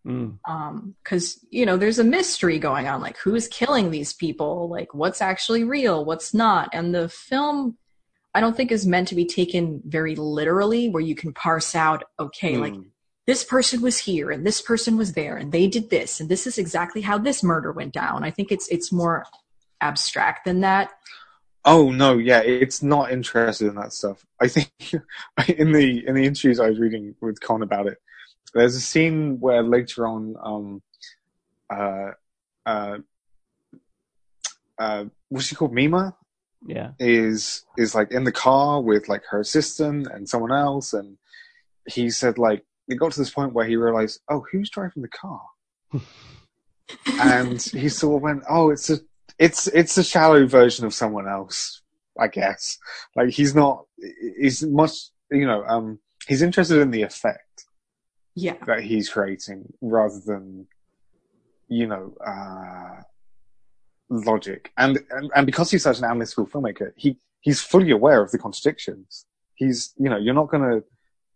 Mm. 0.06 0.38
um 0.48 0.94
because 1.02 1.44
you 1.50 1.66
know 1.66 1.76
there's 1.76 1.98
a 1.98 2.04
mystery 2.04 2.60
going 2.60 2.86
on 2.86 3.00
like 3.00 3.18
who's 3.18 3.48
killing 3.48 3.90
these 3.90 4.12
people? 4.12 4.68
Like 4.68 4.94
what's 4.94 5.20
actually 5.20 5.64
real? 5.64 6.04
What's 6.04 6.32
not? 6.32 6.68
And 6.72 6.94
the 6.94 7.08
film 7.08 7.76
i 8.34 8.40
don't 8.40 8.56
think 8.56 8.70
is 8.70 8.86
meant 8.86 9.08
to 9.08 9.14
be 9.14 9.24
taken 9.24 9.80
very 9.86 10.14
literally 10.14 10.88
where 10.90 11.02
you 11.02 11.14
can 11.16 11.32
parse 11.32 11.74
out 11.74 12.04
okay 12.20 12.56
like 12.58 12.74
Mm. 12.74 12.84
this 13.26 13.42
person 13.42 13.80
was 13.80 13.98
here 13.98 14.30
and 14.30 14.46
this 14.46 14.60
person 14.60 14.96
was 14.96 15.14
there 15.14 15.36
and 15.36 15.50
they 15.50 15.66
did 15.66 15.90
this 15.90 16.20
and 16.20 16.28
this 16.28 16.46
is 16.46 16.58
exactly 16.58 17.00
how 17.00 17.18
this 17.18 17.42
murder 17.42 17.72
went 17.72 17.92
down. 17.92 18.22
I 18.22 18.30
think 18.30 18.52
it's 18.52 18.68
it's 18.68 18.92
more 18.92 19.24
abstract 19.80 20.44
than 20.44 20.60
that 20.60 20.90
Oh 21.68 21.90
no, 21.90 22.16
yeah, 22.16 22.40
it's 22.40 22.80
not 22.80 23.10
interested 23.10 23.66
in 23.66 23.74
that 23.74 23.92
stuff. 23.92 24.24
I 24.40 24.46
think 24.46 24.70
in 25.48 25.72
the 25.72 26.06
in 26.06 26.14
the 26.14 26.24
interviews 26.24 26.60
I 26.60 26.70
was 26.70 26.78
reading 26.78 27.14
with 27.20 27.40
Kon 27.40 27.62
about 27.62 27.88
it, 27.88 27.98
there's 28.54 28.76
a 28.76 28.80
scene 28.80 29.40
where 29.40 29.62
later 29.64 30.06
on, 30.06 30.36
um, 30.40 30.82
uh, 31.68 32.12
uh, 32.64 32.98
uh, 34.78 35.04
what's 35.28 35.46
she 35.46 35.56
called, 35.56 35.72
Mima, 35.72 36.16
Yeah. 36.64 36.92
is 37.00 37.64
is 37.76 37.96
like 37.96 38.12
in 38.12 38.22
the 38.22 38.32
car 38.32 38.80
with 38.80 39.08
like 39.08 39.24
her 39.30 39.40
assistant 39.40 40.06
and 40.06 40.28
someone 40.28 40.52
else, 40.52 40.92
and 40.92 41.18
he 41.88 42.10
said 42.10 42.38
like 42.38 42.64
it 42.88 42.94
got 42.94 43.10
to 43.10 43.18
this 43.18 43.30
point 43.30 43.52
where 43.52 43.66
he 43.66 43.74
realized, 43.74 44.20
oh, 44.28 44.44
who's 44.52 44.70
driving 44.70 45.02
the 45.02 45.08
car? 45.08 45.42
and 47.20 47.60
he 47.60 47.88
sort 47.88 48.16
of 48.16 48.22
went, 48.22 48.44
"Oh, 48.48 48.70
it's 48.70 48.88
a, 48.90 48.98
it's 49.38 49.66
it's 49.68 49.96
a 49.98 50.04
shallow 50.04 50.46
version 50.46 50.86
of 50.86 50.94
someone 50.94 51.28
else, 51.28 51.82
I 52.18 52.28
guess. 52.28 52.78
Like 53.14 53.30
he's 53.30 53.54
not, 53.54 53.84
he's 54.38 54.62
much, 54.62 55.10
you 55.30 55.46
know, 55.46 55.64
um, 55.66 55.98
he's 56.26 56.42
interested 56.42 56.80
in 56.80 56.90
the 56.90 57.02
effect 57.02 57.64
yeah 58.34 58.56
that 58.66 58.82
he's 58.82 59.08
creating 59.08 59.72
rather 59.80 60.20
than, 60.24 60.66
you 61.68 61.86
know, 61.86 62.14
uh, 62.24 63.02
logic. 64.08 64.72
And, 64.76 64.98
and 65.10 65.30
and 65.34 65.46
because 65.46 65.70
he's 65.70 65.82
such 65.82 65.98
an 65.98 66.04
analytical 66.04 66.46
filmmaker, 66.46 66.92
he 66.96 67.18
he's 67.40 67.60
fully 67.62 67.90
aware 67.90 68.22
of 68.22 68.30
the 68.30 68.38
contradictions. 68.38 69.26
He's, 69.54 69.94
you 69.98 70.10
know, 70.10 70.18
you're 70.18 70.34
not 70.34 70.50
going 70.50 70.62
to 70.62 70.84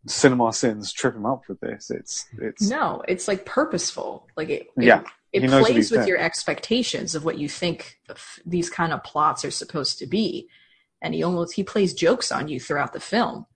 CinemaSins 0.06 0.94
trip 0.94 1.14
him 1.14 1.26
up 1.26 1.42
with 1.48 1.60
this. 1.60 1.90
It's 1.90 2.26
it's 2.38 2.68
no 2.68 3.02
it's 3.06 3.28
like 3.28 3.44
purposeful 3.44 4.26
like 4.36 4.48
it, 4.48 4.68
it 4.76 4.84
Yeah, 4.84 5.02
it 5.32 5.42
he 5.42 5.48
knows 5.48 5.62
what 5.62 5.72
plays 5.72 5.90
with 5.90 6.06
your 6.08 6.18
expectations 6.18 7.14
of 7.14 7.24
what 7.24 7.38
you 7.38 7.48
think 7.48 8.00
these 8.44 8.68
kind 8.68 8.92
of 8.92 9.04
plots 9.04 9.44
are 9.44 9.50
supposed 9.50 9.98
to 9.98 10.06
be. 10.06 10.48
And 11.02 11.14
he 11.14 11.22
almost 11.22 11.54
he 11.54 11.62
plays 11.62 11.94
jokes 11.94 12.32
on 12.32 12.48
you 12.48 12.58
throughout 12.58 12.92
the 12.92 13.00
film 13.00 13.46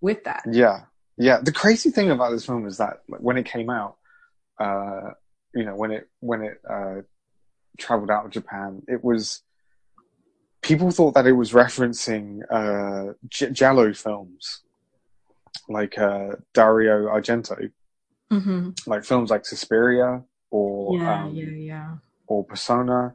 with 0.00 0.24
that. 0.24 0.42
Yeah, 0.50 0.82
yeah. 1.16 1.38
The 1.40 1.52
crazy 1.52 1.90
thing 1.90 2.10
about 2.10 2.32
this 2.32 2.44
film 2.44 2.66
is 2.66 2.78
that 2.78 3.00
when 3.06 3.38
it 3.38 3.46
came 3.46 3.70
out, 3.70 3.96
uh, 4.58 5.12
you 5.54 5.64
know, 5.64 5.76
when 5.76 5.92
it 5.92 6.08
when 6.20 6.42
it 6.42 6.60
uh, 6.68 7.02
traveled 7.78 8.10
out 8.10 8.26
of 8.26 8.32
Japan, 8.32 8.82
it 8.88 9.02
was 9.02 9.42
people 10.62 10.90
thought 10.90 11.14
that 11.14 11.26
it 11.26 11.32
was 11.32 11.52
referencing 11.52 12.42
uh, 12.50 13.14
J- 13.28 13.50
Giallo 13.50 13.92
films, 13.94 14.62
like 15.68 15.96
uh, 15.96 16.32
Dario 16.52 17.06
Argento, 17.06 17.70
mm-hmm. 18.30 18.70
like 18.86 19.04
films 19.04 19.30
like 19.30 19.46
Suspiria 19.46 20.24
or 20.50 20.98
yeah 20.98 21.24
um, 21.24 21.34
yeah 21.34 21.50
yeah 21.50 21.94
or 22.28 22.44
Persona. 22.44 23.14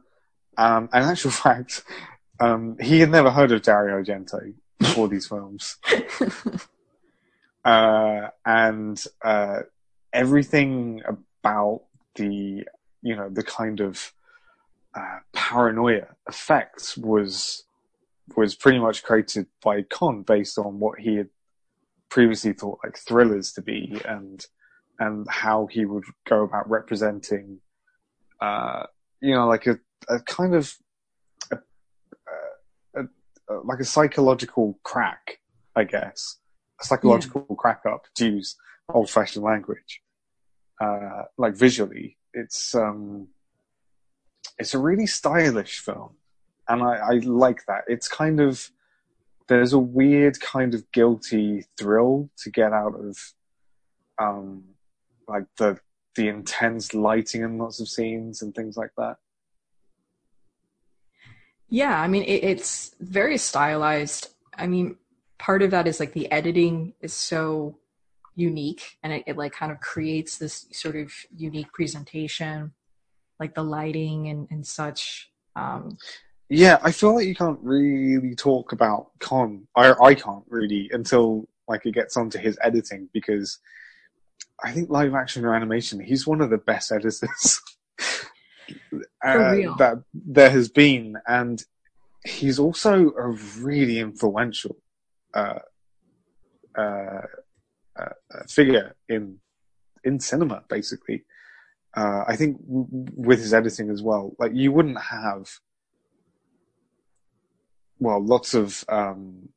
Um, 0.56 0.88
and 0.92 1.04
in 1.04 1.10
actual 1.10 1.30
fact, 1.46 1.84
um, 2.40 2.76
he 2.80 3.00
had 3.00 3.10
never 3.10 3.30
heard 3.30 3.52
of 3.52 3.62
Dario 3.62 4.02
Argento 4.02 4.54
before 4.78 5.08
these 5.08 5.26
films. 5.26 5.76
uh, 7.64 8.28
and 8.44 9.02
uh, 9.24 9.60
everything 10.12 11.02
about 11.08 11.82
the 12.16 12.64
you 13.02 13.16
know 13.16 13.28
the 13.28 13.42
kind 13.42 13.80
of 13.80 14.12
uh, 14.94 15.18
paranoia 15.32 16.06
effects 16.28 16.96
was 16.96 17.64
was 18.36 18.54
pretty 18.54 18.78
much 18.78 19.02
created 19.02 19.46
by 19.62 19.82
Kon 19.82 20.22
based 20.22 20.58
on 20.58 20.78
what 20.78 21.00
he 21.00 21.16
had 21.16 21.28
previously 22.08 22.52
thought 22.52 22.78
like 22.84 22.96
thrillers 22.96 23.52
to 23.52 23.60
be 23.60 24.00
and 24.04 24.46
and 24.98 25.26
how 25.28 25.66
he 25.66 25.84
would 25.84 26.04
go 26.28 26.42
about 26.42 26.68
representing 26.68 27.58
uh, 28.40 28.84
you 29.20 29.34
know 29.34 29.46
like 29.48 29.66
a, 29.66 29.78
a 30.08 30.20
kind 30.20 30.54
of 30.54 30.74
a, 31.52 31.58
a, 32.96 33.02
a, 33.48 33.54
like 33.64 33.80
a 33.80 33.84
psychological 33.84 34.78
crack 34.82 35.38
I 35.76 35.84
guess. 35.84 36.38
A 36.80 36.84
psychological 36.84 37.42
crack 37.56 37.82
up 37.86 38.06
to 38.16 38.26
use 38.26 38.56
old 38.88 39.10
fashioned 39.10 39.44
language. 39.44 40.00
Uh, 40.80 41.22
like 41.38 41.54
visually 41.54 42.16
it's 42.34 42.74
um 42.74 43.28
it's 44.58 44.74
a 44.74 44.78
really 44.78 45.06
stylish 45.06 45.78
film 45.78 46.10
and 46.68 46.82
I, 46.82 46.96
I 46.96 47.12
like 47.24 47.64
that. 47.66 47.84
It's 47.86 48.08
kind 48.08 48.40
of 48.40 48.70
there's 49.48 49.72
a 49.72 49.78
weird 49.78 50.40
kind 50.40 50.74
of 50.74 50.90
guilty 50.90 51.64
thrill 51.78 52.30
to 52.38 52.50
get 52.50 52.72
out 52.72 52.94
of 52.94 53.16
um 54.18 54.64
like 55.28 55.44
the 55.58 55.78
the 56.16 56.28
intense 56.28 56.94
lighting 56.94 57.42
in 57.42 57.58
lots 57.58 57.80
of 57.80 57.88
scenes 57.88 58.42
and 58.42 58.54
things 58.54 58.76
like 58.76 58.92
that 58.96 59.16
Yeah, 61.68 62.00
I 62.00 62.06
mean 62.06 62.22
it, 62.22 62.44
it's 62.44 62.94
very 63.00 63.36
stylized. 63.36 64.28
I 64.56 64.68
mean, 64.68 64.96
part 65.38 65.62
of 65.62 65.72
that 65.72 65.88
is 65.88 65.98
like 65.98 66.12
the 66.12 66.30
editing 66.30 66.94
is 67.00 67.12
so 67.12 67.78
unique, 68.36 68.98
and 69.02 69.12
it, 69.12 69.24
it 69.26 69.36
like 69.36 69.52
kind 69.52 69.72
of 69.72 69.80
creates 69.80 70.38
this 70.38 70.66
sort 70.70 70.94
of 70.94 71.12
unique 71.36 71.72
presentation, 71.72 72.72
like 73.40 73.54
the 73.54 73.64
lighting 73.64 74.28
and 74.28 74.46
and 74.50 74.64
such. 74.66 75.30
Um, 75.56 75.98
yeah 76.50 76.78
i 76.82 76.92
feel 76.92 77.14
like 77.14 77.26
you 77.26 77.34
can't 77.34 77.58
really 77.62 78.34
talk 78.34 78.72
about 78.72 79.10
Kon 79.18 79.66
i 79.76 79.94
i 80.02 80.14
can't 80.14 80.44
really 80.48 80.90
until 80.92 81.48
like 81.68 81.86
it 81.86 81.94
gets 81.94 82.16
onto 82.16 82.38
his 82.38 82.58
editing 82.62 83.08
because 83.12 83.58
i 84.62 84.70
think 84.72 84.90
live 84.90 85.14
action 85.14 85.44
or 85.44 85.54
animation 85.54 86.00
he's 86.00 86.26
one 86.26 86.40
of 86.40 86.50
the 86.50 86.58
best 86.58 86.92
editors. 86.92 87.60
Uh, 89.22 89.54
that 89.78 90.02
there 90.12 90.50
has 90.50 90.68
been 90.68 91.16
and 91.26 91.64
he's 92.24 92.58
also 92.58 93.10
a 93.10 93.28
really 93.58 93.98
influential 93.98 94.76
uh, 95.34 95.58
uh, 96.76 97.22
uh, 97.98 98.08
figure 98.48 98.94
in 99.08 99.38
in 100.02 100.18
cinema 100.18 100.62
basically. 100.68 101.24
Uh, 101.94 102.24
i 102.26 102.36
think 102.36 102.58
w- 102.66 102.86
with 103.14 103.38
his 103.38 103.52
editing 103.52 103.90
as 103.90 104.02
well 104.02 104.34
like 104.38 104.52
you 104.54 104.72
wouldn't 104.72 105.00
have 105.00 105.48
well, 107.98 108.22
lots 108.22 108.54
of 108.54 108.84
um, 108.88 109.48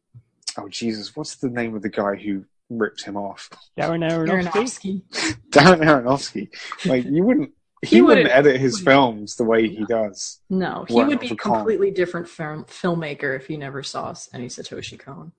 oh 0.57 0.69
Jesus, 0.69 1.15
what's 1.15 1.35
the 1.35 1.49
name 1.49 1.75
of 1.75 1.81
the 1.81 1.89
guy 1.89 2.15
who 2.15 2.45
ripped 2.69 3.03
him 3.03 3.15
off? 3.17 3.49
Darren 3.77 4.07
Aronofsky. 4.09 5.01
Aronofsky. 5.11 5.39
Darren 5.49 5.81
Aronofsky. 5.83 6.49
Like 6.85 7.05
you 7.05 7.23
wouldn't. 7.23 7.51
He, 7.83 7.97
He 7.97 8.01
wouldn't, 8.01 8.23
wouldn't- 8.25 8.35
edit 8.47 8.59
his 8.59 8.79
films 8.79 9.35
the 9.35 9.43
way 9.43 9.67
he 9.69 9.85
does. 9.85 10.39
No, 10.49 10.83
he 10.89 10.95
would 10.95 11.19
be 11.19 11.27
for 11.27 11.33
a 11.35 11.37
Kong. 11.37 11.53
completely 11.57 11.91
different 11.91 12.27
film, 12.27 12.63
filmmaker 12.65 13.35
if 13.39 13.51
you 13.51 13.57
never 13.59 13.83
saw 13.83 14.15
any 14.33 14.47
Satoshi 14.47 14.97
Kon. 14.97 15.31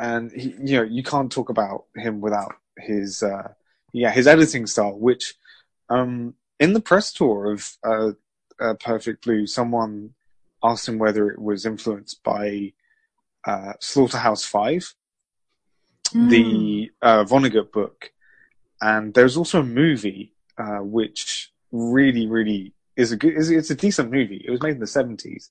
and 0.00 0.32
he, 0.32 0.52
you 0.64 0.76
know 0.78 0.82
you 0.82 1.04
can't 1.04 1.30
talk 1.30 1.48
about 1.48 1.84
him 1.94 2.20
without 2.20 2.56
his 2.76 3.22
uh 3.22 3.52
yeah 3.92 4.10
his 4.10 4.26
editing 4.26 4.66
style 4.66 4.98
which 4.98 5.34
um 5.90 6.34
in 6.58 6.72
the 6.72 6.80
press 6.80 7.12
tour 7.12 7.52
of 7.52 7.76
uh, 7.86 8.10
uh 8.60 8.74
perfect 8.80 9.24
blue 9.24 9.46
someone 9.46 10.14
asked 10.64 10.88
him 10.88 10.98
whether 10.98 11.30
it 11.30 11.40
was 11.40 11.64
influenced 11.64 12.20
by 12.24 12.72
uh 13.46 13.74
slaughterhouse 13.80 14.44
5 14.44 14.92
Mm. 16.12 16.30
the 16.30 16.90
uh 17.00 17.24
vonnegut 17.24 17.72
book 17.72 18.12
and 18.80 19.14
there's 19.14 19.36
also 19.36 19.60
a 19.60 19.64
movie 19.64 20.34
uh 20.58 20.78
which 20.78 21.50
really 21.70 22.26
really 22.26 22.74
is 22.96 23.12
a 23.12 23.16
good 23.16 23.34
is 23.34 23.50
it's 23.50 23.70
a 23.70 23.74
decent 23.74 24.10
movie 24.10 24.42
it 24.46 24.50
was 24.50 24.62
made 24.62 24.74
in 24.74 24.80
the 24.80 24.86
70s 24.86 25.48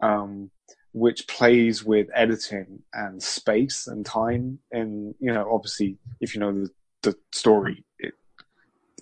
um 0.00 0.50
which 0.92 1.26
plays 1.26 1.82
with 1.82 2.08
editing 2.14 2.82
and 2.92 3.22
space 3.22 3.86
and 3.86 4.04
time. 4.04 4.58
And 4.70 5.14
you 5.18 5.32
know, 5.32 5.50
obviously, 5.52 5.98
if 6.20 6.34
you 6.34 6.40
know 6.40 6.52
the 6.52 6.70
the 7.02 7.16
story, 7.32 7.84
it, 7.98 8.14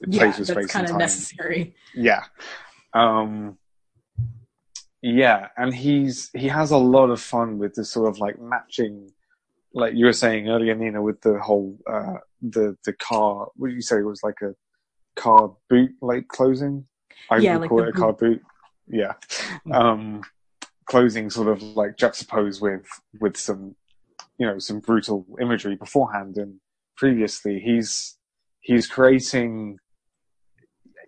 it 0.01 0.09
yeah, 0.09 0.19
plays 0.21 0.39
with 0.39 0.49
space 0.49 0.67
kind 0.67 0.85
and 0.87 0.91
of 0.91 0.91
time. 0.93 0.99
necessary. 0.99 1.75
Yeah, 1.95 2.25
um, 2.95 3.59
yeah, 5.03 5.49
and 5.57 5.75
he's 5.75 6.31
he 6.33 6.49
has 6.49 6.71
a 6.71 6.77
lot 6.77 7.11
of 7.11 7.21
fun 7.21 7.59
with 7.59 7.75
this 7.75 7.91
sort 7.91 8.09
of 8.09 8.19
like 8.19 8.41
matching, 8.41 9.11
like 9.73 9.95
you 9.95 10.07
were 10.07 10.13
saying 10.13 10.49
earlier, 10.49 10.75
Nina, 10.75 11.03
with 11.03 11.21
the 11.21 11.39
whole 11.39 11.79
uh 11.91 12.19
the 12.43 12.77
the 12.85 12.93
car. 12.95 13.49
What 13.57 13.69
did 13.69 13.75
you 13.75 13.83
say? 13.83 13.99
It 13.99 14.07
was 14.07 14.23
like 14.23 14.41
a 14.43 14.55
car 15.17 15.55
boot 15.69 15.93
like 16.01 16.29
closing. 16.29 16.87
I 17.31 17.39
Yeah, 17.39 17.55
would 17.55 17.63
like 17.63 17.69
call 17.71 17.83
it 17.83 17.89
a 17.89 17.93
car 17.93 18.13
boot. 18.13 18.43
Yeah. 18.89 19.13
Um, 19.73 20.23
closing 20.87 21.31
sort 21.31 21.49
of 21.49 21.63
like 21.63 21.97
juxtaposed 21.97 22.61
with 22.61 22.87
with 23.21 23.37
some 23.37 23.77
you 24.39 24.47
know 24.47 24.59
some 24.59 24.81
brutal 24.81 25.25
imagery 25.41 25.77
beforehand 25.77 26.37
and 26.37 26.59
previously 26.97 27.61
he's 27.61 28.19
he's 28.61 28.89
creating 28.89 29.79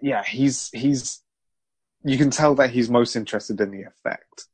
yeah 0.01 0.23
he's 0.23 0.71
he's 0.73 1.23
you 2.05 2.17
can 2.17 2.31
tell 2.31 2.55
that 2.55 2.71
he's 2.71 2.89
most 2.89 3.17
interested 3.17 3.61
in 3.61 3.73
the 3.73 3.83
effect 3.83 4.47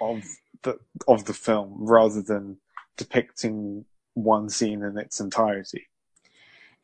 of 0.00 0.24
the 0.62 0.78
of 1.06 1.26
the 1.26 1.34
film 1.34 1.74
rather 1.78 2.22
than 2.22 2.56
depicting 2.96 3.84
one 4.14 4.48
scene 4.48 4.82
in 4.82 4.96
its 4.98 5.20
entirety 5.20 5.88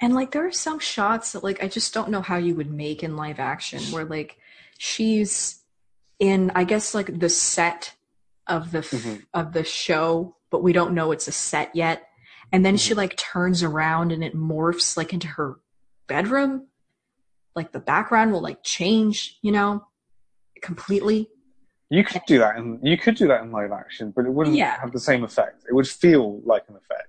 And 0.01 0.15
like 0.15 0.33
there 0.33 0.47
are 0.47 0.53
some 0.53 0.79
shots 0.79 1.33
that 1.33 1.45
like 1.45 1.63
I 1.63 1.69
just 1.69 1.95
don't 1.95 2.11
know 2.11 2.23
how 2.23 2.37
you 2.37 2.55
would 2.57 2.71
make 2.71 3.03
in 3.03 3.17
live 3.17 3.39
action 3.41 3.81
where 3.93 4.05
like 4.05 4.37
she's 4.79 5.63
in 6.19 6.51
I 6.55 6.65
guess 6.65 6.95
like 6.95 7.19
the 7.21 7.29
set 7.29 7.95
of 8.47 8.73
the 8.73 8.79
f- 8.79 8.91
Mhm. 8.91 9.25
of 9.33 9.53
the 9.53 9.65
show, 9.65 10.37
but 10.51 10.63
we 10.63 10.73
don't 10.73 10.95
know 10.95 11.13
it's 11.13 11.29
a 11.29 11.33
set 11.33 11.75
yet. 11.75 12.03
And 12.51 12.67
then 12.67 12.77
she 12.77 12.93
like 12.95 13.17
turns 13.17 13.63
around 13.63 14.13
and 14.13 14.23
it 14.23 14.35
morphs 14.37 14.97
like 14.97 15.13
into 15.13 15.29
her 15.29 15.59
bedroom. 16.09 16.67
Like 17.55 17.73
the 17.73 17.81
background 17.81 18.33
will 18.33 18.43
like 18.43 18.63
change, 18.63 19.39
you 19.41 19.53
know, 19.53 19.87
completely. 20.61 21.29
You 21.93 22.03
could 22.03 22.23
do 22.27 22.39
that 22.39 22.57
and 22.57 22.81
you 22.83 22.97
could 22.97 23.15
do 23.17 23.29
that 23.29 23.43
in 23.43 23.53
live 23.53 23.71
action 23.71 24.13
but 24.17 24.25
it 24.25 24.33
wouldn't 24.33 24.57
Yeah. 24.57 24.81
have 24.81 24.93
the 24.93 25.01
same 25.11 25.23
effect 25.25 25.65
it 25.69 25.75
would 25.75 25.89
feel 25.89 26.41
like 26.53 26.65
an 26.69 26.77
effect 26.77 27.09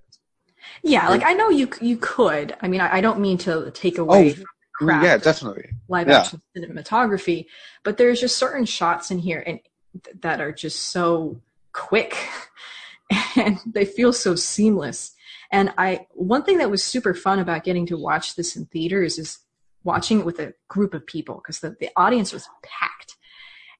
Yeah, 0.83 1.07
like 1.09 1.23
I 1.23 1.33
know 1.33 1.49
you 1.49 1.69
you 1.89 1.97
could. 1.97 2.47
I 2.63 2.67
mean, 2.67 2.81
I, 2.81 2.97
I 2.97 3.01
don't 3.01 3.19
mean 3.27 3.37
to 3.39 3.71
take 3.71 3.97
oh, 3.99 4.03
away 4.03 4.31
Oh, 4.31 4.43
from 4.79 5.03
yeah 5.03 5.17
definitely 5.17 5.69
live 5.87 6.07
Yeah. 6.07 6.19
action 6.19 6.41
cinematography, 6.55 7.45
but 7.83 7.97
there's 7.97 8.19
just 8.19 8.37
certain 8.37 8.65
shots 8.65 9.11
in 9.11 9.19
here 9.19 9.41
and 9.47 9.59
th- 10.03 10.17
that 10.25 10.41
are 10.41 10.51
just 10.51 10.79
so 10.95 11.39
quick 11.71 12.11
and 13.35 13.59
they 13.65 13.85
feel 13.85 14.11
so 14.11 14.35
seamless. 14.35 15.13
And 15.51 15.73
I 15.77 16.07
one 16.11 16.43
thing 16.43 16.57
that 16.57 16.71
was 16.71 16.83
super 16.83 17.13
fun 17.13 17.39
about 17.39 17.63
getting 17.63 17.85
to 17.87 17.97
watch 17.97 18.35
this 18.35 18.55
in 18.57 18.65
theaters 18.65 19.17
is 19.17 19.39
watching 19.83 20.19
it 20.19 20.25
with 20.25 20.39
a 20.39 20.53
group 20.67 20.93
of 20.93 21.05
people 21.05 21.35
because 21.35 21.59
the, 21.59 21.75
the 21.79 21.89
audience 21.95 22.33
was 22.33 22.47
packed. 22.63 23.15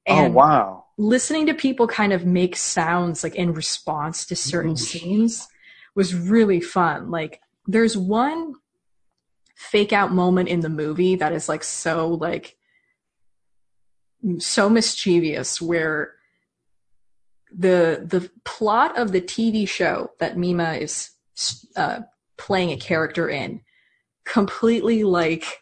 Oh, 0.06 0.14
and 0.14 0.34
oh 0.34 0.36
wow 0.38 0.83
listening 0.96 1.46
to 1.46 1.54
people 1.54 1.86
kind 1.86 2.12
of 2.12 2.24
make 2.24 2.56
sounds 2.56 3.24
like 3.24 3.34
in 3.34 3.52
response 3.52 4.24
to 4.26 4.36
certain 4.36 4.74
Mm. 4.74 4.78
scenes 4.78 5.48
was 5.94 6.14
really 6.14 6.60
fun. 6.60 7.10
Like 7.10 7.40
there's 7.66 7.96
one 7.96 8.54
fake 9.56 9.92
out 9.92 10.12
moment 10.12 10.48
in 10.48 10.60
the 10.60 10.68
movie 10.68 11.16
that 11.16 11.32
is 11.32 11.48
like 11.48 11.64
so 11.64 12.08
like 12.08 12.56
so 14.38 14.68
mischievous 14.68 15.60
where 15.60 16.14
the 17.56 18.04
the 18.04 18.30
plot 18.44 18.96
of 18.98 19.12
the 19.12 19.20
TV 19.20 19.68
show 19.68 20.10
that 20.18 20.36
Mima 20.36 20.74
is 20.74 21.10
uh, 21.76 22.00
playing 22.36 22.70
a 22.70 22.76
character 22.76 23.28
in 23.28 23.60
completely 24.24 25.04
like 25.04 25.60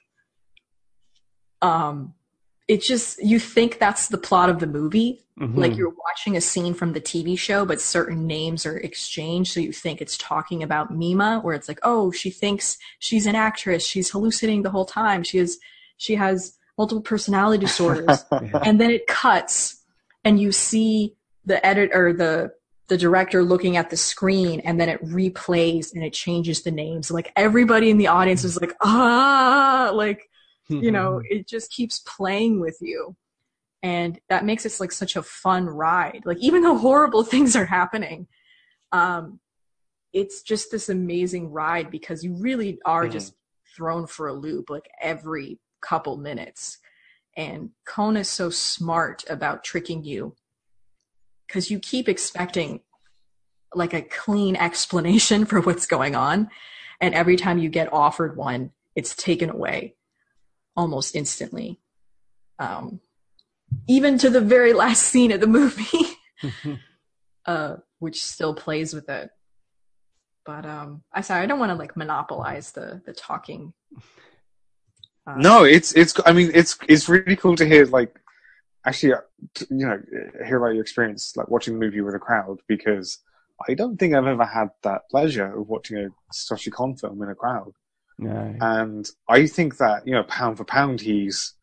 um 1.61 2.15
it 2.69 2.81
just 2.81 3.23
you 3.23 3.39
think 3.39 3.79
that's 3.79 4.09
the 4.09 4.19
plot 4.19 4.49
of 4.49 4.61
the 4.61 4.67
movie 4.67 5.22
Mhm. 5.43 5.57
like 5.57 5.77
you're 5.77 5.93
watching 6.07 6.37
a 6.37 6.41
scene 6.41 6.73
from 6.73 6.93
the 6.93 7.01
TV 7.01 7.37
show, 7.37 7.65
but 7.65 7.81
certain 7.81 8.27
names 8.27 8.65
are 8.65 8.77
exchanged, 8.79 9.53
so 9.53 9.59
you 9.61 9.73
think 9.73 10.01
it's 10.01 10.17
talking 10.17 10.63
about 10.63 10.95
Mima, 10.95 11.41
where 11.41 11.55
it's 11.55 11.67
like, 11.69 11.81
oh, 11.83 12.13
she 12.13 12.31
thinks 12.31 12.79
she's 13.01 13.27
an 13.27 13.35
actress, 13.35 13.85
she's 13.85 14.11
hallucinating 14.11 14.63
the 14.63 14.71
whole 14.71 14.85
time, 14.85 15.23
she 15.25 15.39
has 15.39 15.59
she 15.97 16.15
has 16.15 16.57
multiple 16.79 17.03
personality 17.03 17.61
disorders, 17.65 18.25
Yeah. 18.33 18.63
and 18.65 18.81
then 18.81 18.91
it 18.93 19.07
cuts, 19.09 19.83
and 20.25 20.41
you 20.41 20.53
see 20.53 21.17
the 21.45 21.65
editor, 21.67 21.93
or 22.09 22.13
the 22.13 22.53
the 22.89 22.97
director 22.99 23.43
looking 23.43 23.77
at 23.77 23.91
the 23.91 23.97
screen, 23.97 24.61
and 24.61 24.79
then 24.81 24.89
it 24.89 25.03
replays 25.05 25.93
and 25.95 26.05
it 26.05 26.13
changes 26.13 26.63
the 26.63 26.71
names. 26.71 27.11
Like 27.11 27.33
everybody 27.37 27.91
in 27.91 27.97
the 27.99 28.07
audience 28.09 28.45
is 28.45 28.61
like, 28.61 28.75
ah, 28.81 29.91
like 29.95 30.29
you 30.69 30.91
know, 30.93 31.21
it 31.29 31.49
just 31.49 31.71
keeps 31.73 31.99
playing 32.01 32.61
with 32.61 32.79
you. 32.81 33.17
And 33.83 34.21
that 34.29 34.45
makes 34.45 34.65
it 34.65 34.79
like 34.79 34.93
such 34.93 35.17
a 35.17 35.23
fun 35.23 35.67
ride. 35.67 36.23
Like 36.25 36.39
even 36.39 36.63
though 36.63 36.79
horrible 36.79 37.25
things 37.25 37.57
are 37.57 37.67
happening, 37.67 38.29
um, 38.93 39.41
it's 40.13 40.43
just 40.43 40.71
this 40.71 40.89
amazing 40.89 41.51
ride 41.51 41.91
because 41.91 42.23
you 42.23 42.35
really 42.35 42.79
are 42.85 43.07
Mhm. 43.07 43.13
just 43.13 43.35
thrown 43.75 44.07
for 44.07 44.29
a 44.29 44.35
loop 44.35 44.71
like 44.71 44.89
every 45.01 45.59
couple 45.81 46.17
minutes. 46.17 46.79
And 47.37 47.71
Kona 47.87 48.21
is 48.21 48.29
so 48.29 48.51
smart 48.51 49.25
about 49.29 49.65
tricking 49.65 50.05
you 50.05 50.37
because 51.47 51.71
you 51.71 51.79
keep 51.79 52.09
expecting 52.09 52.81
like 53.75 53.95
a 53.95 54.03
clean 54.03 54.55
explanation 54.57 55.45
for 55.47 55.61
what's 55.61 55.87
going 55.87 56.15
on. 56.15 56.51
And 57.01 57.15
every 57.15 57.37
time 57.37 57.59
you 57.59 57.69
get 57.69 57.93
offered 57.93 58.37
one, 58.37 58.73
it's 58.95 59.17
taken 59.17 59.51
away 59.51 59.97
almost 60.77 61.17
instantly. 61.17 61.81
Um, 62.59 63.01
even 63.89 64.19
to 64.19 64.31
the 64.31 64.41
very 64.41 64.73
last 64.73 65.03
scene 65.03 65.33
of 65.33 65.41
the 65.41 65.47
movie, 65.47 66.07
uh, 67.47 67.77
which 67.99 68.25
still 68.25 68.55
plays 68.55 68.95
with 68.95 69.09
it. 69.09 69.31
But 70.45 70.67
um, 70.67 71.03
I 71.13 71.21
sorry, 71.21 71.43
I 71.43 71.47
don't 71.47 71.61
want 71.61 71.71
to 71.71 71.77
like 71.77 71.97
monopolize 71.97 72.73
the 72.73 73.01
the 73.07 73.13
talking. 73.13 73.73
Uh, 75.27 75.35
No, 75.37 75.65
it's 75.65 75.93
it's. 75.95 76.15
I 76.27 76.33
mean, 76.33 76.51
it's 76.55 76.79
it's 76.89 77.09
really 77.09 77.37
cool 77.37 77.57
to 77.57 77.67
hear 77.67 77.87
like 77.87 78.19
actually, 78.85 79.15
uh, 79.15 79.21
t- 79.55 79.67
you 79.71 79.87
know, 79.87 80.01
hear 80.45 80.59
about 80.59 80.75
your 80.75 80.83
experience 80.83 81.37
like 81.37 81.49
watching 81.49 81.75
the 81.75 81.81
movie 81.81 82.01
with 82.01 82.15
a 82.15 82.19
crowd 82.19 82.59
because 82.67 83.19
I 83.69 83.75
don't 83.75 83.97
think 83.97 84.15
I've 84.15 84.27
ever 84.27 84.45
had 84.45 84.71
that 84.83 85.03
pleasure 85.11 85.57
of 85.57 85.69
watching 85.69 85.99
a 85.99 86.09
Satoshi 86.33 86.73
Kon 86.73 86.97
film 86.97 87.23
in 87.23 87.29
a 87.29 87.35
crowd, 87.37 87.73
no. 88.19 88.57
and 88.61 89.09
I 89.29 89.47
think 89.47 89.77
that 89.77 90.07
you 90.07 90.13
know, 90.13 90.25
pound 90.25 90.57
for 90.57 90.65
pound, 90.65 91.01
he's 91.01 91.55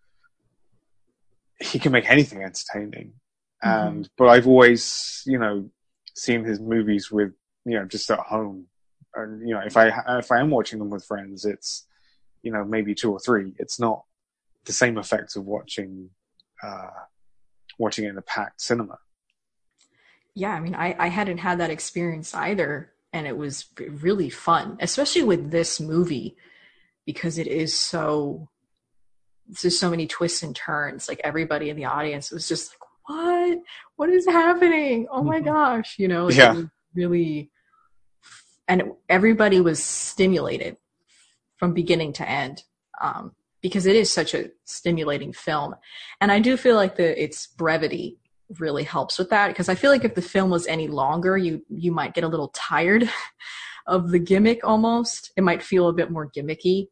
he 1.60 1.80
can 1.80 1.91
make 1.91 2.10
anything 2.10 2.44
entertaining, 2.44 3.14
and 3.61 4.10
but 4.18 4.30
I've 4.30 4.48
always 4.48 5.23
you 5.26 5.38
know 5.38 5.69
seen 6.15 6.44
his 6.44 6.60
movies 6.60 7.11
with 7.11 7.34
you 7.65 7.77
know 7.77 7.86
just 7.86 8.10
at 8.11 8.19
home, 8.19 8.68
and 9.15 9.48
you 9.48 9.53
know 9.53 9.61
if 9.65 9.77
I 9.77 9.88
if 10.19 10.31
I 10.31 10.40
am 10.40 10.49
watching 10.49 10.80
them 10.80 10.90
with 10.90 11.06
friends, 11.06 11.45
it's 11.45 11.86
you 12.41 12.52
know 12.52 12.64
maybe 12.64 12.95
two 12.95 13.11
or 13.11 13.19
three. 13.19 13.53
It's 13.60 13.80
not 13.80 14.03
the 14.65 14.73
same 14.73 14.98
effect 14.98 15.36
of 15.36 15.45
watching 15.45 16.10
uh, 16.64 16.90
watching 17.77 18.06
it 18.06 18.10
in 18.10 18.18
a 18.18 18.22
packed 18.22 18.61
cinema. 18.61 18.99
yeah, 20.36 20.53
I 20.53 20.60
mean, 20.60 20.76
I 20.76 20.95
I 20.98 21.07
hadn't 21.07 21.40
had 21.40 21.60
that 21.60 21.72
experience 21.72 22.34
either, 22.34 22.91
and 23.11 23.27
it 23.27 23.38
was 23.38 23.65
really 23.77 24.30
fun, 24.30 24.77
especially 24.80 25.23
with 25.23 25.52
this 25.52 25.80
movie 25.80 26.38
because 27.06 27.38
it 27.38 27.48
is 27.48 27.73
so 27.73 28.49
there's 29.62 29.78
so 29.80 29.90
many 29.90 30.08
twists 30.08 30.44
and 30.44 30.56
turns. 30.56 31.08
Like 31.08 31.22
everybody 31.24 31.70
in 31.70 31.76
the 31.76 31.86
audience 31.86 32.32
was 32.32 32.48
just 32.48 32.72
like, 32.72 32.80
what? 33.08 33.60
What 33.96 34.10
is 34.10 34.26
happening? 34.26 35.08
Oh 35.12 35.24
my 35.24 35.40
gosh! 35.40 35.96
You 35.98 36.08
know, 36.08 36.30
Yeah. 36.30 36.52
it 36.52 36.56
was 36.56 36.66
really, 36.96 37.50
and 38.68 38.84
everybody 39.10 39.60
was 39.60 39.84
stimulated 39.84 40.78
from 41.58 41.74
beginning 41.74 42.14
to 42.14 42.30
end 42.30 42.64
um, 43.02 43.34
because 43.62 43.86
it 43.86 43.96
is 43.96 44.12
such 44.12 44.34
a 44.34 44.52
stimulating 44.66 45.34
film, 45.34 45.76
and 46.22 46.32
I 46.32 46.40
do 46.40 46.56
feel 46.56 46.76
like 46.76 46.96
the 46.96 47.22
its 47.22 47.48
brevity 47.48 48.18
really 48.60 48.84
helps 48.84 49.20
with 49.20 49.30
that 49.30 49.48
because 49.50 49.70
I 49.70 49.76
feel 49.76 49.92
like 49.92 50.04
if 50.06 50.16
the 50.16 50.22
film 50.22 50.50
was 50.50 50.68
any 50.68 50.88
longer, 50.88 51.38
you 51.38 51.64
you 51.70 51.92
might 51.92 52.14
get 52.14 52.24
a 52.24 52.28
little 52.28 52.50
tired 52.50 53.10
of 53.88 54.12
the 54.12 54.20
gimmick 54.20 54.60
almost. 54.64 55.32
It 55.36 55.44
might 55.44 55.64
feel 55.64 55.88
a 55.90 55.94
bit 55.94 56.12
more 56.12 56.30
gimmicky. 56.30 56.88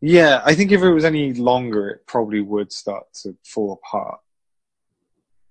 Yeah, 0.00 0.42
I 0.44 0.54
think 0.54 0.72
if 0.72 0.82
it 0.82 0.90
was 0.92 1.04
any 1.04 1.32
longer, 1.34 1.88
it 1.88 2.06
probably 2.06 2.40
would 2.40 2.72
start 2.72 3.04
to 3.22 3.36
fall 3.44 3.72
apart 3.72 4.20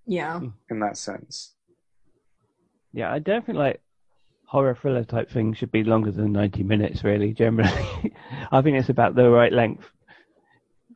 Yeah. 0.06 0.40
in 0.70 0.80
that 0.80 0.98
sense. 0.98 1.54
Yeah, 2.94 3.12
I 3.12 3.20
don't 3.20 3.46
think 3.46 3.58
like 3.58 3.82
horror 4.46 4.76
thriller 4.76 5.04
type 5.04 5.30
things 5.30 5.58
should 5.58 5.72
be 5.72 5.84
longer 5.84 6.12
than 6.12 6.32
90 6.32 6.64
minutes, 6.64 7.04
really, 7.04 7.34
generally. 7.34 8.14
I 8.52 8.62
think 8.62 8.78
it's 8.78 8.90
about 8.90 9.16
the 9.16 9.30
right 9.30 9.52
length. 9.52 9.84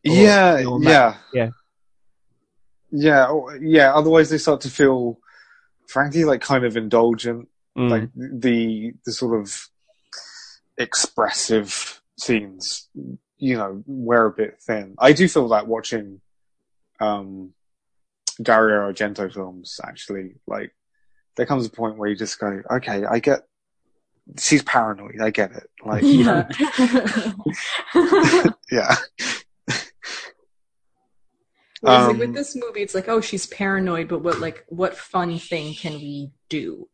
Or 0.08 0.14
yeah, 0.14 0.60
your 0.60 0.82
yeah, 0.82 1.18
yeah. 1.34 1.50
yeah, 2.90 3.26
or- 3.28 3.58
yeah. 3.58 3.94
Otherwise, 3.94 4.30
they 4.30 4.38
start 4.38 4.62
to 4.62 4.70
feel, 4.70 5.20
frankly, 5.90 6.24
like 6.24 6.40
kind 6.40 6.64
of 6.64 6.78
indulgent. 6.78 7.50
Mm. 7.78 7.90
Like 7.90 8.10
the 8.16 8.94
the 9.06 9.12
sort 9.12 9.40
of 9.42 9.68
expressive 10.78 11.99
scenes, 12.20 12.90
you 13.38 13.58
know, 13.58 13.84
wear 13.86 14.26
a 14.26 14.32
bit 14.32 14.60
thin. 14.62 14.96
I 15.00 15.14
do 15.14 15.28
feel 15.28 15.48
that 15.50 15.68
watching 15.68 16.22
um, 17.00 17.54
Dario 18.42 18.92
Argento 18.92 19.34
films. 19.34 19.80
Actually, 19.84 20.36
like 20.48 20.74
there 21.36 21.46
comes 21.46 21.66
a 21.66 21.70
point 21.70 21.98
where 21.98 22.10
you 22.10 22.16
just 22.16 22.40
go, 22.40 22.62
okay, 22.72 23.06
I 23.06 23.20
get. 23.20 23.42
She's 24.38 24.62
paranoid. 24.62 25.20
I 25.22 25.32
get 25.32 25.52
it. 25.54 25.68
Like, 25.84 26.04
you 26.04 26.24
know, 26.24 26.46
Yeah. 27.96 28.52
yeah. 28.72 28.96
Whereas, 31.82 32.08
like, 32.08 32.10
Um, 32.12 32.20
with 32.20 32.34
this 32.34 32.56
movie, 32.56 32.82
it's 32.82 32.94
like, 32.94 33.08
oh, 33.08 33.22
she's 33.22 33.46
paranoid, 33.48 34.08
but 34.10 34.22
what 34.22 34.40
like 34.40 34.66
what 34.68 34.98
fun 34.98 35.40
thing 35.40 35.74
can 35.74 35.94
we 35.94 36.30
do 36.50 36.88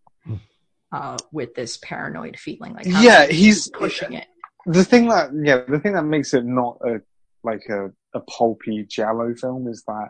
uh, 0.92 1.18
with 1.32 1.56
this 1.56 1.78
paranoid 1.78 2.38
feeling? 2.38 2.74
Like, 2.74 2.86
how 2.88 3.02
Yeah, 3.02 3.26
he's- 3.26 3.68
pushing 3.68 4.14
it. 4.14 4.28
The 4.66 4.84
thing 4.84 5.08
that 5.10 5.30
yeah 5.44 5.62
the 5.68 5.80
thing 5.80 5.94
that 5.94 6.04
makes 6.04 6.34
it 6.34 6.46
not 6.46 6.80
a 6.84 7.02
like 7.44 7.64
a, 7.70 7.92
a 8.16 8.20
pulpy 8.22 8.84
Giallo 8.90 9.36
film 9.36 9.68
is 9.68 9.84
that 9.88 10.10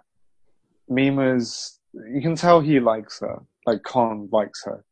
Mima's 0.88 1.80
you 1.94 2.22
can 2.22 2.36
tell 2.36 2.62
he 2.62 2.80
likes 2.80 3.20
her 3.20 3.40
like 3.66 3.84
Kon 3.84 4.30
likes 4.32 4.64
her. 4.66 4.84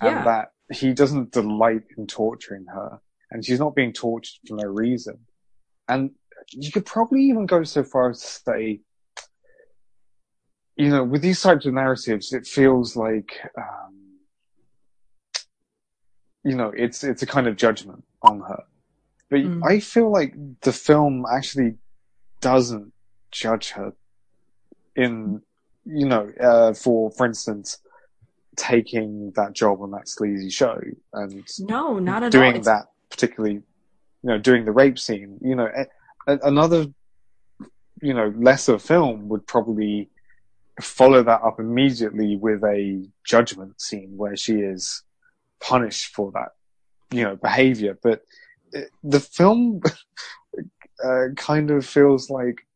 And 0.00 0.16
Yeah. 0.16 0.24
that 0.24 0.48
he 0.74 0.94
doesn't 0.94 1.32
delight 1.32 1.82
in 1.98 2.06
torturing 2.06 2.64
her 2.72 3.00
and 3.30 3.44
she's 3.44 3.58
not 3.60 3.74
being 3.74 3.92
tortured 3.92 4.40
for 4.48 4.56
no 4.56 4.68
reason. 4.68 5.18
And 5.88 6.12
you 6.50 6.72
could 6.72 6.86
probably 6.86 7.22
even 7.22 7.46
go 7.46 7.62
so 7.64 7.84
far 7.84 8.10
as 8.10 8.20
to 8.20 8.26
say 8.26 8.80
you 10.76 10.88
know 10.88 11.04
with 11.04 11.20
these 11.22 11.40
types 11.42 11.66
of 11.66 11.74
narratives 11.74 12.32
it 12.32 12.46
feels 12.46 12.96
like 12.96 13.30
um 13.58 13.94
you 16.44 16.56
know 16.56 16.72
it's 16.74 17.04
it's 17.04 17.22
a 17.22 17.26
kind 17.26 17.46
of 17.46 17.56
judgment 17.56 18.02
on 18.22 18.40
her 18.40 18.62
but 19.32 19.40
Mm. 19.40 19.62
I 19.72 19.80
feel 19.80 20.10
like 20.12 20.34
the 20.60 20.72
film 20.72 21.24
actually 21.38 21.78
doesn't 22.42 22.92
judge 23.30 23.70
her 23.70 23.94
in, 24.94 25.40
you 25.86 26.06
know, 26.06 26.30
uh, 26.48 26.74
for, 26.74 27.10
for 27.12 27.24
instance, 27.24 27.78
taking 28.56 29.32
that 29.36 29.54
job 29.54 29.80
on 29.80 29.90
that 29.92 30.06
sleazy 30.06 30.50
show 30.50 30.78
and 31.14 31.46
No, 31.60 31.98
not 31.98 32.22
at 32.22 32.26
all. 32.26 32.30
doing 32.40 32.56
It's- 32.56 32.66
that 32.66 32.84
particularly, 33.08 33.54
you 33.56 34.28
know, 34.30 34.38
doing 34.38 34.66
the 34.66 34.72
rape 34.72 34.98
scene, 34.98 35.38
you 35.40 35.54
know, 35.56 35.68
a, 35.74 35.86
a- 36.32 36.40
another, 36.52 36.86
you 38.02 38.12
know, 38.12 38.28
lesser 38.36 38.78
film 38.78 39.28
would 39.30 39.46
probably 39.46 40.10
follow 40.80 41.22
that 41.22 41.40
up 41.42 41.58
immediately 41.58 42.36
with 42.36 42.62
a 42.64 43.08
judgment 43.24 43.80
scene 43.80 44.12
where 44.18 44.36
she 44.36 44.56
is 44.60 45.02
punished 45.60 46.14
for 46.14 46.32
that, 46.32 46.50
you 47.16 47.22
know, 47.24 47.36
behavior. 47.36 47.96
But 48.02 48.22
it, 48.72 48.90
the 49.02 49.20
film 49.20 49.80
uh, 51.04 51.24
kind 51.36 51.70
of 51.70 51.84
feels 51.86 52.30
like 52.30 52.66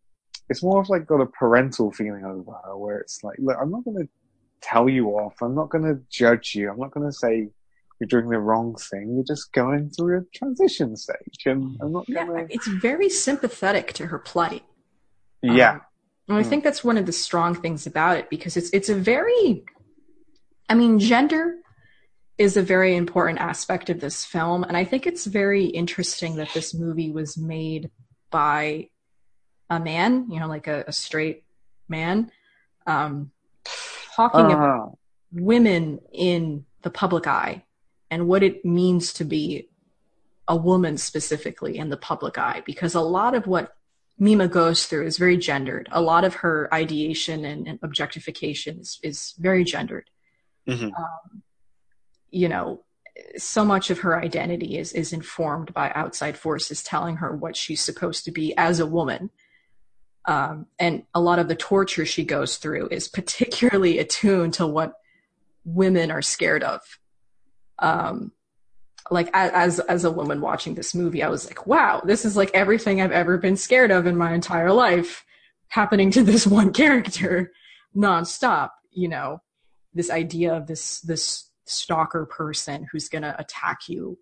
it's 0.49 0.63
more 0.63 0.81
of 0.81 0.89
like 0.89 1.07
got 1.07 1.21
a 1.21 1.27
parental 1.27 1.91
feeling 1.93 2.25
over 2.25 2.53
her, 2.65 2.77
where 2.77 2.99
it's 2.99 3.23
like, 3.25 3.37
look, 3.39 3.57
I'm 3.61 3.71
not 3.71 3.85
going 3.85 3.97
to 3.99 4.09
tell 4.63 4.89
you 4.89 5.09
off. 5.09 5.35
I'm 5.43 5.55
not 5.55 5.71
going 5.71 5.85
to 5.85 6.01
judge 6.11 6.55
you. 6.55 6.71
I'm 6.71 6.79
not 6.79 6.93
going 6.93 7.07
to 7.07 7.13
say 7.13 7.49
you're 8.01 8.09
doing 8.09 8.29
the 8.29 8.39
wrong 8.39 8.77
thing. 8.77 9.15
You're 9.15 9.25
just 9.25 9.53
going 9.53 9.91
through 9.91 10.19
a 10.19 10.23
transition 10.39 10.97
stage, 10.97 11.47
and 11.47 11.77
I'm 11.83 11.93
not 11.93 12.05
yeah, 12.09 12.25
going 12.27 12.49
to. 12.49 12.55
it's 12.55 12.67
very 12.69 13.09
sympathetic 13.09 13.93
to 13.95 14.07
her 14.07 14.19
plight. 14.19 14.63
Yeah, 15.43 15.73
Um, 15.73 15.81
and 16.29 16.39
I 16.39 16.43
Mm. 16.43 16.49
think 16.49 16.65
that's 16.65 16.83
one 16.85 16.97
of 16.99 17.07
the 17.07 17.13
strong 17.13 17.55
things 17.55 17.87
about 17.87 18.17
it 18.19 18.29
because 18.31 18.57
it's 18.57 18.71
it's 18.71 18.89
a 18.89 18.95
very 18.95 19.65
I 20.69 20.75
mean 20.75 20.99
gender 20.99 21.57
is 22.39 22.57
a 22.57 22.63
very 22.63 22.95
important 22.97 23.39
aspect 23.41 23.89
of 23.91 24.01
this 24.01 24.25
film 24.25 24.63
and 24.65 24.77
I 24.77 24.85
think 24.85 25.07
it's 25.07 25.25
very 25.27 25.65
interesting 25.67 26.37
that 26.37 26.53
this 26.53 26.75
movie 26.75 27.11
was 27.11 27.37
made 27.39 27.91
by 28.31 28.89
a 29.71 29.81
man, 29.81 30.27
you 30.31 30.39
know, 30.41 30.47
like 30.49 30.67
a, 30.67 30.85
a 30.87 30.93
straight 30.93 31.45
man 31.89 32.31
um 32.87 33.31
talking 34.15 34.47
about 34.53 34.89
Uh, 34.89 34.95
women 35.33 36.01
in 36.13 36.65
the 36.83 36.91
public 36.91 37.27
eye 37.27 37.65
and 38.11 38.29
what 38.29 38.43
it 38.43 38.65
means 38.65 39.13
to 39.13 39.25
be 39.25 39.69
a 40.49 40.57
woman 40.57 40.97
specifically 40.97 41.77
in 41.77 41.89
the 41.91 41.97
public 41.97 42.39
eye 42.39 42.63
because 42.65 42.95
a 42.95 43.01
lot 43.01 43.35
of 43.35 43.47
what 43.47 43.75
Mima 44.19 44.49
goes 44.49 44.87
through 44.87 45.05
is 45.07 45.19
very 45.19 45.37
gendered. 45.37 45.89
A 45.91 46.01
lot 46.01 46.25
of 46.25 46.37
her 46.37 46.73
ideation 46.73 47.45
and, 47.45 47.67
and 47.69 47.79
objectification 47.83 48.79
is, 48.81 48.99
is 49.03 49.35
very 49.39 49.65
gendered. 49.65 50.09
mhm. 50.69 50.91
You 52.31 52.49
know, 52.49 52.85
so 53.37 53.65
much 53.65 53.91
of 53.91 54.01
her 54.01 54.21
identity 54.21 54.79
is, 54.79 54.93
is 54.93 55.13
informed 55.13 55.73
by 55.73 55.91
outside 55.95 56.37
forces 56.37 56.83
telling 56.83 57.17
her 57.17 57.35
what 57.35 57.57
she's 57.57 57.83
supposed 57.83 58.25
to 58.25 58.31
be 58.31 58.57
as 58.57 58.81
a 58.81 58.87
woman. 58.87 59.31
Um, 60.27 60.67
and 60.79 61.05
a 61.15 61.21
lot 61.21 61.39
of 61.39 61.49
the 61.49 61.55
torture 61.55 62.05
she 62.05 62.25
goes 62.25 62.57
through 62.57 62.89
is 62.91 63.09
particularly 63.09 63.99
attuned 64.01 64.55
to 64.55 64.67
what 64.67 64.95
women 65.65 66.11
are 66.11 66.23
scared 66.23 66.63
of. 66.63 66.81
Um, 67.79 68.33
like 69.11 69.31
as 69.33 69.79
as 69.79 70.05
a 70.05 70.11
woman 70.11 70.41
watching 70.41 70.75
this 70.75 70.95
movie, 70.95 71.23
I 71.23 71.29
was 71.29 71.47
like, 71.47 71.67
wow, 71.67 72.03
this 72.05 72.25
is 72.25 72.37
like 72.37 72.51
everything 72.55 73.01
I've 73.01 73.13
ever 73.13 73.39
been 73.39 73.57
scared 73.57 73.93
of 73.93 74.07
in 74.07 74.17
my 74.17 74.35
entire 74.35 74.73
life 74.73 75.25
happening 75.69 76.11
to 76.13 76.25
this 76.25 76.47
one 76.47 76.73
character 76.73 77.53
nonstop. 77.95 78.71
You 78.91 79.09
know, 79.09 79.43
this 79.95 80.11
idea 80.11 80.55
of 80.55 80.67
this 80.67 81.01
this 81.03 81.49
stalker 81.67 82.27
person 82.27 82.87
who's 82.91 83.09
gonna 83.09 83.35
attack 83.39 83.89
you, 83.89 84.19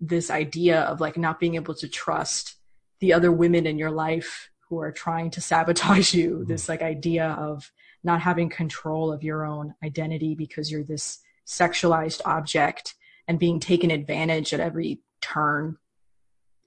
this 0.00 0.30
idea 0.30 0.82
of 0.82 1.00
like 1.00 1.16
not 1.16 1.38
being 1.38 1.54
able 1.54 1.74
to 1.74 1.88
trust 1.88 2.56
the 3.00 3.12
other 3.12 3.32
women 3.32 3.66
in 3.66 3.78
your 3.78 3.90
life 3.90 4.50
who 4.68 4.80
are 4.80 4.92
trying 4.92 5.30
to 5.30 5.40
sabotage 5.40 6.14
you, 6.14 6.44
this 6.46 6.68
like 6.68 6.82
idea 6.82 7.30
of 7.38 7.70
not 8.02 8.20
having 8.20 8.48
control 8.48 9.12
of 9.12 9.22
your 9.22 9.44
own 9.44 9.74
identity 9.84 10.34
because 10.34 10.70
you're 10.70 10.84
this 10.84 11.18
sexualized 11.46 12.20
object 12.24 12.94
and 13.28 13.38
being 13.38 13.60
taken 13.60 13.90
advantage 13.90 14.54
at 14.54 14.60
every 14.60 15.00
turn, 15.20 15.76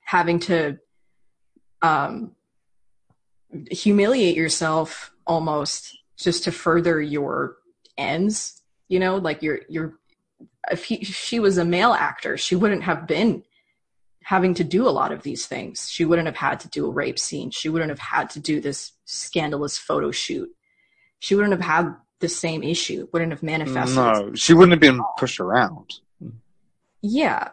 having 0.01 0.39
to 0.39 0.77
um, 1.81 2.35
humiliate 3.71 4.35
yourself 4.35 5.11
almost 5.25 5.97
just 6.17 6.43
to 6.43 6.51
further 6.51 7.01
your 7.01 7.57
ends. 7.97 8.61
You 8.87 8.99
know, 8.99 9.17
like 9.17 9.41
you're 9.41 9.61
you're. 9.69 9.95
If, 10.71 10.85
he, 10.85 10.95
if 10.95 11.15
she 11.15 11.39
was 11.39 11.57
a 11.57 11.65
male 11.65 11.93
actor, 11.93 12.37
she 12.37 12.55
wouldn't 12.55 12.83
have 12.83 13.07
been 13.07 13.43
having 14.23 14.53
to 14.55 14.63
do 14.63 14.87
a 14.87 14.91
lot 14.91 15.11
of 15.11 15.23
these 15.23 15.45
things. 15.45 15.89
She 15.89 16.05
wouldn't 16.05 16.27
have 16.27 16.37
had 16.37 16.61
to 16.61 16.69
do 16.69 16.85
a 16.85 16.89
rape 16.89 17.19
scene. 17.19 17.51
She 17.51 17.69
wouldn't 17.69 17.89
have 17.89 17.99
had 17.99 18.29
to 18.31 18.39
do 18.39 18.61
this 18.61 18.93
scandalous 19.05 19.77
photo 19.77 20.11
shoot. 20.11 20.49
She 21.19 21.35
wouldn't 21.35 21.53
have 21.53 21.61
had 21.61 21.95
the 22.19 22.29
same 22.29 22.63
issue. 22.63 23.07
Wouldn't 23.11 23.31
have 23.31 23.43
manifested. 23.43 23.95
no, 23.97 24.33
she 24.33 24.53
wouldn't 24.53 24.71
have 24.71 24.79
been 24.79 25.01
pushed 25.17 25.39
around. 25.39 25.93
Yeah. 27.01 27.49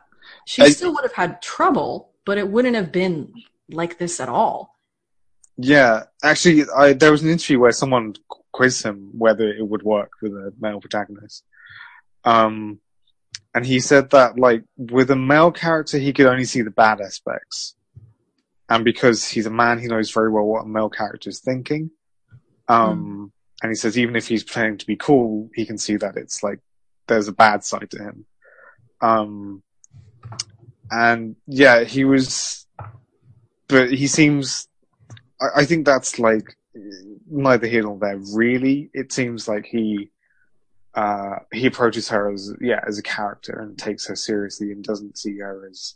She 0.47 0.62
I- 0.62 0.70
still 0.70 0.93
would 0.95 1.03
have 1.03 1.15
had 1.15 1.43
trouble, 1.43 2.12
but 2.24 2.39
it 2.39 2.49
wouldn't 2.49 2.77
have 2.77 2.93
been 2.93 3.32
like 3.69 3.99
this 3.99 4.20
at 4.20 4.28
all. 4.28 4.77
Yeah, 5.57 6.05
actually, 6.23 6.65
I, 6.74 6.95
there 6.95 7.11
was 7.11 7.23
an 7.23 7.28
interview 7.28 7.59
where 7.59 7.73
someone 7.73 8.15
quizzed 8.53 8.82
him 8.82 9.11
whether 9.19 9.47
it 9.49 9.66
would 9.66 9.82
work 9.82 10.12
with 10.23 10.32
a 10.32 10.55
male 10.59 10.81
protagonist. 10.81 11.45
Um, 12.24 12.81
and 13.55 13.66
he 13.66 13.81
said 13.81 14.10
that, 14.10 14.39
like, 14.39 14.64
with 14.77 15.10
a 15.10 15.16
male 15.16 15.51
character, 15.51 15.98
he 15.98 16.12
could 16.12 16.27
only 16.27 16.44
see 16.44 16.62
the 16.62 16.70
bad 16.70 17.01
aspects. 17.01 17.74
And 18.68 18.85
because 18.85 19.27
he's 19.27 19.47
a 19.47 19.51
man, 19.51 19.81
he 19.81 19.89
knows 19.89 20.12
very 20.12 20.31
well 20.31 20.44
what 20.44 20.64
a 20.64 20.68
male 20.68 20.90
character 20.90 21.28
is 21.28 21.40
thinking. 21.40 21.90
Um, 22.68 23.32
and 23.62 23.70
he 23.70 23.74
says 23.74 23.98
even 23.98 24.14
if 24.14 24.28
he's 24.28 24.44
pretending 24.44 24.78
to 24.78 24.86
be 24.86 24.97
cool, 24.97 25.51
he 25.55 25.66
can 25.66 25.77
see 25.77 25.97
that 25.97 26.16
it's 26.16 26.43
like 26.43 26.60
there's 27.09 27.27
a 27.27 27.32
bad 27.32 27.64
side 27.64 27.90
to 27.90 27.98
him. 27.98 28.27
Um, 29.01 29.62
and 30.90 31.35
yeah, 31.47 31.82
he 31.82 32.05
was, 32.05 32.66
but 33.66 33.93
he 33.93 34.06
seems. 34.06 34.68
I, 35.40 35.62
I 35.62 35.64
think 35.64 35.85
that's 35.85 36.20
like 36.20 36.56
neither 37.28 37.66
here 37.66 37.82
nor 37.82 37.98
there. 37.98 38.20
Really, 38.35 38.90
it 38.94 39.12
seems 39.12 39.48
like 39.48 39.66
he 39.66 40.10
uh, 40.94 41.36
he 41.52 41.66
approaches 41.66 42.08
her 42.08 42.32
as 42.32 42.52
yeah 42.60 42.80
as 42.86 42.98
a 42.98 43.02
character 43.02 43.60
and 43.60 43.78
takes 43.78 44.06
her 44.06 44.16
seriously 44.16 44.72
and 44.72 44.82
doesn't 44.82 45.16
see 45.16 45.38
her 45.38 45.66
as 45.70 45.94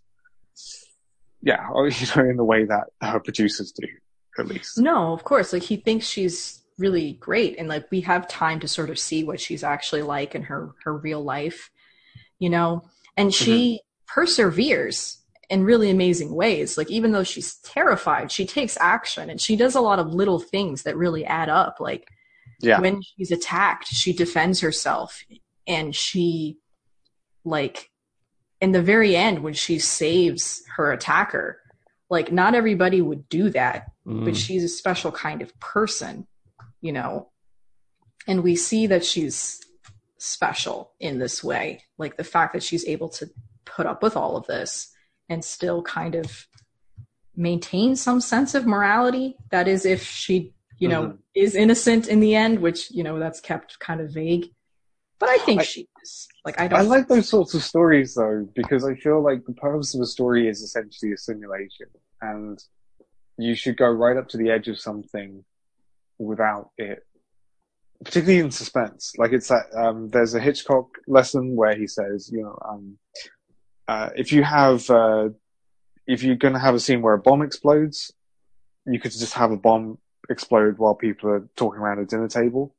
yeah 1.42 1.68
you 1.74 2.06
know 2.16 2.28
in 2.28 2.36
the 2.36 2.44
way 2.44 2.64
that 2.64 2.84
her 3.02 3.20
producers 3.20 3.72
do 3.72 3.86
at 4.38 4.46
least. 4.46 4.78
No, 4.78 5.12
of 5.12 5.24
course. 5.24 5.52
Like 5.52 5.62
he 5.62 5.76
thinks 5.76 6.06
she's 6.06 6.62
really 6.78 7.14
great, 7.14 7.58
and 7.58 7.68
like 7.68 7.90
we 7.90 8.00
have 8.02 8.28
time 8.28 8.60
to 8.60 8.68
sort 8.68 8.90
of 8.90 8.98
see 8.98 9.24
what 9.24 9.40
she's 9.40 9.64
actually 9.64 10.02
like 10.02 10.34
in 10.34 10.42
her 10.42 10.74
her 10.84 10.96
real 10.96 11.22
life, 11.22 11.70
you 12.38 12.50
know. 12.50 12.82
And 13.16 13.32
she 13.32 13.74
mm-hmm. 13.74 14.14
perseveres 14.20 15.18
in 15.50 15.64
really 15.64 15.90
amazing 15.90 16.34
ways. 16.34 16.76
Like 16.76 16.90
even 16.90 17.12
though 17.12 17.22
she's 17.22 17.56
terrified, 17.56 18.32
she 18.32 18.46
takes 18.46 18.76
action 18.80 19.30
and 19.30 19.40
she 19.40 19.56
does 19.56 19.74
a 19.74 19.80
lot 19.80 19.98
of 19.98 20.14
little 20.14 20.40
things 20.40 20.82
that 20.82 20.96
really 20.96 21.24
add 21.24 21.48
up. 21.48 21.78
Like 21.80 22.08
yeah. 22.64 22.80
when 22.80 23.00
she's 23.02 23.30
attacked, 23.30 23.88
she 23.88 24.12
defends 24.12 24.60
herself 24.60 25.22
and 25.66 25.94
she 25.94 26.58
like 27.44 27.90
in 28.60 28.72
the 28.72 28.82
very 28.82 29.14
end 29.16 29.42
when 29.42 29.54
she 29.54 29.78
saves 29.78 30.62
her 30.76 30.92
attacker, 30.92 31.60
like 32.08 32.32
not 32.32 32.54
everybody 32.54 33.00
would 33.02 33.28
do 33.28 33.50
that, 33.50 33.90
mm. 34.06 34.24
but 34.24 34.36
she's 34.36 34.64
a 34.64 34.68
special 34.68 35.12
kind 35.12 35.42
of 35.42 35.58
person, 35.60 36.26
you 36.80 36.92
know. 36.92 37.30
And 38.26 38.42
we 38.42 38.56
see 38.56 38.86
that 38.86 39.04
she's 39.04 39.60
special 40.16 40.92
in 40.98 41.18
this 41.18 41.44
way. 41.44 41.82
Like 41.98 42.16
the 42.16 42.24
fact 42.24 42.54
that 42.54 42.62
she's 42.62 42.86
able 42.86 43.10
to 43.10 43.28
put 43.66 43.86
up 43.86 44.02
with 44.02 44.16
all 44.16 44.36
of 44.36 44.46
this 44.46 44.90
and 45.28 45.44
still 45.44 45.82
kind 45.82 46.14
of 46.14 46.46
maintain 47.36 47.96
some 47.96 48.20
sense 48.20 48.54
of 48.54 48.66
morality. 48.66 49.36
That 49.50 49.68
is, 49.68 49.84
if 49.84 50.02
she, 50.04 50.54
you 50.78 50.88
know, 50.88 51.02
mm-hmm. 51.02 51.16
is 51.34 51.54
innocent 51.54 52.08
in 52.08 52.20
the 52.20 52.34
end, 52.34 52.60
which, 52.60 52.90
you 52.90 53.02
know, 53.02 53.18
that's 53.18 53.40
kept 53.40 53.78
kind 53.78 54.00
of 54.00 54.10
vague. 54.10 54.46
But 55.18 55.28
I 55.28 55.38
think 55.38 55.60
I, 55.60 55.64
she 55.64 55.88
is. 56.02 56.28
Like, 56.44 56.60
I 56.60 56.68
don't. 56.68 56.78
I 56.78 56.82
like 56.82 57.08
those 57.08 57.28
sorts 57.28 57.54
of 57.54 57.62
stories, 57.62 58.14
though, 58.14 58.48
because 58.54 58.84
I 58.84 58.94
feel 58.94 59.22
like 59.22 59.44
the 59.44 59.52
purpose 59.52 59.94
of 59.94 60.00
a 60.00 60.06
story 60.06 60.48
is 60.48 60.60
essentially 60.60 61.12
a 61.12 61.16
simulation. 61.16 61.86
And 62.20 62.62
you 63.38 63.54
should 63.54 63.76
go 63.76 63.88
right 63.88 64.16
up 64.16 64.28
to 64.30 64.36
the 64.36 64.50
edge 64.50 64.68
of 64.68 64.78
something 64.78 65.44
without 66.18 66.70
it 66.78 67.04
particularly 68.04 68.40
in 68.40 68.50
suspense. 68.50 69.12
Like 69.18 69.32
it's 69.32 69.48
that 69.48 69.66
um, 69.74 70.10
there's 70.10 70.34
a 70.34 70.40
Hitchcock 70.40 70.86
lesson 71.06 71.56
where 71.56 71.76
he 71.76 71.86
says, 71.86 72.30
you 72.32 72.42
know, 72.42 72.58
um, 72.68 72.98
uh, 73.88 74.10
if 74.16 74.32
you 74.32 74.42
have 74.42 74.88
uh, 74.90 75.30
if 76.06 76.22
you're 76.22 76.36
going 76.36 76.54
to 76.54 76.60
have 76.60 76.74
a 76.74 76.80
scene 76.80 77.02
where 77.02 77.14
a 77.14 77.18
bomb 77.18 77.42
explodes, 77.42 78.12
you 78.86 79.00
could 79.00 79.12
just 79.12 79.34
have 79.34 79.50
a 79.50 79.56
bomb 79.56 79.98
explode 80.30 80.78
while 80.78 80.94
people 80.94 81.30
are 81.30 81.48
talking 81.56 81.80
around 81.80 81.98
a 81.98 82.06
dinner 82.06 82.28
table. 82.28 82.74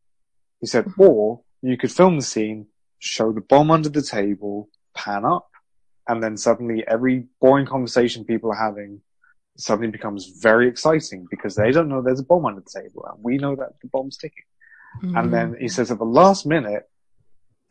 He 0.61 0.67
said, 0.67 0.91
or 0.97 1.41
you 1.61 1.77
could 1.77 1.91
film 1.91 2.17
the 2.17 2.21
scene, 2.21 2.67
show 2.99 3.31
the 3.31 3.41
bomb 3.41 3.71
under 3.71 3.89
the 3.89 4.01
table, 4.01 4.69
pan 4.95 5.25
up, 5.25 5.49
and 6.07 6.23
then 6.23 6.37
suddenly 6.37 6.83
every 6.87 7.27
boring 7.41 7.65
conversation 7.65 8.25
people 8.25 8.51
are 8.51 8.63
having 8.63 9.01
suddenly 9.57 9.89
becomes 9.89 10.27
very 10.41 10.67
exciting 10.67 11.25
because 11.29 11.55
they 11.55 11.71
don't 11.71 11.87
know 11.87 12.01
there's 12.01 12.19
a 12.19 12.23
bomb 12.23 12.45
under 12.45 12.61
the 12.61 12.81
table 12.81 13.05
and 13.09 13.23
we 13.23 13.37
know 13.37 13.55
that 13.55 13.79
the 13.81 13.87
bomb's 13.87 14.17
ticking. 14.17 14.43
Mm-hmm. 15.01 15.17
And 15.17 15.33
then 15.33 15.55
he 15.59 15.67
says 15.67 15.91
at 15.91 15.97
the 15.97 16.05
last 16.05 16.45
minute, 16.45 16.89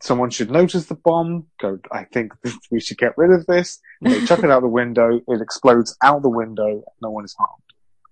someone 0.01 0.29
should 0.29 0.51
notice 0.51 0.85
the 0.85 0.95
bomb, 0.95 1.47
go, 1.59 1.79
I 1.91 2.03
think 2.05 2.33
we 2.71 2.79
should 2.79 2.97
get 2.97 3.17
rid 3.17 3.31
of 3.31 3.45
this. 3.45 3.79
They 4.01 4.25
chuck 4.25 4.39
it 4.39 4.51
out 4.51 4.61
the 4.61 4.67
window, 4.67 5.21
it 5.27 5.41
explodes 5.41 5.95
out 6.03 6.21
the 6.21 6.29
window, 6.29 6.83
no 7.01 7.11
one 7.11 7.25
is 7.25 7.35
harmed. 7.37 7.61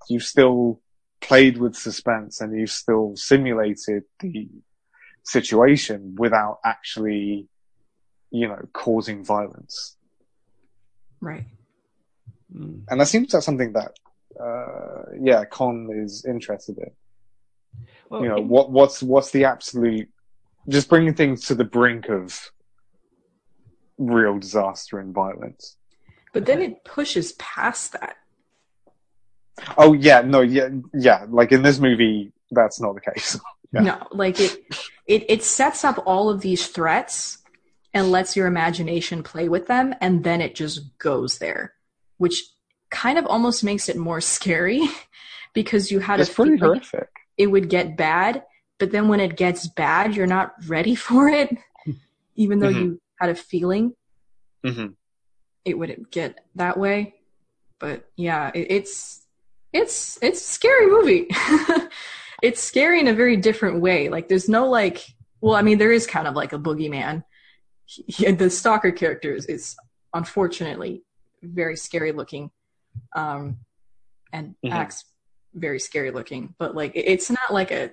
You 0.10 0.20
still 0.20 0.82
played 1.24 1.58
with 1.58 1.76
suspense 1.76 2.42
and 2.42 2.58
you 2.58 2.68
still 2.68 3.16
simulated 3.16 4.04
the 4.20 4.50
situation 5.24 6.16
without 6.18 6.60
actually, 6.64 7.48
you 8.30 8.48
know, 8.48 8.60
causing 8.74 9.24
violence. 9.24 9.98
Right. 11.22 11.46
And 12.54 13.00
that 13.00 13.08
seems 13.08 13.34
like 13.34 13.42
something 13.42 13.74
that, 13.74 13.94
uh, 14.40 15.12
yeah, 15.20 15.46
Kon 15.46 15.90
is 15.92 16.26
interested 16.26 16.78
in. 16.78 16.92
Well, 18.10 18.22
you 18.22 18.30
know, 18.30 18.42
what, 18.42 18.72
what's, 18.72 19.02
what's 19.02 19.32
the 19.32 19.46
absolute 19.46 20.10
just 20.70 20.90
bringing 20.90 21.14
things 21.14 21.46
to 21.48 21.56
the 21.56 21.64
brink 21.64 22.10
of 22.10 22.52
real 23.98 24.38
disaster 24.40 25.00
and 25.00 25.14
violence. 25.14 25.78
But 26.34 26.46
then 26.46 26.62
it 26.62 26.84
pushes 26.84 27.34
past 27.34 27.94
that. 27.94 28.18
Oh 29.78 29.94
yeah, 29.94 30.22
no, 30.22 30.42
yeah, 30.42 30.70
yeah. 30.94 31.26
Like 31.30 31.52
in 31.52 31.62
this 31.62 31.80
movie, 31.80 32.32
that's 32.52 32.80
not 32.82 32.96
the 32.96 33.02
case. 33.02 33.40
yeah. 33.72 33.82
No, 33.82 34.08
like 34.12 34.40
it, 34.40 34.60
it, 35.08 35.26
it 35.30 35.44
sets 35.44 35.84
up 35.84 36.02
all 36.06 36.30
of 36.30 36.42
these 36.42 36.68
threats 36.68 37.40
and 37.94 38.12
lets 38.12 38.36
your 38.36 38.48
imagination 38.48 39.24
play 39.24 39.50
with 39.50 39.68
them, 39.68 39.94
and 40.02 40.24
then 40.24 40.42
it 40.42 40.56
just 40.56 40.98
goes 40.98 41.38
there, 41.38 41.74
which 42.18 42.44
kind 42.90 43.18
of 43.18 43.26
almost 43.28 43.64
makes 43.64 43.90
it 43.90 43.98
more 43.98 44.22
scary 44.36 44.82
because 45.54 45.92
you 45.92 46.00
had 46.00 46.20
it's 46.20 46.30
a 46.30 46.34
pretty 46.34 46.58
horrific. 46.58 47.10
It 47.38 47.48
would 47.48 47.70
get 47.70 47.98
bad, 47.98 48.44
but 48.80 48.92
then 48.92 49.08
when 49.08 49.20
it 49.20 49.38
gets 49.38 49.68
bad, 49.68 50.16
you're 50.16 50.28
not 50.28 50.54
ready 50.68 50.96
for 51.08 51.30
it, 51.30 51.56
even 52.36 52.60
though 52.60 52.70
mm-hmm. 52.70 52.82
you 52.82 53.02
had 53.20 53.30
a 53.30 53.36
feeling 53.36 53.94
mm-hmm. 54.64 54.88
it 55.66 55.78
would 55.78 56.10
get 56.12 56.40
that 56.56 56.78
way. 56.78 57.16
But 57.80 58.10
yeah, 58.16 58.52
it, 58.54 58.68
it's 58.70 59.23
it's 59.74 60.20
it's 60.22 60.40
a 60.40 60.52
scary 60.52 60.88
movie. 60.88 61.28
it's 62.42 62.62
scary 62.62 63.00
in 63.00 63.08
a 63.08 63.14
very 63.14 63.38
different 63.38 63.82
way. 63.82 64.10
Like 64.10 64.28
there's 64.28 64.48
no 64.48 64.70
like, 64.70 65.06
well, 65.42 65.56
I 65.56 65.62
mean, 65.62 65.78
there 65.80 65.92
is 65.92 66.08
kind 66.08 66.28
of 66.28 66.36
like 66.36 66.54
a 66.54 66.60
boogeyman. 66.60 67.24
He, 67.86 68.32
the 68.32 68.50
stalker 68.50 68.92
character 68.92 69.34
is, 69.36 69.46
is 69.48 69.76
unfortunately 70.14 71.04
very 71.42 71.76
scary 71.76 72.12
looking, 72.12 72.52
um, 73.16 73.58
and 74.32 74.56
mm-hmm. 74.64 74.74
acts 74.74 75.04
very 75.54 75.80
scary 75.80 76.12
looking. 76.12 76.56
But 76.58 76.76
like, 76.76 76.94
it's 76.96 77.30
not 77.30 77.52
like 77.52 77.72
a 77.72 77.92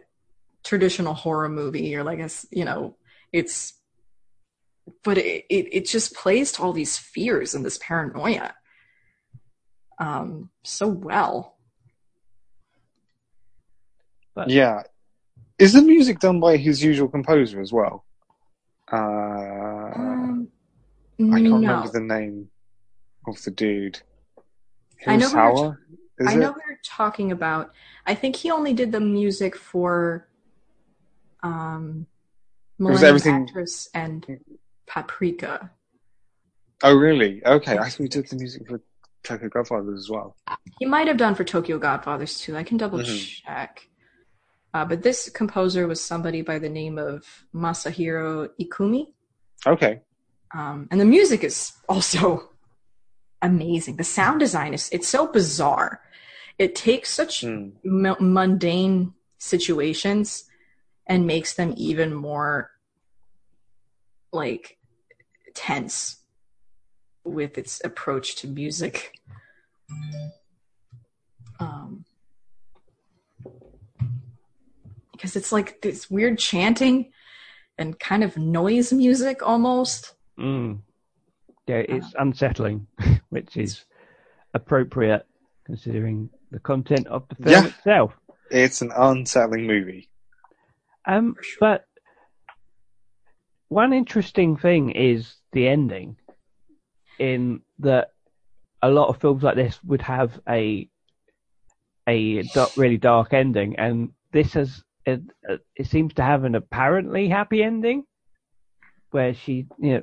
traditional 0.63 1.15
horror 1.15 1.49
movie 1.49 1.97
or 1.97 2.05
like 2.05 2.19
a 2.19 2.29
you 2.51 2.65
know 2.65 2.97
it's 3.33 3.75
but 5.05 5.19
it, 5.19 5.45
it, 5.49 5.69
it 5.73 5.87
just 5.87 6.15
plays 6.15 6.53
to 6.53 6.63
all 6.63 6.73
these 6.73 6.99
fears 6.99 7.55
and 7.55 7.65
this 7.65 7.79
paranoia 7.79 8.53
um 9.99 10.51
so 10.63 10.87
well 10.87 11.57
but, 14.41 14.51
yeah 14.51 14.83
is 15.59 15.73
the 15.73 15.83
music 15.83 16.19
done 16.19 16.41
by 16.41 16.57
his 16.57 16.83
usual 16.83 17.09
composer 17.09 17.61
as 17.61 17.73
well 17.73 18.05
uh 18.93 18.97
um, 18.97 20.49
i 21.19 21.23
can't 21.23 21.45
no. 21.45 21.55
remember 21.57 21.89
the 21.89 22.01
name 22.01 22.49
of 23.27 23.43
the 23.45 23.51
dude 23.51 24.01
I 25.07 25.17
know, 25.17 25.77
I 26.27 26.35
know 26.35 26.53
we 26.53 26.73
are 26.73 26.79
talking 26.85 27.33
about. 27.33 27.73
I 28.07 28.15
think 28.15 28.37
he 28.37 28.51
only 28.51 28.73
did 28.75 28.93
the 28.93 29.01
music 29.01 29.57
for 29.57 30.29
um, 31.43 32.07
Millennium 32.79 33.09
everything... 33.09 33.35
Actress 33.43 33.89
and 33.95 34.41
Paprika. 34.87 35.71
Oh, 36.83 36.95
really? 36.95 37.45
Okay, 37.45 37.79
I 37.79 37.89
thought 37.89 38.03
he 38.03 38.09
did 38.09 38.29
the 38.29 38.37
music 38.37 38.67
for 38.69 38.81
Tokyo 39.23 39.49
Godfathers 39.49 40.01
as 40.01 40.11
well. 40.11 40.37
He 40.79 40.87
might 40.87 41.07
have 41.09 41.17
done 41.17 41.35
for 41.35 41.45
Tokyo 41.45 41.79
Godfathers 41.79 42.41
too. 42.41 42.57
I 42.57 42.63
can 42.63 42.77
double 42.77 42.99
mm-hmm. 42.99 43.47
check. 43.47 43.87
Uh, 44.73 44.85
but 44.85 45.03
this 45.03 45.29
composer 45.31 45.87
was 45.87 46.03
somebody 46.03 46.43
by 46.43 46.59
the 46.59 46.69
name 46.69 46.99
of 46.99 47.25
Masahiro 47.55 48.49
Ikumi. 48.61 49.07
Okay. 49.67 50.01
Um, 50.55 50.89
and 50.91 51.01
the 51.01 51.05
music 51.05 51.45
is 51.45 51.73
also 51.89 52.51
amazing. 53.43 53.97
The 53.97 54.05
sound 54.05 54.41
design 54.41 54.75
is 54.75 54.89
it's 54.93 55.09
so 55.09 55.27
bizarre. 55.27 56.01
It 56.59 56.75
takes 56.75 57.11
such 57.11 57.43
mm. 57.43 57.73
m- 57.85 58.17
mundane 58.21 59.15
situations 59.39 60.45
and 61.07 61.27
makes 61.27 61.55
them 61.55 61.75
even 61.77 62.15
more 62.15 62.71
like 64.33 64.79
tense 65.55 66.21
with 67.25 67.59
its 67.59 67.81
approach 67.85 68.37
to 68.37 68.47
music. 68.47 69.19
Um, 71.59 72.05
because 75.21 75.37
it's 75.37 75.53
like 75.53 75.83
this 75.83 76.11
weird 76.11 76.39
chanting 76.39 77.13
and 77.77 77.99
kind 77.99 78.25
of 78.25 78.39
noise 78.39 78.91
music 78.91 79.47
almost. 79.47 80.15
Mm. 80.39 80.81
Yeah, 81.67 81.83
it's 81.87 82.07
uh, 82.07 82.23
unsettling, 82.23 82.87
which 83.29 83.59
is 83.59 83.85
appropriate 84.55 85.27
considering 85.67 86.31
the 86.51 86.59
content 86.59 87.07
of 87.07 87.29
the 87.29 87.35
film 87.35 87.51
yeah, 87.51 87.67
itself. 87.67 88.13
It's 88.51 88.81
an 88.81 88.93
unsettling 88.97 89.67
movie. 89.67 90.09
Um, 91.07 91.37
sure. 91.43 91.59
but 91.61 91.85
one 93.69 93.93
interesting 93.93 94.57
thing 94.57 94.91
is 94.91 95.35
the 95.53 95.69
ending, 95.69 96.17
in 97.19 97.61
that 97.81 98.13
a 98.83 98.89
lot 98.89 99.09
of 99.09 99.21
films 99.21 99.43
like 99.43 99.57
this 99.57 99.79
would 99.85 100.03
have 100.03 100.41
a 100.49 100.89
a 102.09 102.43
really 102.77 102.97
dark 102.97 103.35
ending, 103.35 103.77
and 103.77 104.11
this 104.33 104.55
has 104.55 104.83
it, 105.11 105.61
it 105.77 105.87
seems 105.87 106.15
to 106.15 106.23
have 106.23 106.45
an 106.45 106.55
apparently 106.55 107.29
happy 107.29 107.63
ending, 107.63 108.05
where 109.11 109.35
she 109.35 109.67
you 109.79 109.93
know 109.93 110.03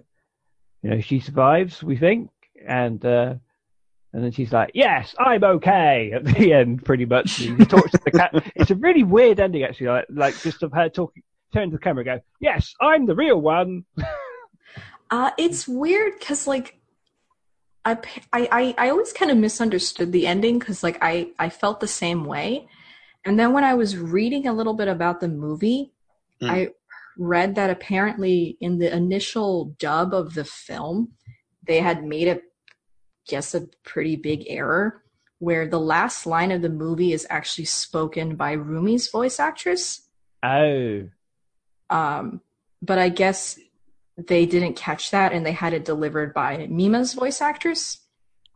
you 0.83 0.89
know 0.89 1.01
she 1.01 1.19
survives, 1.19 1.83
we 1.83 1.97
think, 1.97 2.29
and. 2.65 3.03
uh 3.05 3.35
and 4.13 4.23
then 4.23 4.31
she's 4.31 4.53
like, 4.53 4.71
"Yes, 4.73 5.13
I'm 5.19 5.43
okay." 5.43 6.11
At 6.15 6.23
the 6.23 6.53
end, 6.59 6.83
pretty 6.83 7.05
much, 7.05 7.29
she 7.29 7.55
talks 7.65 7.91
to 7.91 7.99
the 8.03 8.11
cat. 8.11 8.31
It's 8.55 8.71
a 8.71 8.75
really 8.75 9.03
weird 9.03 9.39
ending, 9.39 9.63
actually. 9.63 9.87
Like, 9.87 10.05
like 10.09 10.41
just 10.41 10.63
of 10.63 10.71
her 10.71 10.89
talking, 10.89 11.21
turn 11.53 11.69
to 11.69 11.77
the 11.77 11.81
camera, 11.81 12.03
go, 12.03 12.19
"Yes, 12.39 12.73
I'm 12.81 13.05
the 13.05 13.15
real 13.15 13.39
one." 13.39 13.85
Uh, 15.09 15.31
it's 15.37 15.67
weird 15.67 16.19
because 16.19 16.47
like 16.47 16.79
I 17.85 17.97
I 18.33 18.75
I 18.77 18.89
always 18.89 19.13
kind 19.13 19.31
of 19.31 19.37
misunderstood 19.37 20.11
the 20.11 20.27
ending 20.27 20.59
because 20.59 20.83
like 20.83 20.97
I, 21.01 21.29
I 21.39 21.49
felt 21.49 21.79
the 21.79 21.87
same 21.87 22.25
way. 22.25 22.67
And 23.27 23.37
then 23.37 23.51
when 23.53 23.63
I 23.65 23.73
was 23.73 23.97
reading 23.97 24.47
a 24.47 24.53
little 24.53 24.73
bit 24.73 24.87
about 24.87 25.19
the 25.19 25.27
movie, 25.27 25.91
Mm. 26.41 26.49
I 26.51 26.69
read 27.17 27.55
that 27.55 27.71
apparently 27.71 28.57
in 28.61 28.77
the 28.77 28.95
initial 28.95 29.75
dub 29.79 30.13
of 30.13 30.35
the 30.35 30.45
film, 30.45 31.13
they 31.63 31.79
had 31.79 32.03
made 32.03 32.27
a 32.27 32.41
guess 33.27 33.55
a 33.55 33.67
pretty 33.83 34.15
big 34.15 34.43
error 34.47 35.03
where 35.39 35.67
the 35.67 35.79
last 35.79 36.25
line 36.25 36.51
of 36.51 36.61
the 36.61 36.69
movie 36.69 37.11
is 37.13 37.27
actually 37.29 37.65
spoken 37.65 38.35
by 38.35 38.53
Rumi's 38.53 39.09
voice 39.09 39.39
actress. 39.39 40.07
Oh, 40.43 41.09
Um, 41.89 42.41
but 42.81 42.99
I 42.99 43.09
guess 43.09 43.59
they 44.15 44.45
didn't 44.45 44.75
catch 44.75 45.11
that 45.11 45.33
and 45.33 45.45
they 45.45 45.51
had 45.51 45.73
it 45.73 45.85
delivered 45.85 46.33
by 46.33 46.67
Mima's 46.67 47.13
voice 47.13 47.41
actress. 47.41 47.99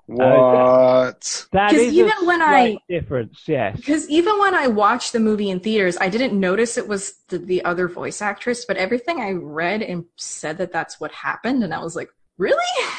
What? 0.08 1.48
that 1.52 1.72
'Cause 1.72 1.80
is 1.80 1.94
even 1.94 2.12
a 2.22 2.26
when 2.26 2.42
I- 2.42 2.78
difference. 2.90 3.44
Yes, 3.48 3.78
Because 3.78 4.10
even 4.10 4.38
when 4.40 4.54
I 4.54 4.68
watched 4.68 5.14
the 5.14 5.20
movie 5.20 5.50
in 5.50 5.60
theaters, 5.60 5.98
I 6.02 6.10
didn't 6.10 6.38
notice 6.38 6.78
it 6.78 6.88
was 6.88 7.14
the, 7.30 7.38
the 7.38 7.64
other 7.64 7.88
voice 7.88 8.22
actress, 8.22 8.66
but 8.66 8.78
everything 8.78 9.20
I 9.22 9.32
read 9.32 9.82
and 9.82 10.06
said 10.18 10.58
that 10.58 10.72
that's 10.72 11.00
what 11.00 11.12
happened, 11.12 11.64
and 11.64 11.74
I 11.74 11.80
was 11.84 11.96
like, 11.96 12.10
really? 12.38 12.64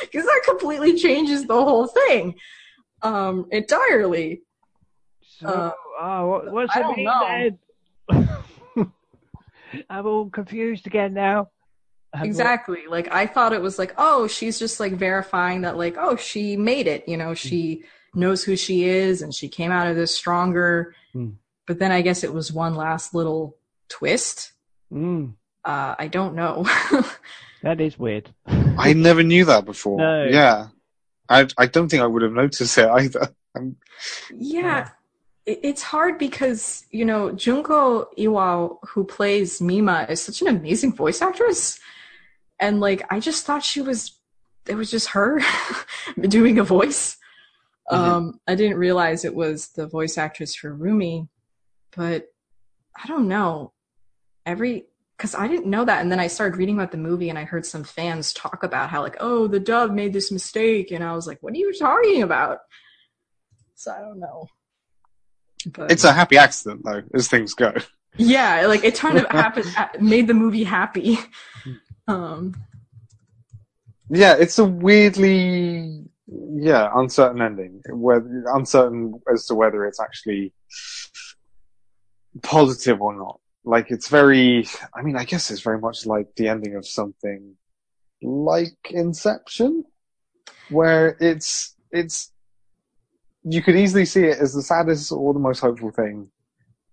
Because 0.00 0.24
that 0.26 0.42
completely 0.44 0.94
changes 0.98 1.46
the 1.46 1.54
whole 1.54 1.86
thing 1.86 2.34
um, 3.02 3.46
entirely. 3.52 4.42
So, 5.38 5.46
uh, 5.46 5.72
oh, 6.00 6.26
what, 6.26 6.52
what's 6.52 6.76
I 6.76 6.80
it 6.80 6.82
don't 6.82 6.96
mean 6.96 7.58
then? 8.10 8.92
I'm 9.88 10.06
all 10.06 10.28
confused 10.28 10.88
again 10.88 11.14
now. 11.14 11.50
I'm 12.16 12.26
Exactly. 12.26 12.86
Like 12.88 13.12
I 13.12 13.26
thought 13.26 13.52
it 13.52 13.62
was 13.62 13.78
like, 13.78 13.94
oh, 13.98 14.26
she's 14.26 14.58
just 14.58 14.80
like 14.80 14.92
verifying 14.92 15.62
that, 15.62 15.76
like, 15.76 15.96
oh, 15.98 16.16
she 16.16 16.56
made 16.56 16.86
it. 16.86 17.08
You 17.08 17.16
know, 17.16 17.34
she 17.34 17.84
knows 18.14 18.42
who 18.44 18.56
she 18.56 18.84
is, 18.84 19.22
and 19.22 19.34
she 19.34 19.48
came 19.48 19.70
out 19.70 19.86
of 19.86 19.96
this 19.96 20.14
stronger. 20.14 20.94
Hmm. 21.12 21.30
But 21.66 21.78
then 21.78 21.92
I 21.92 22.00
guess 22.02 22.24
it 22.24 22.32
was 22.32 22.52
one 22.52 22.74
last 22.74 23.14
little 23.14 23.56
twist. 23.88 24.52
Mm, 24.92 25.34
Uh, 25.64 25.94
I 25.98 26.06
don't 26.06 26.34
know. 26.34 26.64
that 27.62 27.80
is 27.80 27.98
weird. 27.98 28.30
I 28.46 28.92
never 28.92 29.22
knew 29.22 29.44
that 29.46 29.64
before. 29.64 29.98
No. 29.98 30.24
Yeah. 30.24 30.68
I, 31.28 31.48
I 31.58 31.66
don't 31.66 31.88
think 31.88 32.02
I 32.02 32.06
would 32.06 32.22
have 32.22 32.32
noticed 32.32 32.78
it 32.78 32.88
either. 32.88 33.28
Um, 33.56 33.76
Yeah, 34.36 34.90
it, 35.46 35.60
it's 35.62 35.80
hard 35.80 36.18
because 36.18 36.84
you 36.90 37.06
know 37.06 37.32
Junko 37.32 38.10
Iwao, 38.18 38.76
who 38.88 39.02
plays 39.02 39.62
Mima, 39.62 40.06
is 40.10 40.20
such 40.20 40.42
an 40.42 40.48
amazing 40.48 40.92
voice 40.92 41.22
actress, 41.22 41.80
and 42.60 42.80
like 42.80 43.02
I 43.10 43.20
just 43.20 43.44
thought 43.46 43.64
she 43.64 43.80
was, 43.80 44.18
it 44.66 44.74
was 44.74 44.90
just 44.90 45.08
her 45.10 45.40
doing 46.20 46.58
a 46.58 46.64
voice. 46.64 47.16
Mhm. 47.90 47.96
Um, 47.96 48.40
I 48.48 48.54
didn't 48.54 48.78
realize 48.78 49.24
it 49.24 49.34
was 49.34 49.68
the 49.68 49.86
voice 49.86 50.18
actress 50.18 50.54
for 50.56 50.74
Rumi, 50.74 51.28
but 51.96 52.26
I 53.00 53.06
don't 53.06 53.28
know. 53.28 53.72
Every 54.44 54.86
because 55.16 55.34
I 55.34 55.48
didn't 55.48 55.66
know 55.66 55.84
that, 55.84 56.02
and 56.02 56.12
then 56.12 56.20
I 56.20 56.26
started 56.26 56.58
reading 56.58 56.76
about 56.76 56.90
the 56.92 56.98
movie, 56.98 57.30
and 57.30 57.38
I 57.38 57.44
heard 57.44 57.64
some 57.64 57.84
fans 57.84 58.32
talk 58.32 58.62
about 58.62 58.90
how 58.90 59.02
like, 59.02 59.16
oh, 59.20 59.46
the 59.46 59.60
dub 59.60 59.92
made 59.92 60.12
this 60.12 60.30
mistake, 60.30 60.90
and 60.90 61.02
I 61.02 61.14
was 61.14 61.26
like, 61.26 61.42
what 61.42 61.54
are 61.54 61.56
you 61.56 61.72
talking 61.72 62.22
about? 62.22 62.58
So 63.74 63.92
I 63.92 64.00
don't 64.00 64.20
know. 64.20 64.46
But 65.72 65.90
it's 65.90 66.04
a 66.04 66.12
happy 66.12 66.36
accident, 66.36 66.82
though, 66.84 67.02
as 67.14 67.28
things 67.28 67.54
go. 67.54 67.72
yeah, 68.16 68.66
like 68.66 68.84
it 68.84 68.96
kind 68.96 69.18
of 69.18 69.26
happened, 69.30 69.66
made 70.00 70.26
the 70.26 70.34
movie 70.34 70.64
happy. 70.64 71.18
Um, 72.08 72.54
Yeah, 74.08 74.36
it's 74.38 74.58
a 74.58 74.64
weirdly, 74.64 76.04
yeah, 76.26 76.88
uncertain 76.94 77.42
ending. 77.42 77.82
Whether 77.90 78.44
uncertain 78.54 79.20
as 79.32 79.46
to 79.46 79.54
whether 79.54 79.84
it's 79.84 80.00
actually 80.00 80.52
positive 82.42 83.00
or 83.00 83.14
not. 83.16 83.40
Like 83.64 83.90
it's 83.90 84.08
very. 84.08 84.66
I 84.94 85.02
mean, 85.02 85.16
I 85.16 85.24
guess 85.24 85.50
it's 85.50 85.60
very 85.62 85.80
much 85.80 86.06
like 86.06 86.28
the 86.36 86.48
ending 86.48 86.76
of 86.76 86.86
something 86.86 87.56
like 88.22 88.76
Inception, 88.90 89.84
where 90.68 91.16
it's 91.20 91.74
it's. 91.90 92.32
You 93.48 93.62
could 93.62 93.76
easily 93.76 94.04
see 94.04 94.24
it 94.24 94.38
as 94.38 94.54
the 94.54 94.62
saddest 94.62 95.10
or 95.12 95.32
the 95.32 95.40
most 95.40 95.60
hopeful 95.60 95.90
thing, 95.90 96.30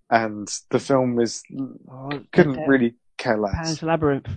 and 0.10 0.48
the 0.72 0.80
film 0.80 1.20
is 1.20 1.44
couldn't 2.32 2.58
Okay. 2.58 2.66
really 2.68 2.96
care 3.18 3.38
less. 3.38 3.54
Pan's 3.54 3.84
Labyrinth. 3.84 4.30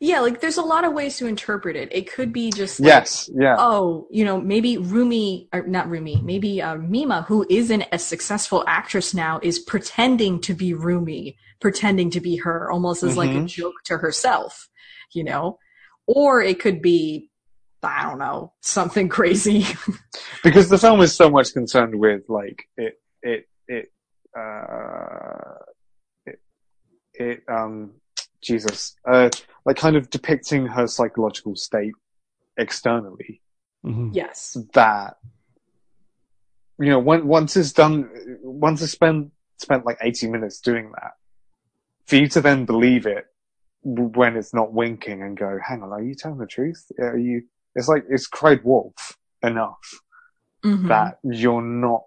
Yeah, 0.00 0.20
like 0.20 0.40
there's 0.40 0.56
a 0.56 0.62
lot 0.62 0.84
of 0.84 0.94
ways 0.94 1.18
to 1.18 1.26
interpret 1.26 1.76
it. 1.76 1.90
It 1.92 2.10
could 2.10 2.32
be 2.32 2.50
just 2.50 2.80
like, 2.80 2.86
Yes, 2.88 3.28
yeah. 3.34 3.56
oh, 3.58 4.08
you 4.10 4.24
know, 4.24 4.40
maybe 4.40 4.78
Rumi, 4.78 5.48
or 5.52 5.66
not 5.66 5.90
Rumi, 5.90 6.22
maybe 6.24 6.62
uh, 6.62 6.76
Mima, 6.76 7.22
who 7.28 7.46
isn't 7.50 7.84
a 7.92 7.98
successful 7.98 8.64
actress 8.66 9.12
now, 9.12 9.38
is 9.42 9.58
pretending 9.58 10.40
to 10.40 10.54
be 10.54 10.72
Rumi, 10.72 11.36
pretending 11.60 12.10
to 12.10 12.20
be 12.20 12.36
her, 12.36 12.70
almost 12.70 13.02
as 13.02 13.16
like 13.18 13.30
a 13.30 13.40
Mhm. 13.40 13.46
joke 13.46 13.74
to 13.84 13.98
herself, 13.98 14.68
you 15.12 15.22
know? 15.22 15.58
Or 16.06 16.40
it 16.42 16.58
could 16.60 16.80
be, 16.80 17.28
I 17.82 18.02
don't 18.08 18.18
know, 18.18 18.54
something 18.62 19.08
crazy. 19.18 19.66
because 20.42 20.70
the 20.70 20.78
film 20.78 21.02
is 21.02 21.14
so 21.14 21.28
much 21.28 21.52
concerned 21.52 21.94
with 21.94 22.22
like 22.28 22.64
it 22.78 22.94
it 23.22 23.46
it 23.68 23.92
uh 24.36 25.58
it 26.24 26.38
it 27.14 27.42
um 27.48 27.92
jesus 28.42 28.94
uh 29.06 29.28
like 29.64 29.76
kind 29.76 29.96
of 29.96 30.10
depicting 30.10 30.66
her 30.66 30.86
psychological 30.86 31.54
state 31.56 31.92
externally 32.56 33.40
Mhm. 33.84 34.10
yes. 34.12 34.56
that 34.74 35.16
you 36.78 36.90
know 36.90 36.98
when, 36.98 37.26
once 37.26 37.56
it's 37.56 37.72
done 37.72 38.10
once 38.42 38.82
it's 38.82 38.92
spent 38.92 39.32
spent 39.58 39.84
like 39.86 39.98
80 40.02 40.28
minutes 40.28 40.60
doing 40.60 40.92
that 40.92 41.12
for 42.06 42.16
you 42.16 42.28
to 42.28 42.40
then 42.40 42.64
believe 42.66 43.06
it 43.06 43.26
when 43.82 44.36
it's 44.36 44.52
not 44.52 44.72
winking 44.72 45.22
and 45.22 45.36
go 45.38 45.58
hang 45.66 45.82
on 45.82 45.90
are 45.92 46.02
you 46.02 46.14
telling 46.14 46.38
the 46.38 46.46
truth 46.46 46.90
are 46.98 47.16
you 47.16 47.42
it's 47.74 47.88
like 47.88 48.04
it's 48.10 48.26
cried 48.26 48.62
wolf 48.64 49.16
enough 49.42 50.00
Mhm. 50.64 50.88
that 50.88 51.18
you're 51.22 51.62
not 51.62 52.02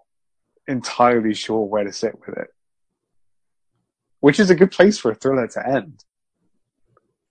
entirely 0.68 1.34
sure 1.34 1.64
where 1.66 1.82
to 1.82 1.92
sit 1.92 2.14
with 2.20 2.38
it. 2.38 2.48
Which 4.20 4.38
is 4.38 4.48
a 4.48 4.54
good 4.54 4.70
place 4.70 4.96
for 4.96 5.10
a 5.10 5.14
thriller 5.16 5.48
to 5.48 5.68
end, 5.68 6.04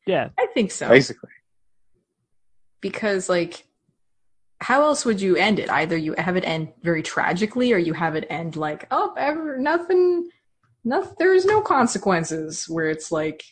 Yeah, 0.06 0.30
I 0.38 0.48
think 0.54 0.72
so. 0.72 0.90
basically. 0.90 1.30
because 2.82 3.30
like 3.30 3.66
how 4.60 4.84
else 4.84 5.04
would 5.06 5.22
you 5.22 5.36
end 5.36 5.60
it 5.60 5.70
either 5.70 5.98
you 5.98 6.16
have 6.18 6.38
it 6.38 6.44
end 6.46 6.72
very 6.82 7.04
tragically 7.04 7.74
or 7.74 7.78
you 7.78 7.94
have 7.94 8.16
it 8.16 8.26
end 8.30 8.56
like 8.56 8.88
oh 8.92 9.14
ever 9.18 9.58
nothing 9.58 10.30
nothing 10.84 11.16
there's 11.20 11.46
no 11.46 11.62
consequences 11.62 12.68
where 12.70 12.90
it's 12.90 13.12
like 13.12 13.44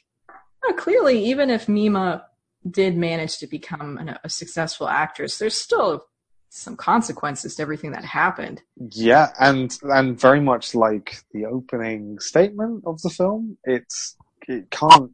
oh, 0.65 0.73
clearly 0.73 1.25
even 1.25 1.49
if 1.49 1.67
mima 1.67 2.25
did 2.69 2.95
manage 2.95 3.39
to 3.39 3.47
become 3.47 3.97
an, 3.97 4.17
a 4.23 4.29
successful 4.29 4.87
actress 4.87 5.37
there's 5.37 5.55
still 5.55 6.05
some 6.53 6.75
consequences 6.75 7.55
to 7.55 7.61
everything 7.61 7.93
that 7.93 8.03
happened 8.03 8.61
Yeah, 8.91 9.31
and 9.39 9.77
and 9.83 10.19
very 10.19 10.41
much 10.41 10.75
like 10.75 11.23
the 11.31 11.45
opening 11.45 12.19
statement 12.19 12.83
of 12.85 13.01
the 13.01 13.09
film, 13.09 13.57
it's 13.63 14.17
it 14.49 14.69
can't 14.69 15.11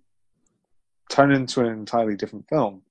turn 1.10 1.32
into 1.32 1.62
an 1.62 1.68
entirely 1.68 2.16
different 2.16 2.48
film. 2.50 2.84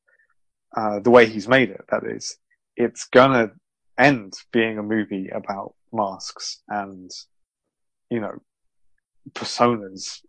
Uh, 0.77 1.01
the 1.01 1.11
way 1.11 1.27
he's 1.27 1.49
made 1.49 1.71
it, 1.71 1.85
that 1.91 2.05
is, 2.05 2.37
it's 2.77 3.05
gonna 3.05 3.51
end 3.99 4.35
being 4.53 4.79
a 4.79 4.83
movie 4.83 5.29
about 5.29 5.75
masks 5.93 6.63
and 6.69 7.11
you 8.11 8.21
know 8.21 8.35
personas 9.33 10.21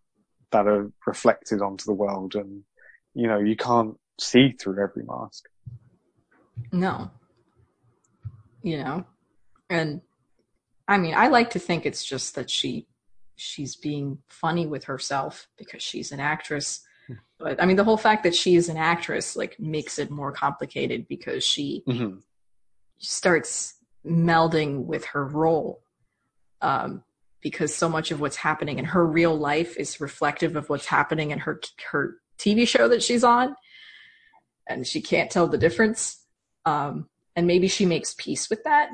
that 0.51 0.67
are 0.67 0.89
reflected 1.05 1.61
onto 1.61 1.85
the 1.85 1.93
world, 1.93 2.35
and 2.35 2.63
you 3.13 3.27
know 3.27 3.39
you 3.39 3.55
can't 3.55 3.97
see 4.19 4.51
through 4.51 4.81
every 4.81 5.03
mask. 5.03 5.43
no 6.71 7.11
you 8.63 8.83
know 8.83 9.05
and 9.69 10.01
i 10.87 10.97
mean 10.97 11.13
i 11.13 11.27
like 11.27 11.51
to 11.51 11.59
think 11.59 11.85
it's 11.85 12.03
just 12.03 12.33
that 12.33 12.49
she 12.49 12.87
she's 13.37 13.75
being 13.75 14.17
funny 14.27 14.65
with 14.65 14.85
herself 14.85 15.47
because 15.57 15.81
she's 15.81 16.11
an 16.11 16.19
actress. 16.19 16.81
But 17.39 17.61
I 17.61 17.65
mean, 17.65 17.75
the 17.77 17.83
whole 17.83 17.97
fact 17.97 18.23
that 18.23 18.35
she 18.35 18.55
is 18.55 18.67
an 18.69 18.77
actress 18.77 19.35
like 19.35 19.59
makes 19.59 19.99
it 19.99 20.09
more 20.09 20.31
complicated 20.31 21.07
because 21.07 21.43
she 21.43 21.83
Mhm. 21.87 22.21
starts 22.97 23.75
melding 24.05 24.85
with 24.85 25.05
her 25.05 25.25
role. 25.25 25.81
Um, 26.61 27.03
because 27.41 27.73
so 27.73 27.87
much 27.87 28.09
of 28.11 28.19
what's 28.19 28.37
happening 28.37 28.79
in 28.79 28.85
her 28.85 29.05
real 29.05 29.37
life 29.37 29.77
is 29.77 30.01
reflective 30.01 30.55
of 30.55 30.69
what's 30.69 30.87
happening 30.87 31.29
in 31.31 31.39
her 31.39 31.61
her 31.91 32.17
TV 32.39 32.67
show 32.67 32.87
that 32.87 33.03
she's 33.03 33.23
on, 33.23 33.55
and 34.67 34.85
she 34.87 35.01
can't 35.01 35.29
tell 35.29 35.47
the 35.47 35.57
difference. 35.57 36.25
Um, 36.65 37.07
and 37.35 37.45
maybe 37.45 37.67
she 37.67 37.85
makes 37.85 38.15
peace 38.17 38.49
with 38.49 38.63
that. 38.63 38.89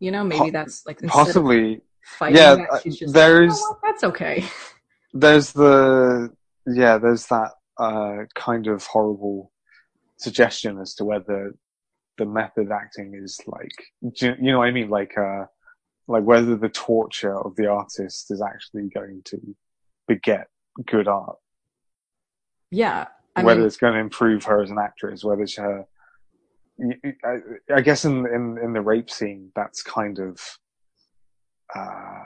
You 0.00 0.10
know, 0.10 0.24
maybe 0.24 0.50
that's 0.50 0.84
like 0.86 1.00
Possibly, 1.02 1.82
fighting 2.02 2.36
yeah, 2.36 2.54
that, 2.56 2.82
she's 2.82 2.98
just 2.98 3.12
there's- 3.14 3.50
like, 3.50 3.58
"You 3.58 3.64
know 3.64 3.70
what? 3.70 3.80
that's 3.82 4.04
okay. 4.04 4.44
there's 5.12 5.52
the 5.52 6.34
yeah, 6.66 6.98
there's 6.98 7.26
that 7.26 7.52
uh, 7.78 8.24
kind 8.34 8.66
of 8.66 8.84
horrible 8.84 9.52
suggestion 10.18 10.78
as 10.80 10.94
to 10.94 11.04
whether 11.04 11.54
the 12.18 12.26
method 12.26 12.70
acting 12.72 13.14
is 13.14 13.38
like, 13.46 13.70
you, 14.20 14.34
you 14.40 14.52
know 14.52 14.58
what 14.58 14.68
I 14.68 14.72
mean? 14.72 14.88
Like, 14.88 15.16
uh, 15.18 15.44
like 16.08 16.24
whether 16.24 16.56
the 16.56 16.68
torture 16.68 17.36
of 17.38 17.56
the 17.56 17.66
artist 17.66 18.30
is 18.30 18.42
actually 18.42 18.88
going 18.94 19.22
to 19.26 19.56
beget 20.08 20.48
good 20.86 21.08
art, 21.08 21.36
Yeah, 22.70 23.08
I 23.34 23.42
whether 23.42 23.60
mean, 23.60 23.66
it's 23.66 23.76
going 23.76 23.94
to 23.94 24.00
improve 24.00 24.44
her 24.44 24.62
as 24.62 24.70
an 24.70 24.78
actress, 24.78 25.24
whether 25.24 25.46
she, 25.46 25.60
her. 25.60 25.86
I, 27.24 27.36
I 27.74 27.80
guess 27.80 28.04
in, 28.04 28.26
in 28.26 28.58
in 28.62 28.72
the 28.72 28.82
rape 28.82 29.10
scene, 29.10 29.50
that's 29.54 29.82
kind 29.82 30.18
of 30.18 30.40
uh, 31.74 32.24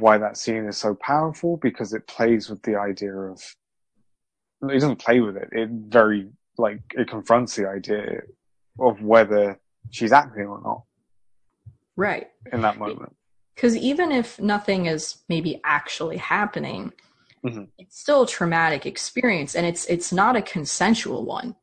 why 0.00 0.18
that 0.18 0.36
scene 0.36 0.66
is 0.66 0.76
so 0.76 0.94
powerful 0.94 1.56
because 1.56 1.92
it 1.92 2.06
plays 2.06 2.48
with 2.48 2.62
the 2.62 2.76
idea 2.76 3.14
of. 3.14 3.40
It 4.62 4.72
doesn't 4.72 4.96
play 4.96 5.20
with 5.20 5.36
it. 5.36 5.48
It 5.52 5.68
very 5.70 6.30
like 6.56 6.80
it 6.92 7.08
confronts 7.08 7.56
the 7.56 7.68
idea 7.68 8.22
of 8.78 9.02
whether 9.02 9.58
she's 9.90 10.12
acting 10.12 10.46
or 10.46 10.60
not 10.62 10.82
right. 11.96 12.28
in 12.52 12.62
that 12.62 12.78
moment. 12.78 13.14
Because 13.54 13.76
even 13.76 14.10
if 14.10 14.40
nothing 14.40 14.86
is 14.86 15.18
maybe 15.28 15.60
actually 15.64 16.16
happening, 16.16 16.92
Mhm. 17.44 17.68
it's 17.78 18.00
still 18.00 18.22
a 18.22 18.26
traumatic 18.26 18.86
experience, 18.86 19.54
and 19.54 19.66
it's 19.66 19.84
it's 19.86 20.12
not 20.12 20.34
a 20.34 20.42
consensual 20.42 21.24
one 21.24 21.56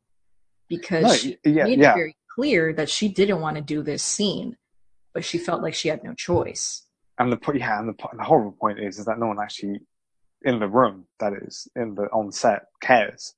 because 0.68 1.04
No, 1.04 1.12
she 1.14 1.38
yeah, 1.44 1.64
made 1.64 1.80
yeah. 1.80 1.92
it 1.92 1.96
very 1.96 2.16
clear 2.34 2.72
that 2.72 2.88
she 2.88 3.08
didn't 3.08 3.40
want 3.40 3.56
to 3.56 3.62
do 3.62 3.82
this 3.82 4.02
scene, 4.02 4.56
but 5.12 5.24
she 5.24 5.38
felt 5.38 5.60
like 5.60 5.74
she 5.74 5.88
had 5.88 6.04
no 6.04 6.14
choice. 6.14 6.86
And 7.22 7.32
the 7.32 7.52
yeah, 7.54 7.78
and 7.78 7.88
the, 7.88 7.92
po- 7.92 8.10
the 8.16 8.24
horrible 8.24 8.56
point 8.60 8.80
is 8.80 8.98
is 8.98 9.04
that 9.06 9.18
no 9.18 9.26
one 9.26 9.38
actually 9.40 9.80
in 10.42 10.58
the 10.58 10.68
room, 10.68 11.06
that 11.20 11.32
is 11.34 11.68
in 11.76 11.94
the 11.94 12.02
on 12.12 12.32
set, 12.32 12.62
cares 12.80 13.34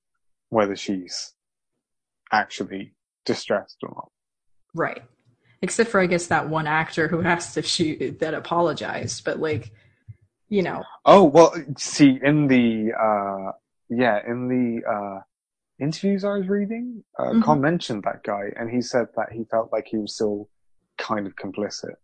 whether 0.48 0.74
she's 0.74 1.34
actually 2.32 2.94
distressed 3.26 3.76
or 3.82 3.90
not. 3.94 4.10
Right. 4.74 5.02
Except 5.60 5.90
for 5.90 6.00
I 6.00 6.06
guess 6.06 6.28
that 6.28 6.48
one 6.48 6.66
actor 6.66 7.08
who 7.08 7.22
asked 7.34 7.56
if 7.58 7.66
she 7.66 8.10
that 8.20 8.34
apologized, 8.34 9.24
but 9.24 9.38
like, 9.38 9.70
you 10.48 10.62
know, 10.62 10.82
Oh 11.04 11.24
well, 11.24 11.54
see 11.76 12.18
in 12.22 12.46
the 12.48 12.92
uh 12.98 13.52
yeah 13.90 14.20
in 14.26 14.48
the 14.48 14.90
uh 14.90 15.20
interviews 15.78 16.24
I 16.24 16.38
was 16.38 16.48
reading, 16.48 17.04
uh, 17.18 17.32
Mhm. 17.32 17.42
Kon 17.44 17.60
mentioned 17.60 18.04
that 18.04 18.22
guy, 18.22 18.44
and 18.56 18.70
he 18.70 18.80
said 18.80 19.08
that 19.16 19.32
he 19.32 19.44
felt 19.44 19.72
like 19.72 19.86
he 19.88 19.98
was 19.98 20.14
still 20.14 20.48
kind 20.96 21.26
of 21.26 21.34
complicit. 21.36 21.96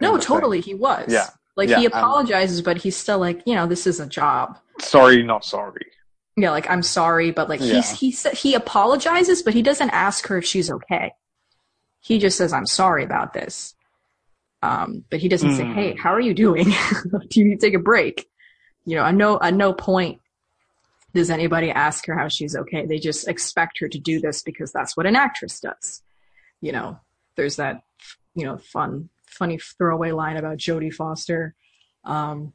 No, 0.00 0.18
totally, 0.18 0.60
he 0.60 0.74
was. 0.74 1.06
Yeah. 1.08 1.28
Like 1.56 1.68
Yeah, 1.68 1.80
he 1.80 1.86
apologizes, 1.86 2.62
but 2.62 2.76
he's 2.78 2.96
still 2.96 3.18
like, 3.18 3.42
you 3.46 3.54
know, 3.54 3.66
this 3.66 3.86
is 3.86 3.98
a 3.98 4.06
job. 4.06 4.58
Sorry, 4.80 5.22
not 5.22 5.44
sorry. 5.44 5.86
Yeah, 6.36 6.52
like 6.52 6.70
I'm 6.70 6.84
sorry, 6.84 7.32
but 7.32 7.48
like 7.48 7.60
Yeah. 7.60 7.80
he's 7.80 7.90
he 7.90 8.10
he 8.36 8.54
apologizes, 8.54 9.42
but 9.42 9.54
he 9.54 9.62
doesn't 9.62 9.90
ask 9.90 10.26
her 10.28 10.38
if 10.38 10.44
she's 10.44 10.70
okay. 10.70 11.12
He 12.00 12.18
just 12.18 12.38
says, 12.38 12.52
"I'm 12.52 12.66
sorry 12.66 13.02
about 13.02 13.32
this," 13.32 13.74
um, 14.62 15.04
but 15.10 15.18
he 15.18 15.28
doesn't 15.28 15.56
say, 15.56 15.64
Hmm. 15.64 15.72
"Hey, 15.72 15.94
how 15.96 16.12
are 16.14 16.20
you 16.20 16.32
doing? 16.32 16.64
Do 17.28 17.40
you 17.40 17.44
need 17.44 17.60
to 17.60 17.66
take 17.66 17.74
a 17.74 17.80
break?" 17.80 18.30
You 18.84 18.96
know, 18.96 19.04
at 19.04 19.14
no 19.16 19.40
at 19.40 19.52
no 19.54 19.72
point 19.72 20.20
does 21.12 21.30
anybody 21.30 21.70
ask 21.70 22.06
her 22.06 22.16
how 22.16 22.28
she's 22.28 22.54
okay. 22.54 22.86
They 22.86 22.98
just 22.98 23.26
expect 23.26 23.80
her 23.80 23.88
to 23.88 23.98
do 23.98 24.20
this 24.20 24.42
because 24.42 24.70
that's 24.70 24.96
what 24.96 25.06
an 25.06 25.16
actress 25.16 25.58
does. 25.58 26.02
You 26.60 26.70
know, 26.70 27.00
there's 27.36 27.56
that 27.56 27.82
you 28.36 28.44
know 28.44 28.58
fun 28.58 29.10
funny 29.28 29.58
throwaway 29.58 30.12
line 30.12 30.36
about 30.36 30.58
Jodie 30.58 30.92
Foster. 30.92 31.54
Um, 32.04 32.52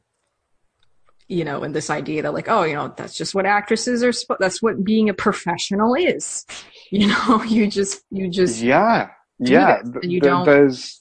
you 1.26 1.44
know, 1.44 1.62
and 1.62 1.74
this 1.74 1.88
idea 1.88 2.22
that 2.22 2.34
like, 2.34 2.48
oh, 2.48 2.64
you 2.64 2.74
know, 2.74 2.92
that's 2.96 3.16
just 3.16 3.34
what 3.34 3.46
actresses 3.46 4.02
are. 4.02 4.12
Sp- 4.12 4.36
that's 4.38 4.60
what 4.62 4.84
being 4.84 5.08
a 5.08 5.14
professional 5.14 5.94
is. 5.94 6.46
You 6.90 7.08
know, 7.08 7.42
you 7.44 7.66
just, 7.66 8.02
you 8.10 8.28
just, 8.28 8.60
Yeah, 8.62 9.10
yeah. 9.40 9.80
and 9.80 10.12
you 10.12 10.20
don't- 10.20 10.44
There's 10.44 11.00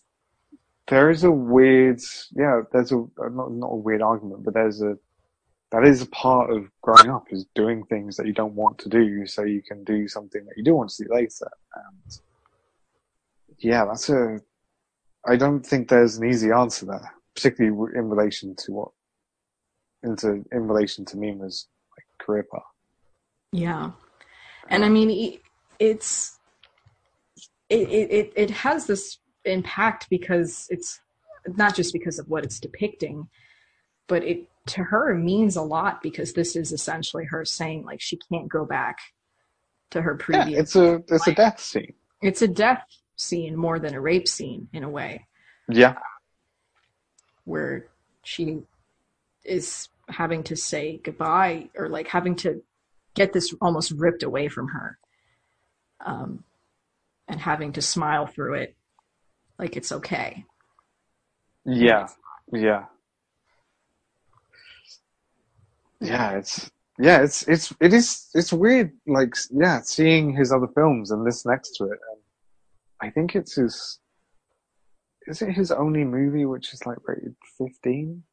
there 0.88 1.10
is 1.12 1.24
a 1.24 1.32
weird 1.32 2.02
yeah. 2.32 2.62
There's 2.72 2.92
a 2.92 3.06
not 3.32 3.52
not 3.52 3.68
a 3.68 3.76
weird 3.76 4.02
argument, 4.02 4.44
but 4.44 4.54
there's 4.54 4.82
a 4.82 4.98
that 5.72 5.84
is 5.86 6.02
a 6.02 6.08
part 6.08 6.52
of 6.52 6.70
growing 6.82 7.10
up 7.10 7.26
is 7.32 7.46
doing 7.54 7.84
things 7.86 8.16
that 8.18 8.26
you 8.26 8.34
don't 8.34 8.54
want 8.54 8.80
to 8.80 8.90
do 8.90 9.26
so 9.28 9.44
you 9.44 9.62
can 9.62 9.84
do 9.84 10.08
something 10.08 10.44
that 10.46 10.58
you 10.58 10.64
do 10.64 10.74
want 10.76 10.90
to 10.90 11.04
do 11.04 11.14
later. 11.14 11.50
And 11.76 12.20
yeah, 13.60 13.86
that's 13.86 14.10
a. 14.10 14.40
I 15.26 15.36
don't 15.36 15.66
think 15.66 15.88
there's 15.88 16.18
an 16.18 16.28
easy 16.28 16.52
answer 16.52 16.86
there, 16.86 17.14
particularly 17.36 17.94
in 17.96 18.10
relation 18.10 18.56
to 18.66 18.72
what 18.72 18.90
into 20.04 20.44
in 20.52 20.68
relation 20.68 21.06
to 21.06 21.18
Mima's 21.18 21.68
like 21.98 22.06
career 22.26 22.46
path. 22.52 22.62
yeah. 23.52 23.92
And 24.70 24.86
I 24.86 24.90
mean, 24.90 25.40
it's, 25.78 26.40
it, 27.70 27.90
it, 27.90 28.34
it, 28.36 28.50
has 28.50 28.86
this 28.86 29.18
impact 29.44 30.08
because 30.10 30.68
it's 30.70 31.02
not 31.58 31.76
just 31.76 31.92
because 31.92 32.18
of 32.18 32.30
what 32.30 32.46
it's 32.46 32.62
depicting, 32.62 33.28
but 34.08 34.24
it 34.24 34.48
to 34.68 34.84
her 34.84 35.14
means 35.16 35.58
a 35.58 35.62
lot 35.62 36.02
because 36.02 36.34
this 36.34 36.56
is 36.56 36.72
essentially 36.72 37.26
her 37.26 37.44
saying 37.44 37.84
like 37.84 38.00
she 38.00 38.18
can't 38.32 38.48
go 38.48 38.66
back 38.66 39.00
to 39.92 40.02
her 40.02 40.16
previous. 40.16 40.50
Yeah, 40.50 40.60
it's 40.60 40.76
a 40.76 41.04
it's 41.10 41.28
a 41.28 41.34
death 41.34 41.60
scene. 41.60 41.94
it's 42.22 42.42
a 42.42 42.48
death 42.48 42.86
scene 43.24 43.56
more 43.56 43.80
than 43.80 43.96
a 43.96 44.02
rape 44.02 44.28
scene 44.28 44.68
in 44.74 44.84
a 44.84 44.90
way. 44.90 45.28
Yeah, 45.70 45.96
where 47.46 47.88
she 48.24 48.60
is 49.44 49.90
having 50.10 50.44
to 50.44 50.56
say 50.56 51.00
goodbye 51.04 51.70
or 51.78 51.90
like 51.90 52.08
having 52.08 52.36
to 52.36 52.62
get 53.16 53.34
this 53.34 53.54
almost 53.62 53.92
ripped 53.92 54.24
away 54.24 54.48
from 54.48 54.70
her 54.70 54.98
um, 56.06 56.44
and 57.28 57.40
having 57.40 57.72
to 57.74 57.82
smile 57.82 58.28
through 58.28 58.56
it 58.56 58.76
like 59.60 59.78
it's 59.78 59.92
okay 59.92 60.46
Yeah, 61.66 62.08
yeah, 62.52 62.86
yeah. 66.02 66.32
It's 66.38 66.72
yeah, 67.00 67.22
it's 67.22 67.48
it's 67.48 67.74
it 67.80 67.94
is 67.94 68.30
it's 68.34 68.52
weird. 68.54 68.92
Like 69.08 69.36
yeah, 69.52 69.82
seeing 69.82 70.36
his 70.36 70.52
other 70.52 70.68
films 70.76 71.12
and 71.12 71.26
this 71.26 71.46
next 71.46 71.78
to 71.78 71.86
it. 71.86 72.00
I 73.04 73.10
think 73.10 73.36
it's 73.36 73.56
his. 73.56 74.00
Is 75.28 75.42
it 75.42 75.52
his 75.52 75.72
only 75.72 76.04
movie 76.06 76.46
which 76.46 76.74
is 76.74 76.86
like 76.86 76.98
rated 77.06 77.36
fifteen? 77.58 78.24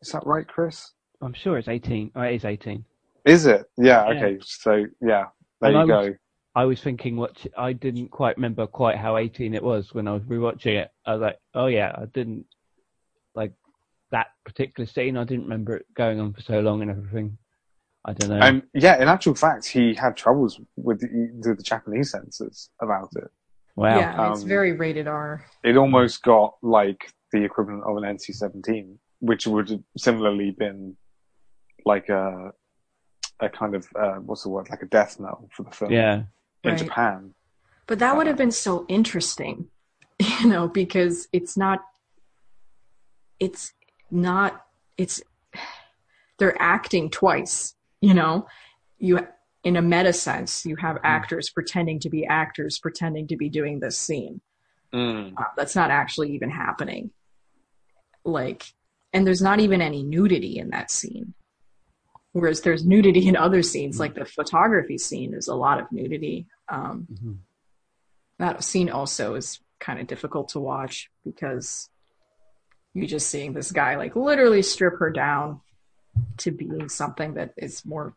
Is 0.00 0.08
that 0.12 0.26
right, 0.26 0.48
Chris? 0.48 0.92
I'm 1.20 1.34
sure 1.34 1.56
it's 1.58 1.68
18. 1.68 2.10
Oh, 2.16 2.22
it 2.22 2.34
is 2.34 2.44
18. 2.44 2.84
Is 3.24 3.46
it? 3.46 3.70
Yeah. 3.78 4.08
Yeah. 4.10 4.16
Okay. 4.16 4.38
So 4.42 4.86
yeah, 5.00 5.26
there 5.60 5.70
And 5.70 5.74
you 5.74 5.80
I 5.80 5.86
go. 5.86 6.08
was- 6.08 6.16
I 6.54 6.64
was 6.66 6.82
thinking 6.82 7.16
what 7.16 7.46
I 7.56 7.72
didn't 7.72 8.08
quite 8.10 8.36
remember 8.36 8.66
quite 8.66 8.98
how 8.98 9.16
18 9.16 9.54
it 9.54 9.62
was 9.62 9.94
when 9.94 10.06
I 10.06 10.12
was 10.12 10.22
rewatching 10.24 10.82
it. 10.82 10.90
I 11.06 11.12
was 11.14 11.22
like, 11.22 11.38
oh 11.54 11.64
yeah, 11.66 11.92
I 11.96 12.04
didn't 12.06 12.44
like 13.34 13.52
that 14.10 14.26
particular 14.44 14.86
scene. 14.86 15.16
I 15.16 15.24
didn't 15.24 15.44
remember 15.44 15.76
it 15.76 15.86
going 15.94 16.20
on 16.20 16.34
for 16.34 16.42
so 16.42 16.60
long 16.60 16.82
and 16.82 16.90
everything. 16.90 17.38
I 18.04 18.12
don't 18.12 18.28
know. 18.28 18.44
And 18.46 18.62
yeah, 18.74 19.00
in 19.00 19.08
actual 19.08 19.34
fact, 19.34 19.66
he 19.66 19.94
had 19.94 20.14
troubles 20.14 20.60
with 20.76 21.00
the, 21.00 21.30
with 21.32 21.56
the 21.56 21.62
Japanese 21.62 22.10
censors 22.10 22.68
about 22.82 23.08
it. 23.16 23.30
Wow. 23.76 23.98
yeah 23.98 24.30
it's 24.32 24.42
Um, 24.42 24.48
very 24.48 24.72
rated 24.72 25.06
r 25.08 25.44
it 25.64 25.76
almost 25.76 26.22
got 26.22 26.54
like 26.62 27.12
the 27.32 27.44
equivalent 27.44 27.82
of 27.84 27.96
an 27.96 28.02
NC-17, 28.02 28.96
which 29.20 29.46
would 29.46 29.70
have 29.70 29.80
similarly 29.96 30.50
been 30.50 30.96
like 31.86 32.08
a 32.08 32.50
a 33.40 33.48
kind 33.48 33.74
of 33.74 33.86
uh, 33.98 34.16
what's 34.26 34.42
the 34.44 34.48
word, 34.50 34.68
like 34.70 34.82
a 34.82 34.86
death 34.86 35.18
knell 35.18 35.48
for 35.54 35.62
the 35.64 35.70
film 35.70 35.90
Yeah. 35.92 36.22
in 36.64 36.70
Right. 36.70 36.78
Japan. 36.78 37.34
but 37.86 37.98
that 38.00 38.16
would 38.16 38.26
have 38.26 38.36
been 38.36 38.52
so 38.52 38.84
interesting 38.88 39.68
you 40.40 40.46
know 40.48 40.68
because 40.68 41.28
it's 41.32 41.56
not 41.56 41.80
it's 43.40 43.72
not 44.10 44.66
it's 44.98 45.22
they're 46.38 46.60
acting 46.60 47.10
twice 47.10 47.74
you 48.00 48.14
know 48.14 48.46
you 48.98 49.18
in 49.64 49.76
a 49.76 49.82
meta 49.82 50.12
sense 50.12 50.66
you 50.66 50.76
have 50.76 50.98
actors 51.04 51.50
pretending 51.50 51.98
to 52.00 52.08
be 52.10 52.26
actors 52.26 52.78
pretending 52.78 53.26
to 53.26 53.36
be 53.36 53.48
doing 53.48 53.80
this 53.80 53.98
scene 53.98 54.40
uh, 55.36 55.44
that's 55.56 55.74
not 55.76 55.90
actually 55.90 56.32
even 56.32 56.50
happening 56.50 57.10
like, 58.24 58.72
and 59.12 59.26
there's 59.26 59.42
not 59.42 59.60
even 59.60 59.80
any 59.82 60.02
nudity 60.02 60.58
in 60.58 60.70
that 60.70 60.90
scene. 60.90 61.34
Whereas 62.32 62.62
there's 62.62 62.84
nudity 62.84 63.28
in 63.28 63.36
other 63.36 63.62
scenes, 63.62 64.00
like 64.00 64.14
the 64.14 64.24
photography 64.24 64.96
scene, 64.96 65.32
there's 65.32 65.48
a 65.48 65.54
lot 65.54 65.80
of 65.80 65.92
nudity. 65.92 66.46
Um, 66.68 67.06
Mhm. 67.12 67.38
That 68.38 68.64
scene 68.64 68.88
also 68.88 69.34
is 69.34 69.60
kind 69.78 70.00
of 70.00 70.06
difficult 70.06 70.48
to 70.50 70.60
watch 70.60 71.10
because 71.24 71.90
you're 72.94 73.06
just 73.06 73.28
seeing 73.28 73.52
this 73.52 73.70
guy 73.70 73.96
like 73.96 74.16
literally 74.16 74.62
strip 74.62 74.98
her 74.98 75.10
down 75.10 75.60
to 76.38 76.50
being 76.50 76.88
something 76.88 77.34
that 77.34 77.52
is 77.56 77.84
more 77.84 78.14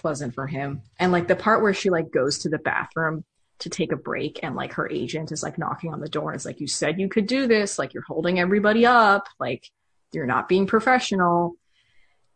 pleasant 0.00 0.34
for 0.34 0.46
him. 0.46 0.82
And 0.98 1.12
like 1.12 1.28
the 1.28 1.36
part 1.36 1.62
where 1.62 1.74
she 1.74 1.90
like 1.90 2.10
goes 2.10 2.38
to 2.40 2.48
the 2.48 2.58
bathroom 2.58 3.24
to 3.60 3.68
take 3.68 3.92
a 3.92 3.96
break 3.96 4.40
and 4.42 4.56
like 4.56 4.72
her 4.74 4.90
agent 4.90 5.32
is 5.32 5.42
like 5.42 5.58
knocking 5.58 5.92
on 5.92 6.00
the 6.00 6.08
door 6.08 6.30
and 6.30 6.36
it's 6.36 6.46
like 6.46 6.60
you 6.60 6.66
said 6.66 6.98
you 6.98 7.08
could 7.08 7.26
do 7.26 7.46
this, 7.46 7.78
like 7.78 7.94
you're 7.94 8.02
holding 8.02 8.38
everybody 8.40 8.86
up, 8.86 9.28
like 9.38 9.70
you're 10.12 10.26
not 10.26 10.48
being 10.48 10.66
professional. 10.66 11.54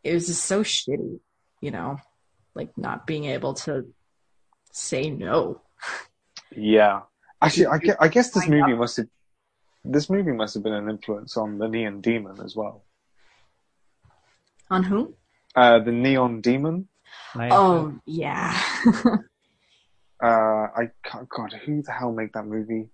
It 0.02 0.12
was 0.12 0.26
just 0.26 0.44
so 0.44 0.62
shitty, 0.62 1.20
you 1.60 1.70
know, 1.70 1.98
like 2.54 2.76
not 2.76 3.06
being 3.06 3.24
able 3.24 3.54
to 3.54 3.86
say 4.70 5.10
no. 5.10 5.62
Yeah. 6.54 7.02
Actually, 7.40 7.66
I, 7.66 7.78
gue- 7.78 7.96
I 7.98 8.08
guess 8.08 8.30
this 8.30 8.46
movie 8.46 8.74
must 8.74 8.98
have 8.98 9.06
this 9.84 10.08
movie 10.08 10.32
must 10.32 10.54
have 10.54 10.62
been 10.62 10.72
an 10.72 10.88
influence 10.88 11.36
on 11.36 11.58
the 11.58 11.68
Neon 11.68 12.00
Demon 12.00 12.40
as 12.42 12.56
well. 12.56 12.84
On 14.70 14.82
who? 14.82 15.14
Uh, 15.54 15.78
the 15.78 15.92
Neon 15.92 16.40
Demon. 16.40 16.88
I- 17.36 17.48
Oh 17.50 17.94
yeah. 18.06 18.56
Uh, 20.22 20.68
I 20.74 20.90
can't, 21.04 21.28
God, 21.28 21.52
who 21.66 21.82
the 21.82 21.92
hell 21.92 22.12
made 22.12 22.30
that 22.34 22.46
movie? 22.46 22.88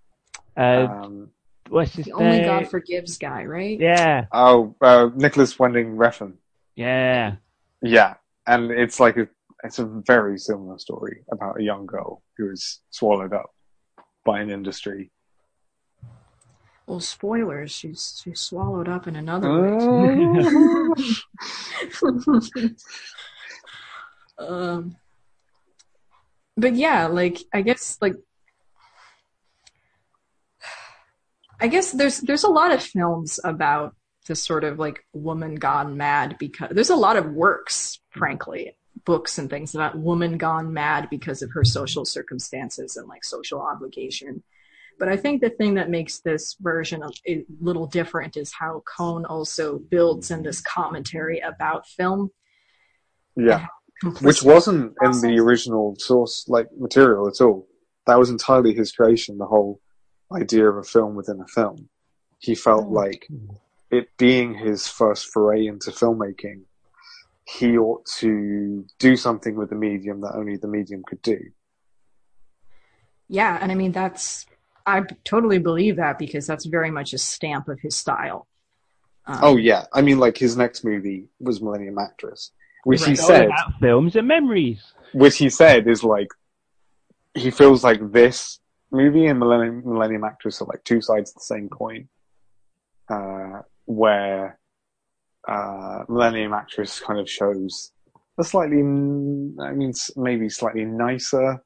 uh, 0.57 0.89
Um, 0.91 1.31
what's 1.69 1.95
his 1.95 2.07
the 2.07 2.13
only? 2.13 2.43
God 2.45 2.69
forgives 2.69 3.19
guy, 3.19 3.45
right? 3.45 3.79
Yeah, 3.79 4.25
oh, 4.33 4.75
uh, 4.81 5.11
Nicolas 5.15 5.59
Winding 5.59 5.97
Refn. 5.97 6.35
yeah. 6.75 7.37
Yeah, 7.83 8.15
and 8.47 8.71
it's 8.71 8.99
like 9.01 9.17
a 9.17 9.29
it's 9.63 9.79
a 9.79 9.85
very 9.85 10.39
similar 10.39 10.79
story 10.79 11.25
about 11.31 11.61
a 11.61 11.63
young 11.63 11.87
girl 11.87 12.23
who 12.37 12.51
is 12.51 12.81
swallowed 12.91 13.33
up 13.33 13.55
by 14.25 14.41
an 14.41 14.51
industry. 14.51 15.13
Well, 16.87 17.01
spoilers. 17.01 17.71
She's 17.71 18.21
she's 18.25 18.41
swallowed 18.41 18.89
up 18.89 19.07
in 19.07 19.15
another 19.15 19.49
Oh. 19.49 20.95
um, 24.41 24.97
but 26.57 26.75
yeah, 26.75 27.07
like 27.07 27.39
I 27.53 27.63
guess 27.63 27.99
like 28.01 28.15
I 31.61 31.69
guess 31.69 31.93
there's 31.93 32.21
there's 32.21 32.45
a 32.45 32.51
lot 32.51 32.73
of 32.73 32.83
films 32.83 33.39
about 33.45 33.95
this 34.27 34.43
sort 34.43 34.65
of 34.65 34.79
like 34.79 35.05
woman 35.13 35.57
gone 35.57 35.97
mad 35.97 36.37
because 36.39 36.71
there's 36.73 36.91
a 36.91 36.97
lot 36.97 37.17
of 37.17 37.33
works, 37.33 38.01
frankly, 38.11 38.77
books 39.05 39.39
and 39.39 39.51
things 39.51 39.75
about 39.75 39.99
woman 39.99 40.39
gone 40.39 40.73
mad 40.73 41.09
because 41.11 41.43
of 41.43 41.51
her 41.53 41.65
social 41.65 42.05
circumstances 42.05 42.97
and 42.97 43.09
like 43.09 43.25
social 43.25 43.61
obligation. 43.61 44.43
But 44.99 45.09
I 45.09 45.17
think 45.17 45.41
the 45.41 45.51
thing 45.51 45.75
that 45.75 45.89
makes 45.89 46.21
this 46.21 46.57
version 46.61 47.03
a, 47.27 47.45
little 47.61 47.87
different 47.87 48.37
is 48.37 48.53
how 48.53 48.83
Kon 48.85 49.25
also 49.25 49.79
builds 49.79 50.31
in 50.31 50.43
this 50.43 50.61
commentary 50.61 51.41
about 51.41 51.87
film. 51.87 52.31
yeah, 53.35 53.67
complicit- 54.03 54.23
which 54.23 54.43
wasn't 54.43 54.95
in 55.03 55.21
the 55.21 55.39
original 55.39 55.95
source 55.99 56.45
like 56.49 56.69
material 56.79 57.29
at 57.29 57.41
all. 57.41 57.67
That 58.07 58.19
was 58.19 58.31
entirely 58.31 58.75
his 58.75 58.93
creation. 58.93 59.39
The 59.39 59.47
whole 59.47 59.81
idea 60.33 60.69
of 60.69 60.77
a 60.77 60.83
film 60.83 61.15
within 61.15 61.41
a 61.41 61.47
film. 61.47 61.89
He 62.39 62.55
felt 62.55 62.87
Oh. 62.87 62.91
like 62.91 63.29
it 63.91 64.09
being 64.17 64.55
his 64.55 64.87
first 64.89 65.27
foray 65.33 65.67
into 65.67 65.91
filmmaking, 65.91 66.63
he 67.45 67.77
ought 67.77 68.07
to 68.07 68.87
do 68.99 69.17
something 69.17 69.57
with 69.57 69.71
the 69.71 69.77
medium 69.77 70.21
that 70.21 70.35
only 70.37 70.57
the 70.57 70.69
medium 70.69 71.03
could 71.07 71.21
do. 71.23 71.39
Yeah, 73.29 73.59
and 73.61 73.71
I 73.71 73.75
mean 73.75 73.93
that's 73.93 74.47
I 74.87 75.03
totally 75.25 75.59
believe 75.59 75.97
that 75.97 76.19
because 76.19 76.47
that's 76.47 76.65
very 76.65 76.91
much 76.91 77.13
a 77.13 77.19
stamp 77.19 77.69
of 77.69 77.81
his 77.81 77.95
style. 77.97 78.47
Um, 79.27 79.39
Oh 79.43 79.57
yeah, 79.57 79.85
I 79.93 80.01
mean, 80.03 80.19
like 80.19 80.39
his 80.39 80.57
next 80.57 80.85
movie 80.85 81.29
was 81.39 81.61
Millennium 81.61 81.99
Actress, 81.99 82.53
which 82.85 83.05
he 83.05 83.15
said, 83.17 83.47
about 83.47 83.79
films 83.81 84.17
and 84.17 84.27
memories. 84.27 84.93
which 85.13 85.39
he 85.39 85.51
said 85.51 85.87
is 85.87 86.03
like, 86.03 86.29
he 87.35 87.51
feels 87.51 87.85
like 87.85 88.13
this 88.13 88.61
movie 88.91 89.27
and 89.27 89.39
Millennium, 89.39 89.83
Millennium 89.85 90.25
Actress 90.25 90.61
are 90.61 90.67
like 90.67 90.83
two 90.85 91.01
sides 91.01 91.31
of 91.31 91.35
the 91.35 91.41
same 91.41 91.69
coin, 91.69 92.09
uh, 93.09 93.61
where 93.87 94.59
uh, 95.49 96.05
Millennium 96.09 96.53
Actress 96.53 97.01
kind 97.01 97.19
of 97.19 97.29
shows 97.29 97.93
a 98.39 98.45
slightly, 98.45 98.79
I 98.79 98.83
mean, 98.83 99.93
maybe 100.17 100.49
slightly 100.49 100.85
nicer, 100.85 101.63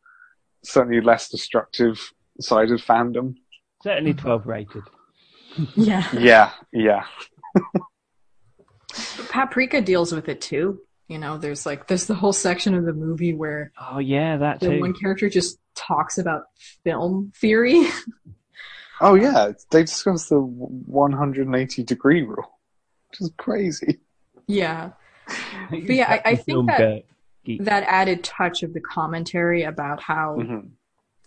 certainly 0.64 1.00
less 1.00 1.28
destructive 1.28 2.00
side 2.40 2.70
of 2.70 2.80
fandom. 2.82 3.34
Certainly 3.82 4.14
12 4.14 4.46
rated. 4.46 4.82
yeah, 5.76 6.08
Yeah, 6.12 6.50
yeah, 6.72 7.04
Paprika 9.28 9.80
deals 9.80 10.12
with 10.12 10.28
it 10.28 10.40
too. 10.40 10.80
You 11.08 11.18
know, 11.18 11.36
there's 11.36 11.66
like 11.66 11.86
there's 11.86 12.06
the 12.06 12.14
whole 12.14 12.32
section 12.32 12.74
of 12.74 12.84
the 12.86 12.92
movie 12.94 13.34
where 13.34 13.72
Oh, 13.78 13.98
yeah, 13.98 14.38
that 14.38 14.60
the 14.60 14.70
too. 14.70 14.80
one 14.80 14.94
character 14.94 15.28
just 15.28 15.58
talks 15.74 16.16
about 16.18 16.44
film 16.84 17.32
theory. 17.36 17.86
Oh 19.00 19.16
yeah, 19.16 19.50
they 19.72 19.82
discuss 19.82 20.28
the 20.28 20.38
180 20.38 21.82
degree 21.82 22.22
rule, 22.22 22.48
which 23.10 23.20
is 23.22 23.32
crazy. 23.36 23.98
yeah, 24.46 24.92
But 25.70 25.80
yeah, 25.90 26.20
I- 26.24 26.30
I 26.30 26.34
think 26.36 26.68
that- 26.68 26.78
geek- 27.44 27.58
geek. 27.58 27.64
that 27.64 27.82
added 27.88 28.22
touch 28.22 28.62
of 28.62 28.72
the 28.72 28.80
commentary 28.80 29.64
about 29.64 30.00
how 30.00 30.36
hmm 30.40 30.58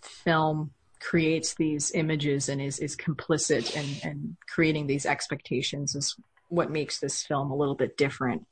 film 0.02 0.70
creates 1.00 1.54
these 1.54 1.92
images 1.92 2.48
and 2.48 2.60
is, 2.62 2.78
is 2.78 2.96
complicit 2.96 3.70
in, 3.76 4.10
in 4.10 4.36
creating 4.48 4.86
these 4.86 5.04
expectations 5.04 5.94
is 5.94 6.16
what 6.48 6.70
makes 6.70 7.00
this 7.00 7.22
film 7.22 7.50
a 7.50 7.56
little 7.56 7.74
bit 7.74 7.96
different. 7.98 8.46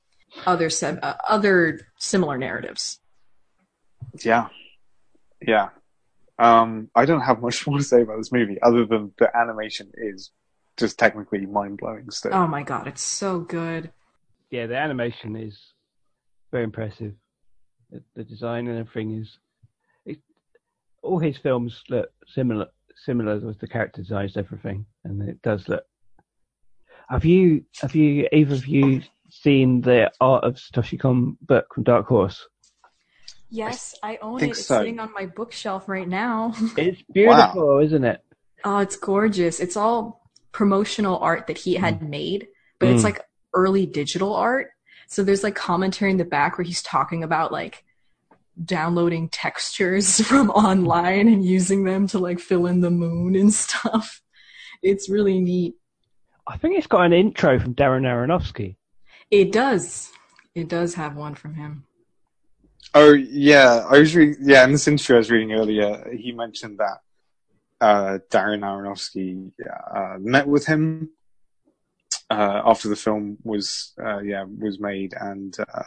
Other 0.47 0.71
se- 0.71 0.99
uh, 1.03 1.15
other 1.29 1.81
similar 1.99 2.39
narratives. 2.39 3.01
Yeah, 4.23 4.49
yeah. 5.41 5.69
Um, 6.39 6.91
I 6.95 7.07
don't 7.07 7.23
have 7.23 7.41
much 7.41 7.67
more 7.67 7.79
to 7.79 7.85
say 7.85 8.03
about 8.03 8.19
this 8.19 8.33
movie 8.33 8.61
other 8.63 8.85
than 8.87 9.13
the 9.19 9.35
animation 9.37 9.91
is 9.97 10.31
just 10.77 10.99
technically 10.99 11.47
mind 11.47 11.79
blowing. 11.79 12.11
Still, 12.11 12.35
Oh 12.35 12.47
my 12.47 12.63
god, 12.63 12.87
it's 12.87 13.03
so 13.03 13.41
good. 13.41 13.91
Yeah, 14.51 14.67
the 14.67 14.77
animation 14.77 15.37
is 15.37 15.59
very 16.53 16.65
impressive. 16.65 17.15
The, 17.91 18.03
the 18.15 18.25
design 18.25 18.69
and 18.69 18.79
everything 18.79 19.21
is. 19.21 19.39
It, 20.05 20.19
all 21.03 21.19
his 21.19 21.39
films 21.39 21.83
look 21.89 22.11
similar, 22.27 22.67
similar 23.05 23.39
with 23.39 23.59
the 23.59 23.69
character 23.69 24.03
designs, 24.03 24.37
everything, 24.37 24.87
and 25.05 25.29
it 25.29 25.41
does 25.43 25.69
look. 25.69 25.85
Have 27.09 27.25
you, 27.25 27.65
have 27.81 27.95
you, 27.95 28.29
either 28.33 28.55
of 28.55 28.67
you 28.67 29.03
seen 29.31 29.81
the 29.81 30.11
Art 30.21 30.45
of 30.45 30.55
Satoshi 30.57 30.99
Kon 30.99 31.37
book 31.43 31.67
from 31.75 31.85
Dark 31.85 32.07
Horse? 32.07 32.47
Yes, 33.49 33.95
I 34.03 34.19
own 34.23 34.41
think 34.41 34.55
it. 34.55 34.59
It's 34.59 34.67
so. 34.67 34.79
sitting 34.79 34.99
on 34.99 35.13
my 35.13 35.27
bookshelf 35.27 35.89
right 35.89 36.09
now. 36.09 36.53
It's 36.77 37.01
beautiful, 37.13 37.79
isn't 37.79 38.05
it? 38.05 38.21
oh, 38.65 38.79
it's 38.79 38.97
gorgeous. 38.97 39.61
It's 39.61 39.77
all 39.77 40.29
promotional 40.51 41.19
art 41.19 41.47
that 41.47 41.59
he 41.59 41.75
had 41.75 42.03
made, 42.03 42.49
but 42.81 42.89
it's 42.89 43.03
Mm. 43.03 43.05
like 43.05 43.21
early 43.55 43.87
digital 43.87 44.35
art. 44.35 44.69
So 45.09 45.23
there's 45.23 45.45
like 45.45 45.55
commentary 45.55 46.11
in 46.11 46.17
the 46.17 46.25
back 46.25 46.59
where 46.59 46.65
he's 46.65 46.83
talking 46.83 47.23
about 47.23 47.53
like 47.53 47.85
downloading 48.65 49.29
textures 49.29 50.21
from 50.27 50.51
online 50.51 51.29
and 51.29 51.45
using 51.45 51.85
them 51.85 52.09
to 52.09 52.19
like 52.19 52.41
fill 52.41 52.67
in 52.67 52.81
the 52.81 52.91
moon 52.91 53.37
and 53.37 53.53
stuff. 53.55 54.21
It's 54.83 55.09
really 55.09 55.41
neat. 55.41 55.75
I 56.49 56.57
think 56.57 56.77
it's 56.79 56.87
got 56.89 57.03
an 57.07 57.13
intro 57.13 57.59
from 57.61 57.75
Darren 57.75 58.03
Aronofsky. 58.03 58.77
It 59.31 59.53
does. 59.53 60.11
It 60.55 60.69
does 60.69 60.95
have 60.95 61.17
one 61.17 61.35
from 61.35 61.55
him. 61.55 61.85
Oh 62.95 63.13
yeah, 63.13 63.85
I 63.89 63.99
was 63.99 64.15
reading. 64.15 64.37
Yeah, 64.41 64.65
in 64.65 64.73
this 64.73 64.89
interview 64.89 65.17
I 65.17 65.19
was 65.19 65.31
reading 65.31 65.53
earlier, 65.53 66.13
he 66.17 66.33
mentioned 66.33 66.79
that 66.79 66.99
uh, 67.81 68.19
Darren 68.31 68.61
Aronofsky 68.61 69.53
uh, 69.95 70.19
met 70.19 70.47
with 70.47 70.67
him 70.67 71.11
uh, 72.31 72.63
after 72.65 72.89
the 72.89 72.97
film 72.97 73.39
was 73.43 73.93
uh, 74.03 74.21
yeah 74.21 74.45
was 74.45 74.81
made, 74.81 75.15
and 75.19 75.57
uh, 75.59 75.83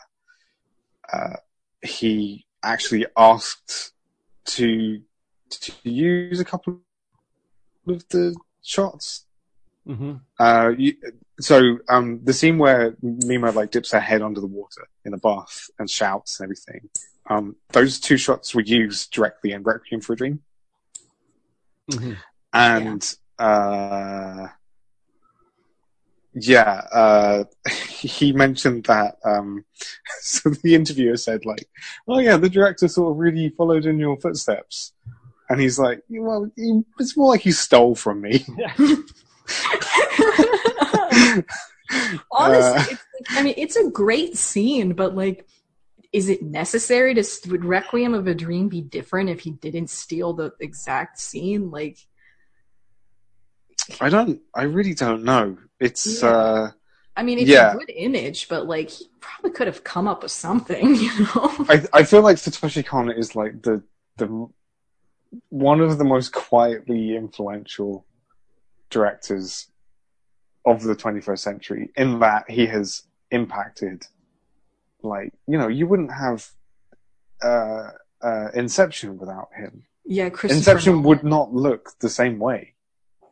uh, 1.12 1.36
he 1.82 2.46
actually 2.64 3.06
asked 3.18 3.94
to 4.46 5.02
to 5.50 5.72
use 5.84 6.40
a 6.40 6.46
couple 6.46 6.82
of 7.88 8.08
the 8.10 8.36
shots 8.62 9.26
hmm 9.88 10.16
uh, 10.40 10.72
you, 10.78 10.94
so 11.40 11.80
um, 11.88 12.20
the 12.24 12.34
scene 12.34 12.58
where 12.58 12.96
Mima 13.02 13.52
like 13.52 13.72
dips 13.72 13.92
her 13.92 14.00
head 14.00 14.22
under 14.22 14.42
the 14.42 14.48
water 14.48 14.88
in 15.06 15.12
the 15.12 15.18
bath 15.18 15.70
and 15.80 15.90
shouts 15.90 16.40
and 16.40 16.46
everything. 16.46 16.90
Um, 17.30 17.56
those 17.72 18.00
two 18.00 18.18
shots 18.18 18.54
were 18.56 18.62
used 18.62 19.12
directly 19.12 19.52
in 19.52 19.64
Requiem 19.64 20.02
for 20.02 20.14
a 20.14 20.16
Dream, 20.16 20.42
hmm 21.92 22.14
and 22.52 23.16
uh, 23.38 24.48
yeah, 26.34 26.82
uh, 26.92 27.44
he 28.00 28.34
mentioned 28.34 28.86
that. 28.86 29.18
Um, 29.24 29.66
so 30.22 30.50
the 30.50 30.76
interviewer 30.76 31.18
said, 31.18 31.46
like, 31.46 31.68
"Oh 32.08 32.20
yeah, 32.20 32.38
the 32.38 32.50
director 32.50 32.88
sort 32.88 33.12
of 33.12 33.18
really 33.18 33.50
followed 33.50 33.86
in 33.86 34.00
your 34.00 34.18
footsteps," 34.18 34.94
and 35.50 35.60
he's 35.60 35.80
like, 35.80 36.02
"Well, 36.10 36.50
he, 36.56 36.82
it's 37.00 37.18
more 37.18 37.30
like 37.30 37.42
he 37.42 37.52
stole 37.52 37.96
from 37.96 38.22
me." 38.22 38.46
Honestly, 42.32 42.94
it's 42.94 43.06
like, 43.14 43.32
I 43.32 43.44
mean, 43.44 43.54
it's 43.58 43.76
a 43.76 43.90
great 43.90 44.38
scene, 44.38 44.94
but 44.94 45.16
like, 45.16 45.48
is 46.12 46.30
it 46.30 46.42
necessary 46.42 47.14
to 47.16 47.24
would 47.50 47.66
Requiem 47.66 48.14
of 48.14 48.28
a 48.28 48.34
Dream 48.34 48.68
be 48.68 48.82
different 48.82 49.30
if 49.30 49.42
he 49.42 49.52
didn't 49.52 49.90
steal 49.90 50.34
the 50.34 50.52
exact 50.60 51.20
scene? 51.20 51.70
Like, 51.72 51.98
I 54.02 54.10
don't. 54.10 54.42
I 54.54 54.64
really 54.64 54.94
don't 54.94 55.24
know. 55.24 55.58
It's. 55.80 56.22
Yeah. 56.22 56.30
uh 56.30 56.72
I 57.16 57.24
mean, 57.24 57.40
it's 57.40 57.50
Yeah. 57.50 57.74
a 57.74 57.78
good 57.78 57.92
image, 57.96 58.48
but 58.48 58.66
like, 58.66 58.90
he 58.90 59.10
probably 59.20 59.52
could 59.52 59.68
have 59.68 59.84
come 59.84 60.08
up 60.08 60.24
with 60.24 60.32
something, 60.32 60.96
you 61.04 61.12
know? 61.20 61.66
I 61.68 61.86
I 61.92 62.04
feel 62.04 62.22
like 62.22 62.38
Satoshi 62.38 62.86
Kon 62.86 63.12
is 63.12 63.36
like 63.36 63.62
the 63.64 63.84
the 64.18 64.48
one 65.50 65.82
of 65.82 65.98
the 65.98 66.04
most 66.04 66.34
quietly 66.34 67.16
influential 67.16 68.06
directors 68.90 69.69
of 70.66 70.84
the 70.84 70.96
21st 70.96 71.40
century 71.40 71.90
in 71.96 72.20
that 72.20 72.50
he 72.50 72.66
has 72.66 73.04
impacted 73.32 74.06
like 75.02 75.32
you 75.48 75.58
know 75.58 75.68
you 75.68 75.88
wouldn't 75.88 76.12
have 76.12 76.50
uh, 77.44 77.90
uh, 78.22 78.50
Inception 78.54 79.18
without 79.18 79.50
him. 79.56 79.84
yeah, 80.06 80.30
Inception 80.44 80.94
Nolan. 80.94 81.04
would 81.06 81.24
not 81.24 81.54
look 81.54 81.92
the 82.00 82.10
same 82.10 82.38
way 82.38 82.74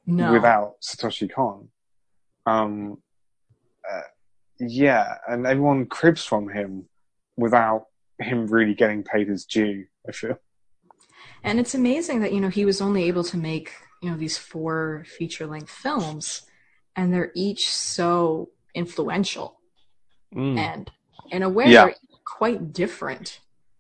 no. 0.06 0.32
without 0.32 0.76
Satoshi 0.82 1.32
Kon. 1.32 1.68
Um, 2.45 2.99
uh, 3.90 4.02
yeah, 4.60 5.16
and 5.28 5.45
everyone 5.45 5.86
cribs 5.88 6.24
from 6.24 6.48
him 6.49 6.86
without 7.36 7.88
him 8.20 8.48
really 8.48 8.74
getting 8.74 9.04
paid 9.04 9.28
his 9.28 9.45
due. 9.45 9.86
I 10.08 10.12
feel. 10.14 10.40
And 11.44 11.60
it's 11.60 11.76
amazing 11.76 12.22
that, 12.22 12.34
you 12.34 12.41
know, 12.41 12.49
he 12.49 12.66
was 12.66 12.82
only 12.82 13.04
able 13.04 13.24
to 13.26 13.38
make, 13.38 13.72
you 14.02 14.10
know, 14.10 14.18
these 14.18 14.38
four 14.38 15.06
feature 15.06 15.45
length 15.45 15.70
films, 15.70 16.44
and 16.98 17.14
they're 17.14 17.32
each 17.36 17.72
so 17.72 18.49
influential. 18.76 19.61
Mm. 20.36 20.57
And 20.57 20.91
in 21.32 21.44
a 21.44 21.49
way, 21.49 21.69
Yeah. 21.69 21.86
they're 21.86 21.95
quite 22.26 22.74
different. 22.74 23.40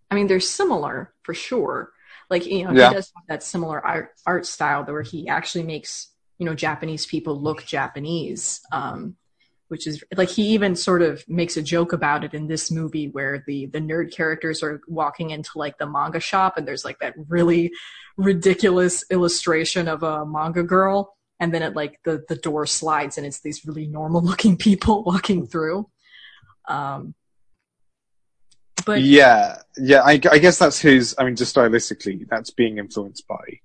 I 0.09 0.15
mean, 0.15 0.27
they're 0.27 0.39
similar 0.39 1.13
for 1.23 1.33
sure. 1.33 1.91
Like, 2.29 2.45
you 2.45 2.63
know, 2.63 2.71
Yeah. 2.71 2.89
he 2.89 2.95
does 2.95 3.11
have 3.15 3.27
that 3.27 3.43
similar 3.43 3.85
art, 3.85 4.11
art 4.25 4.45
style 4.45 4.85
where 4.85 5.01
he 5.01 5.27
actually 5.27 5.63
makes, 5.63 6.13
you 6.37 6.45
know, 6.45 6.53
Japanese 6.53 7.05
people 7.05 7.41
look 7.41 7.65
Japanese. 7.65 8.61
Um, 8.71 9.17
which 9.69 9.85
is 9.85 10.01
like 10.15 10.29
he 10.29 10.43
even 10.43 10.75
sort 10.75 11.01
of 11.01 11.23
makes 11.27 11.57
a 11.57 11.61
joke 11.61 11.91
about 11.91 12.23
it 12.23 12.33
in 12.33 12.47
this 12.47 12.71
movie 12.71 13.09
where 13.09 13.43
the 13.47 13.65
the 13.67 13.79
nerd 13.79 14.13
characters 14.13 14.63
are 14.63 14.79
walking 14.87 15.31
into 15.31 15.49
like 15.55 15.77
the 15.77 15.85
manga 15.85 16.19
shop 16.19 16.57
and 16.57 16.65
there's 16.65 16.85
like 16.85 16.99
that 16.99 17.13
really 17.27 17.69
ridiculous 18.15 19.03
illustration 19.11 19.87
of 19.87 20.03
a 20.03 20.25
manga 20.25 20.63
girl 20.63 21.16
and 21.39 21.53
then 21.53 21.61
it 21.61 21.75
like 21.75 21.99
the 22.03 22.23
the 22.29 22.35
door 22.35 22.65
slides 22.65 23.17
and 23.17 23.25
it's 23.27 23.41
these 23.41 23.65
really 23.65 23.87
normal 23.87 24.21
looking 24.21 24.57
people 24.57 25.03
walking 25.05 25.47
through 25.47 25.89
um 26.67 27.13
but 28.85 29.01
yeah, 29.01 29.57
yeah. 29.77 30.01
I, 30.01 30.11
I 30.31 30.37
guess 30.37 30.59
that's 30.59 30.79
his. 30.79 31.13
I 31.17 31.25
mean, 31.25 31.35
just 31.35 31.53
stylistically, 31.53 32.25
that's 32.29 32.51
being 32.51 32.77
influenced 32.77 33.27
by 33.27 33.59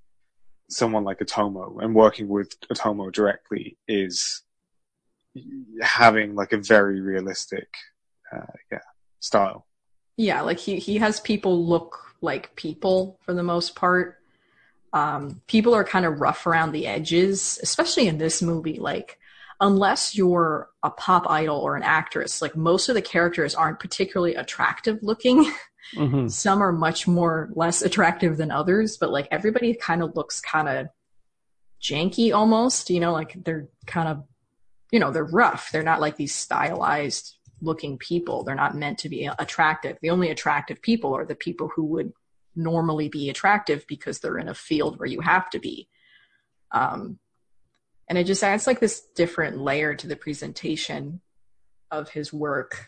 someone 0.68 1.04
like 1.04 1.20
Otomo 1.20 1.80
and 1.80 1.94
working 1.94 2.26
with 2.28 2.58
Otomo 2.72 3.12
directly 3.12 3.76
is 3.86 4.42
having 5.80 6.34
like 6.34 6.52
a 6.52 6.58
very 6.58 7.00
realistic, 7.00 7.68
uh, 8.34 8.52
yeah, 8.70 8.78
style. 9.20 9.66
yeah 10.16 10.40
like 10.40 10.58
he 10.58 10.78
he 10.78 10.98
has 10.98 11.20
people 11.20 11.66
look 11.66 11.98
like 12.20 12.54
people 12.56 13.18
for 13.24 13.32
the 13.32 13.42
most 13.42 13.74
part 13.74 14.18
um 14.92 15.40
people 15.46 15.74
are 15.74 15.84
kind 15.84 16.04
of 16.04 16.20
rough 16.20 16.46
around 16.46 16.72
the 16.72 16.86
edges 16.86 17.58
especially 17.62 18.06
in 18.06 18.18
this 18.18 18.42
movie. 18.42 18.78
Like 18.78 19.18
unless 19.60 20.16
you're 20.16 20.68
a 20.82 20.90
pop 20.90 21.28
idol 21.30 21.58
or 21.58 21.76
an 21.76 21.82
actress 21.82 22.42
like 22.42 22.56
most 22.56 22.88
of 22.88 22.94
the 22.94 23.02
characters 23.02 23.54
aren't 23.54 23.80
particularly 23.80 24.34
attractive 24.34 24.98
looking. 25.02 25.50
Hmm 25.96 26.28
some 26.28 26.62
are 26.62 26.72
much 26.72 27.08
more 27.08 27.50
less 27.54 27.82
attractive 27.82 28.36
than 28.36 28.52
others 28.52 28.96
but 28.96 29.10
like 29.10 29.26
everybody 29.32 29.74
kind 29.74 30.00
of 30.00 30.14
looks 30.14 30.40
kind 30.40 30.68
of 30.68 30.86
janky 31.82 32.32
almost 32.32 32.88
you 32.88 33.00
know 33.00 33.12
like 33.12 33.36
they're 33.44 33.68
kind 33.84 34.08
of 34.08 34.22
you 34.92 35.00
know 35.00 35.10
they're 35.10 35.24
rough. 35.24 35.72
They're 35.72 35.82
not 35.82 36.00
like 36.00 36.16
these 36.16 36.34
stylized 36.34 37.36
looking 37.60 37.98
people. 37.98 38.44
They're 38.44 38.54
not 38.54 38.76
meant 38.76 38.98
to 38.98 39.08
be 39.08 39.28
attractive. 39.38 39.96
The 40.00 40.10
only 40.10 40.30
attractive 40.30 40.80
people 40.82 41.16
are 41.16 41.24
the 41.24 41.34
people 41.34 41.68
who 41.74 41.84
would 41.86 42.12
normally 42.54 43.08
be 43.08 43.30
attractive 43.30 43.84
because 43.88 44.20
they're 44.20 44.38
in 44.38 44.48
a 44.48 44.54
field 44.54 44.98
where 44.98 45.08
you 45.08 45.20
have 45.20 45.48
to 45.50 45.58
be. 45.58 45.88
Um 46.70 47.18
and 48.08 48.18
it 48.18 48.24
just 48.24 48.42
adds 48.44 48.66
like 48.66 48.80
this 48.80 49.00
different 49.14 49.58
layer 49.58 49.94
to 49.94 50.06
the 50.06 50.16
presentation 50.16 51.20
of 51.90 52.10
his 52.10 52.32
work 52.32 52.86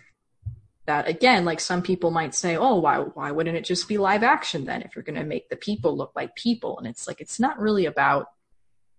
that 0.86 1.08
again 1.08 1.44
like 1.46 1.60
some 1.60 1.80
people 1.82 2.10
might 2.10 2.34
say 2.34 2.56
oh 2.56 2.74
why 2.76 2.98
why 2.98 3.30
wouldn't 3.30 3.56
it 3.56 3.64
just 3.64 3.88
be 3.88 3.96
live 3.96 4.22
action 4.22 4.64
then 4.64 4.82
if 4.82 4.94
you're 4.94 5.02
going 5.02 5.18
to 5.18 5.24
make 5.24 5.48
the 5.48 5.56
people 5.56 5.96
look 5.96 6.12
like 6.14 6.34
people? 6.36 6.78
And 6.78 6.86
it's 6.86 7.06
like 7.06 7.20
it's 7.20 7.40
not 7.40 7.58
really 7.58 7.86
about 7.86 8.26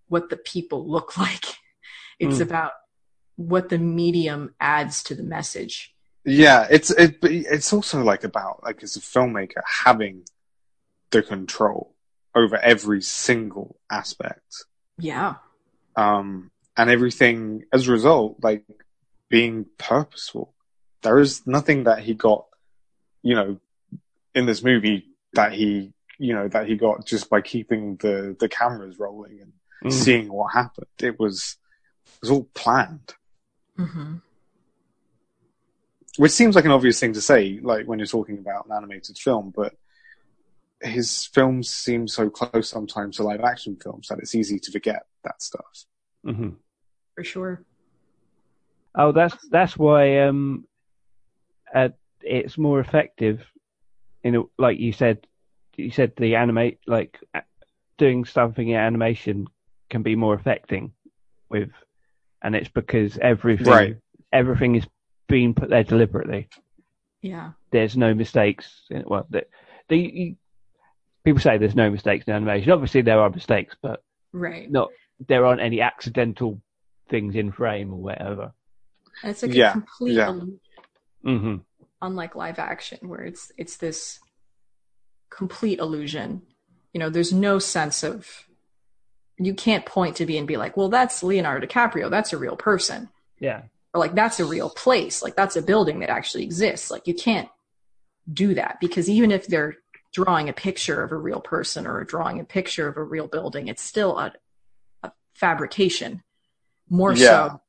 what 0.08 0.30
the 0.30 0.38
people 0.38 0.90
look 0.90 1.18
like. 1.26 1.46
It's 2.20 2.38
Mm. 2.38 2.42
about 2.42 2.72
what 3.36 3.70
the 3.70 3.78
medium 3.78 4.56
adds 4.60 5.04
to 5.04 5.16
the 5.16 5.24
message. 5.24 5.94
Yeah, 6.24 6.66
it's 6.72 6.90
it, 6.92 7.18
it's 7.22 7.72
also 7.74 8.02
like 8.04 8.24
about 8.24 8.64
like 8.64 8.82
as 8.82 8.96
a 8.96 9.00
filmmaker 9.02 9.62
having 9.84 10.24
the 11.12 11.22
control 11.22 11.96
over 12.34 12.58
every 12.58 13.02
single 13.02 13.78
aspect. 13.90 14.66
yeah 14.98 15.36
um, 15.96 16.52
and 16.76 16.90
everything 16.90 17.64
as 17.72 17.88
a 17.88 17.92
result, 17.92 18.38
like 18.44 18.64
being 19.30 19.66
purposeful. 19.78 20.54
There 21.04 21.20
is 21.20 21.48
nothing 21.48 21.86
that 21.86 22.00
he 22.00 22.14
got, 22.14 22.46
you 23.24 23.36
know, 23.36 23.60
in 24.34 24.46
this 24.46 24.62
movie 24.62 25.06
that 25.34 25.54
he, 25.54 25.94
you 26.20 26.34
know, 26.34 26.50
that 26.50 26.68
he 26.68 26.76
got 26.76 27.06
just 27.06 27.30
by 27.30 27.40
keeping 27.42 27.96
the 27.98 28.36
the 28.40 28.50
cameras 28.50 29.00
rolling 29.00 29.40
and 29.42 29.54
Mm. 29.84 29.92
seeing 29.92 30.32
what 30.32 30.54
happened. 30.54 30.88
It 31.02 31.20
was 31.20 31.58
it 32.06 32.12
was 32.22 32.32
all 32.32 32.50
planned, 32.54 33.14
hmm 33.78 34.16
which 36.18 36.32
seems 36.32 36.56
like 36.56 36.66
an 36.66 36.72
obvious 36.72 37.00
thing 37.00 37.14
to 37.14 37.22
say, 37.22 37.60
like 37.62 37.86
when 37.86 38.00
you're 38.00 38.06
talking 38.08 38.38
about 38.40 38.66
an 38.66 38.72
animated 38.76 39.18
film, 39.18 39.54
but. 39.56 39.74
His 40.82 41.26
films 41.26 41.70
seem 41.70 42.08
so 42.08 42.30
close 42.30 42.70
sometimes 42.70 43.18
to 43.18 43.24
live 43.24 43.42
action 43.42 43.78
films 43.82 44.08
that 44.10 44.20
it's 44.20 44.36
easy 44.36 44.60
to 44.60 44.72
forget 44.72 45.06
that 45.24 45.42
stuff. 45.42 45.86
hmm 46.24 46.50
for 47.16 47.24
sure 47.24 47.64
Oh, 48.98 49.12
that's 49.12 49.36
that's 49.50 49.78
why 49.78 50.20
um, 50.22 50.66
uh, 51.74 51.90
it's 52.22 52.58
more 52.58 52.80
effective. 52.80 53.42
You 54.24 54.32
know, 54.32 54.50
like 54.58 54.80
you 54.80 54.94
said, 54.94 55.28
you 55.76 55.92
said 55.92 56.14
the 56.16 56.36
animate 56.36 56.80
like 56.88 57.20
doing 57.98 58.24
something 58.24 58.68
in 58.70 58.76
animation 58.78 59.48
can 59.90 60.02
be 60.02 60.16
more 60.16 60.34
affecting 60.34 60.94
with, 61.50 61.72
and 62.42 62.56
it's 62.56 62.70
because 62.70 63.18
everything 63.18 63.68
Right. 63.68 63.98
everything 64.32 64.76
is 64.76 64.88
being 65.28 65.54
put 65.54 65.70
there 65.70 65.84
deliberately. 65.84 66.48
yeah 67.22 67.52
There's 67.72 67.98
no 67.98 68.14
mistakes. 68.14 68.82
In, 68.90 69.04
well, 69.06 69.28
the, 69.30 69.46
the 69.90 69.98
you, 69.98 70.36
people 71.26 71.42
say 71.42 71.58
there's 71.58 71.76
no 71.76 71.90
mistakes 71.90 72.26
in 72.28 72.34
animation. 72.34 72.72
Obviously, 72.72 73.02
there 73.02 73.20
are 73.20 73.30
mistakes, 73.30 73.76
but 73.82 74.02
right 74.32 74.72
not 74.72 74.90
there 75.28 75.46
aren't 75.46 75.62
any 75.62 75.82
accidental 75.82 76.62
things 77.10 77.36
in 77.36 77.52
frame 77.52 77.94
or 77.94 77.98
whatever. 78.02 78.52
and 79.24 79.32
it's 79.32 79.42
like 79.42 79.54
Yeah, 79.56 79.70
a 79.70 79.74
complete 79.74 80.16
yeah. 80.16 80.30
illusion 80.30 80.60
hmm 81.24 81.56
unlike 82.02 82.36
live 82.36 82.60
action 82.60 83.00
where 83.08 83.22
it's 83.22 83.52
it's 83.58 83.78
this 83.78 84.20
complete 85.30 85.80
illusion 85.80 86.42
you 86.94 87.00
know 87.00 87.10
there's 87.10 87.34
no 87.34 87.58
sense 87.60 88.04
of 88.04 88.46
you 89.38 89.54
can't 89.54 89.86
point 89.86 90.16
to 90.18 90.26
be 90.26 90.38
and 90.38 90.48
be 90.48 90.58
like 90.58 90.78
well 90.78 90.90
that's 90.90 91.24
leonardo 91.24 91.66
dicaprio 91.66 92.10
that's 92.10 92.34
a 92.34 92.38
real 92.38 92.56
person 92.56 93.10
Yeah. 93.40 93.64
or 93.94 94.00
like 94.00 94.14
that's 94.16 94.40
a 94.40 94.46
real 94.46 94.70
place 94.70 95.24
like 95.24 95.36
that's 95.36 95.56
a 95.56 95.62
building 95.62 96.00
that 96.00 96.10
actually 96.10 96.44
exists 96.44 96.92
like 96.92 97.08
you 97.08 97.14
can't 97.16 97.50
do 98.32 98.54
that 98.56 98.78
because 98.80 99.10
even 99.10 99.32
if 99.32 99.48
they're 99.48 99.76
drawing 100.18 100.48
a 100.50 100.54
picture 100.54 101.04
of 101.04 101.12
a 101.12 101.18
real 101.28 101.42
person 101.42 101.86
or 101.86 102.04
drawing 102.06 102.40
a 102.40 102.44
picture 102.58 102.88
of 102.88 102.96
a 102.98 103.04
real 103.04 103.28
building 103.28 103.68
it's 103.68 103.82
still 103.94 104.18
a, 104.18 104.32
a 105.04 105.12
fabrication 105.34 106.24
more 106.90 107.14
Yeah. 107.16 107.50
so 107.50 107.62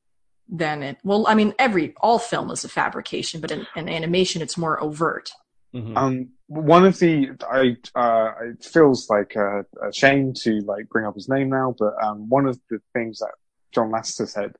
than 0.48 0.82
it 0.88 0.96
well 1.02 1.22
i 1.26 1.34
mean 1.34 1.52
every 1.58 1.86
all 2.06 2.20
film 2.20 2.48
is 2.52 2.64
a 2.64 2.68
fabrication 2.68 3.40
but 3.40 3.50
in, 3.50 3.66
in 3.74 3.88
animation 3.88 4.42
it's 4.42 4.56
more 4.56 4.76
overt 4.88 5.32
hmm 5.72 5.96
Um, 6.02 6.14
one 6.46 6.84
of 6.90 6.96
the 7.00 7.14
I 7.60 7.62
uh, 8.02 8.28
it 8.50 8.64
feels 8.64 9.00
like 9.10 9.32
a, 9.34 9.48
a 9.86 9.92
shame 9.92 10.32
to 10.42 10.50
like 10.72 10.88
bring 10.92 11.04
up 11.08 11.16
his 11.20 11.28
name 11.28 11.48
now, 11.58 11.74
but 11.82 11.92
um, 12.06 12.18
one 12.36 12.46
of 12.46 12.56
the 12.70 12.78
things 12.94 13.18
that 13.18 13.34
John 13.74 13.90
Lasseter 13.90 14.28
said 14.36 14.52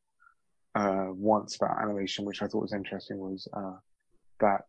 uh, 0.80 1.06
once 1.12 1.54
about 1.56 1.78
animation, 1.84 2.24
which 2.24 2.42
I 2.42 2.46
thought 2.48 2.66
was 2.68 2.72
interesting, 2.80 3.18
was 3.18 3.46
uh, 3.60 3.76
that 4.40 4.62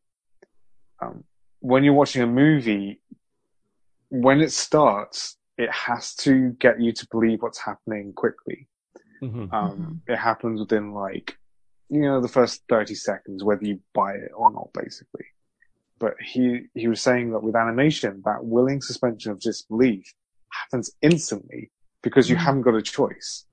um, 1.02 1.24
when 1.68 1.84
you're 1.84 1.94
watching 2.02 2.22
a 2.22 2.28
movie, 2.28 3.02
when 4.10 4.40
it 4.40 4.52
starts, 4.54 5.38
it 5.58 5.70
has 5.72 6.16
to 6.16 6.52
get 6.60 6.80
you 6.80 6.94
to 6.94 7.08
believe 7.12 7.42
what's 7.42 7.60
happening 7.60 8.14
quickly. 8.14 8.68
Mhm. 9.22 9.52
Um, 9.52 10.02
It 10.08 10.16
happens 10.18 10.60
within 10.62 10.94
like, 10.94 11.38
you 11.90 12.02
know, 12.02 12.22
the 12.22 12.28
first 12.30 12.64
30 12.70 12.96
seconds, 12.96 13.44
whether 13.44 13.66
you 13.66 13.82
buy 13.94 14.14
it 14.14 14.32
or 14.34 14.50
not, 14.52 14.70
basically. 14.74 15.26
But 16.00 16.14
he, 16.22 16.68
he 16.74 16.88
was 16.88 17.02
saying 17.02 17.32
that 17.32 17.44
with 17.44 17.56
animation, 17.56 18.22
that 18.24 18.46
willing 18.46 18.82
suspension 18.82 19.32
of 19.34 19.40
disbelief 19.42 20.14
happens 20.60 20.92
instantly 21.02 21.72
because 22.02 22.30
you 22.30 22.38
Mhm. 22.38 22.46
haven't 22.46 22.62
got 22.62 22.76
a 22.76 22.82
choice 22.82 23.46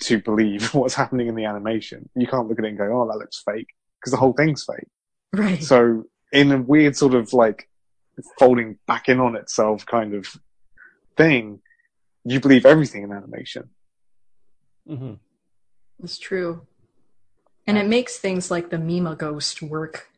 to 0.00 0.20
believe 0.20 0.62
what's 0.74 0.94
happening 0.94 1.28
in 1.28 1.36
the 1.36 1.44
animation. 1.46 2.10
You 2.14 2.26
can't 2.26 2.48
look 2.48 2.58
at 2.58 2.64
it 2.66 2.68
and 2.68 2.78
go, 2.78 2.88
oh, 3.00 3.06
that 3.08 3.18
looks 3.18 3.42
fake 3.42 3.68
because 3.98 4.10
the 4.10 4.18
whole 4.18 4.34
thing's 4.34 4.64
fake. 4.64 4.88
Right. 5.32 5.62
So 5.62 6.04
in 6.32 6.52
a 6.52 6.60
weird 6.60 6.96
sort 6.96 7.14
of 7.14 7.32
like 7.32 7.68
folding 8.38 8.78
back 8.86 9.08
in 9.08 9.20
on 9.20 9.36
itself 9.36 9.86
kind 9.86 10.14
of 10.14 10.26
thing, 11.16 11.60
you 12.24 12.40
believe 12.40 12.66
everything 12.66 13.02
in 13.02 13.12
animation. 13.12 13.70
Mhm. 14.88 15.18
It's 16.02 16.18
true. 16.18 16.66
And 17.66 17.78
it 17.78 17.86
makes 17.86 18.18
things 18.18 18.50
like 18.50 18.70
the 18.70 18.78
Mima 18.78 19.14
ghost 19.16 19.62
work. 19.62 20.08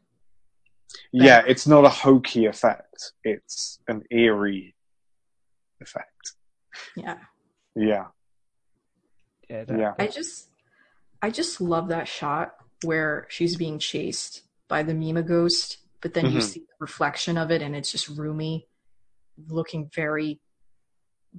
Yeah, 1.11 1.43
it's 1.47 1.67
not 1.67 1.85
a 1.85 1.89
hokey 1.89 2.47
effect. 2.47 3.13
It's 3.25 3.81
an 3.89 4.03
eerie 4.11 4.75
effect. 5.81 6.33
Yeah. 6.97 7.19
Yeah. 7.75 8.07
Yeah, 9.49 9.65
Yeah. 9.69 9.95
I 9.99 10.07
just 10.07 10.49
I 11.21 11.31
just 11.31 11.61
love 11.61 11.89
that 11.89 12.09
shot 12.09 12.57
where 12.85 13.27
she's 13.29 13.57
being 13.57 13.79
chased 13.79 14.43
by 14.69 14.83
the 14.83 14.95
Mima 14.95 15.23
ghost, 15.23 15.79
but 16.03 16.13
then 16.15 16.27
you 16.31 16.39
Mhm. 16.41 16.43
see 16.43 16.61
the 16.61 16.75
reflection 16.81 17.39
of 17.39 17.51
it 17.51 17.63
and 17.63 17.75
it's 17.75 17.91
just 17.91 18.09
Rumi 18.09 18.69
looking 19.49 19.89
very 19.95 20.41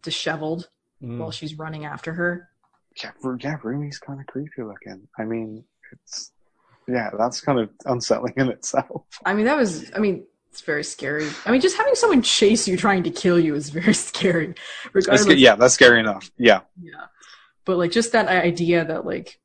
disheveled 0.02 0.70
Mm. 1.02 1.18
while 1.20 1.32
she's 1.32 1.56
running 1.60 1.86
after 1.86 2.14
her. 2.14 2.50
Yeah, 3.04 3.12
yeah, 3.40 3.58
Rumi's 3.62 4.00
kind 4.00 4.20
of 4.20 4.26
creepy 4.28 4.64
looking. 4.64 5.08
I 5.20 5.26
mean, 5.26 5.66
it's, 5.92 6.32
yeah, 6.88 7.10
that's 7.18 7.42
kind 7.42 7.60
of 7.60 7.70
unsettling 7.86 8.34
in 8.38 8.50
itself. 8.50 9.06
I 9.26 9.34
mean 9.34 9.46
that 9.46 9.58
was 9.58 9.92
I 9.96 10.00
mean 10.00 10.26
it's 10.50 10.62
very 10.62 10.84
scary. 10.84 11.28
I 11.46 11.52
mean 11.52 11.60
just 11.62 11.76
having 11.78 11.96
someone 11.96 12.22
chase 12.22 12.68
you 12.68 12.78
trying 12.78 13.04
to 13.04 13.10
kill 13.12 13.38
you 13.40 13.54
is 13.56 13.70
very 13.82 13.94
scary. 13.94 14.56
Regardless 14.94 15.24
sca- 15.24 15.38
yeah, 15.38 15.56
that's 15.56 15.74
scary 15.74 16.00
enough. 16.00 16.32
Yeah. 16.38 16.62
Yeah. 16.82 17.08
But 17.66 17.78
like 17.78 17.92
just 17.92 18.12
that 18.14 18.28
idea 18.28 18.86
that 18.86 19.06
like 19.06 19.40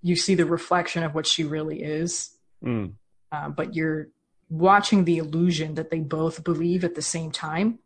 you 0.00 0.14
see 0.16 0.34
the 0.36 0.46
reflection 0.46 1.02
of 1.02 1.14
what 1.14 1.26
she 1.26 1.44
really 1.44 1.82
is, 1.82 2.30
Mm. 2.64 2.94
uh, 3.32 3.48
but 3.50 3.74
you're 3.74 4.08
watching 4.50 5.04
the 5.04 5.18
illusion 5.18 5.74
that 5.74 5.90
they 5.90 6.00
both 6.00 6.44
believe 6.44 6.84
at 6.84 6.94
the 6.94 7.02
same 7.02 7.30
time. 7.30 7.78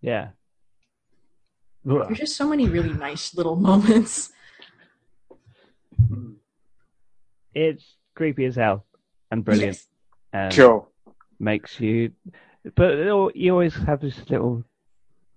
Yeah. 0.00 0.28
Ugh. 1.88 2.04
There's 2.06 2.18
just 2.18 2.36
so 2.36 2.48
many 2.48 2.68
really 2.68 2.92
nice 2.92 3.34
little 3.34 3.56
moments. 3.70 4.32
It's 7.54 7.96
creepy 8.14 8.44
as 8.44 8.56
hell 8.56 8.86
and 9.30 9.44
brilliant. 9.44 9.76
Yes. 9.76 9.86
And 10.32 10.52
Sure. 10.52 10.86
makes 11.38 11.80
you, 11.80 12.12
but 12.76 13.34
you 13.34 13.52
always 13.52 13.74
have 13.74 14.00
this 14.00 14.18
little 14.30 14.64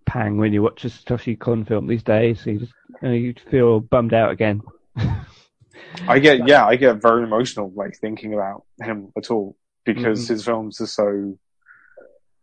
pang 0.06 0.38
when 0.38 0.54
you 0.54 0.62
watch 0.62 0.86
a 0.86 0.90
Satoshi 0.90 1.40
Kon 1.40 1.66
film 1.66 1.88
these 1.88 2.04
days. 2.04 2.46
You 2.46 2.60
just 2.60 2.74
you, 3.02 3.08
know, 3.08 3.14
you 3.14 3.34
feel 3.50 3.80
bummed 3.80 4.14
out 4.14 4.32
again. 4.32 4.62
I 6.08 6.20
get, 6.20 6.48
yeah, 6.48 6.66
I 6.66 6.76
get 6.76 7.02
very 7.02 7.24
emotional, 7.24 7.72
like 7.76 7.98
thinking 7.98 8.34
about 8.34 8.64
him 8.82 9.12
at 9.18 9.32
all 9.32 9.56
because 9.86 10.26
Mhm. 10.26 10.30
his 10.30 10.46
films 10.46 10.82
are 10.82 10.88
so, 10.88 11.38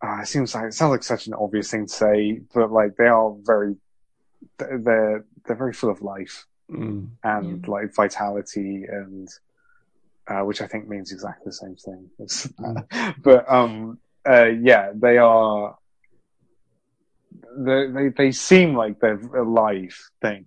uh, 0.02 0.18
it 0.22 0.26
seems 0.26 0.54
like, 0.54 0.66
it 0.66 0.74
sounds 0.74 0.90
like 0.90 1.02
such 1.02 1.26
an 1.26 1.34
obvious 1.34 1.70
thing 1.70 1.86
to 1.86 1.92
say, 1.92 2.40
but 2.54 2.70
like 2.70 2.96
they 2.96 3.06
are 3.06 3.34
very, 3.42 3.76
they're, 4.58 5.24
they're 5.44 5.56
very 5.56 5.72
full 5.72 5.90
of 5.90 6.02
life 6.02 6.46
Mm. 6.70 7.08
and 7.24 7.66
like 7.66 7.92
vitality 7.94 8.84
and, 8.88 9.28
uh, 10.28 10.42
which 10.42 10.62
I 10.62 10.68
think 10.68 10.86
means 10.86 11.10
exactly 11.10 11.46
the 11.46 11.52
same 11.52 11.74
thing. 11.76 12.10
as- 12.22 12.52
but, 13.22 13.50
um, 13.50 13.98
uh, 14.28 14.44
yeah, 14.44 14.92
they 14.94 15.18
are, 15.18 15.76
they, 17.58 17.86
they, 17.90 18.08
they 18.10 18.30
seem 18.32 18.74
like 18.76 19.00
they're 19.00 19.18
alive 19.18 19.96
things 20.22 20.46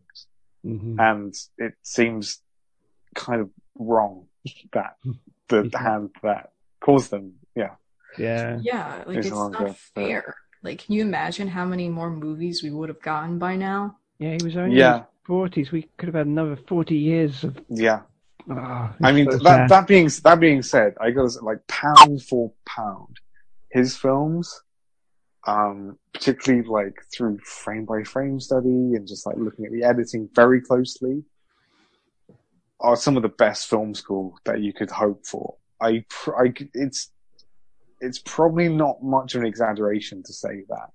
hmm 0.63 0.97
and 0.97 1.33
it 1.57 1.73
seems 1.81 2.41
kind 3.15 3.41
of 3.41 3.49
wrong 3.75 4.27
that 4.71 4.95
the 5.49 5.69
hand 5.77 6.11
that 6.23 6.52
caused 6.83 7.09
them. 7.11 7.33
Yeah. 7.55 7.75
Yeah. 8.17 8.59
Yeah, 8.61 9.03
like 9.07 9.17
It's 9.17 9.27
it's 9.27 9.35
longer, 9.35 9.67
not 9.67 9.77
fair. 9.77 10.35
Like, 10.61 10.85
can 10.85 10.93
you 10.95 11.01
imagine 11.01 11.47
how 11.47 11.65
many 11.65 11.89
more 11.89 12.09
movies 12.09 12.61
we 12.63 12.69
would 12.69 12.89
have 12.89 13.01
gotten 13.01 13.39
by 13.39 13.55
now? 13.55 13.97
Yeah, 14.19 14.35
he 14.37 14.43
was 14.43 14.55
only 14.55 14.77
Yeah. 14.77 15.03
forties. 15.25 15.71
We 15.71 15.83
could 15.97 16.07
have 16.07 16.15
had 16.15 16.27
another 16.27 16.55
forty 16.55 16.95
years 16.95 17.43
of. 17.43 17.59
Yeah. 17.69 18.01
Oh, 18.49 18.93
I 19.01 19.11
mean, 19.13 19.31
so 19.31 19.37
that, 19.37 19.69
that 19.69 19.87
being, 19.87 20.09
that 20.25 20.39
being 20.39 20.61
said, 20.61 20.95
I 20.99 21.11
goes 21.11 21.41
like 21.41 21.65
pound 21.67 22.21
for 22.23 22.51
pound, 22.65 23.19
his 23.71 23.95
films, 23.95 24.61
um, 25.47 25.97
particularly 26.13 26.67
like 26.67 26.95
through 27.13 27.39
frame 27.39 27.85
by 27.85 28.03
frame 28.03 28.41
study 28.41 28.95
and 28.95 29.07
just 29.07 29.25
like 29.25 29.37
looking 29.37 29.65
at 29.65 29.71
the 29.71 29.83
editing 29.83 30.29
very 30.35 30.59
closely, 30.59 31.23
are 32.81 32.97
some 32.97 33.15
of 33.15 33.23
the 33.23 33.29
best 33.29 33.69
film 33.69 33.95
school 33.95 34.37
that 34.43 34.59
you 34.59 34.73
could 34.73 34.91
hope 34.91 35.25
for. 35.25 35.55
I, 35.83 36.05
I, 36.27 36.53
it's, 36.73 37.11
it's 37.99 38.19
probably 38.19 38.69
not 38.69 39.03
much 39.03 39.35
of 39.35 39.41
an 39.41 39.47
exaggeration 39.47 40.23
to 40.23 40.33
say 40.33 40.63
that. 40.69 40.89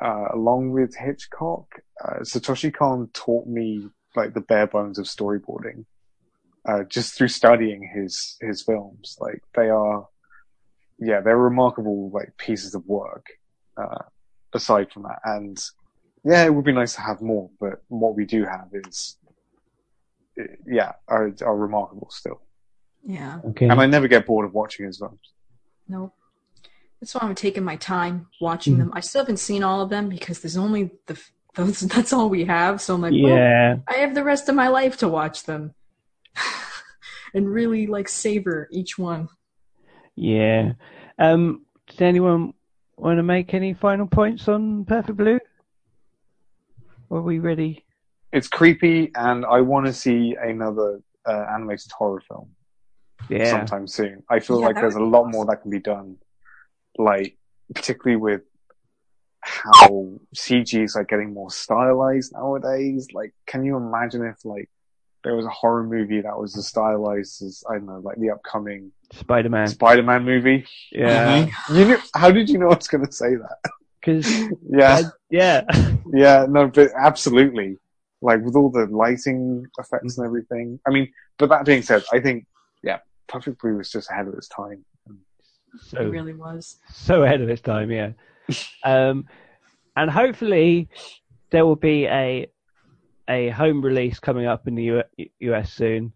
Uh, 0.00 0.28
along 0.34 0.70
with 0.70 0.96
Hitchcock, 0.96 1.66
uh, 2.04 2.20
Satoshi 2.20 2.72
Kon 2.72 3.08
taught 3.12 3.46
me 3.46 3.88
like 4.14 4.34
the 4.34 4.40
bare 4.40 4.66
bones 4.66 4.98
of 4.98 5.06
storyboarding 5.06 5.84
uh, 6.68 6.84
just 6.84 7.16
through 7.16 7.28
studying 7.28 7.88
his 7.94 8.36
his 8.40 8.62
films. 8.62 9.16
Like 9.20 9.42
they 9.56 9.70
are, 9.70 10.06
yeah, 10.98 11.20
they're 11.20 11.36
remarkable 11.38 12.10
like 12.10 12.36
pieces 12.36 12.74
of 12.74 12.84
work. 12.86 13.26
Uh, 13.76 14.02
aside 14.54 14.90
from 14.92 15.04
that, 15.04 15.20
and 15.24 15.58
yeah, 16.24 16.44
it 16.44 16.52
would 16.52 16.64
be 16.64 16.72
nice 16.72 16.94
to 16.94 17.00
have 17.00 17.20
more, 17.22 17.50
but 17.60 17.82
what 17.88 18.16
we 18.16 18.24
do 18.24 18.44
have 18.44 18.68
is, 18.72 19.16
uh, 20.40 20.44
yeah, 20.66 20.92
are 21.06 21.32
are 21.42 21.56
remarkable 21.56 22.08
still. 22.10 22.42
Yeah, 23.04 23.40
okay. 23.50 23.68
And 23.68 23.80
I 23.80 23.86
never 23.86 24.08
get 24.08 24.26
bored 24.26 24.44
of 24.46 24.54
watching 24.54 24.86
his 24.86 24.98
films. 24.98 25.32
no. 25.88 26.12
That's 27.00 27.14
why 27.14 27.20
I'm 27.22 27.36
taking 27.36 27.62
my 27.62 27.76
time 27.76 28.26
watching 28.40 28.74
Mm. 28.74 28.78
them. 28.78 28.90
I 28.92 28.98
still 28.98 29.22
haven't 29.22 29.36
seen 29.36 29.62
all 29.62 29.80
of 29.82 29.88
them 29.88 30.08
because 30.08 30.40
there's 30.40 30.56
only 30.56 30.90
the 31.06 31.16
those. 31.54 31.78
That's 31.94 32.12
all 32.12 32.28
we 32.28 32.44
have. 32.46 32.80
So 32.80 32.94
I'm 32.96 33.00
like, 33.02 33.12
well, 33.12 33.36
yeah. 33.36 33.76
I 33.86 33.94
have 33.98 34.16
the 34.16 34.24
rest 34.24 34.48
of 34.48 34.56
my 34.56 34.66
life 34.66 34.96
to 34.98 35.08
watch 35.08 35.44
them, 35.44 35.74
and 37.34 37.48
really 37.48 37.86
like 37.86 38.08
savor 38.08 38.68
each 38.72 38.98
one. 38.98 39.28
Yeah. 40.16 40.72
Um, 41.20 41.64
does 41.86 42.00
anyone 42.00 42.52
want 42.96 43.18
to 43.18 43.22
make 43.22 43.54
any 43.54 43.74
final 43.74 44.08
points 44.08 44.48
on 44.48 44.84
Perfect 44.84 45.16
Blue? 45.16 45.38
Are 47.12 47.22
we 47.22 47.38
ready? 47.38 47.84
It's 48.32 48.48
creepy, 48.48 49.12
and 49.14 49.46
I 49.46 49.60
want 49.60 49.86
to 49.86 49.92
see 49.92 50.36
another 50.40 51.00
uh, 51.24 51.46
animated 51.54 51.92
horror 51.92 52.22
film 52.28 52.50
Yeah. 53.28 53.50
sometime 53.50 53.86
soon. 53.86 54.22
I 54.30 54.40
feel 54.40 54.60
Yeah, 54.60 54.66
like 54.66 54.76
there's 54.76 54.94
a 54.94 55.00
lot 55.00 55.20
awesome. 55.20 55.30
more 55.32 55.46
that 55.46 55.62
can 55.62 55.70
be 55.70 55.80
done, 55.80 56.16
like 56.96 57.36
particularly 57.74 58.16
with 58.20 58.42
how 59.40 60.18
CG 60.36 60.82
is 60.82 60.94
like 60.96 61.08
getting 61.08 61.32
more 61.32 61.50
stylized 61.50 62.32
nowadays. 62.32 63.08
Like, 63.12 63.32
can 63.46 63.64
you 63.64 63.76
imagine 63.76 64.24
if 64.24 64.44
like 64.44 64.68
there 65.24 65.34
was 65.36 65.46
a 65.46 65.50
horror 65.50 65.84
movie 65.84 66.20
that 66.20 66.38
was 66.38 66.56
as 66.56 66.68
stylized 66.68 67.42
as 67.42 67.62
I 67.68 67.74
don't 67.74 67.86
know, 67.86 68.00
like 68.00 68.18
the 68.18 68.30
upcoming 68.30 68.92
Spider-Man. 69.12 69.68
Spider-Man 69.68 70.24
movie? 70.24 70.66
Yeah. 70.92 71.46
You 71.72 71.84
knew? 71.86 71.98
How 72.14 72.30
did 72.30 72.48
you 72.48 72.58
know 72.58 72.66
I 72.70 72.74
was 72.76 72.88
going 72.88 73.04
to 73.06 73.12
say 73.12 73.34
that? 73.36 73.58
Because 74.00 74.26
Yeah, 74.70 75.02
yeah. 75.30 75.64
yeah, 76.12 76.46
no, 76.48 76.68
but 76.68 76.90
absolutely. 76.98 77.76
Like 78.20 78.42
with 78.42 78.56
all 78.56 78.70
the 78.70 78.86
lighting 78.86 79.64
effects 79.78 80.18
and 80.18 80.26
everything. 80.26 80.80
I 80.86 80.90
mean, 80.90 81.12
but 81.38 81.48
that 81.50 81.64
being 81.64 81.82
said, 81.82 82.02
I 82.12 82.18
think 82.20 82.44
yeah, 82.44 82.57
Perfect 83.28 83.60
Blue 83.60 83.76
was 83.76 83.90
just 83.90 84.10
ahead 84.10 84.26
of 84.26 84.34
its 84.34 84.48
time. 84.48 84.84
It 85.92 85.98
really 85.98 86.34
was. 86.34 86.78
so 86.92 87.22
ahead 87.22 87.40
of 87.42 87.48
its 87.48 87.60
time, 87.60 87.90
yeah. 87.90 88.12
um, 88.84 89.26
and 89.96 90.10
hopefully 90.10 90.88
there 91.50 91.66
will 91.66 91.76
be 91.76 92.06
a 92.06 92.50
a 93.28 93.50
home 93.50 93.82
release 93.82 94.18
coming 94.18 94.46
up 94.46 94.66
in 94.66 94.74
the 94.74 94.84
U- 94.84 95.02
US 95.40 95.72
soon. 95.72 96.12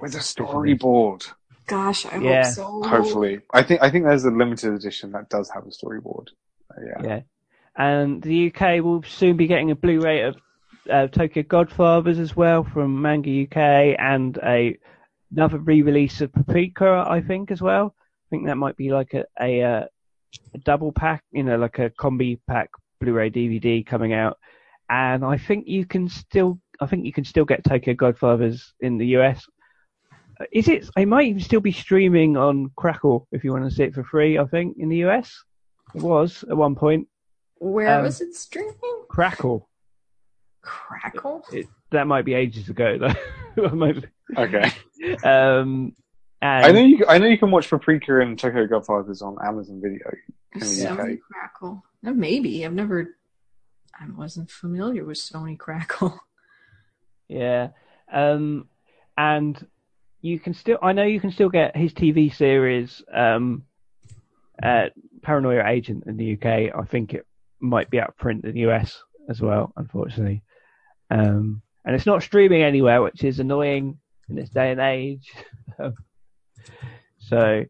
With 0.00 0.14
a 0.14 0.18
storyboard. 0.18 1.30
Gosh, 1.66 2.06
I 2.06 2.18
Yeah, 2.18 2.44
hope 2.46 2.54
so. 2.54 2.82
Hopefully, 2.88 3.40
I 3.52 3.62
think 3.62 3.82
I 3.82 3.90
think 3.90 4.06
there's 4.06 4.24
a 4.24 4.30
limited 4.30 4.72
edition 4.72 5.12
that 5.12 5.28
does 5.28 5.50
have 5.50 5.64
a 5.64 5.70
storyboard. 5.70 6.28
Uh, 6.70 6.80
yeah. 6.86 7.02
Yeah. 7.06 7.20
And 7.76 8.22
the 8.22 8.52
UK 8.52 8.82
will 8.82 9.02
soon 9.02 9.36
be 9.36 9.46
getting 9.46 9.70
a 9.70 9.74
Blu-ray 9.74 10.22
of 10.22 10.36
uh, 10.90 11.06
Tokyo 11.08 11.42
Godfathers 11.42 12.18
as 12.18 12.36
well 12.36 12.64
from 12.64 13.02
Manga 13.02 13.44
UK, 13.44 13.96
and 13.98 14.38
a 14.42 14.78
another 15.36 15.58
re-release 15.58 16.20
of 16.20 16.32
Paprika, 16.32 17.04
I 17.08 17.20
think, 17.20 17.50
as 17.50 17.60
well. 17.60 17.94
I 17.96 18.26
think 18.30 18.46
that 18.46 18.56
might 18.56 18.76
be 18.76 18.90
like 18.92 19.14
a 19.14 19.24
a, 19.40 19.62
uh, 19.62 19.84
a 20.54 20.58
double 20.58 20.92
pack, 20.92 21.22
you 21.32 21.42
know, 21.42 21.56
like 21.56 21.78
a 21.78 21.90
combi 21.90 22.38
pack 22.48 22.70
Blu-ray 23.00 23.30
DVD 23.30 23.84
coming 23.84 24.12
out. 24.12 24.38
And 24.88 25.24
I 25.24 25.38
think 25.38 25.66
you 25.66 25.86
can 25.86 26.08
still, 26.08 26.58
I 26.80 26.86
think 26.86 27.04
you 27.06 27.12
can 27.12 27.24
still 27.24 27.44
get 27.44 27.64
Tokyo 27.64 27.94
Godfathers 27.94 28.74
in 28.80 28.98
the 28.98 29.06
US. 29.18 29.44
Is 30.52 30.68
it? 30.68 30.88
It 30.96 31.06
might 31.06 31.28
even 31.28 31.40
still 31.40 31.60
be 31.60 31.72
streaming 31.72 32.36
on 32.36 32.70
Crackle 32.76 33.26
if 33.32 33.44
you 33.44 33.52
want 33.52 33.64
to 33.64 33.70
see 33.74 33.84
it 33.84 33.94
for 33.94 34.02
free. 34.04 34.38
I 34.38 34.44
think 34.46 34.76
in 34.78 34.88
the 34.88 35.04
US 35.06 35.32
it 35.94 36.02
was 36.02 36.44
at 36.50 36.56
one 36.56 36.74
point. 36.74 37.06
Where 37.58 37.98
Um, 37.98 38.02
was 38.04 38.20
it 38.20 38.34
streaming? 38.34 38.74
Crackle. 39.08 39.68
Crackle. 40.62 41.44
It, 41.52 41.66
that 41.92 42.06
might 42.08 42.24
be 42.24 42.34
ages 42.34 42.68
ago 42.68 42.98
though. 42.98 43.68
Might- 43.74 44.04
Okay. 44.36 44.70
um, 45.24 45.94
and 46.40 46.66
I 46.66 46.72
know 46.72 46.80
you. 46.80 47.04
I 47.08 47.18
know 47.18 47.26
you 47.26 47.38
can 47.38 47.50
watch 47.50 47.70
Paprika 47.70 48.20
and 48.20 48.38
Tokyo 48.38 48.66
Godfathers 48.66 49.22
on 49.22 49.36
Amazon 49.44 49.80
Video 49.82 50.10
in 50.52 50.60
the 50.60 50.66
Sony 50.66 51.14
UK. 51.14 51.20
Crackle. 51.20 51.82
Uh, 52.06 52.12
Maybe 52.12 52.64
I've 52.64 52.74
never. 52.74 53.16
I 53.98 54.06
wasn't 54.10 54.50
familiar 54.50 55.04
with 55.04 55.18
Sony 55.18 55.58
Crackle. 55.58 56.18
Yeah. 57.26 57.68
Um, 58.12 58.68
and 59.16 59.66
you 60.20 60.38
can 60.38 60.54
still, 60.54 60.78
I 60.82 60.92
know 60.92 61.04
you 61.04 61.20
can 61.20 61.32
still 61.32 61.48
get 61.48 61.76
his 61.76 61.92
TV 61.92 62.34
series, 62.34 63.02
um, 63.12 63.64
uh, 64.62 64.86
Paranoia 65.22 65.66
Agent 65.66 66.04
in 66.06 66.16
the 66.16 66.34
UK. 66.34 66.74
I 66.74 66.84
think 66.84 67.14
it 67.14 67.26
might 67.60 67.90
be 67.90 67.98
out 67.98 68.10
of 68.10 68.16
print 68.16 68.44
in 68.44 68.52
the 68.52 68.70
US 68.70 69.02
as 69.28 69.40
well, 69.40 69.72
unfortunately. 69.76 70.42
Um, 71.10 71.62
and 71.84 71.94
it's 71.94 72.06
not 72.06 72.22
streaming 72.22 72.62
anywhere, 72.62 73.02
which 73.02 73.24
is 73.24 73.40
annoying 73.40 73.98
in 74.28 74.36
this 74.36 74.50
day 74.50 74.70
and 74.70 74.80
age. 74.80 75.32
so, 77.18 77.64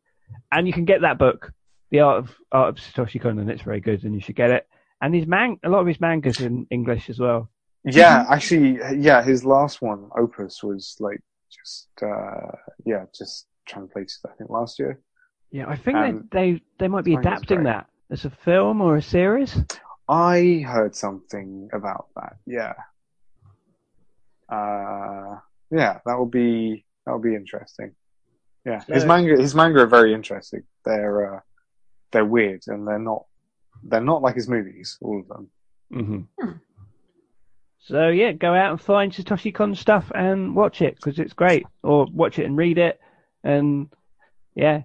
and 0.53 0.67
you 0.67 0.73
can 0.73 0.85
get 0.85 1.03
that 1.03 1.19
book, 1.19 1.53
The 1.91 2.01
Art 2.01 2.19
of 2.19 2.35
Art 2.53 2.69
of 2.71 2.77
Satoshi 2.77 3.21
Kon, 3.21 3.39
and 3.39 3.51
it's 3.51 3.63
very 3.63 3.81
good, 3.81 4.05
and 4.05 4.15
you 4.15 4.21
should 4.21 4.37
get 4.37 4.51
it. 4.51 4.67
And 5.01 5.15
his 5.15 5.27
man, 5.27 5.59
a 5.65 5.69
lot 5.69 5.81
of 5.81 5.87
his 5.87 6.01
mangas 6.01 6.41
in 6.41 6.67
English 6.71 7.11
as 7.11 7.19
well. 7.19 7.51
Yeah, 7.85 8.25
actually, 8.31 8.79
yeah. 8.97 9.23
His 9.23 9.45
last 9.45 9.83
one, 9.83 10.09
Opus, 10.17 10.63
was 10.63 10.97
like 11.01 11.21
just 11.51 11.89
uh 12.03 12.57
yeah, 12.87 13.05
just 13.15 13.47
translated. 13.67 14.13
I 14.27 14.33
think 14.37 14.51
last 14.51 14.79
year. 14.79 15.01
Yeah, 15.51 15.67
I 15.69 15.77
think 15.77 15.97
Um, 15.97 16.29
they, 16.33 16.53
they 16.53 16.63
they 16.79 16.89
might 16.89 17.05
be 17.05 17.17
I 17.17 17.23
think 17.23 17.27
it's 17.27 17.43
adapting 17.43 17.65
that 17.65 17.87
as 18.11 18.25
a 18.25 18.31
film 18.31 18.81
or 18.81 18.97
a 18.97 19.03
series. 19.03 19.57
I 20.09 20.65
heard 20.67 20.95
something 20.95 21.69
about 21.73 22.09
that. 22.17 22.37
Yeah. 22.47 22.75
Uh, 24.49 25.37
yeah, 25.75 25.99
that 26.07 26.19
will 26.19 26.27
be 26.27 26.85
that 27.05 27.13
will 27.13 27.21
be 27.21 27.35
interesting. 27.35 27.95
Yeah, 28.65 28.83
his 28.87 29.05
manga 29.05 29.41
his 29.41 29.55
manga 29.55 29.81
are 29.81 29.87
very 29.87 30.15
interesting. 30.15 30.63
They're 30.85 31.35
uh, 31.35 31.41
they're 32.13 32.25
weird 32.25 32.63
and 32.69 32.87
they're 32.87 32.99
not 32.99 33.25
they're 33.83 34.01
not 34.01 34.23
like 34.23 34.37
his 34.37 34.49
movies. 34.49 34.99
All 35.03 35.21
of 35.21 35.29
them. 35.29 35.51
Mm-hmm. 35.93 36.21
Hmm. 36.41 36.57
So 37.81 38.09
yeah, 38.09 38.33
go 38.33 38.55
out 38.55 38.71
and 38.71 38.81
find 38.81 39.13
Satoshi 39.13 39.53
Kon 39.55 39.75
stuff 39.75 40.11
and 40.15 40.55
watch 40.57 40.81
it 40.81 40.97
because 40.97 41.19
it's 41.19 41.35
great, 41.35 41.67
or 41.83 42.07
watch 42.11 42.39
it 42.39 42.47
and 42.47 42.57
read 42.57 42.79
it, 42.79 42.99
and 43.43 43.93
yeah, 44.55 44.83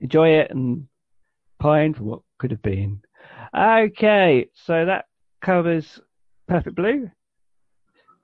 enjoy 0.00 0.40
it 0.40 0.50
and 0.50 0.88
pine 1.58 1.94
for 1.94 2.02
what 2.02 2.20
could 2.38 2.50
have 2.50 2.62
been. 2.62 3.00
Okay, 3.56 4.50
so 4.52 4.84
that 4.84 5.06
covers 5.40 6.00
Perfect 6.46 6.76
Blue, 6.76 7.10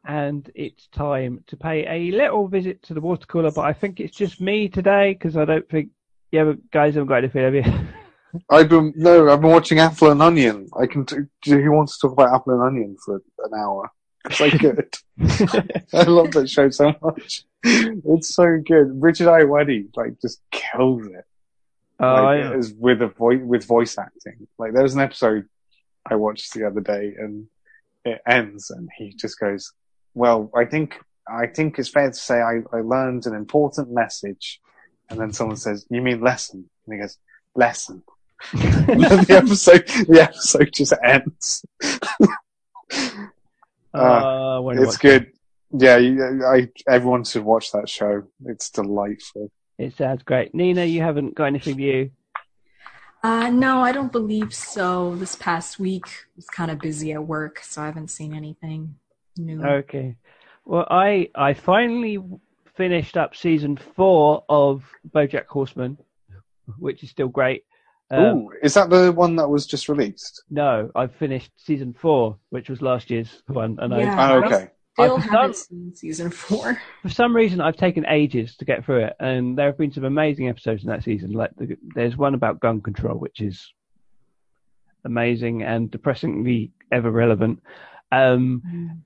and 0.04 0.50
it's 0.54 0.88
time 0.88 1.44
to 1.46 1.56
pay 1.56 1.86
a 1.86 2.10
little 2.16 2.48
visit 2.48 2.82
to 2.84 2.94
the 2.94 3.00
water 3.00 3.26
cooler. 3.26 3.50
But 3.50 3.62
I 3.62 3.72
think 3.72 4.00
it's 4.00 4.16
just 4.16 4.40
me 4.40 4.68
today 4.68 5.12
because 5.12 5.36
I 5.36 5.44
don't 5.44 5.68
think 5.68 5.90
yeah, 6.32 6.52
guys 6.72 6.94
haven't 6.94 7.08
got 7.08 7.18
anything, 7.18 7.42
have 7.42 7.54
you? 7.54 7.64
I've 8.50 8.70
been 8.70 8.94
no, 8.96 9.30
I've 9.30 9.42
been 9.42 9.50
watching 9.50 9.78
Apple 9.78 10.10
and 10.10 10.22
Onion. 10.22 10.68
I 10.78 10.86
can. 10.86 11.04
T- 11.04 11.16
who 11.44 11.72
wants 11.72 11.98
to 11.98 12.08
talk 12.08 12.12
about 12.12 12.34
Apple 12.34 12.54
and 12.54 12.62
Onion 12.62 12.96
for 13.04 13.16
an 13.44 13.52
hour? 13.54 13.90
It's 14.24 14.38
so 14.38 14.50
good. 14.50 14.94
I 15.92 16.02
love 16.04 16.30
that 16.32 16.48
show 16.48 16.70
so 16.70 16.94
much. 17.02 17.44
It's 17.64 18.34
so 18.34 18.58
good. 18.64 19.02
Richard 19.02 19.28
Ayoade 19.28 19.94
like 19.96 20.18
just 20.20 20.40
kills 20.50 21.06
it. 21.06 21.24
Oh, 22.00 22.22
like, 22.22 22.40
yeah. 22.40 22.52
as 22.52 22.72
with 22.72 23.02
a 23.02 23.08
voice 23.08 23.40
with 23.42 23.66
voice 23.66 23.98
acting. 23.98 24.48
Like 24.58 24.72
there 24.72 24.82
was 24.82 24.94
an 24.94 25.00
episode 25.00 25.46
I 26.06 26.14
watched 26.14 26.54
the 26.54 26.66
other 26.66 26.80
day, 26.80 27.14
and 27.18 27.46
it 28.06 28.22
ends, 28.26 28.70
and 28.70 28.88
he 28.96 29.12
just 29.12 29.38
goes, 29.38 29.72
"Well, 30.14 30.50
I 30.54 30.64
think 30.64 30.98
I 31.28 31.46
think 31.46 31.78
it's 31.78 31.88
fair 31.88 32.08
to 32.08 32.14
say 32.14 32.40
I, 32.40 32.60
I 32.72 32.80
learned 32.80 33.26
an 33.26 33.34
important 33.34 33.90
message." 33.90 34.60
And 35.10 35.20
then 35.20 35.32
someone 35.32 35.56
says, 35.56 35.86
"You 35.90 36.02
mean 36.02 36.20
lesson?" 36.20 36.68
And 36.86 36.94
he 36.94 37.00
goes, 37.00 37.18
"Lesson." 37.54 38.02
and 38.52 39.02
then 39.04 39.24
the 39.24 39.36
episode 39.36 39.86
the 40.08 40.22
episode 40.22 40.70
just 40.72 40.94
ends. 41.04 41.64
Uh, 43.94 44.56
I 44.56 44.58
wanna 44.58 44.82
it's 44.82 44.92
watch 44.92 45.00
good. 45.00 45.32
Yeah, 45.70 45.98
you, 45.98 46.44
I 46.46 46.68
everyone 46.88 47.24
should 47.24 47.44
watch 47.44 47.72
that 47.72 47.88
show. 47.88 48.22
It's 48.46 48.70
delightful. 48.70 49.50
It 49.78 49.96
sounds 49.96 50.22
great. 50.22 50.54
Nina, 50.54 50.84
you 50.84 51.02
haven't 51.02 51.34
got 51.34 51.44
anything 51.44 51.76
new? 51.76 52.10
Uh, 53.22 53.50
no, 53.50 53.82
I 53.82 53.92
don't 53.92 54.10
believe 54.10 54.54
so. 54.54 55.14
This 55.16 55.36
past 55.36 55.78
week 55.78 56.06
was 56.36 56.46
kind 56.46 56.70
of 56.70 56.78
busy 56.78 57.12
at 57.12 57.26
work, 57.26 57.60
so 57.60 57.82
I 57.82 57.86
haven't 57.86 58.08
seen 58.08 58.34
anything 58.34 58.96
new. 59.36 59.62
Okay. 59.64 60.16
Well, 60.64 60.86
I 60.90 61.28
I 61.34 61.54
finally 61.54 62.18
finished 62.76 63.16
up 63.16 63.34
season 63.36 63.76
four 63.76 64.44
of 64.48 64.84
BoJack 65.14 65.46
Horseman, 65.46 65.98
which 66.78 67.02
is 67.02 67.10
still 67.10 67.28
great. 67.28 67.64
Um, 68.10 68.20
Ooh, 68.36 68.50
is 68.62 68.74
that 68.74 68.90
the 68.90 69.10
one 69.12 69.36
that 69.36 69.48
was 69.48 69.66
just 69.66 69.88
released? 69.88 70.42
no, 70.50 70.90
I've 70.94 71.14
finished 71.14 71.50
season 71.56 71.94
four, 71.94 72.36
which 72.50 72.68
was 72.68 72.82
last 72.82 73.10
year's 73.10 73.42
one, 73.46 73.78
and 73.80 73.92
Yeah. 73.94 74.14
I, 74.20 74.32
Oh, 74.34 74.44
okay. 74.44 74.68
Still 74.94 75.16
I've 75.16 75.22
haven't 75.22 75.32
done- 75.32 75.54
seen 75.54 75.94
season 75.94 76.30
four. 76.30 76.78
for 77.00 77.08
some 77.08 77.34
reason 77.34 77.62
I've 77.62 77.76
taken 77.76 78.04
ages 78.06 78.56
to 78.56 78.66
get 78.66 78.84
through 78.84 79.04
it, 79.04 79.16
and 79.18 79.56
there 79.56 79.66
have 79.66 79.78
been 79.78 79.90
some 79.92 80.04
amazing 80.04 80.48
episodes 80.50 80.82
in 80.84 80.90
that 80.90 81.02
season. 81.02 81.32
Like 81.32 81.52
the, 81.56 81.78
there's 81.94 82.16
one 82.18 82.34
about 82.34 82.60
gun 82.60 82.82
control, 82.82 83.16
which 83.18 83.40
is 83.40 83.72
amazing 85.04 85.62
and 85.62 85.90
depressingly 85.90 86.72
ever 86.92 87.10
relevant. 87.10 87.62
Um, 88.12 89.02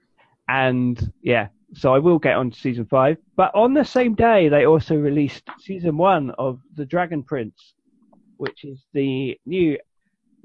and 0.49 1.13
yeah, 1.23 1.49
so 1.75 1.95
I 1.95 1.99
will 1.99 2.19
get 2.19 2.37
on 2.37 2.51
to 2.51 2.59
season 2.59 2.87
five. 2.87 3.19
But 3.37 3.55
on 3.55 3.75
the 3.75 3.85
same 3.85 4.15
day, 4.15 4.49
they 4.49 4.67
also 4.67 4.97
released 4.97 5.49
season 5.59 5.97
one 5.97 6.31
of 6.39 6.61
The 6.75 6.87
Dragon 6.87 7.23
Prince, 7.23 7.75
which 8.37 8.65
is 8.65 8.85
the 8.93 9.39
new 9.47 9.79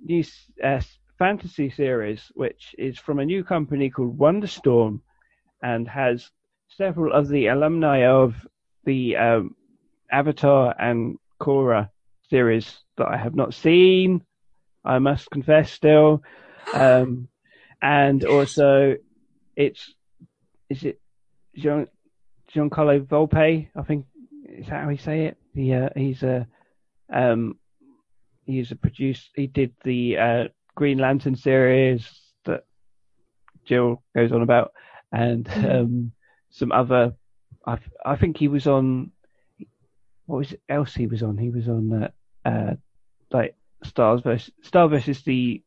new 0.03 0.23
uh, 0.63 0.81
fantasy 1.19 1.69
series, 1.69 2.31
which 2.33 2.73
is 2.77 2.97
from 2.97 3.19
a 3.19 3.25
new 3.25 3.43
company 3.43 3.89
called 3.89 4.17
Wonderstorm, 4.17 5.01
and 5.61 5.87
has 5.87 6.29
several 6.69 7.13
of 7.13 7.27
the 7.27 7.47
alumni 7.47 8.05
of 8.05 8.35
the 8.85 9.15
um, 9.17 9.55
Avatar 10.11 10.75
and 10.79 11.17
Korra 11.39 11.89
series 12.29 12.79
that 12.97 13.07
I 13.07 13.17
have 13.17 13.35
not 13.35 13.53
seen. 13.53 14.23
I 14.83 14.97
must 14.97 15.29
confess, 15.29 15.71
still, 15.71 16.23
um, 16.73 17.27
and 17.81 18.25
also 18.25 18.95
it's 19.55 19.93
is 20.69 20.83
it 20.83 21.01
Jean 21.55 21.87
Giancarlo 22.53 23.05
Volpe? 23.05 23.67
I 23.75 23.81
think 23.83 24.05
is 24.45 24.67
that 24.67 24.83
how 24.83 24.89
you 24.89 24.97
say 24.97 25.25
it. 25.25 25.37
He 25.53 25.73
uh, 25.73 25.89
he's 25.95 26.23
a 26.23 26.47
um 27.11 27.57
he's 28.45 28.71
a 28.71 28.75
producer. 28.75 29.23
He 29.35 29.47
did 29.47 29.73
the 29.83 30.17
uh, 30.17 30.43
Green 30.75 30.97
Lantern 30.97 31.35
series 31.35 32.09
that 32.45 32.65
Jill 33.65 34.03
goes 34.15 34.31
on 34.31 34.41
about, 34.41 34.71
and 35.11 35.47
um, 35.49 36.11
some 36.49 36.71
other. 36.71 37.13
I 37.65 37.77
I 38.05 38.15
think 38.15 38.37
he 38.37 38.47
was 38.47 38.67
on. 38.67 39.11
What 40.25 40.37
was 40.37 40.51
it 40.53 40.61
else 40.69 40.93
he 40.93 41.07
was 41.07 41.23
on? 41.23 41.37
He 41.37 41.49
was 41.49 41.67
on 41.67 42.03
uh, 42.03 42.47
uh 42.47 42.75
like 43.31 43.55
Stars 43.83 44.21
versus 44.21 44.51
Star 44.61 44.87
versus 44.87 45.23
the 45.23 45.61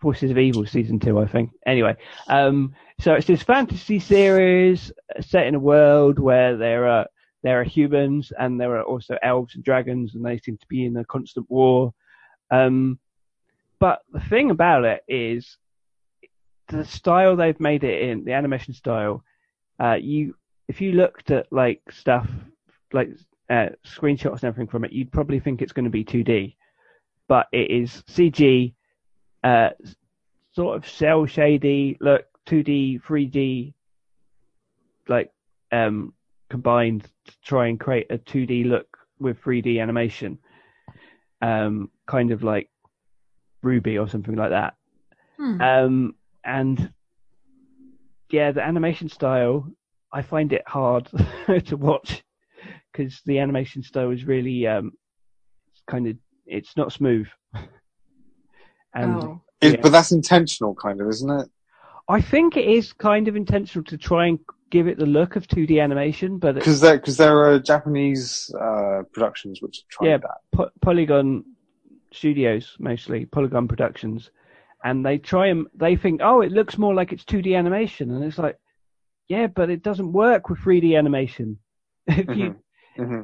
Forces 0.00 0.30
of 0.30 0.38
Evil 0.38 0.66
season 0.66 0.98
two, 0.98 1.18
I 1.18 1.26
think. 1.26 1.50
Anyway, 1.66 1.96
um, 2.28 2.74
so 3.00 3.14
it's 3.14 3.26
this 3.26 3.42
fantasy 3.42 3.98
series 3.98 4.92
set 5.20 5.46
in 5.46 5.54
a 5.54 5.60
world 5.60 6.18
where 6.18 6.56
there 6.56 6.86
are 6.86 7.06
there 7.42 7.60
are 7.60 7.64
humans 7.64 8.32
and 8.38 8.60
there 8.60 8.76
are 8.76 8.82
also 8.82 9.16
elves 9.22 9.54
and 9.54 9.64
dragons, 9.64 10.14
and 10.14 10.24
they 10.24 10.38
seem 10.38 10.58
to 10.58 10.66
be 10.68 10.84
in 10.84 10.96
a 10.96 11.04
constant 11.04 11.48
war. 11.50 11.94
Um, 12.50 12.98
but 13.78 14.00
the 14.12 14.20
thing 14.20 14.50
about 14.50 14.84
it 14.84 15.02
is 15.06 15.56
the 16.68 16.84
style 16.84 17.36
they've 17.36 17.60
made 17.60 17.84
it 17.84 18.02
in, 18.02 18.24
the 18.24 18.32
animation 18.32 18.74
style. 18.74 19.22
Uh, 19.78 19.94
you, 20.00 20.34
if 20.68 20.80
you 20.80 20.92
looked 20.92 21.30
at 21.30 21.46
like 21.52 21.82
stuff 21.90 22.28
like 22.92 23.10
uh, 23.50 23.68
screenshots 23.86 24.42
and 24.42 24.44
everything 24.44 24.68
from 24.68 24.84
it, 24.84 24.92
you'd 24.92 25.12
probably 25.12 25.38
think 25.38 25.62
it's 25.62 25.72
going 25.72 25.84
to 25.84 25.90
be 25.90 26.04
2D, 26.04 26.56
but 27.28 27.46
it 27.52 27.70
is 27.70 28.02
CG, 28.08 28.74
uh, 29.44 29.70
sort 30.52 30.76
of 30.76 30.88
cell 30.88 31.26
shady 31.26 31.96
look 32.00 32.26
2D, 32.46 33.02
3D, 33.02 33.74
like 35.08 35.30
um, 35.72 36.12
combined 36.48 37.04
to 37.26 37.32
try 37.44 37.66
and 37.66 37.78
create 37.78 38.06
a 38.10 38.18
2D 38.18 38.66
look 38.66 38.96
with 39.18 39.40
3D 39.42 39.80
animation, 39.80 40.38
um, 41.42 41.90
kind 42.06 42.30
of 42.30 42.42
like 42.42 42.70
RWBY 43.64 44.00
or 44.00 44.08
something 44.08 44.36
like 44.36 44.50
that. 44.50 44.74
Hmm. 45.36 45.60
Um, 45.60 46.14
and 46.44 46.92
yeah, 48.30 48.52
the 48.52 48.62
animation 48.62 49.08
style, 49.08 49.66
I 50.12 50.22
find 50.22 50.52
it 50.52 50.62
hard 50.66 51.08
to 51.66 51.76
watch 51.76 52.22
because 52.92 53.20
the 53.26 53.38
animation 53.38 53.82
style 53.82 54.10
is 54.10 54.24
really 54.24 54.66
um, 54.66 54.92
kind 55.88 56.06
of 56.06 56.16
it's 56.46 56.76
not 56.76 56.92
smooth. 56.92 57.26
and 58.96 59.14
oh. 59.22 59.40
It- 59.60 59.74
Yeah. 59.74 59.80
But 59.82 59.92
that's 59.92 60.12
intentional, 60.12 60.74
kind 60.74 61.00
of, 61.00 61.08
isn't 61.08 61.30
it? 61.40 61.48
I 62.08 62.20
think 62.20 62.56
it 62.56 62.66
is 62.66 62.92
kind 62.92 63.26
of 63.28 63.36
intentional 63.36 63.84
to 63.84 63.96
try 63.98 64.26
and 64.26 64.38
give 64.70 64.86
it 64.86 64.98
the 64.98 65.06
look 65.06 65.36
of 65.36 65.46
2D 65.48 65.80
animation, 65.82 66.38
but 66.38 66.54
Because 66.54 66.80
there, 66.80 66.98
cause 66.98 67.16
there 67.16 67.38
are 67.44 67.58
Japanese 67.58 68.52
uh, 68.60 69.02
productions 69.12 69.62
which 69.62 69.84
try 69.88 70.08
Yeah. 70.08 70.18
that. 70.18 70.38
Po- 70.52 70.70
Polygon 70.82 71.44
Studios 72.12 72.76
mostly, 72.78 73.26
Polygon 73.26 73.66
Productions, 73.68 74.30
and 74.84 75.04
they 75.04 75.18
try 75.18 75.46
and 75.48 75.66
they 75.74 75.96
think, 75.96 76.20
oh, 76.22 76.40
it 76.42 76.52
looks 76.52 76.78
more 76.78 76.94
like 76.94 77.12
it's 77.12 77.24
2D 77.24 77.56
animation, 77.56 78.10
and 78.10 78.22
it's 78.24 78.38
like, 78.38 78.58
yeah, 79.28 79.46
but 79.48 79.70
it 79.70 79.82
doesn't 79.82 80.12
work 80.12 80.48
with 80.48 80.60
3D 80.60 80.96
animation. 80.96 81.58
if 82.06 82.36
you, 82.36 82.56
hmm 82.96 83.22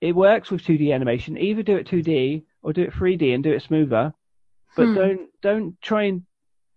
it 0.00 0.16
works 0.16 0.50
with 0.50 0.62
2D 0.64 0.92
animation. 0.92 1.38
Either 1.38 1.62
do 1.62 1.76
it 1.76 1.86
2D 1.86 2.42
or 2.62 2.72
do 2.72 2.82
it 2.82 2.92
3D 2.92 3.34
and 3.34 3.44
do 3.44 3.52
it 3.52 3.62
smoother, 3.62 4.12
but 4.76 4.86
Hmm. 4.86 4.94
don't 4.94 5.28
don't 5.42 5.82
try 5.82 6.04
and 6.04 6.22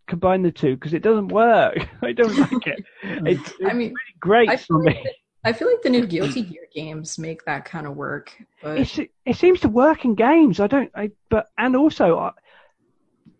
combine 0.08 0.42
the 0.44 0.52
two 0.52 0.76
because 0.76 0.94
it 0.94 1.02
doesn't 1.02 1.30
work. 1.30 1.78
I 2.02 2.12
don't 2.12 2.38
like 2.38 2.68
it. 2.68 2.84
It's, 3.04 3.50
it's 3.50 3.60
I 3.70 3.74
mean, 3.74 3.94
great 4.20 4.50
I 4.50 4.58
for 4.58 4.64
feel, 4.66 4.86
like 4.86 4.96
me. 4.98 5.04
the, 5.04 5.50
I 5.50 5.54
feel 5.54 5.70
like 5.70 5.82
the 5.82 5.90
new 5.90 6.06
Guilty 6.16 6.42
Gear 6.44 6.68
games 6.74 7.18
make 7.18 7.44
that 7.46 7.66
kind 7.66 7.88
of 7.88 7.96
work, 7.96 8.32
but 8.62 8.78
It's, 8.80 9.00
it 9.26 9.36
seems 9.36 9.60
to 9.62 9.70
work 9.70 10.06
in 10.06 10.16
games. 10.16 10.60
I 10.60 10.68
don't. 10.68 10.92
I 10.96 11.12
but 11.30 11.48
and 11.58 11.76
also 11.76 12.18
uh, 12.20 12.32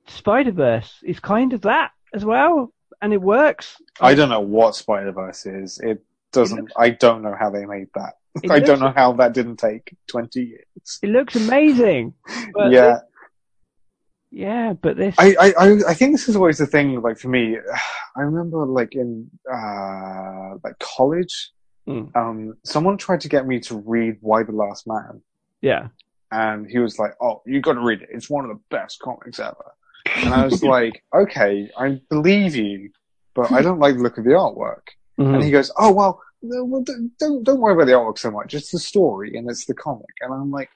Spider 0.08 0.52
Verse 0.52 0.94
is 1.04 1.20
kind 1.20 1.54
of 1.54 1.62
that 1.62 1.92
as 2.14 2.24
well, 2.26 2.72
and 3.02 3.14
it 3.14 3.22
works. 3.22 3.76
I 4.00 4.14
don't 4.16 4.30
know 4.30 4.40
what 4.40 4.76
Spider 4.76 5.12
Verse 5.12 5.46
is. 5.46 5.80
It 5.84 6.04
doesn't. 6.32 6.58
looks- 6.60 6.74
I 6.78 6.90
don't 6.92 7.22
know 7.22 7.36
how 7.38 7.50
they 7.50 7.66
made 7.66 7.88
that. 7.96 8.14
It 8.44 8.52
I 8.58 8.60
don't 8.60 8.80
know 8.80 8.94
how 8.96 9.14
that 9.14 9.34
didn't 9.34 9.58
take 9.58 9.96
twenty 10.08 10.44
years. 10.46 11.00
It 11.02 11.10
looks 11.10 11.36
amazing. 11.36 12.14
But 12.54 12.72
yeah, 12.72 13.00
Yeah, 14.36 14.74
but 14.74 14.98
this. 14.98 15.16
I, 15.18 15.34
I, 15.40 15.54
I, 15.58 15.68
I 15.90 15.94
think 15.94 16.12
this 16.12 16.28
is 16.28 16.36
always 16.36 16.58
the 16.58 16.68
thing. 16.68 17.02
Like 17.02 17.18
for 17.18 17.30
me, 17.30 17.58
I 18.18 18.22
remember 18.22 18.66
like 18.66 18.94
in 18.94 19.30
uh, 19.52 20.56
like 20.64 20.78
college, 20.80 21.52
Mm. 21.88 22.10
um, 22.16 22.56
someone 22.64 22.98
tried 22.98 23.22
to 23.22 23.30
get 23.30 23.46
me 23.46 23.60
to 23.60 23.78
read 23.86 24.18
Y 24.22 24.42
the 24.42 24.52
Last 24.52 24.88
Man, 24.88 25.22
yeah. 25.62 25.90
and 26.32 26.66
he 26.68 26.80
was 26.80 26.98
like, 26.98 27.12
"Oh, 27.22 27.44
you 27.46 27.62
got 27.62 27.74
to 27.74 27.80
read 27.80 28.02
it. 28.02 28.10
It's 28.12 28.28
one 28.28 28.44
of 28.44 28.50
the 28.50 28.60
best 28.72 29.00
comics 29.00 29.40
ever." 29.40 29.72
And 30.18 30.34
I 30.34 30.46
was 30.46 30.64
like, 30.76 31.04
"Okay, 31.16 31.70
I 31.78 32.02
believe 32.10 32.56
you, 32.56 32.90
but 33.36 33.52
I 33.52 33.62
don't 33.62 33.78
like 33.80 33.98
the 33.98 34.02
look 34.02 34.18
of 34.18 34.24
the 34.24 34.32
artwork." 34.32 34.86
Mhm. 35.20 35.36
And 35.36 35.44
he 35.44 35.52
goes, 35.52 35.72
"Oh 35.78 35.92
well, 35.94 36.20
well 36.42 36.82
don't 36.82 37.44
don't 37.46 37.60
worry 37.62 37.74
about 37.76 37.86
the 37.86 37.92
artwork 37.94 38.18
so 38.18 38.32
much. 38.32 38.56
It's 38.56 38.72
the 38.72 38.80
story 38.80 39.38
and 39.38 39.48
it's 39.48 39.66
the 39.66 39.76
comic." 39.76 40.16
And 40.22 40.34
I'm 40.34 40.50
like, 40.50 40.72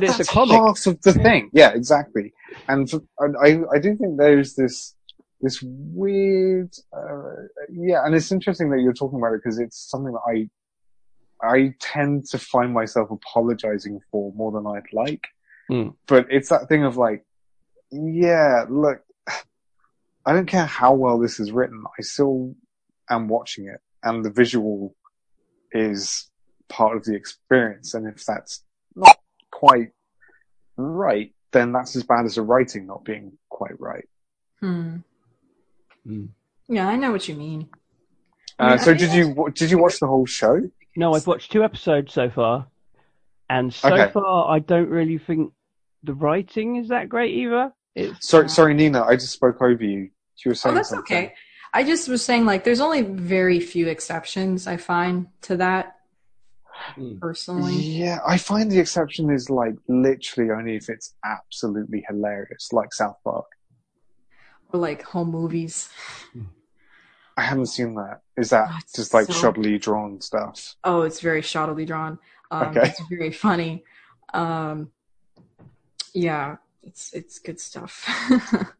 But 0.00 0.04
it's 0.04 0.14
a 0.14 0.18
that's 0.18 0.30
comic. 0.30 0.56
Half 0.56 0.86
of 0.86 1.00
the 1.02 1.12
thing, 1.12 1.50
yeah, 1.52 1.72
exactly. 1.74 2.32
And 2.68 2.90
I 3.20 3.60
I 3.74 3.78
do 3.78 3.96
think 3.96 4.18
there's 4.18 4.54
this 4.54 4.94
this 5.40 5.62
weird, 5.62 6.72
uh, 6.96 7.46
yeah, 7.70 8.04
and 8.04 8.14
it's 8.14 8.32
interesting 8.32 8.70
that 8.70 8.80
you're 8.80 8.94
talking 8.94 9.18
about 9.18 9.34
it 9.34 9.40
because 9.44 9.58
it's 9.58 9.78
something 9.90 10.12
that 10.12 10.20
I 10.28 10.48
I 11.46 11.74
tend 11.80 12.26
to 12.30 12.38
find 12.38 12.72
myself 12.72 13.10
apologizing 13.10 14.00
for 14.10 14.32
more 14.34 14.52
than 14.52 14.66
I'd 14.66 14.92
like. 14.92 15.26
Hmm. 15.68 15.88
But 16.06 16.26
it's 16.30 16.48
that 16.48 16.68
thing 16.68 16.84
of 16.84 16.96
like, 16.96 17.24
yeah, 17.90 18.64
look, 18.68 19.02
I 20.24 20.32
don't 20.32 20.46
care 20.46 20.66
how 20.66 20.94
well 20.94 21.18
this 21.18 21.38
is 21.38 21.52
written, 21.52 21.82
I 21.98 22.02
still 22.02 22.54
am 23.10 23.28
watching 23.28 23.66
it, 23.66 23.80
and 24.02 24.24
the 24.24 24.30
visual 24.30 24.94
is 25.72 26.30
part 26.68 26.96
of 26.96 27.04
the 27.04 27.14
experience. 27.14 27.94
And 27.94 28.06
if 28.06 28.24
that's 28.24 28.64
not 28.64 28.65
quite 29.56 29.88
right, 30.76 31.32
then 31.52 31.72
that's 31.72 31.96
as 31.96 32.02
bad 32.02 32.26
as 32.26 32.34
the 32.34 32.42
writing 32.42 32.86
not 32.86 33.04
being 33.04 33.32
quite 33.48 33.78
right. 33.80 34.06
hmm. 34.60 34.96
Hmm. 36.04 36.26
yeah, 36.68 36.86
I 36.86 36.96
know 36.96 37.10
what 37.10 37.26
you 37.26 37.34
mean. 37.34 37.68
I 38.58 38.64
Uh, 38.64 38.68
mean, 38.70 38.78
so 38.78 38.90
I 38.92 38.94
did 38.94 39.12
you 39.12 39.28
wa- 39.30 39.48
did 39.48 39.70
you 39.70 39.78
watch 39.78 39.98
the 39.98 40.06
whole 40.06 40.26
show? 40.26 40.60
No, 40.94 41.14
I've 41.14 41.26
watched 41.26 41.50
two 41.52 41.64
episodes 41.64 42.12
so 42.12 42.28
far, 42.30 42.66
and 43.50 43.72
so 43.72 43.88
Okay. 43.94 44.12
far 44.12 44.50
I 44.54 44.58
don't 44.60 44.88
really 44.90 45.18
think 45.18 45.52
the 46.02 46.14
writing 46.14 46.76
is 46.76 46.88
that 46.88 47.08
great 47.08 47.34
either. 47.34 47.72
It's 47.94 48.28
Sorry, 48.28 48.48
sorry, 48.50 48.74
Nina, 48.74 49.02
I 49.02 49.14
just 49.16 49.32
spoke 49.32 49.60
over 49.62 49.82
you. 49.82 50.10
You 50.44 50.50
were 50.50 50.50
Oh, 50.50 50.54
saying 50.54 50.74
that's 50.76 50.90
something. 50.90 51.16
okay. 51.16 51.34
I 51.72 51.82
just 51.82 52.08
was 52.08 52.22
saying, 52.24 52.44
like, 52.44 52.62
there's 52.64 52.80
only 52.80 53.02
very 53.02 53.58
few 53.60 53.88
exceptions 53.88 54.66
I 54.66 54.76
find 54.76 55.26
to 55.42 55.56
that 55.56 55.95
Hmm. 56.94 57.18
personally. 57.18 57.74
Yeah, 57.74 58.18
I 58.26 58.38
find 58.38 58.70
the 58.70 58.78
exception 58.78 59.30
is 59.30 59.50
like 59.50 59.74
literally 59.88 60.50
only 60.50 60.76
if 60.76 60.88
it's 60.88 61.14
absolutely 61.24 62.04
hilarious, 62.08 62.72
like 62.72 62.92
South 62.94 63.16
Park. 63.24 63.46
Or 64.72 64.80
like 64.80 65.02
home 65.02 65.30
movies. 65.30 65.88
I 67.36 67.42
haven't 67.42 67.66
seen 67.66 67.94
that. 67.96 68.20
Is 68.36 68.50
that 68.50 68.68
Oh, 68.70 68.78
just 68.94 69.12
like 69.14 69.26
so- 69.26 69.32
shoddily 69.52 69.80
drawn 69.80 70.20
stuff? 70.20 70.74
Oh, 70.84 71.02
it's 71.02 71.20
very 71.20 71.42
shoddily 71.42 71.86
drawn. 71.86 72.18
Um, 72.50 72.68
Okay. 72.68 72.88
It's 72.88 73.00
very 73.10 73.32
funny. 73.32 73.84
Um, 74.32 74.90
yeah, 76.14 76.56
it's 76.82 77.12
it's 77.12 77.38
good 77.38 77.60
stuff. 77.60 78.06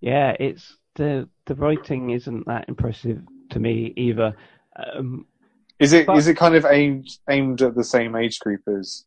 yeah, 0.00 0.34
it's 0.40 0.76
the 0.94 1.28
the 1.46 1.54
writing 1.54 2.10
isn't 2.10 2.46
that 2.46 2.68
impressive 2.68 3.22
to 3.50 3.58
me 3.60 3.92
either. 3.96 4.34
Um, 4.76 5.26
Is 5.82 5.92
it 5.92 6.06
But- 6.06 6.16
is 6.18 6.28
it 6.28 6.36
kind 6.36 6.54
of 6.54 6.64
aimed 6.64 7.08
aimed 7.28 7.60
at 7.62 7.74
the 7.74 7.84
same 7.84 8.14
age 8.16 8.38
group 8.38 8.60
as 8.68 9.04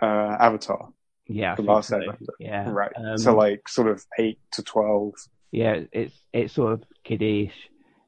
uh, 0.00 0.36
Avatar? 0.38 0.88
yeah, 1.28 1.54
The 1.54 1.62
last 1.62 1.88
so. 1.88 2.00
Yeah, 2.38 2.68
Right. 2.70 2.92
Um, 2.96 3.16
so 3.18 3.34
like 3.34 3.66
sort 3.68 3.88
of 3.88 4.04
eight 4.18 4.38
to 4.52 4.62
twelve. 4.62 5.14
yeah, 5.50 5.80
it's 5.92 6.14
it's 6.32 6.52
sort 6.54 6.72
of 6.74 6.84
kiddish, 7.04 7.54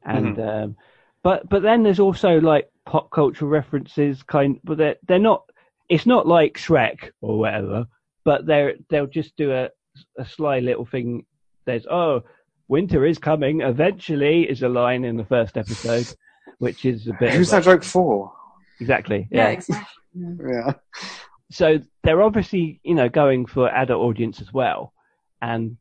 and 0.05 0.37
Mm-hmm. 0.37 0.49
um, 0.65 0.77
but 1.23 1.49
but 1.49 1.63
then 1.63 1.83
there's 1.83 2.01
also 2.01 2.41
like 2.41 2.69
pop 2.85 3.11
culture 3.11 3.47
references, 3.47 4.23
kind, 4.23 4.61
but 4.65 4.77
they're 4.79 4.97
they're 5.07 5.19
not. 5.19 5.49
It's 5.89 6.07
not 6.07 6.27
like 6.27 6.55
Shrek 6.59 7.11
or 7.23 7.39
whatever, 7.39 7.87
but 8.25 8.45
they're 8.47 8.75
they'll 8.91 9.07
just 9.07 9.37
do 9.37 9.53
a 9.53 9.71
a 10.19 10.25
sly 10.27 10.59
little 10.59 10.85
thing. 10.85 11.25
There's 11.67 11.87
oh, 11.87 12.25
winter 12.69 13.07
is 13.07 13.19
coming 13.19 13.61
eventually 13.63 14.43
is 14.51 14.63
a 14.63 14.69
line 14.69 15.05
in 15.05 15.17
the 15.17 15.25
first 15.25 15.57
episode, 15.57 16.07
which 16.65 16.85
is 16.85 17.07
a 17.07 17.13
bit 17.21 17.33
Who's 17.35 17.51
that 17.51 17.63
a- 17.63 17.65
joke 17.65 17.85
for? 17.85 18.33
exactly 18.81 19.29
yeah, 19.31 19.45
yeah. 19.49 19.51
exactly. 19.51 19.87
Yeah. 20.15 20.35
Yeah. 20.51 20.73
so 21.51 21.79
they're 22.03 22.23
obviously 22.23 22.81
you 22.83 22.95
know 22.95 23.09
going 23.09 23.47
for 23.47 23.69
adult 23.71 24.03
audience 24.03 24.41
as 24.41 24.53
well 24.53 24.93
and 25.43 25.77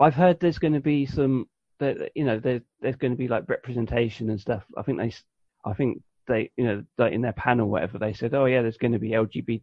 i've 0.00 0.14
heard 0.14 0.40
there's 0.40 0.58
going 0.58 0.72
to 0.72 0.80
be 0.80 1.06
some 1.06 1.46
that 1.78 2.10
you 2.14 2.24
know 2.24 2.38
there, 2.40 2.60
there's 2.80 2.96
going 2.96 3.12
to 3.12 3.16
be 3.16 3.28
like 3.28 3.44
representation 3.48 4.30
and 4.30 4.40
stuff 4.40 4.62
i 4.76 4.82
think 4.82 4.98
they 4.98 5.08
s- 5.08 5.24
i 5.64 5.72
think 5.72 6.02
they 6.28 6.50
you 6.56 6.64
know 6.64 6.82
like 6.98 7.12
in 7.12 7.20
their 7.22 7.32
panel 7.32 7.68
whatever 7.68 7.98
they 7.98 8.12
said 8.12 8.34
oh 8.34 8.46
yeah 8.46 8.62
there's 8.62 8.78
going 8.78 8.92
to 8.92 8.98
be 8.98 9.10
lgbt 9.10 9.60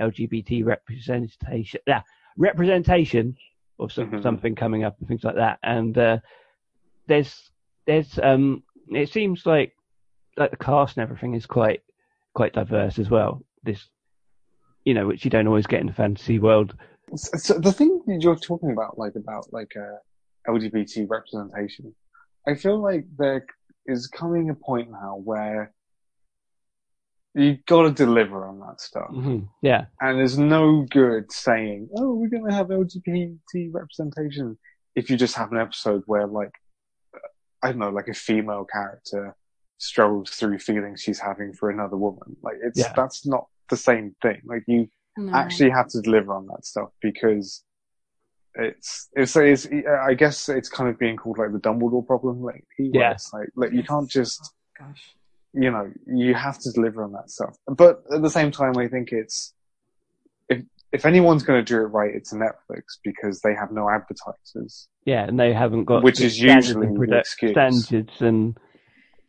lgbt 0.00 0.64
representation 0.64 1.80
yeah 1.86 2.02
representation 2.36 3.36
or 3.78 3.88
some, 3.90 4.10
Mhm. 4.10 4.22
something 4.22 4.54
coming 4.54 4.82
up 4.84 4.96
and 4.98 5.06
things 5.08 5.24
like 5.24 5.36
that 5.36 5.58
and 5.62 5.96
uh 5.98 6.18
there's 7.06 7.50
there's 7.86 8.18
um 8.22 8.62
it 8.90 9.08
seems 9.10 9.46
like 9.46 9.72
like 10.38 10.50
the 10.50 10.56
cast 10.56 10.96
and 10.96 11.02
everything 11.02 11.34
is 11.34 11.46
quite 11.46 11.82
quite 12.34 12.52
diverse 12.52 12.98
as 12.98 13.10
well 13.10 13.42
this 13.62 13.88
you 14.88 14.94
know, 14.94 15.06
which 15.06 15.22
you 15.22 15.30
don't 15.30 15.46
always 15.46 15.66
get 15.66 15.80
in 15.80 15.86
the 15.86 15.92
fantasy 15.92 16.38
world. 16.38 16.74
So, 17.14 17.36
so 17.36 17.58
the 17.58 17.72
thing 17.72 18.00
that 18.06 18.22
you're 18.22 18.36
talking 18.36 18.70
about, 18.72 18.98
like 18.98 19.16
about 19.16 19.52
like 19.52 19.72
uh, 19.76 19.98
LGBT 20.50 21.06
representation, 21.10 21.94
I 22.46 22.54
feel 22.54 22.82
like 22.82 23.04
there 23.18 23.44
is 23.84 24.06
coming 24.06 24.48
a 24.48 24.54
point 24.54 24.90
now 24.90 25.20
where 25.22 25.74
you've 27.34 27.66
got 27.66 27.82
to 27.82 27.90
deliver 27.90 28.46
on 28.46 28.60
that 28.60 28.80
stuff, 28.80 29.10
Mm-hmm. 29.10 29.40
Yeah, 29.60 29.86
and 30.00 30.18
there's 30.18 30.38
no 30.38 30.86
good 30.88 31.30
saying, 31.32 31.90
"Oh, 31.94 32.14
we're 32.14 32.30
going 32.30 32.48
to 32.48 32.54
have 32.54 32.68
LGBT 32.68 33.68
representation," 33.70 34.56
if 34.94 35.10
you 35.10 35.18
just 35.18 35.34
have 35.34 35.52
an 35.52 35.58
episode 35.58 36.02
where, 36.06 36.26
like, 36.26 36.52
I 37.62 37.68
don't 37.68 37.78
know, 37.78 37.90
like 37.90 38.08
a 38.08 38.14
female 38.14 38.64
character 38.64 39.36
struggles 39.78 40.30
through 40.30 40.58
feelings 40.58 41.00
she's 41.00 41.18
having 41.20 41.52
for 41.52 41.70
another 41.70 41.96
woman. 41.96 42.36
Like, 42.42 42.56
it's 42.62 42.78
Yeah. 42.78 42.92
that's 42.94 43.26
not 43.26 43.46
the 43.70 43.76
same 43.76 44.14
thing. 44.22 44.40
Like, 44.44 44.64
you 44.66 44.88
No. 45.16 45.32
actually 45.34 45.70
have 45.70 45.88
to 45.88 46.00
deliver 46.00 46.34
on 46.34 46.46
that 46.48 46.64
stuff 46.64 46.90
because 47.00 47.64
it's 48.54 49.08
it's 49.14 49.36
it's 49.36 49.66
I 49.86 50.14
guess 50.14 50.48
it's 50.48 50.68
kind 50.68 50.90
of 50.90 50.98
being 50.98 51.16
called 51.16 51.38
like 51.38 51.52
the 51.52 51.60
Dumbledore 51.60 52.04
problem 52.06 52.42
lately. 52.42 52.90
where 52.90 53.10
Yeah. 53.10 53.16
like 53.32 53.48
like 53.56 53.72
you 53.72 53.82
can't 53.84 54.10
just 54.10 54.52
oh, 54.80 54.86
Gosh. 54.86 55.14
you 55.52 55.70
know 55.70 55.92
you 56.06 56.34
have 56.34 56.58
to 56.60 56.72
deliver 56.72 57.04
on 57.04 57.12
that 57.12 57.30
stuff. 57.30 57.56
But 57.66 58.02
at 58.12 58.22
the 58.22 58.30
same 58.30 58.50
time, 58.50 58.76
I 58.76 58.88
think 58.88 59.12
it's 59.12 59.54
if 60.48 60.64
if 60.92 61.04
anyone's 61.04 61.42
going 61.42 61.62
to 61.64 61.72
do 61.74 61.76
it 61.82 61.86
right, 61.88 62.12
it's 62.14 62.32
Netflix 62.32 62.82
because 63.04 63.40
they 63.42 63.54
have 63.54 63.70
no 63.70 63.88
advertisers. 63.90 64.88
Yeah, 65.04 65.24
and 65.24 65.38
they 65.38 65.52
haven't 65.52 65.84
got 65.84 66.02
Which 66.02 66.20
is 66.20 66.40
usually 66.40 66.86
and 66.86 66.96
the 67.12 67.18
excuse. 67.18 67.52
standards 67.52 68.20
and 68.22 68.58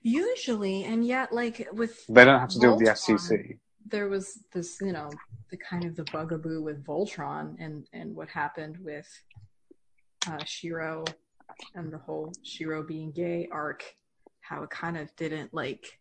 Usually, 0.02 0.84
and 0.86 1.06
yet, 1.06 1.34
like 1.34 1.68
with 1.74 2.06
They 2.08 2.26
don't 2.26 2.40
have 2.40 2.50
to 2.50 2.60
deal 2.60 2.76
with 2.76 2.86
the 2.86 2.92
FCC. 2.92 3.58
there 3.88 4.08
was 4.08 4.40
this, 4.54 4.78
you 4.82 4.92
know, 4.94 5.10
the 5.52 5.58
kind 5.58 5.84
of 5.86 5.96
the 5.96 6.04
bugaboo 6.06 6.62
with 6.62 6.84
Voltron 6.86 7.56
and 7.60 7.86
and 7.94 8.16
what 8.16 8.30
happened 8.30 8.78
with 8.84 9.08
uh, 10.28 10.44
Shiro 10.46 11.04
and 11.76 11.92
the 11.92 11.98
whole 11.98 12.32
Shiro 12.44 12.84
being 12.84 13.12
gay 13.12 13.48
arc, 13.52 13.84
how 14.42 14.64
it 14.64 14.70
kind 14.70 14.98
of 14.98 15.14
didn't 15.16 15.54
like 15.54 16.00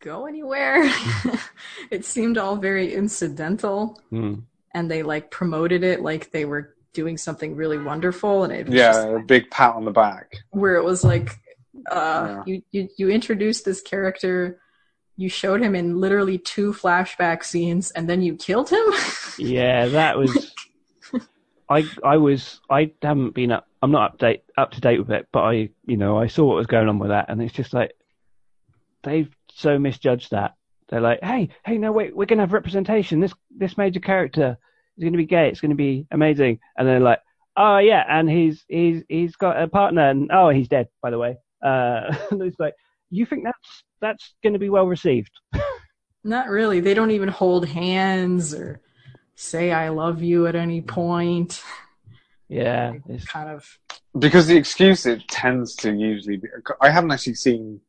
go 0.00 0.26
anywhere. 0.26 0.82
it 1.90 2.04
seemed 2.04 2.38
all 2.38 2.56
very 2.56 2.92
incidental, 2.94 4.00
hmm. 4.10 4.34
and 4.74 4.90
they 4.90 5.02
like 5.02 5.30
promoted 5.30 5.82
it 5.84 6.00
like 6.02 6.30
they 6.32 6.44
were 6.44 6.74
doing 6.92 7.16
something 7.16 7.54
really 7.56 7.78
wonderful, 7.78 8.44
and 8.44 8.52
it 8.52 8.66
was 8.66 8.74
Yeah, 8.74 8.92
just 8.92 9.08
a 9.08 9.18
big 9.26 9.50
pat 9.50 9.74
on 9.74 9.84
the 9.84 9.90
back. 9.90 10.32
where 10.50 10.76
it 10.76 10.84
was 10.84 11.04
like 11.04 11.30
uh 11.90 12.42
you, 12.46 12.62
you 12.70 12.88
you 12.96 13.08
introduced 13.08 13.64
this 13.64 13.80
character 13.80 14.60
you 15.16 15.28
showed 15.28 15.60
him 15.60 15.74
in 15.74 16.00
literally 16.00 16.38
two 16.38 16.72
flashback 16.72 17.42
scenes 17.42 17.90
and 17.92 18.08
then 18.08 18.22
you 18.22 18.36
killed 18.36 18.70
him 18.70 18.84
yeah, 19.38 19.86
that 19.86 20.18
was. 20.18 20.54
I 21.70 21.84
I 22.04 22.16
was 22.16 22.60
I 22.70 22.92
haven't 23.02 23.34
been 23.34 23.52
up. 23.52 23.66
I'm 23.82 23.90
not 23.90 24.18
update 24.18 24.40
up 24.56 24.72
to 24.72 24.80
date 24.80 24.98
with 24.98 25.10
it, 25.10 25.28
but 25.32 25.40
I 25.40 25.70
you 25.86 25.96
know 25.96 26.18
I 26.18 26.26
saw 26.26 26.44
what 26.44 26.56
was 26.56 26.66
going 26.66 26.88
on 26.88 26.98
with 26.98 27.10
that, 27.10 27.26
and 27.28 27.42
it's 27.42 27.52
just 27.52 27.74
like 27.74 27.92
they've 29.02 29.30
so 29.54 29.78
misjudged 29.78 30.30
that. 30.30 30.54
They're 30.88 31.02
like, 31.02 31.22
hey, 31.22 31.50
hey, 31.66 31.76
no, 31.76 31.92
wait, 31.92 32.16
we're 32.16 32.24
gonna 32.24 32.42
have 32.42 32.54
representation. 32.54 33.20
This 33.20 33.34
this 33.54 33.76
major 33.76 34.00
character 34.00 34.56
is 34.96 35.04
gonna 35.04 35.18
be 35.18 35.26
gay. 35.26 35.48
It's 35.48 35.60
gonna 35.60 35.74
be 35.74 36.06
amazing. 36.10 36.60
And 36.76 36.88
they're 36.88 37.00
like, 37.00 37.20
oh 37.56 37.78
yeah, 37.78 38.04
and 38.08 38.30
he's 38.30 38.64
he's 38.68 39.02
he's 39.08 39.36
got 39.36 39.62
a 39.62 39.68
partner, 39.68 40.08
and 40.08 40.30
oh, 40.32 40.48
he's 40.48 40.68
dead, 40.68 40.88
by 41.02 41.10
the 41.10 41.18
way. 41.18 41.36
Uh, 41.62 42.14
and 42.30 42.42
it's 42.42 42.58
like, 42.60 42.74
you 43.10 43.26
think 43.26 43.44
that's 43.44 43.84
that's 44.00 44.34
gonna 44.42 44.58
be 44.58 44.68
well 44.70 44.86
received? 44.86 45.30
not 46.24 46.48
really 46.48 46.80
they 46.80 46.94
don't 46.94 47.12
even 47.12 47.28
hold 47.28 47.64
hands 47.66 48.52
or 48.52 48.80
say 49.36 49.70
i 49.70 49.88
love 49.88 50.20
you 50.20 50.48
at 50.48 50.56
any 50.56 50.80
point 50.82 51.62
Yeah, 52.48 52.94
it's, 53.08 53.26
kind 53.26 53.50
of 53.50 53.78
because 54.18 54.46
the 54.46 54.56
excuse 54.56 55.04
it 55.04 55.28
tends 55.28 55.76
to 55.76 55.92
usually 55.92 56.38
be. 56.38 56.48
I 56.80 56.88
haven't 56.88 57.10
actually 57.10 57.34
seen 57.34 57.80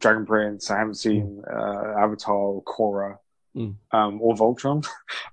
Dragon 0.00 0.26
Prince. 0.26 0.68
I 0.68 0.78
haven't 0.78 0.96
seen 0.96 1.42
uh, 1.48 1.94
Avatar, 1.96 2.34
or 2.34 2.62
Korra, 2.64 3.18
Mm. 3.56 3.76
um, 3.92 4.20
or 4.20 4.34
Voltron. 4.34 4.84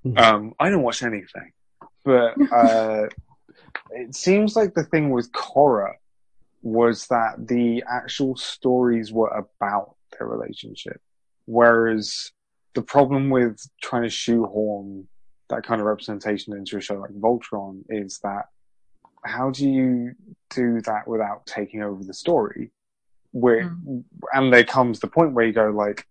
Mm. 0.06 0.16
um, 0.20 0.54
I 0.60 0.70
don't 0.70 0.82
watch 0.84 1.02
anything, 1.02 1.50
but 2.04 2.34
uh, 2.52 3.08
it 3.90 4.14
seems 4.14 4.54
like 4.54 4.74
the 4.74 4.84
thing 4.84 5.10
with 5.10 5.32
Korra 5.32 5.94
was 6.62 7.06
that 7.08 7.46
the 7.48 7.82
actual 7.90 8.36
stories 8.36 9.12
were 9.12 9.28
about 9.28 9.96
their 10.16 10.26
relationship, 10.26 11.00
whereas 11.46 12.32
the 12.74 12.82
problem 12.82 13.30
with 13.30 13.60
trying 13.82 14.02
to 14.02 14.08
shoehorn 14.08 15.06
that 15.50 15.64
kind 15.64 15.80
of 15.80 15.86
representation 15.86 16.56
into 16.56 16.78
a 16.78 16.80
show 16.80 16.94
like 16.94 17.10
Voltron 17.12 17.82
is 17.90 18.18
that 18.22 18.46
how 19.24 19.50
do 19.50 19.68
you 19.68 20.14
do 20.50 20.80
that 20.82 21.06
without 21.06 21.46
taking 21.46 21.82
over 21.82 22.02
the 22.02 22.14
story? 22.14 22.70
Where 23.32 23.68
hmm. 23.68 24.00
and 24.32 24.52
there 24.52 24.64
comes 24.64 25.00
the 25.00 25.06
point 25.06 25.32
where 25.32 25.46
you 25.46 25.52
go 25.52 25.70
like, 25.70 26.06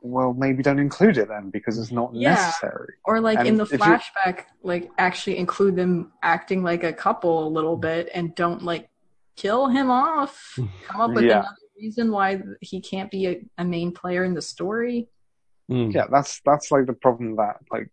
well, 0.00 0.34
maybe 0.34 0.62
don't 0.62 0.78
include 0.78 1.16
it 1.16 1.28
then 1.28 1.50
because 1.50 1.78
it's 1.78 1.92
not 1.92 2.14
Yeah. 2.14 2.34
necessary. 2.34 2.94
or 3.04 3.20
like 3.20 3.38
And 3.38 3.48
in 3.48 3.56
the 3.56 3.64
if 3.64 3.72
you- 3.72 3.78
flashback 3.78 4.44
like 4.62 4.90
actually 4.98 5.38
include 5.38 5.76
them 5.76 6.12
acting 6.22 6.62
like 6.62 6.84
a 6.84 6.92
couple 6.92 7.46
a 7.46 7.50
little 7.50 7.76
hmm. 7.76 7.82
bit 7.82 8.08
and 8.14 8.34
don't 8.34 8.62
like 8.62 8.88
kill 9.36 9.68
him 9.68 9.90
off 9.90 10.58
come 10.86 11.00
up 11.00 11.12
with 11.12 11.24
Yeah. 11.24 11.40
another 11.40 11.56
reason 11.76 12.10
why 12.10 12.40
he 12.60 12.80
can't 12.80 13.10
be 13.10 13.26
a, 13.26 13.44
a 13.58 13.64
main 13.64 13.92
player 13.92 14.24
in 14.24 14.34
the 14.34 14.42
story 14.42 15.08
mm. 15.70 15.92
Yeah, 15.92 16.06
that's 16.10 16.40
that's 16.44 16.70
like 16.70 16.86
the 16.86 16.92
problem 16.92 17.36
that 17.36 17.56
like 17.70 17.88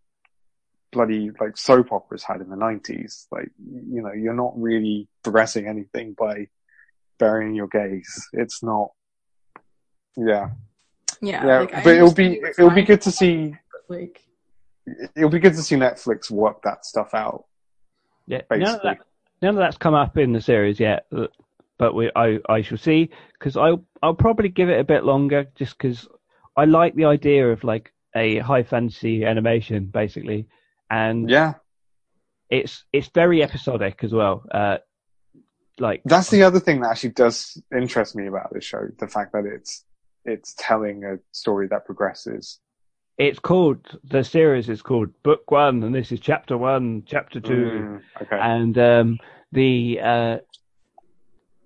bloody 0.92 1.32
like 1.40 1.58
soap 1.58 1.92
operas 1.92 2.24
had 2.24 2.42
in 2.42 2.50
the 2.50 2.56
nineties. 2.56 3.28
Like 3.32 3.50
you 3.58 4.02
know, 4.02 4.12
you're 4.12 4.34
not 4.34 4.54
really 4.56 5.08
progressing 5.24 5.68
anything 5.68 6.16
by 6.20 6.48
burying 7.18 7.56
your 7.56 7.68
gays. 7.68 8.28
It's 8.34 8.62
not. 8.62 8.90
Yeah, 10.18 10.50
yeah 11.22 11.46
yeah, 11.46 11.60
like, 11.60 11.84
but 11.84 11.96
it'll 11.96 12.14
be 12.14 12.42
it'll 12.58 12.72
be 12.72 12.84
good 12.84 13.02
to 13.04 13.12
see. 13.12 13.56
like 13.88 14.22
It'll 15.16 15.30
be 15.30 15.40
good 15.40 15.54
to 15.54 15.64
see 15.64 15.76
Netflix 15.76 16.30
work 16.30 16.64
that 16.64 16.86
stuff 16.86 17.14
out. 17.14 17.46
Yeah, 18.28 18.42
none 18.52 18.62
of, 18.62 18.68
Basically. 18.68 18.90
that, 18.90 18.98
none 19.42 19.56
of 19.56 19.60
that's 19.60 19.78
come 19.78 19.94
up 19.94 20.18
in 20.18 20.34
the 20.34 20.42
series 20.42 20.80
yet, 20.80 21.06
but 21.78 21.96
we, 21.96 22.12
I, 22.16 22.40
I 22.48 22.62
shall 22.62 22.78
see 22.78 23.10
because 23.34 23.58
I'll, 23.58 23.84
I'll 24.04 24.14
probably 24.14 24.50
give 24.50 24.70
it 24.70 24.80
a 24.80 24.84
bit 24.84 25.04
longer 25.04 25.48
just 25.56 25.78
because 25.78 26.08
I 26.56 26.66
like 26.66 26.96
the 26.96 27.06
idea 27.06 27.52
of 27.52 27.64
like 27.64 27.92
a 28.16 28.40
high 28.40 28.64
fantasy 28.64 29.26
animation 29.26 29.86
basically, 29.86 30.48
and 30.90 31.30
Yeah, 31.30 31.56
it's 32.50 32.84
it's 32.92 33.08
very 33.08 33.42
episodic 33.42 34.04
as 34.04 34.14
well. 34.14 34.44
Uh, 34.52 34.78
like 35.80 36.02
that's 36.06 36.30
the 36.30 36.44
other 36.44 36.60
thing 36.60 36.82
that 36.82 36.92
actually 36.92 37.12
does 37.12 37.62
interest 37.76 38.16
me 38.16 38.28
about 38.28 38.54
this 38.54 38.66
show: 38.66 38.88
the 39.00 39.08
fact 39.08 39.32
that 39.32 39.46
it's 39.46 39.86
it's 40.26 40.54
telling 40.58 41.04
a 41.04 41.18
story 41.32 41.68
that 41.68 41.86
progresses. 41.86 42.60
It's 43.18 43.40
called 43.40 44.00
the 44.04 44.24
series 44.24 44.70
is 44.70 44.82
called 44.82 45.10
Book 45.24 45.50
One, 45.52 45.84
and 45.84 45.94
this 45.94 46.12
is 46.12 46.20
Chapter 46.20 46.58
One, 46.58 47.04
Chapter 47.06 47.40
Two. 47.40 47.52
Mm, 47.52 48.02
okay. 48.22 48.40
and 48.40 48.78
um, 48.78 49.20
the 49.52 50.00
uh, 50.02 50.38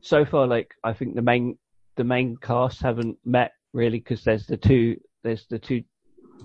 so 0.02 0.26
far, 0.26 0.48
like 0.48 0.74
I 0.84 0.94
think 0.94 1.16
the 1.16 1.22
main 1.22 1.58
the 1.96 2.04
main 2.04 2.38
cast 2.38 2.82
haven't 2.82 3.18
met 3.26 3.54
really 3.74 4.00
because 4.00 4.24
there's 4.24 4.48
the 4.48 4.58
two 4.58 5.00
there's 5.24 5.46
the 5.48 5.60
two 5.60 5.84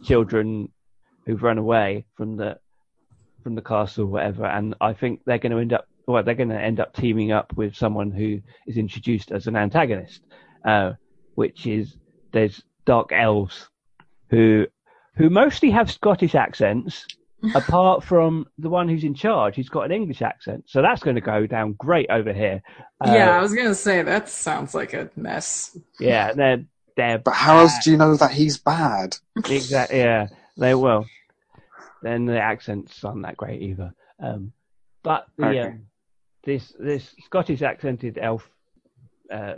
children 0.05 0.69
who've 1.27 1.43
run 1.43 1.59
away 1.59 2.05
from 2.17 2.37
the 2.37 2.59
from 3.43 3.55
the 3.55 3.63
castle, 3.63 4.07
whatever, 4.07 4.45
and 4.45 4.75
I 4.81 4.93
think 4.93 5.21
they're 5.25 5.39
going 5.39 5.53
to 5.53 5.59
end 5.59 5.73
up 5.73 5.87
well, 6.07 6.23
they're 6.23 6.35
going 6.35 6.49
to 6.49 6.61
end 6.61 6.81
up 6.81 6.95
teaming 6.95 7.33
up 7.33 7.53
with 7.57 7.75
someone 7.75 8.11
who 8.11 8.41
is 8.67 8.77
introduced 8.77 9.31
as 9.31 9.47
an 9.47 9.57
antagonist, 9.57 10.23
uh, 10.65 10.93
which 11.35 11.67
is 11.67 11.97
there's 12.33 12.63
dark 12.85 13.13
elves 13.13 13.69
who 14.29 14.67
who 15.21 15.31
mostly 15.31 15.71
have 15.71 15.91
Scottish 15.91 16.35
accents 16.35 17.07
apart 17.55 18.05
from 18.05 18.47
the 18.59 18.69
one 18.69 18.89
who's 18.89 19.05
in 19.05 19.15
charge, 19.15 19.57
he's 19.57 19.69
got 19.69 19.87
an 19.87 19.93
English 19.93 20.23
accent. 20.23 20.65
So 20.67 20.83
that's 20.83 21.03
going 21.03 21.17
to 21.17 21.23
go 21.23 21.47
down 21.47 21.75
great 21.75 22.11
over 22.11 22.33
here. 22.33 22.63
Uh, 23.01 23.13
yeah 23.15 23.39
i 23.39 23.41
was 23.41 23.55
gonna 23.55 23.75
say 23.75 24.03
that 24.03 24.29
sounds 24.29 24.75
like 24.75 24.93
a 24.93 25.09
mess 25.17 25.79
yeah, 25.99 26.35
they're 26.35 26.65
they're 26.97 27.19
but 27.19 27.33
how 27.33 27.61
else 27.61 27.73
do 27.83 27.91
you 27.91 27.97
know 27.97 28.15
that 28.17 28.31
he's 28.31 28.59
bad? 28.59 29.17
exactly 29.37 29.99
yeah 30.01 30.27
they 30.61 30.75
will. 30.75 31.07
Then 32.03 32.27
the 32.27 32.41
accents 32.41 33.03
aren't 33.03 33.23
that 33.23 33.37
great 33.37 33.63
either. 33.63 33.95
Um, 34.23 34.53
but 35.03 35.27
the 35.37 35.47
Okay. 35.47 35.61
um, 35.61 35.87
this 36.45 36.73
this 36.79 37.15
Scottish 37.25 37.63
accented 37.63 38.19
elf 38.19 38.49
uh, 39.33 39.55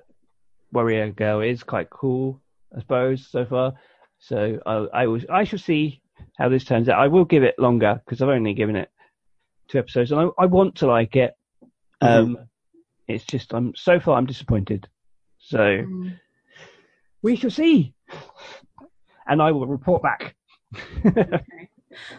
warrior 0.73 1.11
girl 1.11 1.41
is 1.41 1.63
quite 1.63 1.91
cool, 1.91 2.41
I 2.75 2.81
suppose 2.81 3.27
so 3.29 3.45
far. 3.45 3.75
So 4.25 4.61
I 4.65 5.03
I, 5.03 5.07
was, 5.09 5.27
I 5.29 5.43
shall 5.43 5.59
see 5.59 6.01
how 6.39 6.49
this 6.49 6.65
turns 6.65 6.89
out. 6.89 7.01
I 7.01 7.09
will 7.09 7.25
give 7.25 7.43
it 7.43 7.59
longer 7.59 8.01
because 8.05 8.23
I've 8.23 8.29
only 8.29 8.55
given 8.55 8.77
it 8.77 8.89
two 9.69 9.79
episodes, 9.79 10.13
and 10.13 10.21
I, 10.21 10.29
I 10.45 10.47
want 10.47 10.77
to 10.77 10.87
like 10.87 11.17
it. 11.17 11.33
Um, 12.01 12.39
It's 13.09 13.25
just 13.25 13.53
I'm 13.53 13.75
so 13.75 13.99
far 13.99 14.17
I'm 14.17 14.27
disappointed. 14.27 14.89
So 15.39 15.59
Mm. 15.59 16.21
we 17.21 17.35
shall 17.37 17.51
see, 17.51 17.95
and 19.27 19.43
I 19.43 19.51
will 19.51 19.67
report 19.67 20.03
back. 20.03 20.37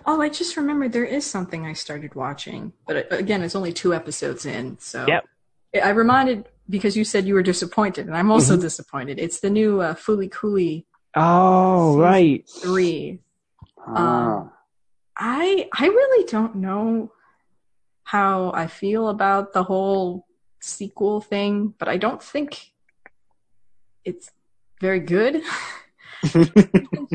oh 0.05 0.21
i 0.21 0.30
just 0.30 0.55
remembered 0.55 0.91
there 0.91 1.03
is 1.05 1.25
something 1.25 1.65
i 1.65 1.73
started 1.73 2.13
watching 2.13 2.71
but 2.85 2.95
uh, 3.11 3.15
again 3.15 3.41
it's 3.41 3.55
only 3.55 3.73
two 3.73 3.91
episodes 3.91 4.45
in 4.45 4.77
so 4.80 5.07
Yep. 5.07 5.23
i 5.84 5.89
reminded 5.89 6.47
because 6.69 6.95
you 6.95 7.03
said 7.03 7.25
you 7.25 7.34
were 7.34 7.41
disappointed 7.41 8.05
and 8.05 8.15
i'm 8.15 8.30
also 8.30 8.55
Mhm. 8.55 8.61
disappointed 8.61 9.17
it's 9.17 9.39
the 9.39 9.49
new 9.49 9.81
uh, 9.81 9.95
Fooly 9.95 10.30
Cooley 10.30 10.85
oh 11.15 11.99
right, 11.99 12.48
three 12.61 13.19
Ah. 13.85 14.41
Um, 14.41 14.52
I 15.15 15.69
I 15.77 15.88
really 15.88 16.26
don't 16.26 16.56
know 16.56 17.11
how 18.03 18.52
I 18.53 18.68
feel 18.68 19.10
about 19.10 19.53
the 19.53 19.64
whole 19.64 20.26
sequel 20.61 21.22
thing, 21.22 21.73
but 21.77 21.88
I 21.88 21.98
don't 21.98 22.22
think 22.22 22.72
it's 24.03 24.31
very 24.81 24.99
good. 24.99 25.41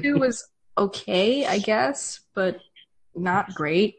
Two 0.00 0.18
was 0.18 0.48
okay, 0.76 1.46
I 1.46 1.58
guess, 1.58 2.20
but 2.34 2.60
not 3.14 3.54
great. 3.54 3.96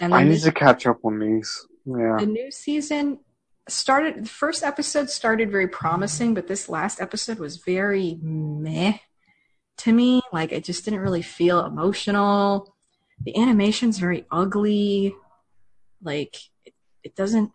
And 0.00 0.14
I 0.14 0.22
need 0.22 0.32
this, 0.34 0.44
to 0.44 0.52
catch 0.52 0.86
up 0.86 1.04
on 1.04 1.18
these. 1.18 1.66
Yeah. 1.86 2.18
the 2.20 2.26
new 2.26 2.50
season 2.50 3.20
started 3.66 4.24
the 4.24 4.28
first 4.28 4.62
episode 4.62 5.08
started 5.08 5.50
very 5.50 5.66
promising 5.66 6.34
but 6.34 6.46
this 6.46 6.68
last 6.68 7.00
episode 7.00 7.38
was 7.38 7.56
very 7.56 8.18
meh 8.20 8.98
to 9.80 9.92
me 9.92 10.22
like 10.32 10.52
it 10.52 10.64
just 10.64 10.84
didn't 10.84 11.00
really 11.00 11.22
feel 11.22 11.64
emotional. 11.64 12.74
The 13.22 13.36
animation's 13.36 13.98
very 13.98 14.26
ugly. 14.30 15.14
Like 16.02 16.36
it, 16.64 16.74
it 17.02 17.16
doesn't 17.16 17.50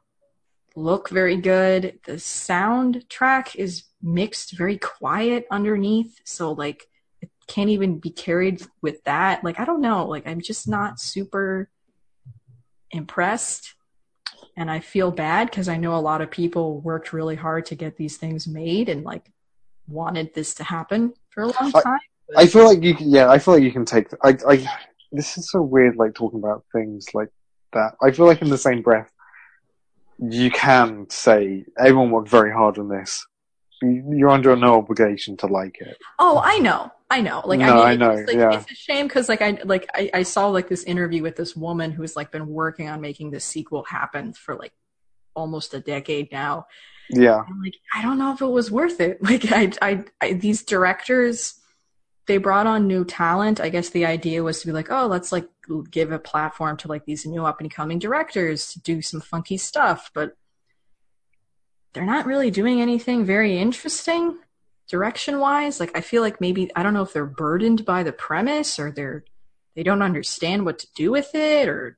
look 0.76 1.10
very 1.10 1.38
good. 1.38 2.00
The 2.06 2.14
soundtrack 2.14 3.56
is 3.56 3.84
mixed 4.02 4.56
very 4.58 4.78
quiet 4.78 5.48
underneath 5.50 6.20
so 6.26 6.52
like 6.52 6.86
it 7.22 7.30
can't 7.48 7.70
even 7.70 8.00
be 8.00 8.10
carried 8.10 8.62
with 8.82 9.04
that. 9.06 9.44
Like 9.44 9.60
i 9.60 9.66
don't 9.66 9.82
know. 9.82 10.08
Like 10.08 10.28
i'm 10.28 10.42
just 10.42 10.68
not 10.68 11.00
super 11.00 11.70
impressed 12.92 13.76
and 14.58 14.72
I 14.72 14.80
feel 14.80 15.12
bad 15.12 15.50
because 15.50 15.68
I 15.68 15.78
know 15.78 15.96
a 15.96 16.00
lot 16.00 16.22
of 16.22 16.32
people 16.32 16.80
worked 16.80 17.14
really 17.14 17.36
hard 17.36 17.66
to 17.68 17.76
get 17.76 17.98
these 17.98 18.18
things 18.18 18.48
made 18.48 18.90
and 18.90 19.04
like 19.04 19.32
wanted 19.88 20.34
this 20.34 20.54
to 20.56 20.64
happen 20.64 21.14
for 21.30 21.44
a 21.44 21.48
long 21.48 21.72
time. 21.72 22.00
I 22.36 22.48
feel 22.48 22.66
like 22.66 22.84
you 22.84 22.96
can, 22.96 23.10
yeah, 23.10 23.30
I 23.30 23.38
feel 23.40 23.54
like 23.54 23.64
you 23.64 23.72
can 23.72 23.86
take, 23.86 24.08
I, 24.24 24.38
I, 24.48 24.68
this 25.12 25.38
is 25.38 25.50
so 25.52 25.62
weird, 25.62 25.96
like 25.96 26.14
talking 26.16 26.40
about 26.40 26.64
things 26.74 27.08
like 27.14 27.30
that. 27.74 27.96
I 28.02 28.12
feel 28.12 28.26
like 28.26 28.42
in 28.42 28.50
the 28.50 28.58
same 28.58 28.82
breath, 28.82 29.12
you 30.20 30.50
can 30.50 31.08
say 31.10 31.66
everyone 31.78 32.10
worked 32.12 32.30
very 32.30 32.52
hard 32.52 32.78
on 32.78 32.88
this. 32.90 33.26
You- 33.82 34.14
You're 34.16 34.30
under 34.30 34.56
no 34.56 34.76
obligation 34.76 35.38
to 35.38 35.48
like 35.48 35.78
it. 35.82 35.98
Oh, 36.18 36.42
I 36.44 36.58
know, 36.60 36.92
I 37.10 37.22
know. 37.22 37.42
Like 37.46 37.60
No, 37.60 37.82
I, 37.82 37.92
I 37.92 37.96
know, 37.96 38.12
It's, 38.12 38.28
like, 38.28 38.38
yeah. 38.38 38.54
it's 38.60 38.72
a 38.72 38.76
shame 38.76 39.08
because 39.08 39.28
like 39.30 39.42
I 39.42 39.60
like 39.66 39.88
I, 39.94 40.10
I 40.14 40.24
saw 40.24 40.48
like 40.48 40.70
this 40.70 40.84
interview 40.86 41.22
with 41.22 41.36
this 41.36 41.56
woman 41.56 41.92
who's 41.92 42.16
like 42.16 42.32
been 42.32 42.48
working 42.48 42.88
on 42.90 43.02
making 43.02 43.32
this 43.32 43.44
sequel 43.44 43.84
happen 43.84 44.34
for 44.34 44.56
like 44.56 44.72
almost 45.36 45.74
a 45.74 45.80
decade 45.82 46.32
now. 46.32 46.66
Yeah. 47.10 47.36
I'm 47.48 47.62
like, 47.62 47.76
I 47.94 48.02
don't 48.02 48.18
know 48.18 48.34
if 48.34 48.42
it 48.42 48.46
was 48.48 48.72
worth 48.72 49.00
it. 49.02 49.20
Like, 49.22 49.52
I, 49.52 49.72
I, 49.82 50.04
I, 50.22 50.34
these 50.34 50.64
directors, 50.64 51.56
they 52.28 52.38
brought 52.38 52.68
on 52.68 52.88
new 52.88 53.06
talent. 53.06 53.60
I 53.60 53.70
guess 53.70 53.90
the 53.90 54.06
idea 54.06 54.44
was 54.44 54.62
to 54.62 54.68
be 54.68 54.74
like, 54.74 54.92
oh, 54.92 55.08
let's 55.08 55.32
like 55.32 55.48
give 55.92 56.12
a 56.12 56.20
platform 56.20 56.78
to 56.78 56.88
like 56.88 57.06
these 57.06 57.26
new 57.26 57.46
up 57.46 57.62
and 57.62 57.70
coming 57.70 58.00
directors 58.00 58.74
to 58.74 58.82
do 58.82 59.02
some 59.02 59.22
funky 59.22 59.58
stuff, 59.58 60.12
but 60.14 60.36
they're 61.94 62.06
not 62.06 62.26
really 62.26 62.52
doing 62.52 62.82
anything 62.82 63.26
very 63.26 63.58
interesting 63.58 64.38
direction 64.90 65.40
wise. 65.40 65.80
Like, 65.80 65.96
I 65.96 66.02
feel 66.02 66.22
like 66.22 66.42
maybe 66.42 66.70
I 66.76 66.84
don't 66.84 66.94
know 66.94 67.04
if 67.04 67.14
they're 67.14 67.26
burdened 67.26 67.86
by 67.86 68.04
the 68.04 68.12
premise 68.12 68.80
or 68.80 68.92
they're 68.92 69.24
they 69.76 69.84
don't 69.84 70.02
understand 70.02 70.66
what 70.66 70.80
to 70.80 70.88
do 70.96 71.12
with 71.12 71.36
it 71.36 71.68
or 71.68 71.98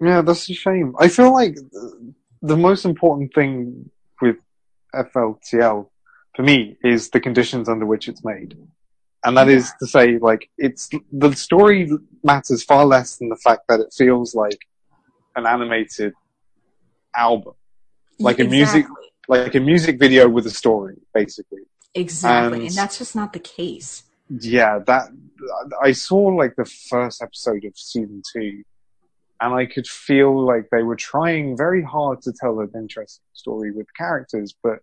Yeah, 0.00 0.22
that's 0.22 0.48
a 0.48 0.54
shame. 0.54 0.94
I 0.98 1.08
feel 1.08 1.32
like 1.32 1.54
th- 1.54 2.14
the 2.42 2.56
most 2.56 2.84
important 2.84 3.34
thing 3.34 3.90
with 4.20 4.36
FLCL 4.94 5.88
for 6.34 6.42
me 6.42 6.76
is 6.84 7.10
the 7.10 7.20
conditions 7.20 7.68
under 7.68 7.86
which 7.86 8.08
it's 8.08 8.24
made. 8.24 8.56
And 9.26 9.36
that 9.36 9.48
is 9.48 9.72
to 9.80 9.86
say, 9.88 10.18
like, 10.18 10.48
it's, 10.56 10.88
the 11.10 11.32
story 11.34 11.90
matters 12.22 12.62
far 12.62 12.84
less 12.86 13.16
than 13.16 13.28
the 13.28 13.36
fact 13.36 13.62
that 13.68 13.80
it 13.80 13.92
feels 13.92 14.36
like 14.36 14.60
an 15.34 15.46
animated 15.46 16.12
album. 17.14 17.54
Like 18.20 18.38
a 18.38 18.44
music- 18.44 18.86
Like 19.28 19.56
a 19.56 19.60
music 19.60 19.98
video 19.98 20.28
with 20.28 20.46
a 20.46 20.50
story, 20.50 20.98
basically. 21.12 21.62
Exactly. 21.92 22.58
And- 22.58 22.66
and 22.68 22.74
that's 22.76 22.98
just 22.98 23.16
not 23.16 23.32
the 23.32 23.40
case. 23.40 24.04
Yeah, 24.28 24.78
that, 24.86 25.08
I 25.82 25.90
saw 25.90 26.18
like 26.42 26.54
the 26.56 26.64
first 26.64 27.20
episode 27.20 27.64
of 27.64 27.76
season 27.76 28.22
two 28.32 28.62
and 29.40 29.52
I 29.54 29.66
could 29.66 29.86
feel 29.88 30.32
like 30.46 30.70
they 30.70 30.82
were 30.84 30.96
trying 30.96 31.56
very 31.56 31.82
hard 31.82 32.22
to 32.22 32.32
tell 32.32 32.60
an 32.60 32.70
interesting 32.74 33.24
story 33.34 33.70
with 33.72 33.86
characters, 33.94 34.54
but 34.62 34.78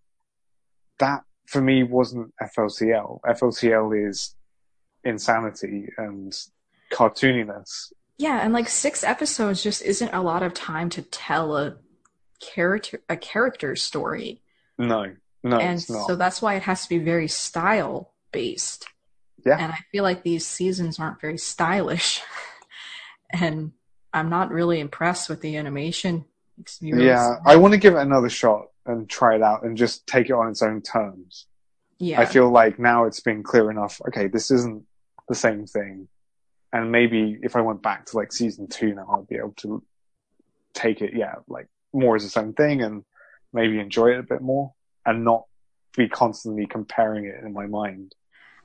that 0.99 1.23
for 1.45 1.61
me 1.61 1.83
wasn't 1.83 2.33
FLCL. 2.41 3.21
FLCL 3.21 4.09
is 4.09 4.35
insanity 5.03 5.89
and 5.97 6.33
cartooniness. 6.91 7.91
Yeah, 8.17 8.39
and 8.41 8.53
like 8.53 8.69
six 8.69 9.03
episodes 9.03 9.63
just 9.63 9.81
isn't 9.81 10.13
a 10.13 10.21
lot 10.21 10.43
of 10.43 10.53
time 10.53 10.89
to 10.91 11.01
tell 11.01 11.57
a 11.57 11.77
character 12.39 13.01
a 13.09 13.17
character 13.17 13.75
story. 13.75 14.41
No, 14.77 15.13
no, 15.43 15.59
and 15.59 15.79
it's 15.79 15.89
not. 15.89 16.07
so 16.07 16.15
that's 16.15 16.41
why 16.41 16.55
it 16.55 16.63
has 16.63 16.83
to 16.83 16.89
be 16.89 16.99
very 16.99 17.27
style 17.27 18.13
based. 18.31 18.87
Yeah. 19.45 19.57
And 19.59 19.71
I 19.71 19.79
feel 19.91 20.03
like 20.03 20.23
these 20.23 20.45
seasons 20.45 20.99
aren't 20.99 21.19
very 21.19 21.37
stylish. 21.37 22.21
and 23.29 23.73
I'm 24.13 24.29
not 24.29 24.51
really 24.51 24.79
impressed 24.79 25.27
with 25.27 25.41
the 25.41 25.57
animation. 25.57 26.25
Really 26.81 27.07
yeah, 27.07 27.37
I 27.45 27.57
want 27.57 27.73
to 27.73 27.79
give 27.79 27.95
it 27.95 28.01
another 28.01 28.29
shot 28.29 28.67
and 28.85 29.09
try 29.09 29.35
it 29.35 29.41
out 29.41 29.63
and 29.63 29.77
just 29.77 30.05
take 30.07 30.29
it 30.29 30.33
on 30.33 30.49
its 30.49 30.61
own 30.61 30.81
terms. 30.81 31.47
yeah. 31.99 32.19
I 32.19 32.25
feel 32.25 32.49
like 32.49 32.79
now 32.79 33.05
it's 33.05 33.21
been 33.21 33.43
clear 33.43 33.71
enough. 33.71 34.01
Okay, 34.07 34.27
this 34.27 34.51
isn't 34.51 34.83
the 35.29 35.35
same 35.35 35.65
thing. 35.65 36.07
And 36.71 36.91
maybe 36.91 37.39
if 37.41 37.55
I 37.55 37.61
went 37.61 37.81
back 37.81 38.07
to 38.07 38.17
like 38.17 38.33
season 38.33 38.67
two 38.67 38.93
now, 38.93 39.07
I'd 39.19 39.27
be 39.27 39.35
able 39.35 39.53
to 39.57 39.83
take 40.73 41.01
it, 41.01 41.13
yeah, 41.15 41.35
like 41.47 41.67
more 41.93 42.15
as 42.15 42.25
its 42.25 42.35
own 42.35 42.53
thing 42.53 42.81
and 42.81 43.03
maybe 43.53 43.79
enjoy 43.79 44.07
it 44.07 44.19
a 44.19 44.23
bit 44.23 44.41
more 44.41 44.73
and 45.05 45.23
not 45.23 45.45
be 45.95 46.09
constantly 46.09 46.65
comparing 46.65 47.25
it 47.25 47.43
in 47.43 47.53
my 47.53 47.67
mind. 47.67 48.15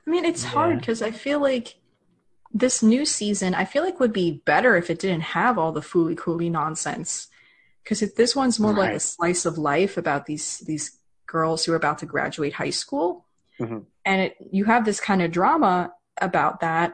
I 0.07 0.11
mean, 0.11 0.25
it's 0.25 0.45
hard 0.45 0.81
because 0.81 1.03
I 1.03 1.11
feel 1.11 1.39
like 1.39 1.77
this 2.53 2.83
new 2.83 3.05
season, 3.05 3.55
I 3.55 3.67
feel 3.67 3.85
like 3.85 4.01
would 4.01 4.13
be 4.13 4.43
better 4.47 4.75
if 4.77 4.89
it 4.89 4.99
didn't 4.99 5.21
have 5.21 5.59
all 5.59 5.73
the 5.73 5.83
fooly 5.83 6.17
cooly 6.17 6.49
nonsense. 6.49 7.29
Because 7.89 8.13
this 8.15 8.37
one's 8.37 8.61
more 8.61 8.75
like 8.75 8.93
a 8.95 9.01
slice 9.01 9.47
of 9.47 9.57
life 9.57 9.97
about 9.97 10.27
these 10.27 10.59
these 10.59 10.99
girls 11.27 11.65
who 11.65 11.73
are 11.73 11.77
about 11.77 11.99
to 11.99 12.07
graduate 12.07 12.53
high 12.53 12.69
school, 12.71 13.25
Mhm. 13.59 13.87
and 14.05 14.21
it, 14.21 14.37
you 14.53 14.65
have 14.67 14.85
this 14.85 15.01
kind 15.01 15.23
of 15.23 15.31
drama 15.31 15.93
about 16.21 16.61
that, 16.61 16.93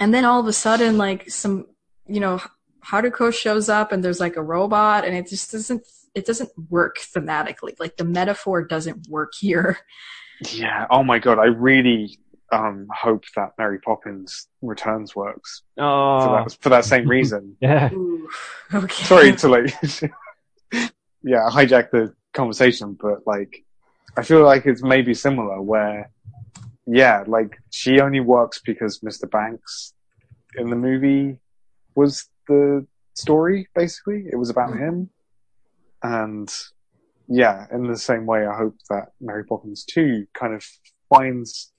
and 0.00 0.12
then 0.12 0.24
all 0.24 0.40
of 0.40 0.46
a 0.48 0.52
sudden, 0.52 0.98
like 0.98 1.30
some, 1.30 1.66
you 2.06 2.18
know, 2.18 2.40
Haruko 2.84 3.32
shows 3.32 3.68
up 3.68 3.92
and 3.92 4.02
there's 4.04 4.18
like 4.20 4.36
a 4.36 4.42
robot, 4.42 5.04
and 5.04 5.14
it 5.16 5.28
just 5.28 5.52
doesn't 5.52 5.82
it 6.16 6.26
doesn't 6.26 6.50
work 6.70 6.98
thematically. 6.98 7.78
Like 7.78 7.96
the 7.96 8.04
metaphor 8.04 8.64
doesn't 8.64 9.06
work 9.08 9.34
here. 9.38 9.78
Yeah. 10.52 10.86
Oh 10.90 11.04
my 11.04 11.18
god, 11.20 11.38
I 11.38 11.46
really 11.46 12.18
um 12.52 12.86
hope 12.94 13.24
that 13.34 13.50
Mary 13.58 13.78
Poppins 13.80 14.48
Returns 14.62 15.16
works 15.16 15.62
for 15.76 15.82
Oh, 15.84 16.44
that 16.44 16.56
for 16.60 16.68
that 16.68 16.84
same 16.84 17.08
reason. 17.08 17.56
yeah. 17.60 17.92
Ooh, 17.92 18.28
okay. 18.72 19.04
Sorry 19.04 19.36
to 19.36 19.48
like 19.48 19.74
yeah, 21.22 21.48
hijack 21.50 21.90
the 21.90 22.14
conversation, 22.34 22.96
but 23.00 23.26
like 23.26 23.64
I 24.16 24.22
feel 24.22 24.42
like 24.44 24.66
it's 24.66 24.82
maybe 24.82 25.12
similar 25.14 25.60
where 25.60 26.10
yeah, 26.86 27.24
like 27.26 27.58
she 27.70 28.00
only 28.00 28.20
works 28.20 28.60
because 28.64 29.00
Mr. 29.00 29.28
Banks 29.30 29.92
in 30.56 30.70
the 30.70 30.76
movie 30.76 31.38
was 31.96 32.28
the 32.48 32.86
story, 33.14 33.68
basically. 33.74 34.26
It 34.30 34.36
was 34.36 34.50
about 34.50 34.76
him. 34.76 35.10
And 36.02 36.52
yeah, 37.28 37.66
in 37.72 37.88
the 37.88 37.98
same 37.98 38.26
way 38.26 38.46
I 38.46 38.56
hope 38.56 38.76
that 38.88 39.08
Mary 39.20 39.44
Poppins 39.44 39.84
2 39.84 40.26
kind 40.32 40.54
of 40.54 40.64
finds 41.08 41.72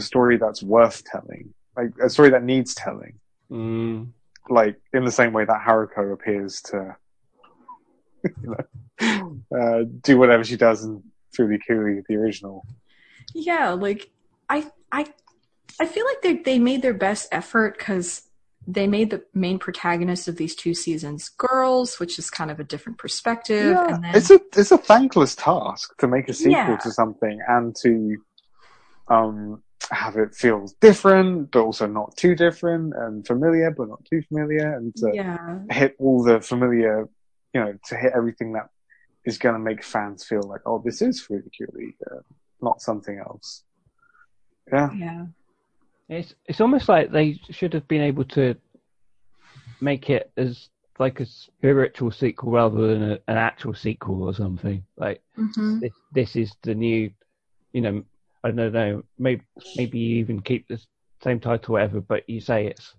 a 0.00 0.06
story 0.06 0.36
that's 0.38 0.62
worth 0.62 1.04
telling. 1.04 1.54
Like 1.76 1.90
a 2.02 2.10
story 2.10 2.30
that 2.30 2.42
needs 2.42 2.74
telling 2.74 3.14
Mm. 3.52 4.12
like 4.48 4.76
in 4.92 5.04
the 5.04 5.10
same 5.10 5.32
way 5.32 5.44
that 5.44 5.64
Haruko 5.66 6.12
appears 6.12 6.62
to, 6.70 6.96
you 8.24 8.54
know, 8.54 9.40
uh, 9.58 9.84
do 10.02 10.18
whatever 10.18 10.44
she 10.44 10.56
does 10.56 10.84
in 10.84 11.02
Fooly 11.36 11.58
Cooly, 11.66 12.02
the 12.08 12.14
original. 12.14 12.64
Yeah, 13.34 13.70
like 13.70 14.10
I 14.48 14.70
I 14.92 15.06
I 15.80 15.86
feel 15.86 16.04
like 16.06 16.22
they 16.22 16.34
they 16.36 16.58
made 16.60 16.82
their 16.82 16.94
best 16.94 17.28
effort 17.32 17.76
because 17.76 18.22
they 18.68 18.86
made 18.86 19.10
the 19.10 19.24
main 19.34 19.58
protagonist 19.58 20.28
of 20.28 20.36
these 20.36 20.54
two 20.54 20.74
seasons 20.74 21.28
girls, 21.28 21.98
which 21.98 22.18
is 22.20 22.30
kind 22.30 22.52
of 22.52 22.60
a 22.60 22.64
different 22.64 22.98
perspective. 22.98 23.70
Yeah, 23.70 23.94
and 23.94 24.04
then 24.04 24.14
it's 24.14 24.30
a 24.30 24.40
it's 24.56 24.70
a 24.70 24.78
thankless 24.78 25.34
task 25.34 25.96
to 25.98 26.06
make 26.06 26.28
a 26.28 26.34
sequel 26.34 26.52
Yeah. 26.52 26.76
to 26.76 26.90
something 26.92 27.40
and 27.48 27.74
to 27.82 28.16
um 29.08 29.62
have 29.90 30.16
it 30.16 30.34
feel 30.34 30.68
different, 30.80 31.50
but 31.50 31.60
also 31.62 31.86
not 31.86 32.16
too 32.16 32.34
different, 32.34 32.94
and 32.96 33.26
familiar 33.26 33.70
but 33.70 33.88
not 33.88 34.04
too 34.04 34.22
familiar, 34.22 34.76
and 34.76 34.94
to 34.96 35.12
yeah, 35.14 35.58
hit 35.70 35.96
all 35.98 36.22
the 36.22 36.40
familiar, 36.40 37.08
you 37.52 37.60
know, 37.60 37.76
to 37.86 37.96
hit 37.96 38.12
everything 38.14 38.52
that 38.52 38.68
is 39.24 39.38
going 39.38 39.54
to 39.54 39.58
make 39.58 39.84
fans 39.84 40.24
feel 40.24 40.42
like, 40.42 40.60
oh, 40.66 40.80
this 40.84 41.02
is 41.02 41.22
Fooly 41.22 41.50
Cooly, 41.58 41.96
uh, 42.10 42.20
not 42.62 42.80
something 42.80 43.18
else. 43.18 43.64
Yeah. 44.72 44.90
yeah, 44.94 45.26
It's 46.08 46.34
it's 46.46 46.60
almost 46.60 46.88
like 46.88 47.10
they 47.10 47.40
should 47.50 47.74
have 47.74 47.88
been 47.88 48.02
able 48.02 48.24
to 48.24 48.54
make 49.80 50.10
it 50.10 50.30
as 50.36 50.68
like 50.98 51.20
a 51.20 51.26
spiritual 51.26 52.10
sequel 52.10 52.52
rather 52.52 52.86
than 52.86 53.12
a, 53.12 53.18
an 53.26 53.36
actual 53.36 53.74
sequel 53.74 54.22
or 54.22 54.34
something. 54.34 54.84
Like 54.96 55.22
hmm 55.34 55.78
this 55.80 55.92
this 56.12 56.36
is 56.36 56.52
the 56.62 56.74
new, 56.74 57.10
you 57.72 57.80
know, 57.80 58.04
I 58.42 58.50
don't 58.50 58.72
know, 58.72 59.02
maybe 59.18 59.42
maybe 59.76 59.98
you 59.98 60.16
even 60.16 60.40
keep 60.40 60.66
the 60.68 60.80
same 61.22 61.40
title, 61.40 61.72
whatever, 61.74 62.00
but 62.00 62.28
you 62.28 62.40
say 62.40 62.66
it's 62.66 62.94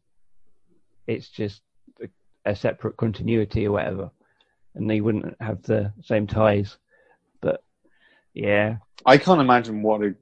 it's 1.08 1.30
just 1.30 1.62
a, 2.02 2.08
a 2.52 2.56
separate 2.56 2.98
continuity 2.98 3.68
or 3.68 3.72
whatever. 3.74 4.12
and 4.76 4.90
they 4.90 5.02
wouldn't 5.02 5.36
have 5.42 5.62
the 5.64 5.92
same 6.04 6.28
ties. 6.28 6.78
But 7.42 7.64
yeah, 8.34 8.78
I 9.06 9.18
can't 9.18 9.42
imagine 9.42 9.82
what 9.82 10.02
a 10.04 10.16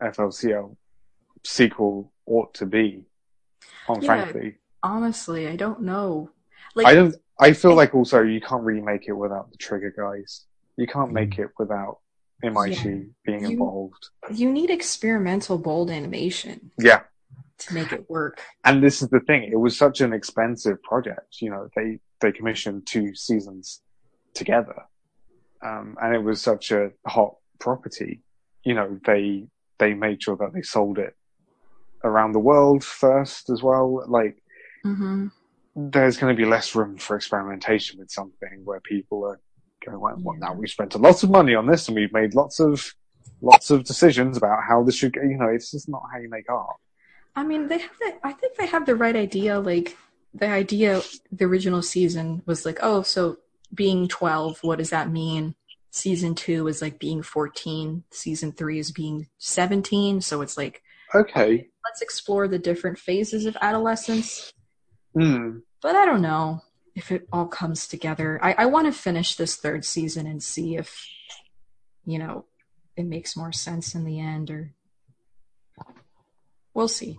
FLCL 0.00 0.76
sequel 1.44 2.12
ought 2.26 2.54
to 2.54 2.66
be. 2.66 3.04
On 3.88 4.00
Yeah. 4.00 4.06
frankly, 4.06 4.56
Honestly, 4.82 5.48
I 5.48 5.56
don't 5.56 5.82
know. 5.82 6.30
Like, 6.74 6.86
I 6.86 6.94
don't. 6.94 7.14
I 7.38 7.52
feel 7.52 7.74
like 7.74 7.94
also 7.94 8.22
you 8.22 8.40
can't 8.40 8.62
really 8.62 8.80
make 8.80 9.08
it 9.08 9.12
without 9.12 9.50
the 9.50 9.56
Trigger 9.58 9.92
guys. 9.96 10.46
You 10.76 10.86
can't 10.86 11.12
make 11.12 11.30
Mm. 11.36 11.44
it 11.44 11.50
without 11.58 11.98
Imaishi 12.44 13.10
being 13.24 13.42
You- 13.42 13.50
involved. 13.50 14.08
you 14.32 14.50
need 14.50 14.70
experimental 14.70 15.58
bold 15.58 15.90
animation 15.90 16.70
Yeah, 16.78 17.02
to 17.58 17.74
make 17.74 17.92
it 17.92 18.08
work. 18.08 18.40
and 18.64 18.82
this 18.82 19.02
is 19.02 19.08
the 19.08 19.20
thing. 19.20 19.44
It 19.44 19.56
was 19.60 19.76
such 19.76 20.00
an 20.00 20.12
expensive 20.12 20.82
project. 20.82 21.40
You 21.40 21.50
know, 21.50 21.68
they 21.76 21.98
they 22.20 22.32
commissioned 22.32 22.86
two 22.86 23.14
seasons 23.14 23.82
together, 24.34 24.84
um, 25.62 25.96
and 26.00 26.14
it 26.14 26.22
was 26.22 26.40
such 26.40 26.70
a 26.70 26.92
hot 27.06 27.36
property. 27.58 28.22
You 28.64 28.74
know, 28.74 28.98
they 29.04 29.48
they 29.78 29.94
made 29.94 30.22
sure 30.22 30.36
that 30.36 30.52
they 30.52 30.62
sold 30.62 30.98
it 30.98 31.14
around 32.04 32.32
the 32.32 32.38
world 32.38 32.82
first 32.84 33.50
as 33.50 33.62
well. 33.62 34.04
Like, 34.08 34.42
hmm 34.82 35.28
there's 35.76 36.18
going 36.18 36.34
to 36.34 36.36
be 36.36 36.48
less 36.48 36.74
room 36.74 36.98
for 36.98 37.14
experimentation 37.16 37.98
with 38.00 38.10
something 38.10 38.62
where 38.64 38.80
people 38.80 39.24
are 39.24 39.40
going, 39.84 40.00
well, 40.00 40.16
well, 40.18 40.36
now 40.38 40.54
we've 40.54 40.70
spent 40.70 40.94
a 40.94 40.98
lot 40.98 41.22
of 41.22 41.30
money 41.30 41.54
on 41.54 41.66
this 41.66 41.88
and 41.88 41.96
we've 41.96 42.12
made 42.12 42.34
lots 42.34 42.60
of 42.60 42.94
lots 43.42 43.70
of 43.70 43.84
decisions 43.84 44.36
about 44.36 44.62
how 44.68 44.82
this 44.82 44.96
should 44.96 45.12
go. 45.12 45.22
You 45.22 45.38
know, 45.38 45.48
it's 45.48 45.70
just 45.70 45.88
not 45.88 46.02
how 46.12 46.18
you 46.18 46.28
make 46.28 46.50
art. 46.50 46.76
I 47.34 47.44
mean, 47.44 47.68
they 47.68 47.78
have 47.78 47.98
the, 47.98 48.14
I 48.22 48.32
think 48.32 48.56
they 48.56 48.66
have 48.66 48.86
the 48.86 48.96
right 48.96 49.16
idea. 49.16 49.58
Like 49.60 49.96
the 50.34 50.48
idea, 50.48 51.02
the 51.32 51.44
original 51.44 51.82
season 51.82 52.42
was 52.46 52.66
like, 52.66 52.78
oh, 52.82 53.02
so 53.02 53.38
being 53.74 54.08
12, 54.08 54.62
what 54.62 54.78
does 54.78 54.90
that 54.90 55.10
mean? 55.10 55.54
Season 55.92 56.34
two 56.34 56.68
is 56.68 56.82
like 56.82 56.98
being 56.98 57.22
14. 57.22 58.04
Season 58.10 58.52
three 58.52 58.78
is 58.78 58.92
being 58.92 59.28
17. 59.38 60.20
So 60.20 60.40
it's 60.42 60.56
like, 60.56 60.82
Okay. 61.14 61.66
let's 61.84 62.02
explore 62.02 62.46
the 62.46 62.58
different 62.58 62.98
phases 62.98 63.46
of 63.46 63.56
adolescence. 63.60 64.52
Hmm. 65.14 65.58
But 65.82 65.96
I 65.96 66.04
don't 66.04 66.22
know 66.22 66.62
if 67.00 67.10
it 67.10 67.26
all 67.32 67.46
comes 67.46 67.88
together. 67.88 68.38
I, 68.42 68.52
I 68.58 68.66
want 68.66 68.86
to 68.86 68.92
finish 68.92 69.34
this 69.34 69.56
third 69.56 69.86
season 69.86 70.26
and 70.26 70.42
see 70.42 70.76
if, 70.76 71.08
you 72.04 72.18
know, 72.18 72.44
it 72.94 73.06
makes 73.06 73.38
more 73.38 73.52
sense 73.52 73.94
in 73.94 74.04
the 74.04 74.20
end 74.20 74.50
or 74.50 74.74
we'll 76.74 76.88
see. 76.88 77.18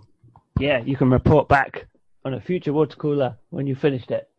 yeah, 0.60 0.78
you 0.78 0.96
can 0.96 1.10
report 1.10 1.48
back 1.48 1.88
on 2.24 2.32
a 2.32 2.40
future 2.40 2.72
water 2.72 2.94
cooler 2.94 3.36
when 3.50 3.66
you 3.66 3.74
finished 3.74 4.12
it. 4.12 4.30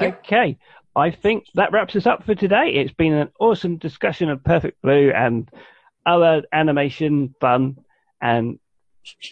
Yep. 0.00 0.24
Okay, 0.24 0.58
I 0.94 1.10
think 1.10 1.46
that 1.54 1.72
wraps 1.72 1.96
us 1.96 2.06
up 2.06 2.24
for 2.24 2.36
today. 2.36 2.74
It's 2.74 2.94
been 2.94 3.14
an 3.14 3.30
awesome 3.40 3.78
discussion 3.78 4.30
of 4.30 4.44
Perfect 4.44 4.80
Blue 4.80 5.10
and 5.10 5.50
other 6.06 6.44
animation 6.52 7.34
fun. 7.40 7.78
And 8.22 8.60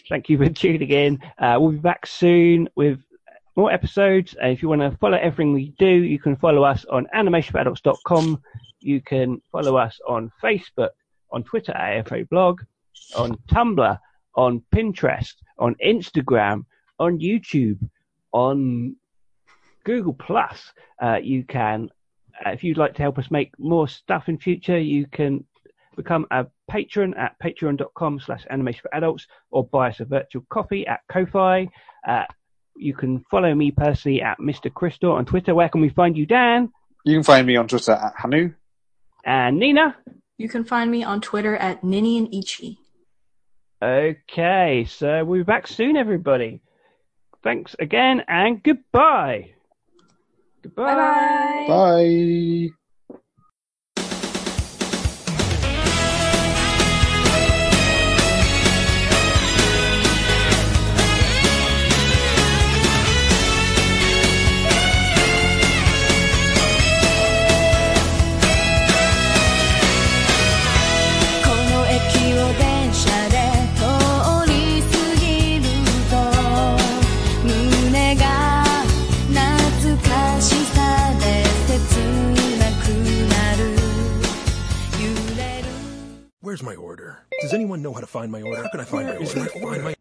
thank 0.09 0.27
you 0.27 0.37
for 0.37 0.49
tuning 0.61 0.89
in. 0.89 1.19
Uh, 1.37 1.55
we'll 1.57 1.71
be 1.71 1.77
back 1.77 2.05
soon 2.05 2.67
with 2.75 2.99
more 3.55 3.71
episodes. 3.71 4.35
Uh, 4.41 4.47
if 4.47 4.61
you 4.61 4.69
want 4.69 4.81
to 4.81 4.97
follow 4.97 5.17
everything 5.17 5.53
we 5.53 5.73
do, 5.77 5.87
you 5.87 6.19
can 6.19 6.35
follow 6.35 6.63
us 6.63 6.85
on 6.85 7.07
animationforadults.com. 7.15 8.41
You 8.79 9.01
can 9.01 9.41
follow 9.51 9.77
us 9.77 9.99
on 10.07 10.31
Facebook, 10.41 10.89
on 11.31 11.43
Twitter 11.43 11.71
at 11.73 12.05
AFA 12.05 12.25
Blog, 12.29 12.61
on 13.15 13.37
Tumblr, 13.49 13.99
on 14.35 14.61
Pinterest, 14.73 15.33
on 15.59 15.75
Instagram, 15.85 16.65
on 16.99 17.19
YouTube, 17.19 17.79
on 18.31 18.95
Google 19.83 20.13
Plus. 20.13 20.71
Uh, 21.01 21.19
you 21.21 21.43
can, 21.43 21.89
uh, 22.45 22.49
if 22.49 22.63
you'd 22.63 22.77
like 22.77 22.95
to 22.95 23.01
help 23.01 23.17
us 23.17 23.31
make 23.31 23.57
more 23.59 23.87
stuff 23.87 24.29
in 24.29 24.37
future, 24.37 24.79
you 24.79 25.05
can 25.07 25.45
become 25.95 26.25
a 26.31 26.45
patron 26.67 27.13
at 27.15 27.37
patreon.com 27.39 28.19
slash 28.19 28.45
animation 28.49 28.81
for 28.81 28.95
adults 28.95 29.27
or 29.51 29.65
buy 29.65 29.89
us 29.89 29.99
a 29.99 30.05
virtual 30.05 30.43
coffee 30.49 30.87
at 30.87 31.01
Ko-Fi. 31.07 31.67
Uh, 32.07 32.23
you 32.75 32.93
can 32.93 33.23
follow 33.29 33.53
me 33.53 33.71
personally 33.71 34.21
at 34.21 34.39
Mr. 34.39 34.73
Crystal 34.73 35.13
on 35.13 35.25
Twitter. 35.25 35.55
Where 35.55 35.69
can 35.69 35.81
we 35.81 35.89
find 35.89 36.17
you, 36.17 36.25
Dan? 36.25 36.71
You 37.03 37.15
can 37.15 37.23
find 37.23 37.45
me 37.45 37.57
on 37.57 37.67
Twitter 37.67 37.91
at 37.91 38.13
Hanu. 38.17 38.53
And 39.25 39.57
Nina? 39.57 39.95
You 40.37 40.49
can 40.49 40.63
find 40.63 40.89
me 40.89 41.03
on 41.03 41.21
Twitter 41.21 41.55
at 41.55 41.83
Nini 41.83 42.17
and 42.17 42.33
Ichi. 42.33 42.79
Okay, 43.81 44.85
so 44.89 45.23
we'll 45.25 45.41
be 45.41 45.43
back 45.43 45.67
soon, 45.67 45.97
everybody. 45.97 46.61
Thanks 47.43 47.75
again 47.77 48.23
and 48.27 48.63
goodbye. 48.63 49.51
Goodbye. 50.61 51.65
Bye 51.67 51.67
bye. 51.67 52.82
Where's 86.53 86.61
my 86.61 86.75
order? 86.75 87.25
Does 87.41 87.51
anyone 87.51 87.81
know 87.81 87.93
how 87.93 87.99
to 87.99 88.05
find 88.05 88.31
my 88.31 88.43
order? 88.43 88.61
How 88.61 88.69
can 88.69 88.79
I 88.79 88.83
find 88.83 89.07
my 89.07 89.15
order? 89.15 89.25
Find 89.25 89.83
my- 89.85 89.95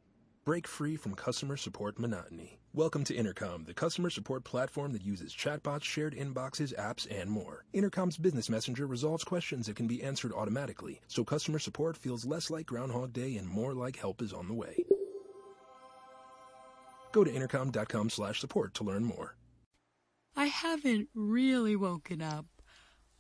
Break 0.45 0.69
free 0.69 0.97
from 0.97 1.15
customer 1.15 1.57
support 1.57 1.99
monotony. 1.99 2.59
Welcome 2.75 3.05
to 3.05 3.15
Intercom, 3.15 3.65
the 3.65 3.73
customer 3.73 4.11
support 4.11 4.45
platform 4.45 4.93
that 4.93 5.03
uses 5.03 5.35
chatbots, 5.35 5.85
shared 5.85 6.15
inboxes, 6.15 6.79
apps, 6.79 7.07
and 7.11 7.31
more. 7.31 7.65
Intercom's 7.73 8.19
business 8.19 8.51
messenger 8.51 8.87
resolves 8.87 9.25
questions 9.25 9.65
that 9.65 9.77
can 9.77 9.87
be 9.87 10.03
answered 10.03 10.35
automatically, 10.35 11.01
so 11.09 11.25
customer 11.25 11.59
support 11.59 11.97
feels 11.97 12.27
less 12.27 12.51
like 12.51 12.67
Groundhog 12.67 13.15
Day 13.15 13.37
and 13.39 13.49
more 13.49 13.73
like 13.73 13.97
help 13.97 14.21
is 14.21 14.35
on 14.35 14.47
the 14.47 14.53
way. 14.53 14.85
Go 17.13 17.25
to 17.25 17.33
intercom.com 17.33 18.11
slash 18.11 18.41
support 18.41 18.75
to 18.75 18.85
learn 18.85 19.05
more. 19.05 19.37
I 20.37 20.49
haven't 20.49 21.09
really 21.15 21.77
woken 21.77 22.21
up 22.21 22.45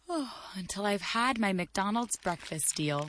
oh, 0.06 0.30
until 0.54 0.84
I've 0.84 1.00
had 1.00 1.38
my 1.38 1.54
McDonald's 1.54 2.16
breakfast 2.16 2.76
deal. 2.76 3.08